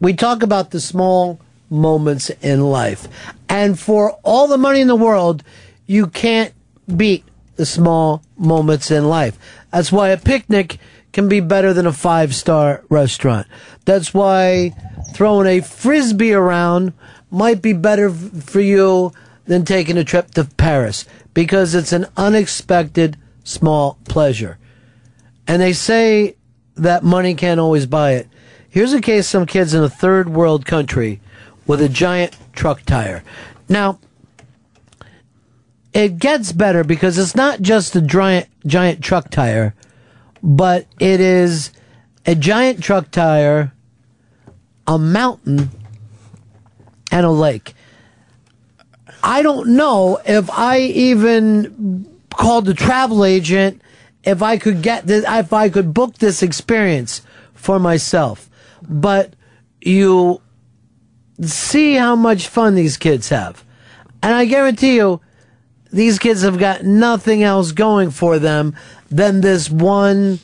[0.00, 3.06] we talk about the small moments in life.
[3.50, 5.44] And for all the money in the world,
[5.86, 6.54] you can't
[6.96, 7.24] beat
[7.56, 9.38] the small moments in life.
[9.70, 10.78] That's why a picnic
[11.12, 13.46] can be better than a five star restaurant.
[13.84, 14.74] That's why
[15.18, 16.92] throwing a frisbee around
[17.28, 19.10] might be better for you
[19.46, 24.58] than taking a trip to Paris because it's an unexpected small pleasure.
[25.48, 26.36] And they say
[26.76, 28.28] that money can't always buy it.
[28.70, 31.20] Here's a case some kids in a third world country
[31.66, 33.24] with a giant truck tire.
[33.68, 33.98] Now,
[35.92, 39.74] it gets better because it's not just a giant giant truck tire,
[40.44, 41.72] but it is
[42.24, 43.72] a giant truck tire,
[44.88, 45.70] a mountain,
[47.12, 47.74] and a lake.
[49.22, 53.82] I don't know if I even called the travel agent
[54.24, 57.22] if I could get this, if I could book this experience
[57.54, 58.48] for myself.
[58.82, 59.34] But
[59.80, 60.40] you
[61.40, 63.64] see how much fun these kids have.
[64.22, 65.20] And I guarantee you,
[65.92, 68.74] these kids have got nothing else going for them
[69.10, 70.40] than this one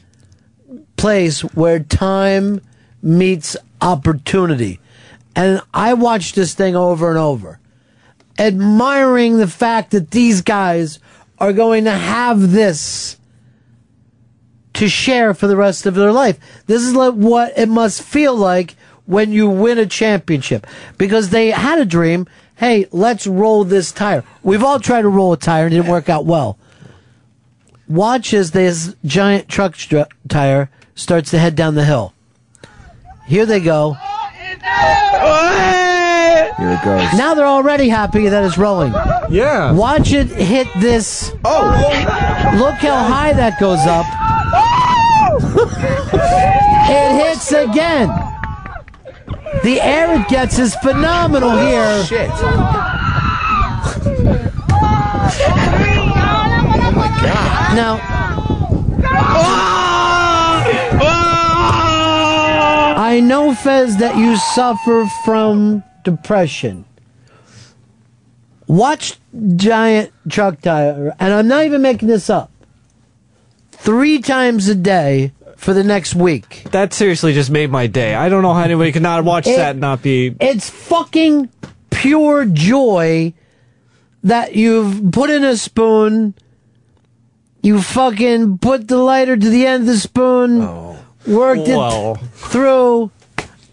[0.97, 2.61] place where time
[3.03, 4.81] meets opportunity.
[5.37, 7.61] And I watched this thing over and over,
[8.39, 10.99] admiring the fact that these guys
[11.39, 13.19] are going to have this
[14.75, 16.39] to share for the rest of their life.
[16.67, 18.75] This is what it must feel like
[19.07, 22.27] when you win a championship because they had a dream.
[22.57, 24.25] Hey, let's roll this tire.
[24.43, 26.59] We've all tried to roll a tire and it didn't work out well.
[27.87, 29.77] Watch as this giant truck
[30.29, 32.14] tire starts to head down the hill.
[33.27, 33.95] Here they go.
[36.57, 37.19] Here it goes.
[37.19, 38.93] Now they're already happy that it's rolling.
[39.31, 39.73] Yeah.
[39.73, 41.33] Watch it hit this.
[41.45, 41.65] Oh!
[42.59, 44.07] Look how high that goes up.
[46.91, 48.09] it hits again.
[49.63, 52.05] The air it gets is phenomenal here.
[52.05, 52.31] Shit.
[52.31, 52.47] oh
[56.95, 57.75] my god.
[57.75, 57.99] Now,
[63.15, 66.85] I know, Fez, that you suffer from depression.
[68.67, 69.21] Watch
[69.55, 72.51] Giant Truck Tire, and I'm not even making this up,
[73.71, 76.65] three times a day for the next week.
[76.73, 78.17] That seriously just made my day.
[78.17, 80.35] I don't know how anybody could not watch It- that and not be.
[80.41, 81.51] It's fucking
[81.91, 83.33] pure joy
[84.25, 86.35] that you've put in a spoon.
[87.63, 90.94] You fucking put the lighter to the end of the spoon, oh.
[91.27, 92.15] Worked Whoa.
[92.15, 93.11] it through,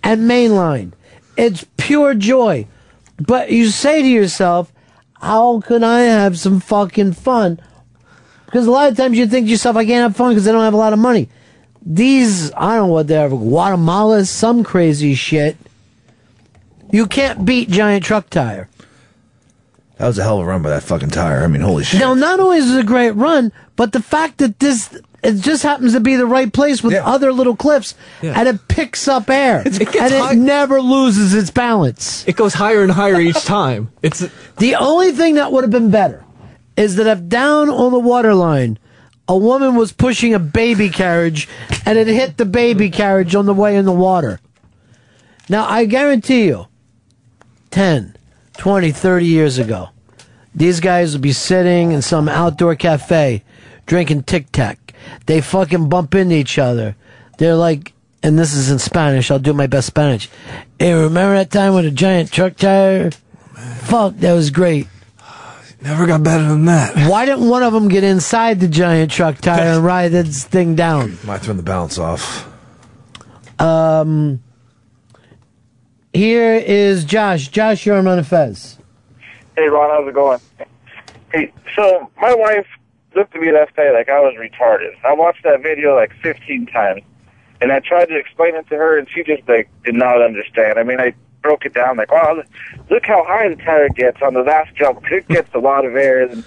[0.03, 0.93] and mainline.
[1.37, 2.67] It's pure joy.
[3.19, 4.71] But you say to yourself,
[5.21, 7.59] how can I have some fucking fun?
[8.45, 10.51] Because a lot of times you think to yourself, I can't have fun because I
[10.51, 11.29] don't have a lot of money.
[11.83, 15.57] These, I don't know what they're, Guatemala, some crazy shit.
[16.91, 18.69] You can't beat Giant Truck Tire.
[19.97, 21.43] That was a hell of a run by that fucking tire.
[21.43, 21.99] I mean, holy shit.
[21.99, 25.63] Now, not only is it a great run, but the fact that this it just
[25.63, 29.61] happens to be the right place with other little cliffs, and it picks up air,
[29.65, 32.27] It and it never loses its balance.
[32.27, 33.91] It goes higher and higher each time.
[34.01, 34.19] It's
[34.57, 36.25] The only thing that would have been better
[36.75, 38.79] is that if down on the waterline,
[39.27, 41.47] a woman was pushing a baby carriage
[41.85, 44.39] and it hit the baby carriage on the way in the water.
[45.47, 46.67] Now, I guarantee you,
[47.71, 48.15] 10,
[48.57, 49.89] 20, 30 years ago,
[50.53, 53.43] these guys would be sitting in some outdoor cafe
[53.85, 54.79] drinking Tic Tac.
[55.25, 56.95] They fucking bump into each other.
[57.37, 60.29] They're like, and this is in Spanish, I'll do my best Spanish.
[60.77, 63.11] Hey, remember that time with a giant truck tire?
[63.81, 64.87] Fuck, that was great.
[65.81, 67.09] Never got better than that.
[67.09, 70.75] Why didn't one of them get inside the giant truck tire and ride this thing
[70.75, 71.17] down?
[71.23, 72.47] Might throw the balance off.
[73.59, 74.43] Um,
[76.13, 77.47] here is Josh.
[77.47, 78.77] Josh, you're on Ron Fez.
[79.55, 80.39] Hey, Ron, how's it going?
[81.33, 82.67] Hey, so my wife
[83.15, 84.93] looked at me that day like I was retarded.
[85.03, 87.01] I watched that video like 15 times,
[87.61, 90.79] and I tried to explain it to her, and she just like did not understand.
[90.79, 92.41] I mean, I broke it down like, "Wow,
[92.89, 95.03] look how high the tire gets on the last jump.
[95.11, 96.43] It gets a lot of air." And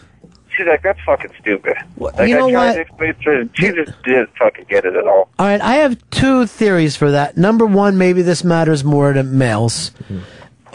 [0.56, 2.74] she's like, "That's fucking stupid." Like you know I tried what?
[2.74, 5.28] to explain it to her, and she just didn't fucking get it at all.
[5.38, 7.36] All right, I have two theories for that.
[7.36, 9.90] Number one, maybe this matters more to males.
[9.90, 10.18] Mm-hmm.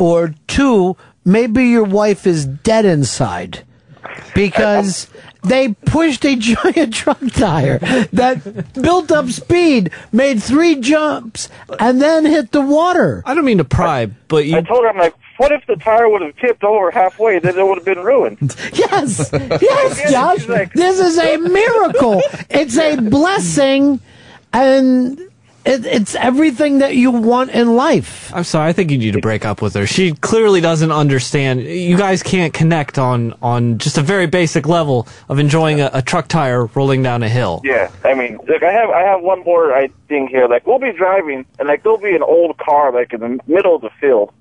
[0.02, 0.96] Or two,
[1.26, 3.66] maybe your wife is dead inside
[4.34, 5.10] because
[5.44, 7.80] they pushed a giant truck tire
[8.14, 13.24] that built up speed, made three jumps, and then hit the water.
[13.26, 14.58] I don't mean to pry, but you.
[14.58, 17.40] I told her, I'm like, "What if the tire would have tipped over halfway?
[17.40, 20.46] Then it would have been ruined." Yes, yes, Josh.
[20.74, 22.22] This is a miracle.
[22.50, 24.00] It's a blessing,
[24.54, 25.29] and
[25.66, 28.34] it, it's everything that you want in life.
[28.34, 28.70] I'm sorry.
[28.70, 29.86] I think you need to break up with her.
[29.86, 31.62] She clearly doesn't understand.
[31.62, 36.02] You guys can't connect on on just a very basic level of enjoying a, a
[36.02, 37.62] truck tire rolling down a hill.
[37.64, 40.48] Yeah, I mean, look, I have I have one more I thing here.
[40.48, 43.76] Like, we'll be driving, and like there'll be an old car like in the middle
[43.76, 44.34] of the field.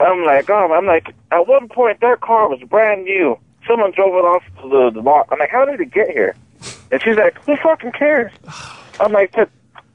[0.00, 3.38] I'm like, oh, I'm like, at one point that car was brand new.
[3.68, 5.28] Someone drove it off the, the lot.
[5.30, 6.34] I'm like, how did it get here?
[6.90, 8.32] And she's like, who fucking cares?
[9.00, 9.48] I'm like, "But-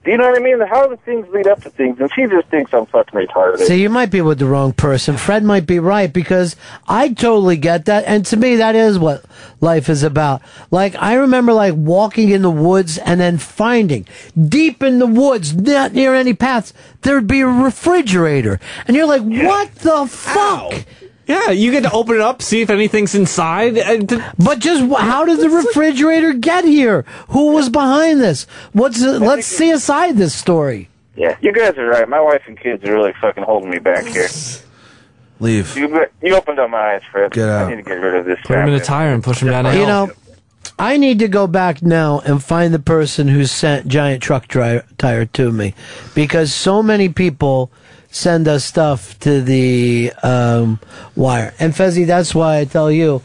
[0.08, 0.62] do you know what I mean?
[0.62, 2.00] How do things lead up to things?
[2.00, 3.66] And she just thinks I'm fucking retarded.
[3.66, 5.18] So you might be with the wrong person.
[5.18, 6.56] Fred might be right because
[6.88, 8.06] I totally get that.
[8.06, 9.26] And to me, that is what
[9.60, 10.42] life is about.
[10.72, 14.08] Like, I remember like walking in the woods and then finding
[14.42, 16.72] deep in the woods, not near any paths,
[17.02, 18.62] there'd be a refrigerator.
[18.88, 20.86] And you're like, what the fuck?
[21.28, 23.78] Yeah, you get to open it up, see if anything's inside.
[23.78, 27.04] and th- But just wh- how did the refrigerator get here?
[27.30, 28.48] Who was behind this?
[28.72, 30.90] What's the, let's see aside this story.
[31.18, 32.08] Yeah, you guys are right.
[32.08, 34.28] My wife and kids are really fucking holding me back here.
[35.40, 35.78] Leave.
[35.78, 37.32] You you opened up my eyes, Fred.
[37.32, 37.68] Get out.
[37.68, 38.40] I need to get rid of this.
[38.46, 40.12] Put him in a tire and push him down a You know,
[40.80, 44.82] I need to go back now and find the person who sent giant truck dri-
[44.98, 45.74] tire to me,
[46.16, 47.72] because so many people
[48.10, 50.80] send us stuff to the um,
[51.16, 51.54] wire.
[51.60, 53.22] And Fezzi, that's why I tell you,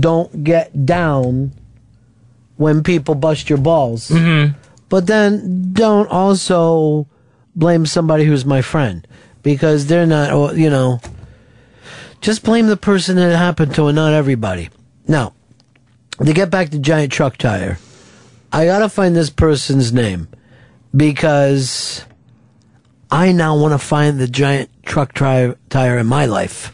[0.00, 1.52] don't get down
[2.56, 4.08] when people bust your balls.
[4.08, 4.58] Mm-hmm.
[4.88, 7.06] But then don't also
[7.56, 9.06] blame somebody who's my friend
[9.42, 11.00] because they're not, you know,
[12.20, 14.70] just blame the person that it happened to and not everybody.
[15.06, 15.34] Now,
[16.24, 17.78] to get back to giant truck tire,
[18.52, 20.28] I gotta find this person's name
[20.96, 22.04] because
[23.10, 26.72] I now want to find the giant truck tri- tire in my life.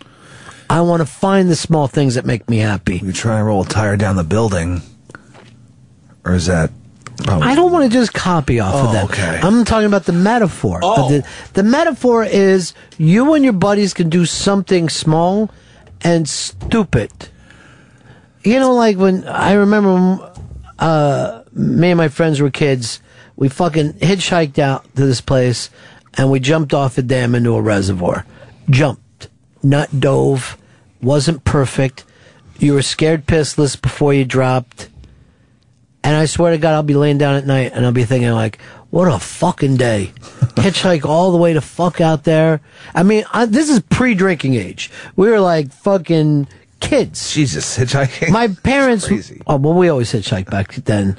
[0.68, 2.98] I want to find the small things that make me happy.
[2.98, 4.82] You try and roll a tire down the building,
[6.24, 6.70] or is that?
[7.28, 9.04] I don't want to just copy off of Oh, that.
[9.10, 9.40] okay.
[9.42, 10.80] I'm talking about the metaphor.
[10.82, 11.10] Oh.
[11.10, 15.50] The, the metaphor is you and your buddies can do something small
[16.00, 17.10] and stupid.
[18.42, 20.30] You know, like when I remember when,
[20.78, 23.02] uh, me and my friends were kids,
[23.36, 25.68] we fucking hitchhiked out to this place
[26.14, 28.26] and we jumped off a dam into a reservoir.
[28.68, 29.28] Jumped,
[29.62, 30.56] not dove,
[31.02, 32.04] wasn't perfect.
[32.58, 34.88] You were scared pissless before you dropped.
[36.02, 38.30] And I swear to God, I'll be laying down at night and I'll be thinking
[38.30, 40.12] like, what a fucking day.
[40.56, 42.60] Hitchhike all the way to fuck out there.
[42.94, 44.90] I mean, I, this is pre-drinking age.
[45.16, 46.48] We were like fucking
[46.80, 47.32] kids.
[47.32, 48.30] Jesus, hitchhiking.
[48.30, 49.08] My parents,
[49.46, 51.16] oh, well, we always hitchhiked back then.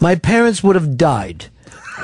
[0.00, 1.46] My parents would have died.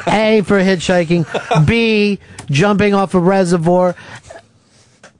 [0.06, 1.66] A, for hitchhiking.
[1.66, 2.18] B,
[2.50, 3.94] jumping off a reservoir.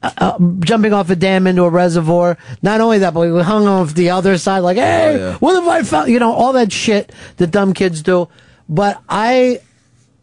[0.02, 2.36] Uh, uh, jumping off a dam into a reservoir.
[2.60, 5.36] Not only that, but we hung off the other side, like, hey, Oh, yeah.
[5.38, 8.28] what if I found, you know, all that shit that dumb kids do.
[8.68, 9.60] But I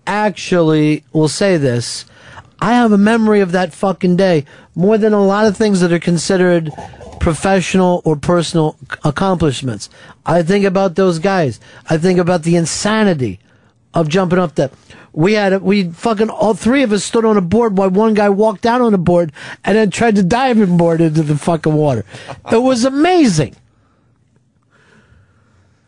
[0.06, 2.06] actually will say this.
[2.62, 4.44] I have a memory of that fucking day
[4.76, 6.72] more than a lot of things that are considered
[7.22, 9.90] professional or personal accomplishments.
[10.26, 11.60] I think about those guys.
[11.90, 13.40] I think about the insanity
[13.94, 14.72] of jumping up the.
[15.12, 18.14] We had a, we fucking all three of us stood on a board while one
[18.14, 19.32] guy walked down on a board
[19.66, 22.06] and then tried to dive and board into the fucking water.
[22.52, 23.56] It was amazing.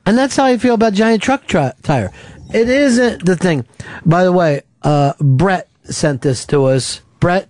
[0.06, 2.12] And that's how I feel about giant truck tri- tire.
[2.54, 3.66] It isn't the thing.
[4.06, 7.02] By the way, uh, Brett sent this to us.
[7.20, 7.48] Brett,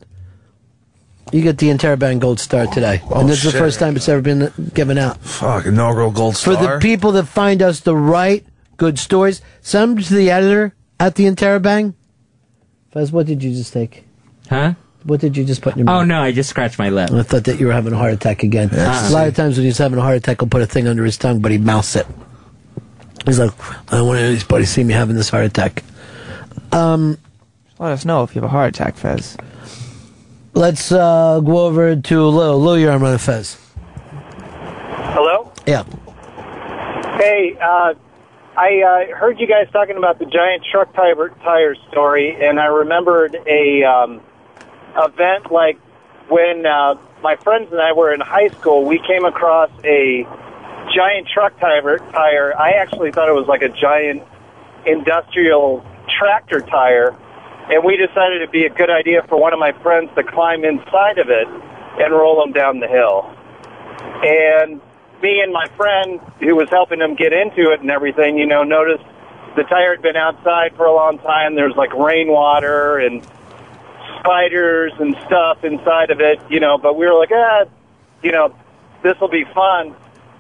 [1.31, 3.01] you get the Interabang Gold Star today.
[3.09, 5.17] Oh, and this is the first time it's ever been given out.
[5.21, 6.55] Fuck, inaugural gold Star.
[6.55, 8.45] For the people that find us the right
[8.81, 11.93] good stories, send them to the editor at the Interabang.
[12.91, 14.05] Fez, what did you just take?
[14.49, 14.73] Huh?
[15.03, 16.01] What did you just put in your mouth?
[16.01, 17.11] Oh no, I just scratched my lip.
[17.11, 18.69] I thought that you were having a heart attack again.
[18.73, 19.07] Yeah.
[19.07, 21.05] a lot of times when he's having a heart attack, he'll put a thing under
[21.05, 22.07] his tongue, but he mouths it.
[23.25, 23.51] He's like,
[23.93, 25.83] I don't want any of these buddies see me having this heart attack.
[26.71, 27.19] Um,
[27.77, 29.37] Let us know if you have a heart attack, Fez.
[30.55, 32.53] let's uh, go over to Lou.
[32.55, 33.57] Lou, you're on Ron and Fez.
[35.13, 35.51] Hello?
[35.67, 35.83] Yeah.
[37.17, 37.93] Hey, uh,
[38.57, 42.65] I uh, heard you guys talking about the giant truck tire, tire story, and I
[42.65, 44.21] remembered a um,
[44.97, 45.79] event like
[46.27, 48.83] when uh, my friends and I were in high school.
[48.83, 50.27] We came across a
[50.93, 51.97] giant truck tire.
[51.97, 52.53] Tire.
[52.59, 54.23] I actually thought it was like a giant
[54.85, 55.85] industrial
[56.19, 57.15] tractor tire,
[57.71, 60.65] and we decided it'd be a good idea for one of my friends to climb
[60.65, 63.31] inside of it and roll him down the hill.
[64.23, 64.81] And
[65.21, 68.63] me and my friend who was helping him get into it and everything, you know,
[68.63, 69.03] noticed
[69.55, 71.55] the tire had been outside for a long time.
[71.55, 73.25] There's like rainwater and
[74.19, 77.65] spiders and stuff inside of it, you know, but we were like, ah,
[78.23, 78.55] you know,
[79.03, 79.95] this will be fun.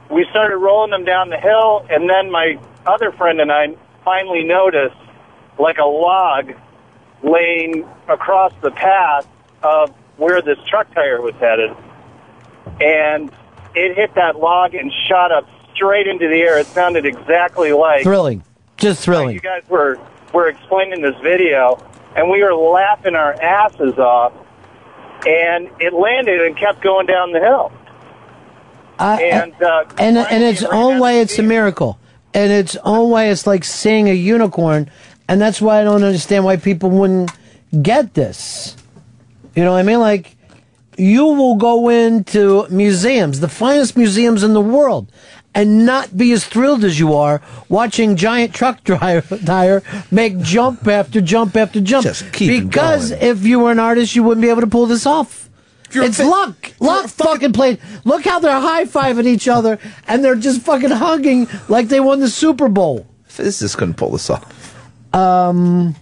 [0.09, 4.43] We started rolling them down the hill, and then my other friend and I finally
[4.43, 4.95] noticed
[5.57, 6.53] like a log
[7.23, 9.27] laying across the path
[9.63, 11.75] of where this truck tire was headed.
[12.79, 13.31] And
[13.75, 16.59] it hit that log and shot up straight into the air.
[16.59, 18.43] It sounded exactly like Thrilling.
[18.77, 19.33] Just thrilling.
[19.33, 19.99] you guys were
[20.33, 21.77] were explaining this video,
[22.15, 24.33] and we were laughing our asses off.
[25.25, 27.71] And it landed and kept going down the hill.
[28.97, 31.99] I- and uh, and in its own way, it's a miracle.
[32.33, 34.89] In its own way, it's like seeing a unicorn,
[35.27, 37.31] and that's why I don't understand why people wouldn't
[37.81, 38.75] get this.
[39.55, 39.99] You know what I mean?
[39.99, 40.35] Like,
[41.01, 45.11] you will go into museums, the finest museums in the world,
[45.55, 49.81] and not be as thrilled as you are watching giant truck tire, tire
[50.11, 52.03] make jump after jump after jump.
[52.03, 55.07] Just keep because if you were an artist, you wouldn't be able to pull this
[55.07, 55.49] off.
[55.91, 56.71] It's luck.
[56.79, 57.79] Luck fucking played.
[58.05, 62.19] Look how they're high fiving each other and they're just fucking hugging like they won
[62.19, 63.07] the Super Bowl.
[63.25, 65.15] Physicists couldn't pull this off.
[65.15, 65.95] Um,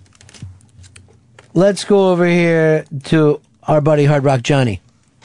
[1.53, 4.81] let's go over here to our buddy Hard Rock Johnny.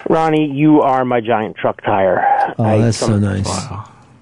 [0.08, 2.54] Ronnie, you are my giant truck tire.
[2.58, 3.62] Oh, I- that's so some- nice.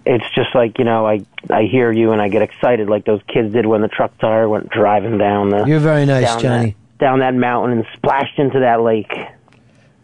[0.04, 3.20] It's just like you know, I I hear you and I get excited like those
[3.28, 5.64] kids did when the truck tire went driving down the.
[5.64, 6.76] You're very nice, down Johnny.
[6.98, 9.12] That, down that mountain and splashed into that lake.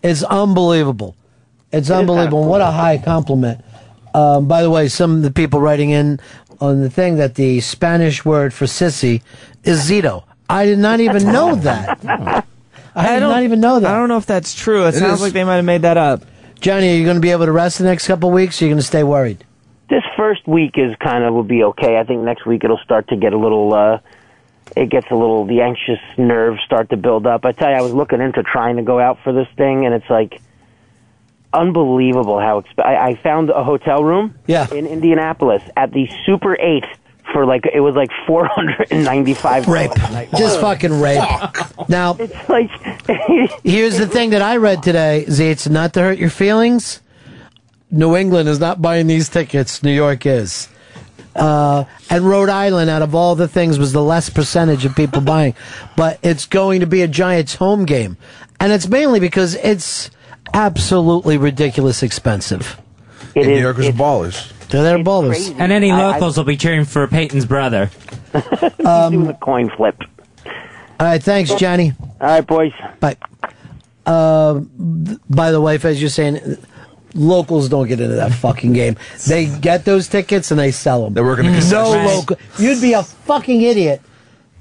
[0.04, 1.16] It's unbelievable.
[1.72, 2.42] It's unbelievable.
[2.42, 3.64] And what a high compliment.
[4.14, 6.20] Um, by the way, some of the people writing in
[6.60, 9.22] on the thing that the Spanish word for sissy
[9.64, 10.24] is zito.
[10.48, 12.46] I did not even know that.
[12.98, 13.92] I did not even know that.
[13.94, 14.84] I don't know if that's true.
[14.86, 15.20] It, It sounds is.
[15.22, 16.22] like they might have made that up.
[16.60, 18.60] Johnny, are you going to be able to rest the next couple of weeks?
[18.60, 19.44] Or are you going to stay worried?
[19.88, 21.96] This first week is kind of will be okay.
[21.98, 23.72] I think next week it'll start to get a little.
[23.72, 23.98] uh
[24.76, 25.46] It gets a little.
[25.46, 27.44] The anxious nerves start to build up.
[27.44, 29.94] I tell you, I was looking into trying to go out for this thing, and
[29.94, 30.40] it's like
[31.52, 34.66] unbelievable how exp- I, I found a hotel room yeah.
[34.72, 36.84] in Indianapolis at the Super Eight
[37.32, 39.92] for like it was like four hundred and ninety five Rape.
[40.36, 41.22] Just fucking rape.
[41.88, 42.70] Now, it's like
[43.64, 45.44] here's the thing that I read today, Z.
[45.48, 47.00] It's not to hurt your feelings.
[47.90, 49.82] New England is not buying these tickets.
[49.82, 50.68] New York is.
[51.34, 55.20] Uh, and Rhode Island, out of all the things, was the less percentage of people
[55.34, 55.54] buying.
[55.96, 58.16] But it's going to be a Giants home game.
[58.60, 60.10] And it's mainly because it's
[60.52, 62.80] absolutely ridiculous expensive.
[63.34, 64.52] It New Yorkers are ballers.
[64.70, 65.54] They're their ballers.
[65.58, 67.90] And any I- I- locals will be cheering for Peyton's brother.
[68.84, 69.96] um, doing the coin flip.
[71.00, 71.92] All right, thanks, Johnny.
[72.20, 72.72] All right, boys.
[73.00, 73.16] Bye.
[74.04, 74.54] Uh,
[75.30, 76.56] by the way, as you're saying,
[77.14, 78.96] locals don't get into that fucking game.
[79.26, 81.14] They get those tickets and they sell them.
[81.14, 82.16] They're working the No concessions.
[82.16, 82.36] local.
[82.58, 84.00] You'd be a fucking idiot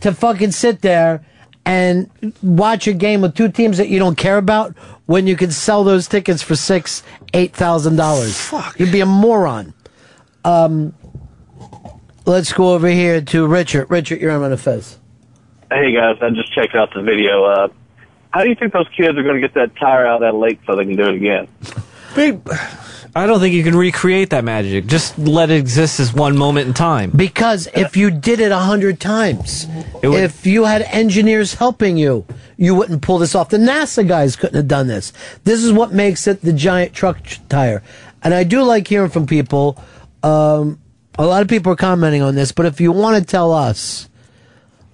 [0.01, 1.25] to fucking sit there
[1.65, 2.09] and
[2.41, 5.83] watch a game with two teams that you don't care about when you can sell
[5.83, 7.03] those tickets for six,
[7.33, 8.37] eight thousand dollars.
[8.39, 8.79] Fuck.
[8.79, 9.73] You'd be a moron.
[10.43, 10.93] Um,
[12.25, 13.89] let's go over here to Richard.
[13.89, 14.97] Richard, you're on the Fez.
[15.69, 17.43] Hey guys, I just checked out the video.
[17.43, 17.67] Uh,
[18.31, 20.37] how do you think those kids are going to get that tire out of that
[20.37, 21.47] lake so they can do it again?
[23.15, 24.85] I don't think you can recreate that magic.
[24.85, 27.11] Just let it exist as one moment in time.
[27.15, 29.65] Because if you did it a hundred times,
[30.03, 32.25] if you had engineers helping you,
[32.57, 33.49] you wouldn't pull this off.
[33.49, 35.13] The NASA guys couldn't have done this.
[35.43, 37.81] This is what makes it the giant truck tire.
[38.23, 39.83] And I do like hearing from people.
[40.23, 40.79] Um,
[41.17, 44.09] a lot of people are commenting on this, but if you want to tell us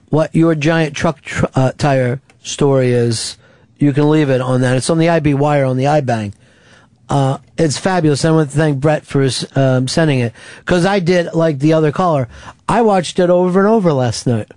[0.10, 3.38] what your giant truck tr- uh, tire story is,
[3.77, 4.77] you can leave it on that.
[4.77, 6.34] It's on the IB wire on the iBang.
[7.10, 8.24] Uh, it's fabulous.
[8.24, 11.92] I want to thank Brett for um, sending it because I did like the other
[11.92, 12.30] caller.
[12.68, 14.52] I watched it over and over last night,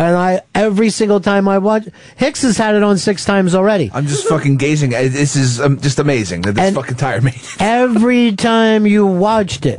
[0.00, 3.90] and I every single time I watch Hicks has had it on six times already.
[3.92, 4.94] I'm just fucking gazing.
[4.94, 7.34] at- This is um, just amazing that this fucking tire made.
[7.34, 7.56] it.
[7.60, 9.78] every time you watched it,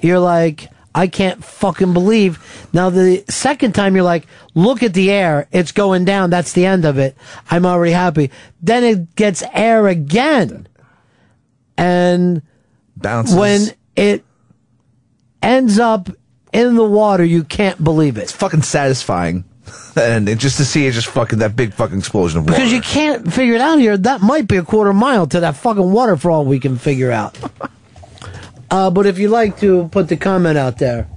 [0.00, 2.38] you're like, I can't fucking believe.
[2.72, 6.30] Now the second time you're like, look at the air, it's going down.
[6.30, 7.14] That's the end of it.
[7.50, 8.30] I'm already happy.
[8.62, 10.66] Then it gets air again,
[11.76, 12.40] and
[12.96, 13.34] Bounces.
[13.36, 14.24] when it
[15.42, 16.08] ends up
[16.52, 18.22] in the water, you can't believe it.
[18.22, 19.44] It's fucking satisfying.
[19.94, 22.56] And just to see it just fucking that big fucking explosion of water.
[22.56, 23.98] Because you can't figure it out here.
[23.98, 27.12] That might be a quarter mile to that fucking water for all we can figure
[27.12, 27.38] out.
[28.70, 31.08] uh, but if you'd like to put the comment out there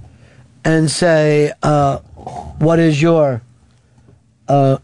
[0.62, 2.00] and say, uh,
[2.58, 3.40] what is your
[4.46, 4.76] uh,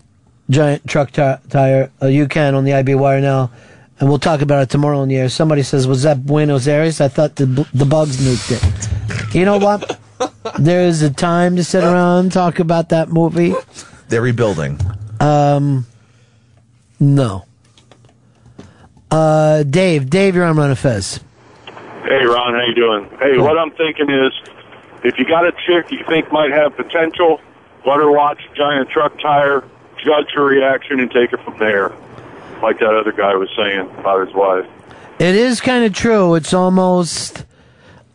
[0.48, 3.50] giant truck ti- tire, uh, you can on the IB wire now.
[4.00, 5.28] And we'll talk about it tomorrow on the air.
[5.28, 7.00] Somebody says, was that Buenos Aires?
[7.00, 9.34] I thought the, the bugs nuked it.
[9.34, 9.98] You know what?
[10.58, 13.54] There is a time to sit around and talk about that movie.
[14.08, 14.78] They're rebuilding.
[15.20, 15.86] Um,
[17.00, 17.44] no.
[19.10, 21.20] Uh, Dave, Dave, you're on Ron of Fez.
[21.66, 23.08] Hey, Ron, how you doing?
[23.18, 24.32] Hey, what I'm thinking is,
[25.04, 27.40] if you got a chick you think might have potential,
[27.86, 29.64] let her watch Giant Truck Tire,
[30.02, 31.92] judge her reaction, and take it from there.
[32.62, 34.66] Like that other guy was saying about his wife.
[35.18, 36.34] It is kind of true.
[36.34, 37.44] It's almost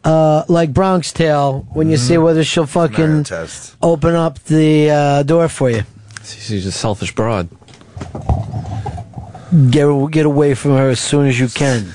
[0.08, 3.26] uh, like Bronx Tale when you see whether she'll fucking
[3.82, 5.84] open up the uh, door for you.
[6.24, 7.50] She's a selfish broad.
[9.70, 11.94] Get get away from her as soon as you can.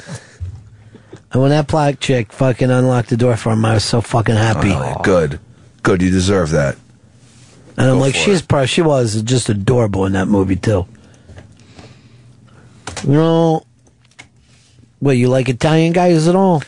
[1.33, 4.35] And when that black chick fucking unlocked the door for him, I was so fucking
[4.35, 4.73] happy.
[4.73, 5.41] Oh, good.
[5.83, 6.77] Good, you deserve that.
[7.79, 10.87] And I'm like, she's probably she was just adorable in that movie too.
[13.05, 13.67] You know,
[15.01, 16.63] what you like Italian guys at all?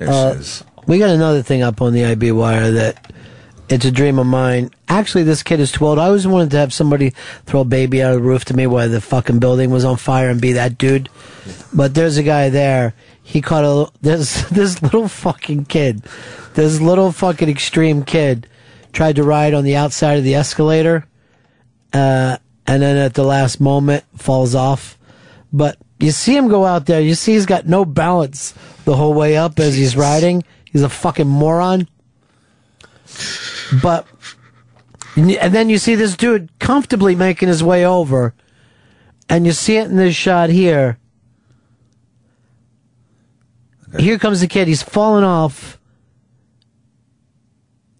[0.00, 0.64] There Uh, she is.
[0.86, 3.12] We got another thing up on the IB wire that
[3.68, 4.70] it's a dream of mine.
[4.88, 5.98] Actually, this kid is too old.
[5.98, 7.12] I always wanted to have somebody
[7.46, 9.96] throw a baby out of the roof to me while the fucking building was on
[9.98, 11.08] fire and be that dude.
[11.72, 12.94] But there's a guy there.
[13.22, 16.02] He caught a this this little fucking kid,
[16.54, 18.48] this little fucking extreme kid,
[18.92, 21.06] tried to ride on the outside of the escalator,
[21.92, 24.96] uh, and then at the last moment falls off.
[25.52, 27.00] But you see him go out there.
[27.00, 28.54] You see he's got no balance
[28.90, 30.42] the whole way up as he's riding.
[30.64, 31.86] He's a fucking moron.
[33.80, 34.04] But
[35.14, 38.34] and then you see this dude comfortably making his way over,
[39.28, 40.98] and you see it in this shot here.
[43.96, 44.66] Here comes the kid.
[44.66, 45.78] He's falling off,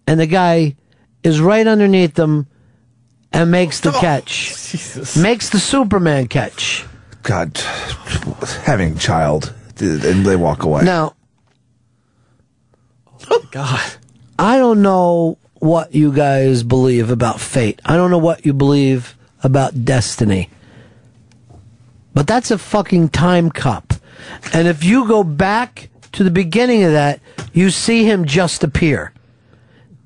[0.05, 0.75] and the guy
[1.23, 2.47] is right underneath them
[3.31, 4.51] and makes the oh, catch.
[5.15, 6.85] Makes the Superman catch.
[7.23, 7.57] God,
[8.63, 10.83] having child, and they walk away.
[10.83, 11.15] Now,
[13.29, 13.93] oh, God.
[14.37, 17.79] I don't know what you guys believe about fate.
[17.85, 20.49] I don't know what you believe about destiny.
[22.13, 23.93] But that's a fucking time cop.
[24.53, 27.19] And if you go back to the beginning of that,
[27.53, 29.13] you see him just appear.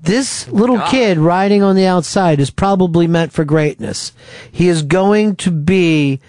[0.01, 4.11] This little kid riding on the outside is probably meant for greatness.
[4.51, 6.19] He is going to be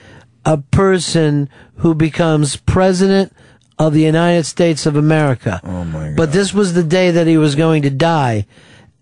[0.47, 3.33] a person who becomes president
[3.79, 5.61] of the United States of America.
[5.63, 6.17] Oh my God.
[6.17, 8.47] But this was the day that he was going to die,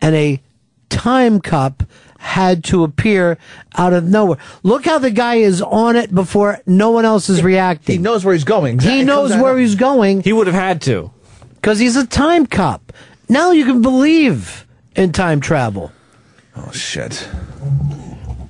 [0.01, 0.41] and a
[0.89, 1.83] time cop
[2.19, 3.36] had to appear
[3.77, 4.39] out of nowhere.
[4.62, 7.97] Look how the guy is on it before no one else is reacting.
[7.97, 8.78] He knows where he's going.
[8.78, 10.23] He knows where he's going.
[10.23, 11.11] He would have had to.
[11.57, 12.93] Because he's a time cop.
[13.28, 15.93] Now you can believe in time travel.
[16.57, 17.28] Oh shit.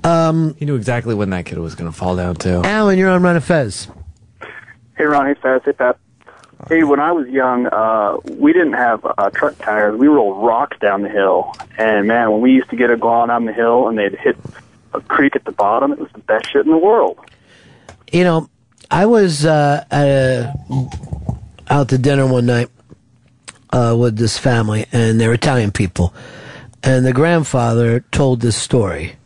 [0.04, 2.62] Um, he knew exactly when that kid was going to fall down too.
[2.62, 3.88] Alan, you're on Ron of Fez.
[4.96, 5.26] Hey, Ron.
[5.26, 5.62] Hey, Fez.
[5.64, 5.98] Hey, Pat.
[6.68, 9.98] Hey, when I was young, uh, we didn't have uh, truck tires.
[9.98, 11.54] We rolled rocks down the hill.
[11.76, 14.36] And man, when we used to get a go down the hill and they'd hit
[14.94, 17.18] a creek at the bottom, it was the best shit in the world.
[18.12, 18.48] You know,
[18.90, 20.52] I was uh,
[21.68, 22.68] out to dinner one night
[23.72, 26.14] uh, with this family, and they're Italian people.
[26.82, 29.16] And the grandfather told this story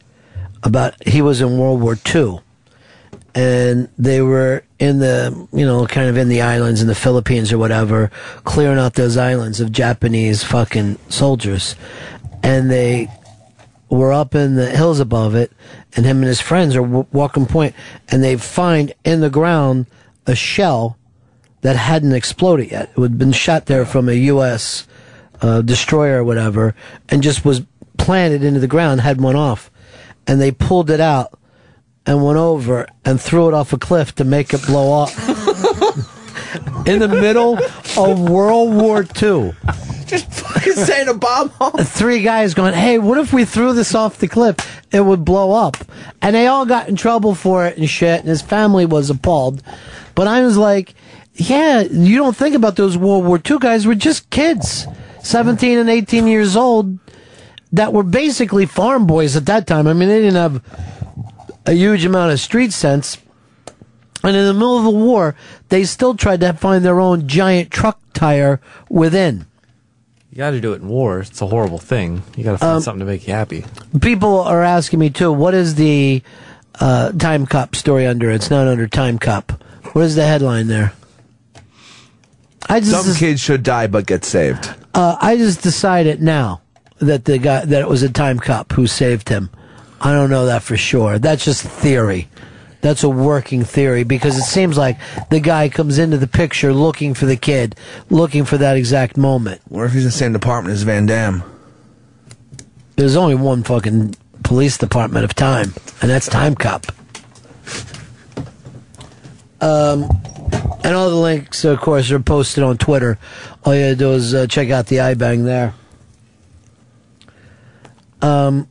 [0.63, 2.41] about he was in World War II,
[3.35, 7.53] and they were in the you know kind of in the islands in the Philippines
[7.53, 8.11] or whatever,
[8.45, 11.75] clearing out those islands of Japanese fucking soldiers,
[12.43, 13.09] and they
[13.91, 15.53] were up in the hills above it,
[15.97, 17.75] and him and his friends are w- walking point,
[18.09, 19.87] and they find in the ground
[20.27, 20.97] a shell
[21.63, 22.91] that hadn't exploded yet.
[22.97, 24.87] It had been shot there from a U.S.
[25.41, 26.75] Uh, destroyer or whatever,
[27.09, 27.63] and just was
[27.97, 29.71] planted into the ground, had one off,
[30.27, 31.38] and they pulled it out
[32.09, 35.11] and went over and threw it off a cliff to make it blow up.
[36.87, 37.59] in the middle
[37.99, 39.53] of World War II.
[40.07, 41.71] Just fucking saying a bomb hole.
[41.85, 44.57] Three guys going, hey, what if we threw this off the cliff?
[44.91, 45.77] It would blow up.
[46.23, 49.63] And they all got in trouble for it and shit, and his family was appalled.
[50.15, 50.95] But I was like,
[51.35, 54.87] yeah, you don't think about those World War II guys were just kids,
[55.23, 56.99] 17 and 18 years old,
[57.73, 59.87] that were basically farm boys at that time.
[59.87, 60.98] I mean, they didn't have
[61.69, 63.19] a huge amount of street sense.
[64.25, 65.37] And in the middle of the war,
[65.69, 69.47] they still tried to find their own giant truck tire within.
[70.31, 71.21] You got to do it in war.
[71.21, 72.23] It's a horrible thing.
[72.37, 73.65] You got to find Um, something to make you happy.
[74.01, 76.23] People are asking me too, what is the
[76.81, 78.31] uh, Time Cop story under?
[78.31, 79.53] It's not under Time Cop.
[79.95, 80.93] What is the headline there?
[82.69, 84.69] I just Some kids should die but get saved.
[84.95, 86.61] uh, I just decided now
[86.99, 89.49] that the guy that it was a time cop who saved him.
[90.01, 91.19] I don't know that for sure.
[91.19, 92.29] That's just theory.
[92.81, 94.99] That's a working theory because it seems like
[95.31, 97.75] the guy comes into the picture looking for the kid,
[98.09, 99.61] looking for that exact moment.
[99.69, 101.43] What if he's in the same department as Van Damme?
[102.95, 106.87] There's only one fucking police department of time, and that's Time Cop.
[109.61, 110.09] Um,
[110.85, 113.19] and all the links, of course, are posted on Twitter.
[113.65, 115.75] All you gotta do is uh, check out the iBang there.
[118.23, 118.69] Um,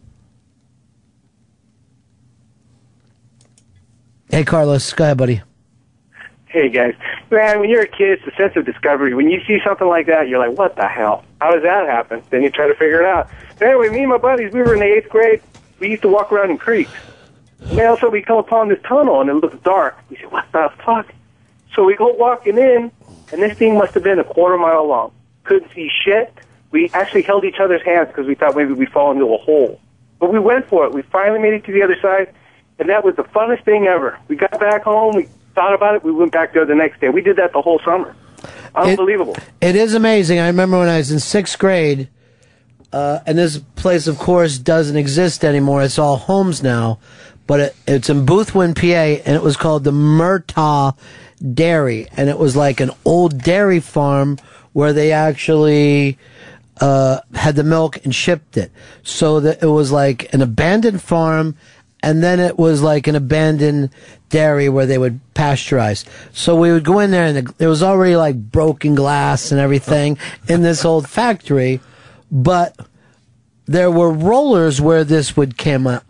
[4.38, 5.42] hey, Carlos, go ahead, buddy.
[6.46, 6.94] Hey guys,
[7.32, 9.16] man, when you're a kid, it's a sense of discovery.
[9.16, 11.26] When you see something like that, you're like, "What the hell?
[11.42, 13.30] How does that happen?" Then you try to figure it out.
[13.60, 15.42] Anyway, me and my buddies, we were in the eighth grade.
[15.80, 16.92] We used to walk around in creeks.
[17.72, 19.98] And also we come upon this tunnel and it looks dark.
[20.10, 21.08] We said, "What the fuck?"
[21.74, 22.92] So we go walking in,
[23.32, 25.12] and this thing must have been a quarter mile long.
[25.46, 26.32] Couldn't see shit.
[26.70, 29.80] We actually held each other's hands because we thought maybe we'd fall into a hole.
[30.20, 30.94] But we went for it.
[30.94, 32.34] We finally made it to the other side,
[32.80, 34.18] and that was the funnest thing ever.
[34.28, 35.16] We got back home.
[35.16, 36.04] We thought about it.
[36.04, 37.10] We went back there the next day.
[37.10, 38.16] We did that the whole summer.
[38.76, 39.36] Unbelievable.
[39.60, 40.40] It is amazing.
[40.40, 42.10] I remember when I was in sixth grade,
[42.94, 45.82] uh, and this place, of course, doesn't exist anymore.
[45.84, 47.00] It's all homes now,
[47.48, 50.96] but it, it's in Boothwyn, PA, and it was called the Murtaugh
[51.54, 54.38] Dairy, and it was like an old dairy farm
[54.74, 56.18] where they actually
[56.80, 58.72] uh, had the milk and shipped it.
[59.04, 61.56] So that it was like an abandoned farm,
[62.08, 63.90] and then it was like an abandoned
[64.30, 66.06] dairy where they would pasteurize.
[66.32, 70.18] So we would go in there, and there was already like broken glass and everything
[70.48, 71.82] in this old factory,
[72.32, 72.77] but
[73.66, 76.06] there were rollers where this would come out,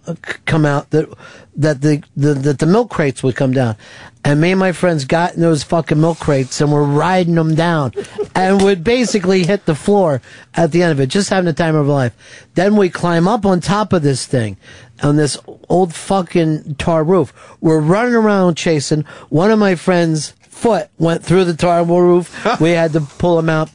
[0.46, 1.10] come out that
[1.58, 3.76] that the, the that the milk crates would come down,
[4.24, 7.56] and me and my friends got in those fucking milk crates and were riding them
[7.56, 7.94] down,
[8.36, 10.22] and would basically hit the floor
[10.54, 12.48] at the end of it, just having the time of our life.
[12.56, 14.58] Then we climb up on top of this thing,
[15.04, 15.38] on this
[15.68, 17.34] old fucking tar roof.
[17.60, 19.04] We're running around chasing.
[19.30, 22.46] One of my friends' foot went through the tar roof.
[22.62, 23.70] we had to pull him out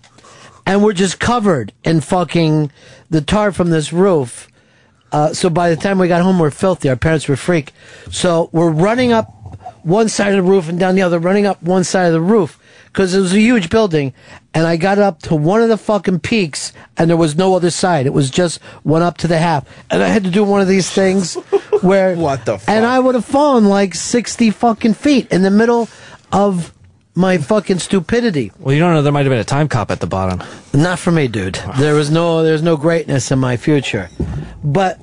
[0.67, 2.71] and we're just covered in fucking
[3.11, 4.49] the tar from this roof.
[5.13, 6.89] Uh, so by the time we got home, we're filthy.
[6.89, 7.73] Our parents were freak.
[8.11, 9.27] So we're running up
[9.83, 12.21] one side of the roof and down the other, running up one side of the
[12.21, 14.13] roof because it was a huge building.
[14.55, 17.71] And I got up to one of the fucking peaks, and there was no other
[17.71, 18.07] side.
[18.07, 20.69] It was just one up to the half, and I had to do one of
[20.69, 21.35] these things
[21.81, 25.89] where what the and I would have fallen like sixty fucking feet in the middle
[26.33, 26.75] of
[27.15, 28.53] my fucking stupidity.
[28.59, 30.43] Well, you don't know there might have been a time cop at the bottom.
[30.73, 31.61] Not for me, dude.
[31.79, 34.11] There was no there's no greatness in my future.
[34.65, 34.99] But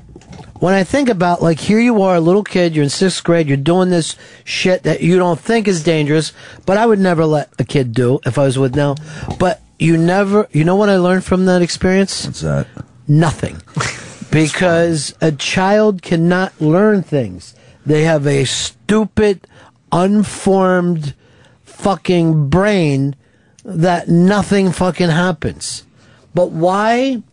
[0.59, 3.47] when I think about like here you are, a little kid, you're in sixth grade,
[3.47, 6.33] you're doing this shit that you don't think is dangerous,
[6.65, 8.95] but I would never let a kid do if I was with now.
[9.38, 12.25] But you never you know what I learned from that experience?
[12.25, 12.67] What's that?
[13.07, 13.61] Nothing.
[14.31, 17.55] because a child cannot learn things.
[17.85, 19.47] They have a stupid,
[19.91, 21.15] unformed
[21.80, 23.16] fucking brain
[23.64, 25.85] that nothing fucking happens.
[26.33, 27.24] But why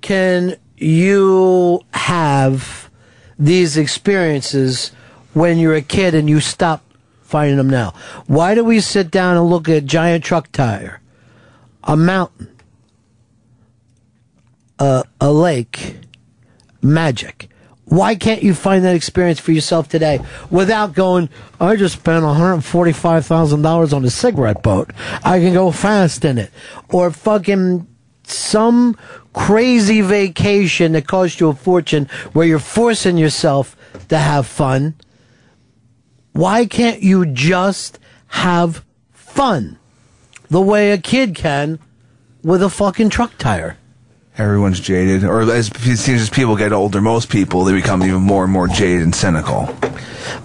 [0.00, 2.90] can you have
[3.36, 4.92] these experiences
[5.32, 6.84] when you're a kid and you stop
[7.22, 7.94] finding them now?
[8.26, 11.00] Why do we sit down and look at a giant truck tire,
[11.82, 12.48] a mountain,
[14.78, 15.96] a, a lake,
[16.80, 17.48] magic?
[17.86, 21.28] Why can't you find that experience for yourself today without going,
[21.60, 24.90] I just spent $145,000 on a cigarette boat.
[25.22, 26.50] I can go fast in it.
[26.88, 27.86] Or fucking
[28.24, 28.96] some
[29.34, 33.76] crazy vacation that cost you a fortune where you're forcing yourself
[34.08, 34.94] to have fun.
[36.32, 37.98] Why can't you just
[38.28, 39.78] have fun
[40.48, 41.78] the way a kid can
[42.42, 43.76] with a fucking truck tire?
[44.36, 48.20] Everyone's jaded, or as it seems as people get older, most people they become even
[48.22, 49.72] more and more jaded and cynical.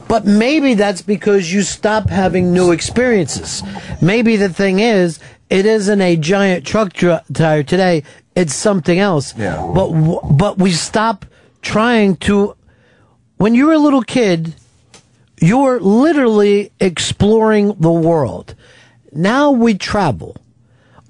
[0.08, 3.64] But maybe that's because you stop having new experiences.
[4.01, 5.19] Maybe the thing is,
[5.50, 6.93] it isn't a giant truck
[7.34, 8.03] tire today.
[8.35, 9.35] It's something else.
[9.35, 9.56] Yeah.
[9.74, 11.26] But w- but we stop
[11.64, 12.56] trying to.
[13.38, 14.53] When you were a little kid,
[15.42, 18.53] you were literally exploring the world.
[19.11, 20.38] Now we travel.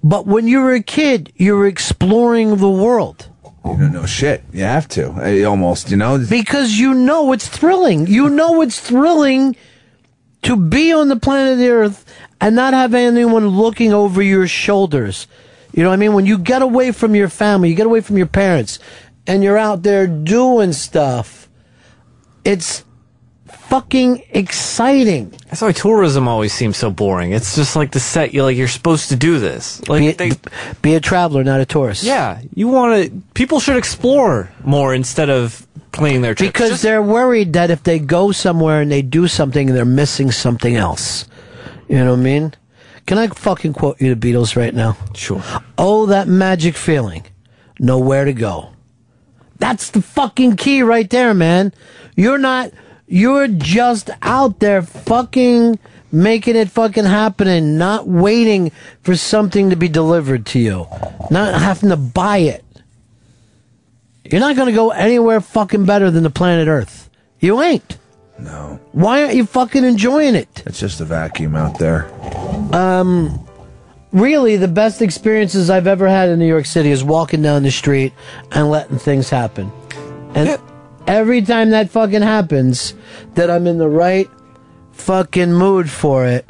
[0.04, 3.28] But when you were a kid, you were exploring the world.
[3.66, 4.44] You don't know shit.
[4.54, 5.12] You have to.
[5.18, 6.18] I almost, you know.
[6.18, 8.08] Because you know it's thrilling.
[8.08, 9.56] You know it's thrilling
[10.44, 12.06] to be on the planet the Earth
[12.40, 15.28] and not have anyone looking over your shoulders.
[15.74, 16.14] You know what I mean?
[16.14, 18.80] When you get away from your family, you get away from your parents,
[19.28, 21.50] and you're out there doing stuff,
[22.44, 22.84] it's
[23.70, 25.30] fucking exciting.
[25.48, 27.32] That's why tourism always seems so boring.
[27.32, 28.34] It's just like the set.
[28.34, 29.88] You like you're supposed to do this.
[29.88, 30.32] Like Be, they,
[30.82, 32.04] be a traveler, not a tourist.
[32.04, 33.22] yeah, you want to.
[33.34, 36.52] People should explore more instead of planning their trips.
[36.52, 40.76] Because they're worried that if they go somewhere and they do something, they're missing something
[40.76, 41.26] else.
[41.88, 42.54] You know what I mean?
[43.08, 44.96] Can I fucking quote you the Beatles right now?
[45.16, 45.42] Sure.
[45.80, 47.24] Oh, that magic feeling.
[47.80, 48.70] Nowhere to go.
[49.58, 51.74] That's the fucking key right there, man.
[52.16, 52.72] You're not,
[53.10, 55.80] you're just out there fucking
[56.12, 58.72] making it fucking happening, not waiting
[59.02, 60.88] for something to be delivered to you,
[61.30, 62.64] not having to buy it.
[64.24, 67.10] You're not gonna go anywhere fucking better than the planet Earth.
[67.40, 67.98] You ain't.
[68.38, 68.80] No.
[68.92, 70.64] Why aren't you fucking enjoying it?
[70.66, 72.10] It's just a vacuum out there.
[72.74, 73.44] Um,
[74.12, 77.72] really, the best experiences I've ever had in New York City is walking down the
[77.72, 78.14] street
[78.52, 79.72] and letting things happen.
[80.36, 80.60] And
[81.10, 82.94] every time that fucking happens,
[83.34, 84.30] that I'm in the right
[84.92, 86.48] fucking mood for it,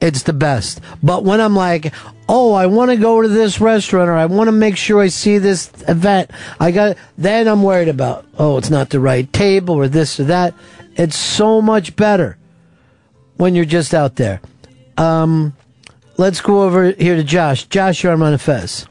[0.00, 0.80] it's the best.
[1.02, 1.92] But when I'm like,
[2.28, 5.08] oh, I want to go to this restaurant or I want to make sure I
[5.08, 9.74] see this event, I got, then I'm worried about, oh, it's not the right table
[9.74, 10.54] or this or that.
[10.94, 12.38] It's so much better
[13.36, 14.40] when you're just out there.
[14.96, 15.56] Um,
[16.16, 17.66] let's go over here to Josh.
[17.66, 18.86] Josh, you're on Fez.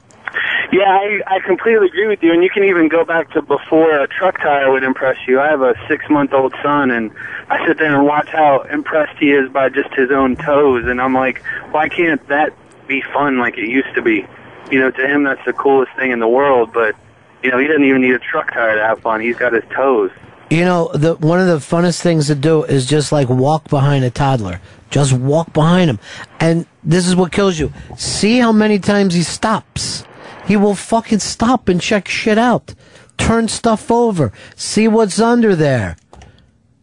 [0.71, 3.91] Yeah, I, I completely agree with you, and you can even go back to before
[3.91, 5.39] a truck tire would impress you.
[5.39, 7.11] I have a six-month-old son, and
[7.49, 11.01] I sit there and watch how impressed he is by just his own toes, and
[11.01, 11.41] I'm like,
[11.71, 12.53] why can't that
[12.87, 14.27] be fun like it used to be?
[14.69, 16.95] You know, to him that's the coolest thing in the world, but
[17.41, 19.21] you know, he doesn't even need a truck tire to have fun.
[19.21, 20.11] He's got his toes.
[20.51, 24.03] You know, the one of the funnest things to do is just like walk behind
[24.03, 24.61] a toddler.
[24.89, 25.99] Just walk behind him.
[26.39, 27.71] And this is what kills you.
[27.97, 30.05] See how many times he stops.
[30.49, 32.73] He will fucking stop and check shit out.
[33.19, 34.33] Turn stuff over.
[34.55, 35.95] See what's under there.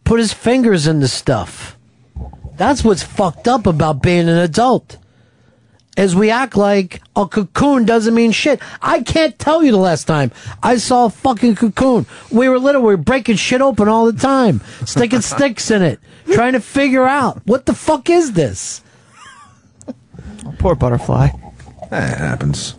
[0.05, 1.77] Put his fingers in the stuff.
[2.55, 4.97] That's what's fucked up about being an adult.
[5.97, 8.61] As we act like a cocoon doesn't mean shit.
[8.81, 10.31] I can't tell you the last time
[10.63, 12.05] I saw a fucking cocoon.
[12.31, 15.99] We were little, we were breaking shit open all the time, sticking sticks in it,
[16.31, 18.81] trying to figure out what the fuck is this?
[20.57, 21.31] Poor butterfly.
[21.89, 22.75] That happens.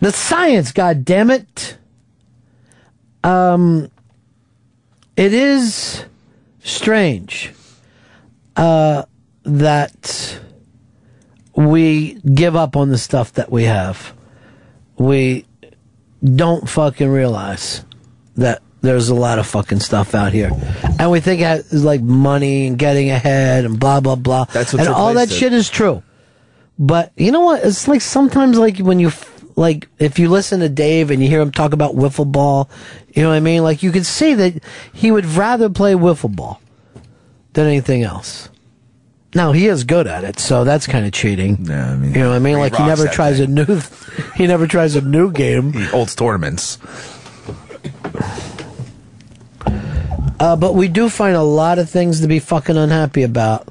[0.00, 1.76] The science, god damn it.
[3.22, 3.90] Um
[5.16, 6.04] it is
[6.62, 7.52] strange
[8.56, 9.04] uh
[9.44, 10.40] that
[11.54, 14.14] we give up on the stuff that we have.
[14.96, 15.44] We
[16.22, 17.84] don't fucking realize
[18.36, 20.50] that there's a lot of fucking stuff out here.
[20.98, 24.44] And we think it's like money and getting ahead and blah blah blah.
[24.44, 25.34] That's what and all that it.
[25.34, 26.02] shit is true.
[26.78, 27.62] But you know what?
[27.62, 29.10] It's like sometimes like when you
[29.60, 32.70] like if you listen to Dave and you hear him talk about wiffle ball,
[33.14, 33.62] you know what I mean?
[33.62, 36.62] Like you can see that he would rather play wiffle ball
[37.52, 38.48] than anything else.
[39.34, 41.66] Now he is good at it, so that's kind of cheating.
[41.66, 42.58] Yeah, I mean, you know what I mean?
[42.58, 43.80] Like he never tries a new,
[44.34, 45.74] he never tries a new game.
[45.74, 46.78] He holds tournaments.
[50.40, 53.68] Uh, but we do find a lot of things to be fucking unhappy about.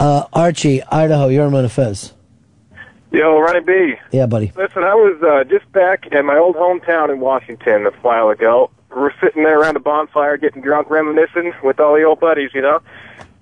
[0.00, 2.14] Uh, Archie, Idaho, you're on Fez.
[3.10, 3.94] Yo, Ronnie B.
[4.12, 4.52] Yeah, buddy.
[4.54, 8.70] Listen, I was uh, just back in my old hometown in Washington a while ago.
[8.90, 12.60] We're sitting there around a bonfire getting drunk, reminiscing with all the old buddies, you
[12.60, 12.80] know.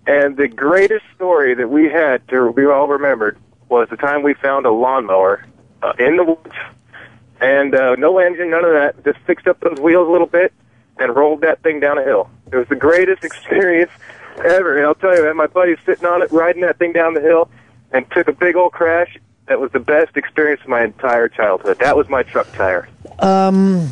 [0.07, 3.39] And the greatest story that we had to we all remembered
[3.69, 5.45] was the time we found a lawnmower
[5.83, 6.55] uh, in the woods,
[7.41, 9.05] and uh, no engine, none of that.
[9.05, 10.53] Just fixed up those wheels a little bit
[10.99, 12.31] and rolled that thing down a hill.
[12.53, 13.91] It was the greatest experience
[14.45, 14.77] ever.
[14.77, 17.21] And I'll tell you, man, my buddy's sitting on it, riding that thing down the
[17.21, 17.51] hill,
[17.93, 19.19] and took a big old crash.
[19.47, 21.79] That was the best experience of my entire childhood.
[21.79, 22.89] That was my truck tire.
[23.21, 23.91] Um,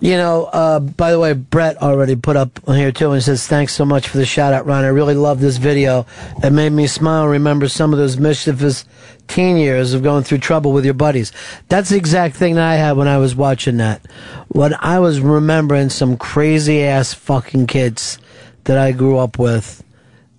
[0.00, 3.46] you know, uh, by the way, Brett already put up on here too and says,
[3.46, 4.84] thanks so much for the shout out, Ron.
[4.84, 6.06] I really love this video.
[6.42, 8.84] It made me smile and remember some of those mischievous
[9.26, 11.32] teen years of going through trouble with your buddies.
[11.68, 14.04] That's the exact thing that I had when I was watching that.
[14.48, 18.18] When I was remembering some crazy ass fucking kids
[18.64, 19.82] that I grew up with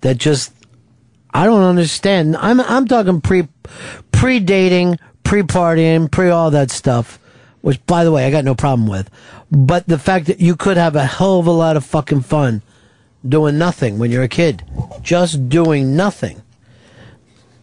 [0.02, 0.52] that just,
[1.34, 2.36] I don't understand.
[2.36, 3.48] I'm, I'm talking pre,
[4.12, 7.18] pre-dating, pre-partying, pre all that stuff
[7.62, 9.08] which by the way I got no problem with.
[9.50, 12.60] But the fact that you could have a hell of a lot of fucking fun
[13.26, 14.64] doing nothing when you're a kid,
[15.00, 16.42] just doing nothing.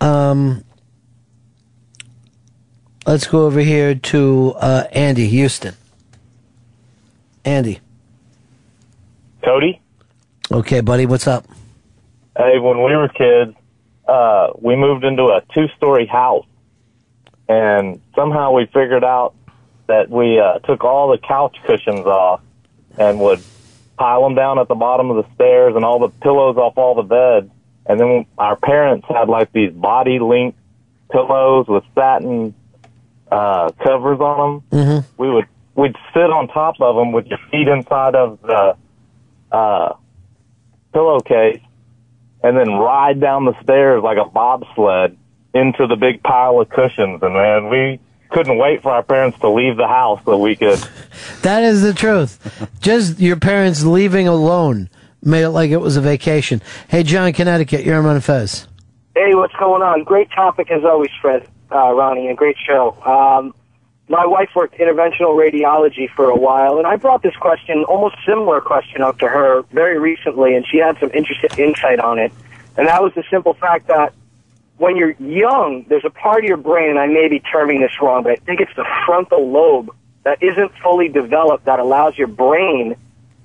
[0.02, 0.64] Um,
[3.06, 5.76] let's go over here to uh, Andy Houston.
[7.44, 7.80] Andy,
[9.44, 9.82] Cody,
[10.52, 11.46] okay, buddy, what's up?
[12.38, 13.56] hey, when we were kids,
[14.10, 16.46] uh, we moved into a two-story house,
[17.48, 19.36] and somehow we figured out
[19.88, 22.42] that we uh, took all the couch cushions off
[22.98, 23.42] and would
[23.98, 26.96] pile them down at the bottom of the stairs and all the pillows off all
[26.96, 27.52] the beds.
[27.86, 30.58] And then our parents had like these body length
[31.12, 32.54] pillows with satin
[33.32, 34.80] uh, covers on them.
[34.80, 35.22] Mm-hmm.
[35.22, 38.76] We would we'd sit on top of them with your feet inside of the
[39.52, 39.94] uh,
[40.94, 41.62] pillowcase,
[42.44, 45.18] and then ride down the stairs like a bobsled
[45.54, 47.22] into the big pile of cushions.
[47.22, 50.80] And man, we couldn't wait for our parents to leave the house so we could.
[51.42, 52.70] That is the truth.
[52.82, 54.90] Just your parents leaving alone
[55.24, 56.62] made it like it was a vacation.
[56.88, 58.68] Hey, John, Connecticut, you're on Fez.
[59.16, 60.04] Hey, what's going on?
[60.04, 62.94] Great topic as always, Fred, uh, Ronnie, and great show.
[63.06, 63.54] Um,
[64.10, 68.60] my wife worked interventional radiology for a while, and I brought this question, almost similar
[68.60, 72.34] question, up to her very recently, and she had some interesting insight on it.
[72.76, 74.14] And that was the simple fact that
[74.78, 77.92] when you're young, there's a part of your brain, and I may be terming this
[78.02, 79.92] wrong, but I think it's the frontal lobe
[80.24, 82.96] that isn't fully developed that allows your brain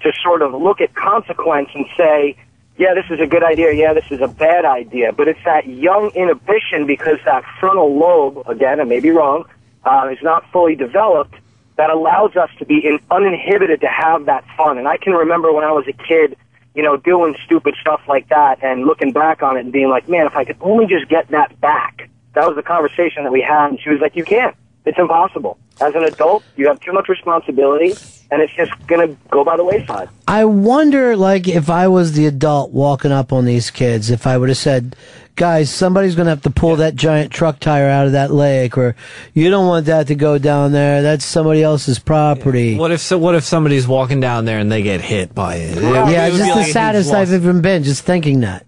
[0.01, 2.36] to sort of look at consequence and say,
[2.78, 5.12] yeah, this is a good idea, yeah, this is a bad idea.
[5.12, 9.44] But it's that young inhibition because that frontal lobe, again, I may be wrong,
[9.84, 11.34] uh, is not fully developed
[11.76, 14.78] that allows us to be in, uninhibited to have that fun.
[14.78, 16.36] And I can remember when I was a kid,
[16.74, 20.08] you know, doing stupid stuff like that and looking back on it and being like,
[20.08, 22.08] man, if I could only just get that back.
[22.34, 23.70] That was the conversation that we had.
[23.70, 24.56] And she was like, you can't.
[24.84, 25.58] It's impossible.
[25.80, 27.94] As an adult, you have too much responsibility
[28.34, 30.08] and it's just going to go by the wayside.
[30.26, 34.36] I wonder, like, if I was the adult walking up on these kids, if I
[34.36, 34.96] would have said,
[35.36, 38.76] guys, somebody's going to have to pull that giant truck tire out of that lake,
[38.76, 38.96] or
[39.34, 41.00] you don't want that to go down there.
[41.00, 42.76] That's somebody else's property.
[42.76, 43.18] What if so?
[43.18, 45.80] What if somebody's walking down there and they get hit by it?
[45.80, 47.12] Yeah, It would just the like saddest.
[47.12, 48.66] I've ever been, just thinking that.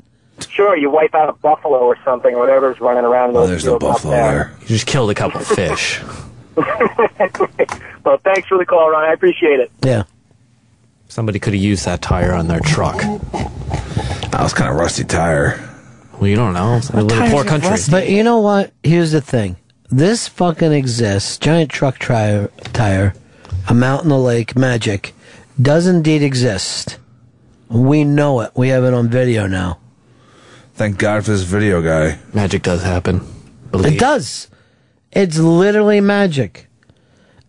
[0.48, 3.30] Sure, you wipe out a buffalo or something, or whatever's running around.
[3.30, 4.56] in Oh, there's no fields up buffalo there.
[4.60, 6.00] You just killed a couple fish.
[8.04, 9.04] well, thanks for the call, Ron.
[9.04, 9.70] I appreciate it.
[9.82, 10.04] Yeah.
[11.08, 12.96] Somebody could have used that tire on their truck.
[14.30, 15.62] That was kind of rusty tire.
[16.14, 16.76] Well, you don't know.
[16.76, 17.76] It's a little poor country.
[17.90, 18.72] But you know what?
[18.82, 19.56] Here's the thing.
[19.90, 21.38] This fucking exists.
[21.38, 23.14] Giant truck tire, tire,
[23.68, 25.14] a mountain, a lake, magic,
[25.60, 26.98] does indeed exist.
[27.68, 28.52] We know it.
[28.54, 29.78] We have it on video now.
[30.74, 32.18] Thank God for this video guy.
[32.34, 33.26] Magic does happen.
[33.72, 34.48] It does.
[35.16, 36.68] It's literally magic.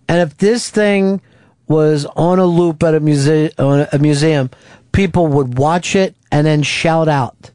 [0.07, 1.21] And if this thing
[1.67, 4.49] was on a loop at a museum, a museum,
[4.93, 7.51] people would watch it and then shout out.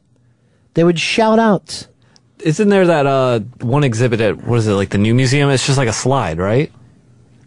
[0.75, 1.87] They would shout out.
[2.39, 5.49] Isn't there that uh one exhibit at what is it like the new museum?
[5.49, 6.71] It's just like a slide, right?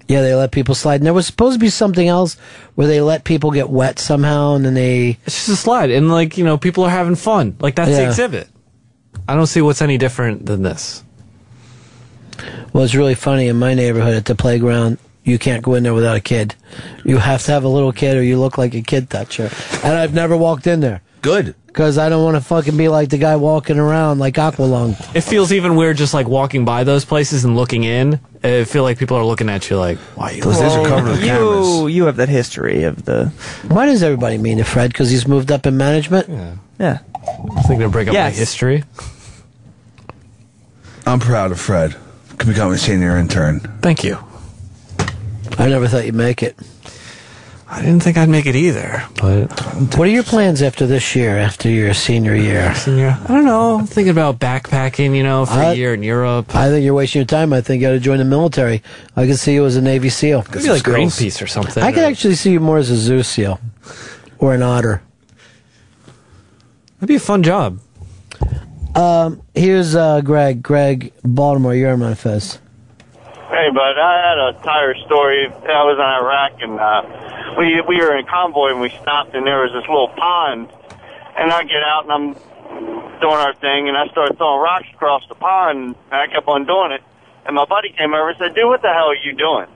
[0.08, 0.96] Yeah, they let people slide.
[0.96, 2.36] And there was supposed to be something else
[2.76, 5.18] where they let people get wet somehow and then they.
[5.26, 7.56] It's just a slide, and like you know, people are having fun.
[7.60, 8.08] Like that's the Yeah.
[8.08, 8.48] exhibit.
[9.28, 11.02] I don't see what's any different than this.
[12.72, 14.98] Well, it's really funny in my neighborhood at the playground.
[15.24, 16.54] You can't go in there without a kid.
[17.04, 19.50] You have to have a little kid or you look like a kid toucher.
[19.82, 21.02] And I've never walked in there.
[21.20, 21.56] Good.
[21.66, 24.94] Because I don't want to fucking be like the guy walking around like Aqualung.
[25.16, 28.20] It feels even weird just like walking by those places and looking in.
[28.44, 30.86] I feel like people are looking at you like, why are you Those days are
[30.86, 33.26] covered with you, you have that history of the.
[33.68, 34.92] Why does everybody mean to Fred?
[34.92, 36.28] Because he's moved up in management?
[36.28, 36.54] Yeah.
[36.78, 36.98] Yeah.
[37.56, 38.32] I think to break up Yes.
[38.34, 38.84] my history.
[41.06, 41.96] I'm proud of Fred.
[42.38, 43.60] Can become a senior intern.
[43.80, 44.18] Thank you.
[45.58, 46.56] I never thought you'd make it.
[47.68, 49.48] I didn't think I'd make it either, but
[49.96, 52.72] What are your plans after this year, after your senior year?
[52.76, 53.80] Senior, I don't know.
[53.80, 56.54] I'm thinking about backpacking, you know, for I- a year in Europe.
[56.54, 57.52] I think you're wasting your time.
[57.52, 58.82] I think you got to join the military.
[59.16, 60.44] I could see you as a Navy SEAL.
[60.54, 61.82] Maybe like Greenpeace or something.
[61.82, 63.58] I could actually see you more as a zoo SEAL
[64.38, 65.02] or an otter.
[67.00, 67.80] That'd be a fun job.
[68.96, 70.62] Um, here's uh, Greg.
[70.62, 71.74] Greg, Baltimore.
[71.74, 72.58] You're on Fez.
[73.52, 75.46] Hey, bud, I had a tire story.
[75.46, 79.46] I was in Iraq, and uh, we we were in convoy, and we stopped, and
[79.46, 80.72] there was this little pond.
[81.36, 82.32] And I get out, and I'm
[83.20, 86.64] doing our thing, and I started throwing rocks across the pond, and I kept on
[86.64, 87.02] doing it.
[87.44, 89.68] And my buddy came over and said, "Dude, what the hell are you doing?"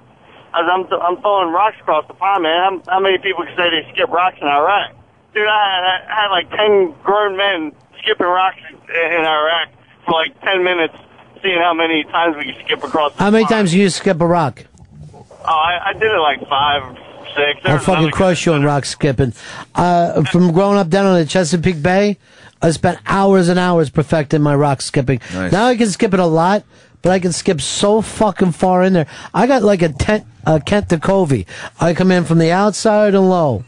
[0.55, 2.81] I was, I'm, I'm throwing rocks across the pond, man.
[2.89, 4.97] How, many people can say they skip rocks in Iraq?
[5.35, 8.59] Dude, I had, I had like 10 grown men skipping rocks
[8.91, 9.69] in, in Iraq
[10.05, 10.95] for like 10 minutes,
[11.43, 13.55] seeing how many times we could skip across the How many pond.
[13.55, 14.65] times you skip a rock?
[15.15, 16.97] Oh, I, I did it like five,
[17.35, 17.63] six.
[17.63, 19.33] There I'll was fucking another- crush you on rock skipping.
[19.75, 22.19] Uh, from growing up down on the Chesapeake Bay,
[22.63, 25.21] I spent hours and hours perfecting my rock skipping.
[25.33, 25.51] Nice.
[25.53, 26.63] Now I can skip it a lot,
[27.01, 29.07] but I can skip so fucking far in there.
[29.33, 31.47] I got like a tent, uh, Kent to Covey.
[31.81, 33.65] I come in from the outside and low.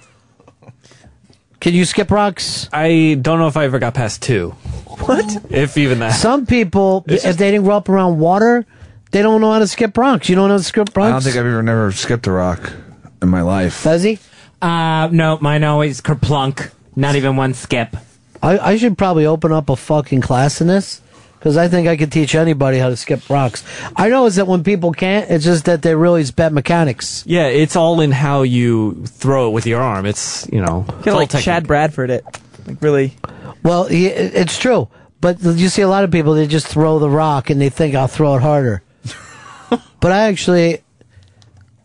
[1.61, 2.69] Can you skip rocks?
[2.73, 4.55] I don't know if I ever got past two.
[5.01, 5.51] What?
[5.51, 6.11] If even that.
[6.11, 8.67] Some people, if they didn't grow up around water,
[9.11, 10.29] they don't know how to skip rocks.
[10.29, 11.09] You don't know how to skip rocks?
[11.09, 12.73] I don't think I've ever never skipped a rock
[13.21, 13.85] in my life.
[13.85, 14.19] Does he?
[14.61, 16.71] Uh, no, mine always kerplunk.
[16.95, 17.97] Not even one skip.
[18.43, 21.01] I, I should probably open up a fucking class in this
[21.39, 23.65] because I think I could teach anybody how to skip rocks.
[23.97, 27.25] I know is that when people can't, it's just that they're really bad mechanics.
[27.27, 30.07] Yeah, it's all in how you throw it with your arm.
[30.07, 31.45] It's you know, it's Kind all of like technique.
[31.45, 32.25] Chad Bradford it.
[32.67, 33.15] Like really.
[33.63, 34.89] Well, it's true,
[35.21, 37.95] but you see a lot of people they just throw the rock and they think
[37.95, 38.83] I'll throw it harder.
[40.01, 40.83] but I actually,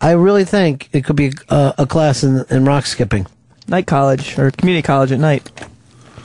[0.02, 3.28] I really think it could be a, a class in, in rock skipping.
[3.68, 5.52] Night college or community college at night.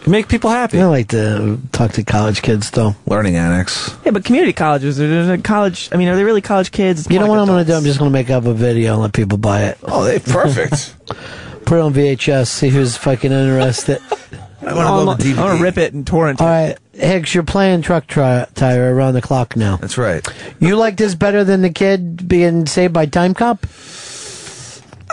[0.07, 0.81] Make people happy.
[0.81, 2.97] I like to talk to college kids though.
[3.07, 3.95] Learning annex.
[4.05, 5.91] Yeah, but community colleges, there's a college.
[5.93, 7.03] I mean, are they really college kids?
[7.03, 7.77] It's You know what like I'm going to do?
[7.77, 9.79] I'm just going to make up a video and let people buy it.
[9.85, 10.97] Oh, they perfect.
[11.67, 12.49] Put it on VHS.
[12.49, 14.01] See who's fucking interested.
[14.67, 16.51] I want to I want to rip it and torrent All it.
[16.51, 19.77] right, Hicks, you're playing truck tri- tire around the clock now.
[19.77, 20.27] That's right.
[20.61, 23.65] You like this better than the kid being saved by Time Cop?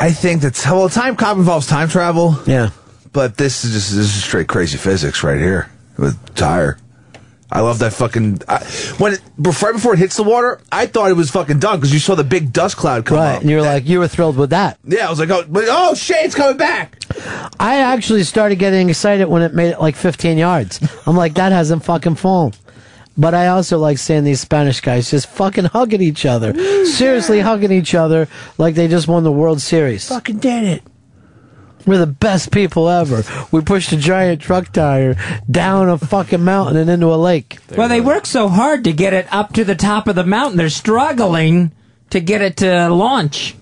[0.02, 0.88] I think that's well.
[0.88, 2.38] Time cop involves time travel.
[2.46, 2.70] Yeah,
[3.12, 6.78] but this is just this is straight crazy physics right here with tire.
[7.52, 8.64] I love that fucking I,
[9.00, 10.62] when it, right before it hits the water.
[10.72, 13.36] I thought it was fucking done because you saw the big dust cloud come right.
[13.36, 13.42] up.
[13.42, 14.78] And you're like, you were thrilled with that.
[14.84, 16.98] Yeah, I was like, oh, but, oh shit, it's coming back.
[17.60, 20.80] I actually started getting excited when it made it like 15 yards.
[21.08, 22.54] I'm like, that hasn't fucking fallen.
[23.18, 26.54] But I also like seeing these Spanish guys just fucking hugging each other.
[26.86, 30.08] Seriously hugging each other like they just won the World Series.
[30.08, 30.84] Fucking did it.
[31.86, 33.24] We're the best people ever.
[33.52, 35.16] We pushed a giant truck tire
[35.50, 37.58] down a fucking mountain and into a lake.
[37.76, 40.58] Well, they work so hard to get it up to the top of the mountain.
[40.58, 41.72] They're struggling
[42.10, 43.56] to get it to launch.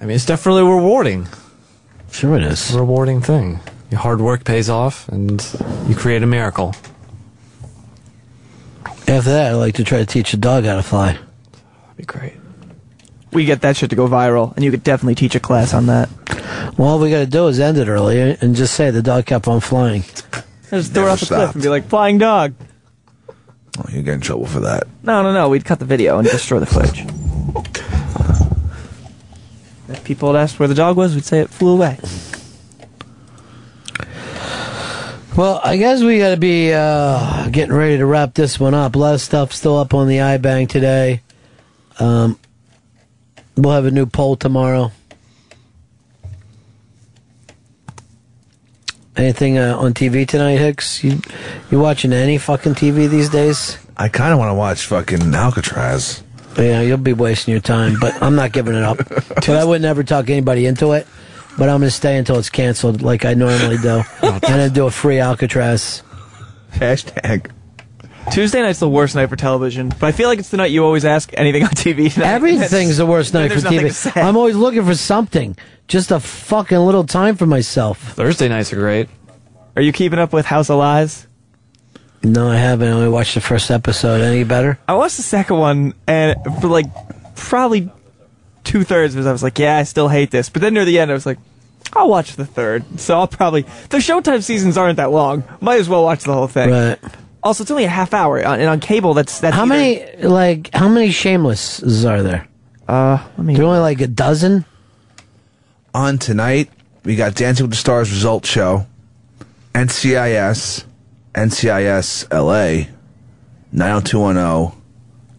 [0.00, 1.28] I mean, it's definitely rewarding.
[2.10, 2.72] Sure, it is.
[2.74, 3.60] rewarding thing.
[3.90, 5.40] Your hard work pays off, and
[5.88, 6.74] you create a miracle.
[9.06, 11.12] After that, I'd like to try to teach a dog how to fly.
[11.12, 12.34] That'd be great.
[13.34, 15.86] We get that shit to go viral, and you could definitely teach a class on
[15.86, 16.08] that.
[16.78, 19.26] Well, all we got to do is end it early and just say the dog
[19.26, 20.04] kept on flying.
[20.70, 22.54] Just throw it off the cliff and be like, flying dog.
[23.76, 24.84] Oh, you get in trouble for that.
[25.02, 25.48] No, no, no.
[25.48, 27.04] We'd cut the video and destroy the footage.
[29.88, 31.98] If people had asked where the dog was, we'd say it flew away.
[35.36, 38.94] Well, I guess we got to be uh, getting ready to wrap this one up.
[38.94, 41.22] A lot of stuff still up on the iBang today.
[41.98, 42.38] Um,
[43.56, 44.92] we'll have a new poll tomorrow.
[49.16, 51.04] Anything uh, on TV tonight, Hicks?
[51.04, 51.20] You
[51.70, 53.78] you watching any fucking TV these days?
[53.96, 56.24] I kind of want to watch fucking Alcatraz.
[56.58, 58.98] Yeah, you'll be wasting your time, but I'm not giving it up.
[59.08, 61.06] but I would never talk anybody into it.
[61.56, 64.86] But I'm going to stay until it's canceled, like I normally do, and then do
[64.86, 66.02] a free Alcatraz.
[66.72, 67.50] Hashtag.
[68.32, 70.84] Tuesday night's the worst night for television, but I feel like it's the night you
[70.84, 72.12] always ask anything on TV.
[72.12, 72.32] tonight.
[72.34, 74.22] Everything's the worst night for There's nothing to TV.
[74.24, 77.98] I'm always looking for something, just a fucking little time for myself.
[78.14, 79.08] Thursday nights are great.
[79.76, 81.26] Are you keeping up with House of Lies?
[82.22, 82.88] No, I haven't.
[82.88, 84.20] I only watched the first episode.
[84.22, 84.78] Any better?
[84.88, 86.86] I watched the second one, and for like
[87.36, 87.90] probably
[88.64, 90.86] two thirds of it, I was like, "Yeah, I still hate this." But then near
[90.86, 91.38] the end, I was like,
[91.92, 92.98] "I'll watch the third.
[92.98, 95.44] So I'll probably the Showtime seasons aren't that long.
[95.60, 96.70] Might as well watch the whole thing.
[96.70, 96.98] Right.
[97.44, 100.16] Also, it's only a half hour, on- and on cable, that's that's How either- many
[100.22, 102.48] like how many shamelesses are there?
[102.88, 103.54] Uh, let me.
[103.54, 104.64] There only like a dozen.
[105.94, 106.70] On tonight,
[107.04, 108.86] we got Dancing with the Stars result show,
[109.74, 110.84] NCIS,
[111.34, 112.86] NCIS LA,
[113.72, 114.72] 90210,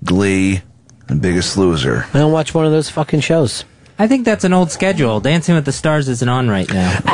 [0.04, 0.62] Glee,
[1.10, 2.06] and Biggest Loser.
[2.14, 3.66] I don't watch one of those fucking shows.
[3.98, 5.20] I think that's an old schedule.
[5.20, 7.00] Dancing with the Stars isn't on right now.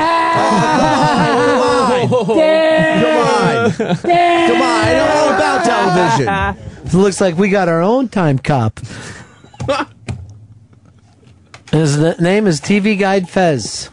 [2.01, 3.20] Come on.
[3.77, 4.85] Come on.
[4.85, 6.27] I know all about television.
[6.85, 8.79] It looks like we got our own time cop.
[11.71, 13.89] His name is TV Guide Fez.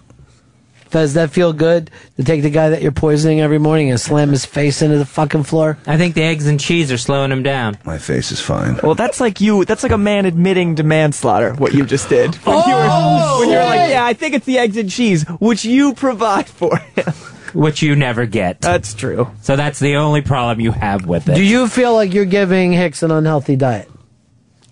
[0.90, 4.30] Fez, that feel good to take the guy that you're poisoning every morning and slam
[4.30, 5.76] his face into the fucking floor?
[5.86, 7.76] I think the eggs and cheese are slowing him down.
[7.84, 8.80] My face is fine.
[8.82, 9.64] Well, that's like you.
[9.66, 11.52] That's like a man admitting to manslaughter.
[11.54, 12.34] What you just did.
[12.36, 14.90] When you were, oh, when you were like, "Yeah, I think it's the eggs and
[14.90, 17.12] cheese," which you provide for him.
[17.58, 18.60] Which you never get.
[18.60, 19.32] That's true.
[19.42, 21.34] So that's the only problem you have with it.
[21.34, 23.90] Do you feel like you're giving Hicks an unhealthy diet?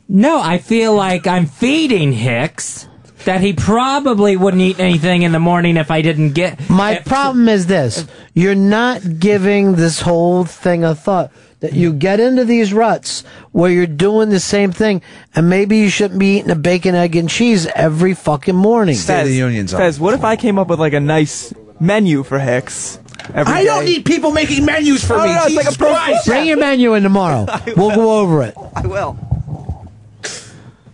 [0.09, 2.89] No, I feel like I'm feeding Hicks
[3.25, 6.71] that he probably wouldn't eat anything in the morning if I didn't get.
[6.71, 11.33] My problem is this you're not giving this whole thing a thought.
[11.61, 15.01] That you get into these ruts where you're doing the same thing,
[15.35, 18.95] and maybe you shouldn't be eating a bacon, egg, and cheese every fucking morning.
[18.95, 22.99] Fez, Fez, what if I came up with like a nice menu for Hicks?
[23.35, 23.95] every I don't day?
[23.95, 25.35] need people making menus for Oh, me.
[25.35, 26.27] no, it's like a pro- Christ.
[26.27, 27.47] Bring your menu in tomorrow.
[27.77, 28.55] We'll go over it.
[28.75, 29.19] I will.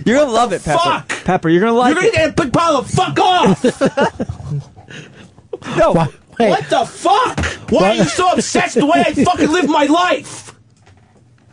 [0.04, 0.78] You're gonna love it, Pepper.
[0.82, 1.08] fuck?
[1.24, 2.14] Pepper, you're gonna like You're gonna it.
[2.14, 3.62] get a big pile of fuck off.
[5.76, 5.92] no.
[5.92, 7.44] What the fuck?
[7.70, 10.54] Why are you so obsessed with the way I fucking live my life?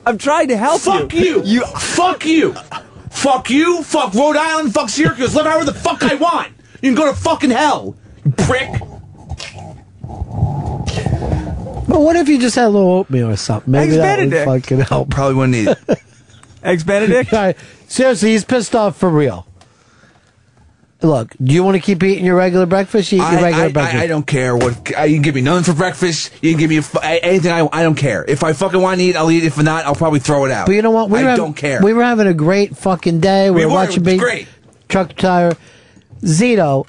[0.05, 0.91] I'm trying to help you.
[0.91, 1.43] fuck you.
[1.43, 1.65] You.
[1.65, 2.53] Fuck you.
[3.11, 3.83] Fuck you.
[3.83, 4.73] Fuck Rhode Island.
[4.73, 5.35] Fuck Syracuse.
[5.35, 6.47] Live however the fuck I want.
[6.81, 7.95] You can go to fucking hell.
[8.25, 8.69] You prick.
[11.99, 13.73] But what if you just had a little oatmeal or something?
[13.73, 14.63] Maybe Eggs that would Benedict.
[14.69, 15.09] fucking help.
[15.11, 16.01] Probably wouldn't need it.
[16.63, 17.29] Eggs Benedict.
[17.29, 17.55] Guy,
[17.89, 19.45] seriously, he's pissed off for real.
[21.01, 23.11] Look, do you want to keep eating your regular breakfast?
[23.11, 23.97] You eat your I, regular I, breakfast.
[23.97, 26.31] I, I don't care what I, you can give me nothing for breakfast.
[26.41, 27.51] You can give me a fu- anything.
[27.51, 28.23] I, I don't care.
[28.25, 29.43] If I fucking want to eat, I'll eat.
[29.43, 30.67] If not, I'll probably throw it out.
[30.67, 31.09] But you know what?
[31.09, 31.81] We I were having, don't care.
[31.83, 33.49] We were having a great fucking day.
[33.49, 33.75] We, We were were.
[33.75, 34.47] watching It was big great.
[34.87, 35.51] truck tire.
[36.21, 36.87] Zito,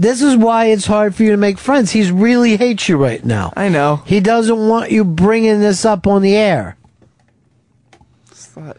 [0.00, 1.90] this is why it's hard for you to make friends.
[1.90, 3.52] He's really hates you right now.
[3.54, 3.96] I know.
[4.06, 6.78] He doesn't want you bringing this up on the air.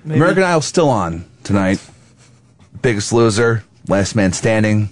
[0.04, 1.80] American Idol's still on tonight.
[2.82, 4.90] Biggest Loser, Last Man Standing.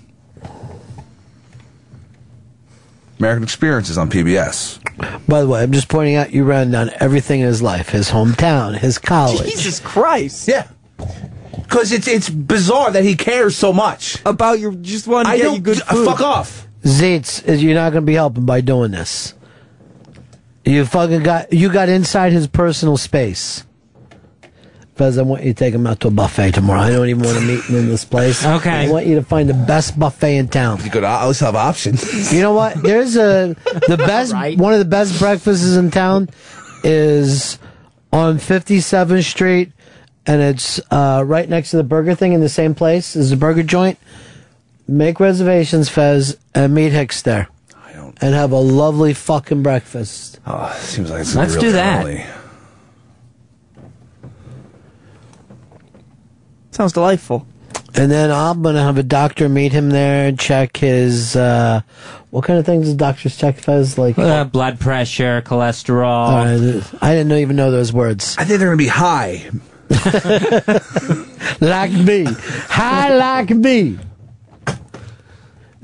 [3.17, 4.79] American Experience is on PBS.
[5.27, 8.11] By the way, I'm just pointing out you ran down everything in his life: his
[8.11, 9.49] hometown, his college.
[9.49, 10.47] Jesus Christ.
[10.47, 10.67] Yeah.
[11.69, 15.37] Because it's it's bizarre that he cares so much about your just want to I
[15.37, 16.05] get don't you good uh, food.
[16.07, 16.67] fuck off.
[16.83, 19.35] Zeitz, you're not going to be helping by doing this.
[20.65, 23.65] You fucking got you got inside his personal space.
[24.95, 26.81] Fez, I want you to take him out to a buffet tomorrow.
[26.81, 28.45] I don't even want to meet him in this place.
[28.45, 28.87] Okay.
[28.87, 30.83] I want you to find the best buffet in town.
[30.83, 32.33] You could always have options.
[32.33, 32.81] You know what?
[32.83, 33.55] There's a
[33.87, 36.29] the best one of the best breakfasts in town
[36.83, 37.59] is
[38.11, 39.71] on 57th Street,
[40.25, 43.35] and it's uh, right next to the Burger Thing in the same place as the
[43.35, 43.97] Burger Joint.
[44.87, 47.47] Make reservations, Fez, and meet Hicks there,
[47.85, 48.17] I don't.
[48.21, 50.39] and have a lovely fucking breakfast.
[50.47, 52.05] Oh, seems like it's Let's do that.
[56.71, 57.45] Sounds delightful.
[57.95, 61.81] And then I'm gonna have a doctor meet him there and check his uh,
[62.29, 66.81] what kind of things does doctors check Fez like Uh, blood pressure, cholesterol.
[66.83, 68.35] Uh, I didn't even know those words.
[68.37, 69.49] I think they're gonna be high.
[71.61, 72.25] like me.
[72.25, 73.97] High like me.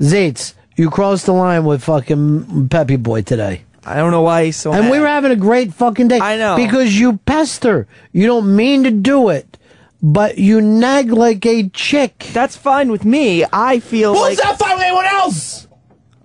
[0.00, 3.62] Zates, you crossed the line with fucking Peppy Boy today.
[3.84, 4.90] I don't know why he's so and mad.
[4.90, 6.18] we were having a great fucking day.
[6.20, 6.56] I know.
[6.56, 7.86] Because you pester.
[8.12, 9.58] You don't mean to do it,
[10.02, 12.26] but you nag like a chick.
[12.32, 13.44] That's fine with me.
[13.52, 15.68] I feel Who's like that fine with anyone else?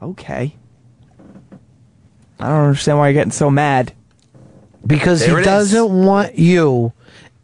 [0.02, 0.56] okay.
[2.40, 3.94] I don't understand why you're getting so mad.
[4.86, 6.92] Because There he doesn't want you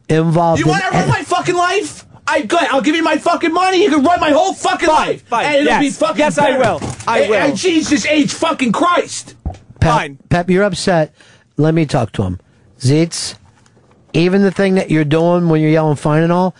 [0.09, 2.05] involved You in want to run my fucking life?
[2.29, 2.57] I go.
[2.59, 3.83] I'll give you my fucking money.
[3.83, 5.25] You can run my whole fucking life.
[5.27, 5.81] fine, And it'll yes.
[5.81, 6.19] be fucking.
[6.19, 6.79] Yes, I will.
[7.07, 7.37] I And- will.
[7.37, 8.33] And Jesus H.
[8.33, 9.35] fucking Christ.
[9.79, 11.13] Pep, Pep, you're upset.
[11.55, 12.39] Let me talk to him.
[12.79, 13.35] Zeets,
[14.13, 16.53] even the thing that you're doing when you're yelling fine and all,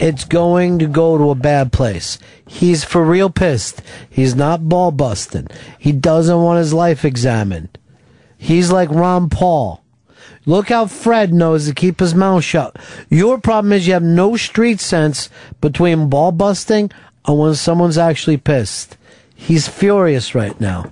[0.00, 2.18] it's going to go to a bad place.
[2.46, 3.82] He's for real pissed.
[4.08, 5.48] He's not ball busting.
[5.78, 7.78] He doesn't want his life examined.
[8.38, 9.82] He's like Ron Paul.
[10.48, 12.76] Look how Fred knows to keep his mouth shut.
[13.10, 15.28] Your problem is you have no street sense
[15.60, 16.90] between ball busting
[17.26, 18.96] and when someone's actually pissed.
[19.34, 20.90] He's furious right now.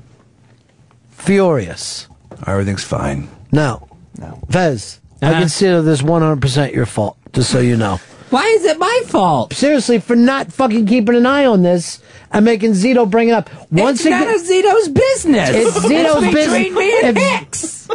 [1.10, 2.08] Furious.
[2.46, 3.28] Everything's fine.
[3.52, 3.88] No.
[4.18, 4.40] No.
[4.50, 5.40] Fez, I Uh-huh.
[5.40, 8.00] consider this 100% your fault, just so you know.
[8.30, 9.54] Why is it my fault?
[9.54, 12.00] Seriously, for not fucking keeping an eye on this
[12.32, 13.48] and making Zito bring it up.
[13.70, 15.50] Once it's none again, of Zito's business.
[15.50, 16.46] It's Zito's It's business.
[16.64, 17.88] between me and If- Hicks.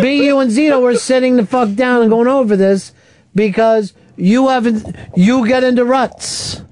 [0.00, 2.92] B, you and Zito were sitting the fuck down and going over this
[3.34, 6.62] because you haven't, you get into ruts.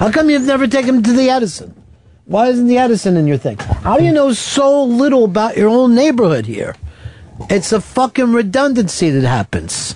[0.00, 1.74] How come you've never taken him to the Edison?
[2.24, 3.58] Why isn't the Edison in your thing?
[3.58, 6.74] How do you know so little about your own neighborhood here?
[7.50, 9.94] It's a fucking redundancy that happens.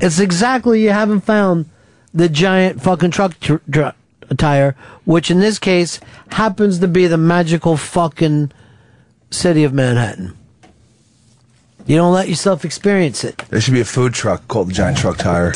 [0.00, 1.68] It's exactly you haven't found
[2.12, 3.88] the giant fucking truck tr- tr-
[4.34, 4.74] tire,
[5.04, 8.52] which in this case happens to be the magical fucking
[9.30, 10.36] city of Manhattan.
[11.86, 13.38] You don't let yourself experience it.
[13.48, 15.52] There should be a food truck called the Giant Truck Tire.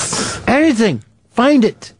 [0.46, 1.02] Anything.
[1.30, 1.92] Find it.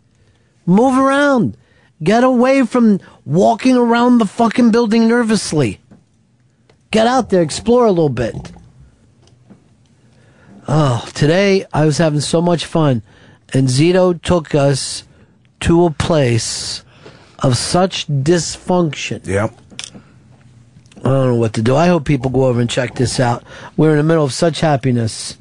[0.66, 1.57] Move around.
[2.02, 5.81] Get away from walking around the fucking building nervously.
[6.90, 8.52] Get out there, explore a little bit.
[10.66, 13.02] Oh, today I was having so much fun,
[13.52, 15.02] and Zito took us
[15.60, 16.84] to a place
[17.40, 19.26] of such dysfunction.
[19.26, 19.55] Yep.
[20.98, 21.74] I don't know what to do.
[21.76, 23.42] I hope people go over and check this out.
[23.76, 25.39] We're in the middle of such happiness.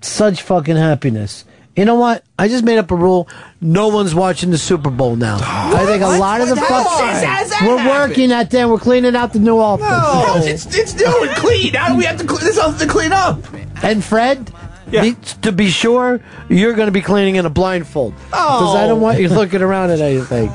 [0.00, 1.44] Such fucking happiness.
[1.74, 2.24] You know what?
[2.38, 3.28] I just made up a rule.
[3.60, 5.38] No one's watching the Super Bowl now.
[5.42, 6.20] I think a What?
[6.20, 6.68] lot of the What?
[6.68, 6.86] fuck.
[6.86, 8.08] How does that We're happen?
[8.10, 8.68] working at that.
[8.68, 9.86] We're cleaning out the new office.
[9.88, 11.74] No, it's it's new and clean.
[11.74, 12.24] How do we have to?
[12.26, 13.40] Clean, there's nothing to clean up.
[13.82, 14.52] And Fred,
[14.90, 18.14] be- to be sure, you're going to be cleaning in a blindfold.
[18.30, 20.48] Because I don't want you looking around at anything.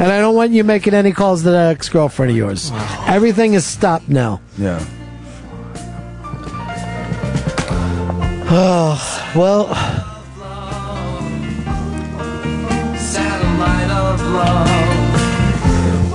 [0.00, 2.70] And I don't want you making any calls to that ex girlfriend of yours.
[3.06, 4.40] Everything is stopped now.
[4.56, 4.84] Yeah.
[8.50, 9.66] Oh, well,
[12.96, 14.68] Satellite of love.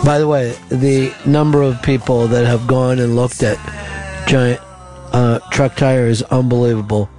[0.05, 3.57] by the way, the number of people that have gone and looked at
[4.27, 4.59] giant
[5.13, 7.09] uh, truck tire is unbelievable.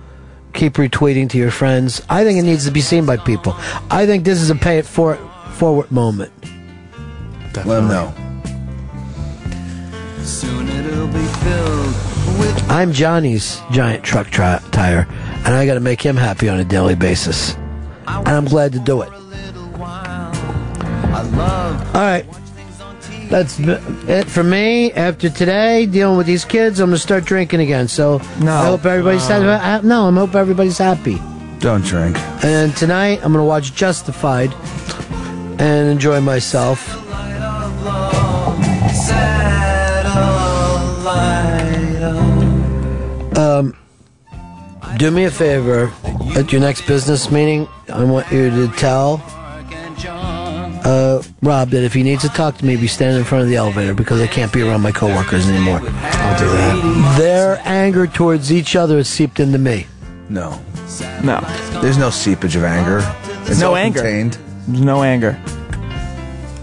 [0.54, 2.00] Keep retweeting to your friends.
[2.08, 3.54] I think it needs to be seen by people.
[3.90, 5.16] I think this is a pay it for
[5.52, 6.32] forward moment.
[7.54, 8.14] Let them know.
[10.22, 11.86] Soon it'll be filled
[12.38, 15.06] with I'm Johnny's giant truck tri- tire,
[15.44, 17.54] and I got to make him happy on a daily basis.
[18.06, 19.10] And I'm glad to do it.
[21.94, 22.24] All right.
[23.34, 24.92] That's it for me.
[24.92, 27.88] After today, dealing with these kids, I'm going to start drinking again.
[27.88, 29.84] So I hope everybody's happy.
[29.88, 31.20] No, I hope everybody's happy.
[31.58, 32.16] Don't drink.
[32.44, 34.54] And tonight, I'm going to watch Justified
[35.58, 36.94] and enjoy myself.
[43.36, 43.76] Um,
[44.96, 45.92] do me a favor
[46.36, 47.66] at your next business meeting.
[47.92, 49.16] I want you to tell
[50.84, 53.48] uh, Rob that if he needs to talk to me, be standing in front of
[53.48, 55.80] the elevator because I can't be around my coworkers anymore.
[55.82, 57.16] I'll do that.
[57.18, 59.86] Their anger towards each other has seeped into me.
[60.28, 60.60] No.
[61.22, 61.40] No.
[61.80, 63.00] There's no seepage of anger.
[63.46, 64.00] It's no all anger.
[64.00, 64.38] contained.
[64.68, 65.40] There's no anger.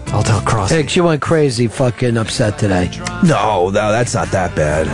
[0.08, 0.70] I'll tell Cross.
[0.70, 2.90] Hey, she went crazy, fucking upset today.
[3.24, 4.86] No, no, that's not that bad.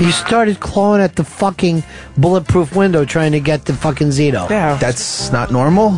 [0.00, 1.82] He started clawing at the fucking
[2.16, 4.48] bulletproof window trying to get the fucking Zito.
[4.48, 4.76] Yeah.
[4.76, 5.90] That's not normal?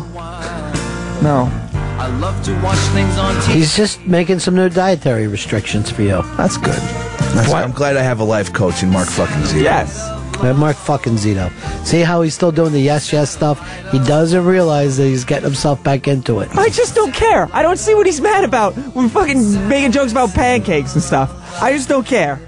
[1.23, 1.49] No.
[1.97, 3.53] I love to watch things on TV.
[3.55, 6.21] He's just making some new dietary restrictions for you.
[6.35, 6.75] That's good.
[6.75, 9.63] That's I'm glad I have a life coach in Mark fucking Zito.
[9.63, 9.99] Yes.
[10.41, 11.49] Uh, Mark fucking Zito.
[11.85, 13.59] See how he's still doing the yes, yes stuff?
[13.91, 16.49] He doesn't realize that he's getting himself back into it.
[16.57, 17.47] I just don't care.
[17.53, 18.75] I don't see what he's mad about.
[18.93, 21.61] We're fucking making jokes about pancakes and stuff.
[21.61, 22.41] I just don't care.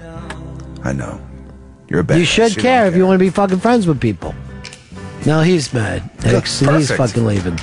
[0.84, 1.20] I know.
[1.88, 4.34] You're a bad You should care if you want to be fucking friends with people.
[5.24, 6.02] Now he's mad.
[6.22, 7.58] Hicks, and he's fucking leaving.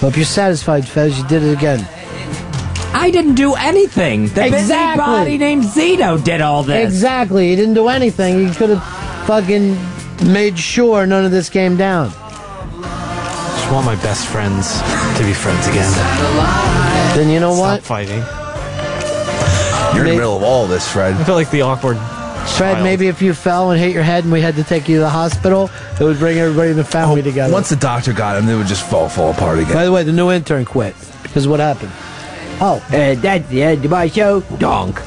[0.00, 1.18] Hope you're satisfied, Fez.
[1.18, 1.86] You did it again.
[2.92, 4.28] I didn't do anything.
[4.28, 5.04] The Exactly.
[5.04, 6.84] busybody named Zito did all this.
[6.92, 7.50] Exactly.
[7.50, 8.48] He didn't do anything.
[8.48, 9.76] He could have fucking
[10.32, 12.10] made sure none of this came down.
[12.10, 14.80] Just want my best friends
[15.18, 15.92] to be friends again.
[17.14, 17.82] Then you know Stop what?
[17.82, 18.22] fighting.
[19.94, 21.14] You're in the middle of all this, Fred.
[21.14, 21.98] I feel like the awkward.
[22.46, 22.84] Fred, child.
[22.84, 25.00] maybe if you fell and hit your head and we had to take you to
[25.00, 27.52] the hospital, it would bring everybody in the family together.
[27.52, 29.72] Once the doctor got him, they would just fall fall apart again.
[29.72, 30.94] By the way, the new intern quit.
[31.22, 31.92] Because what happened?
[32.60, 32.84] Oh.
[32.88, 34.40] Uh, that's the end of my show.
[34.58, 35.00] Donk.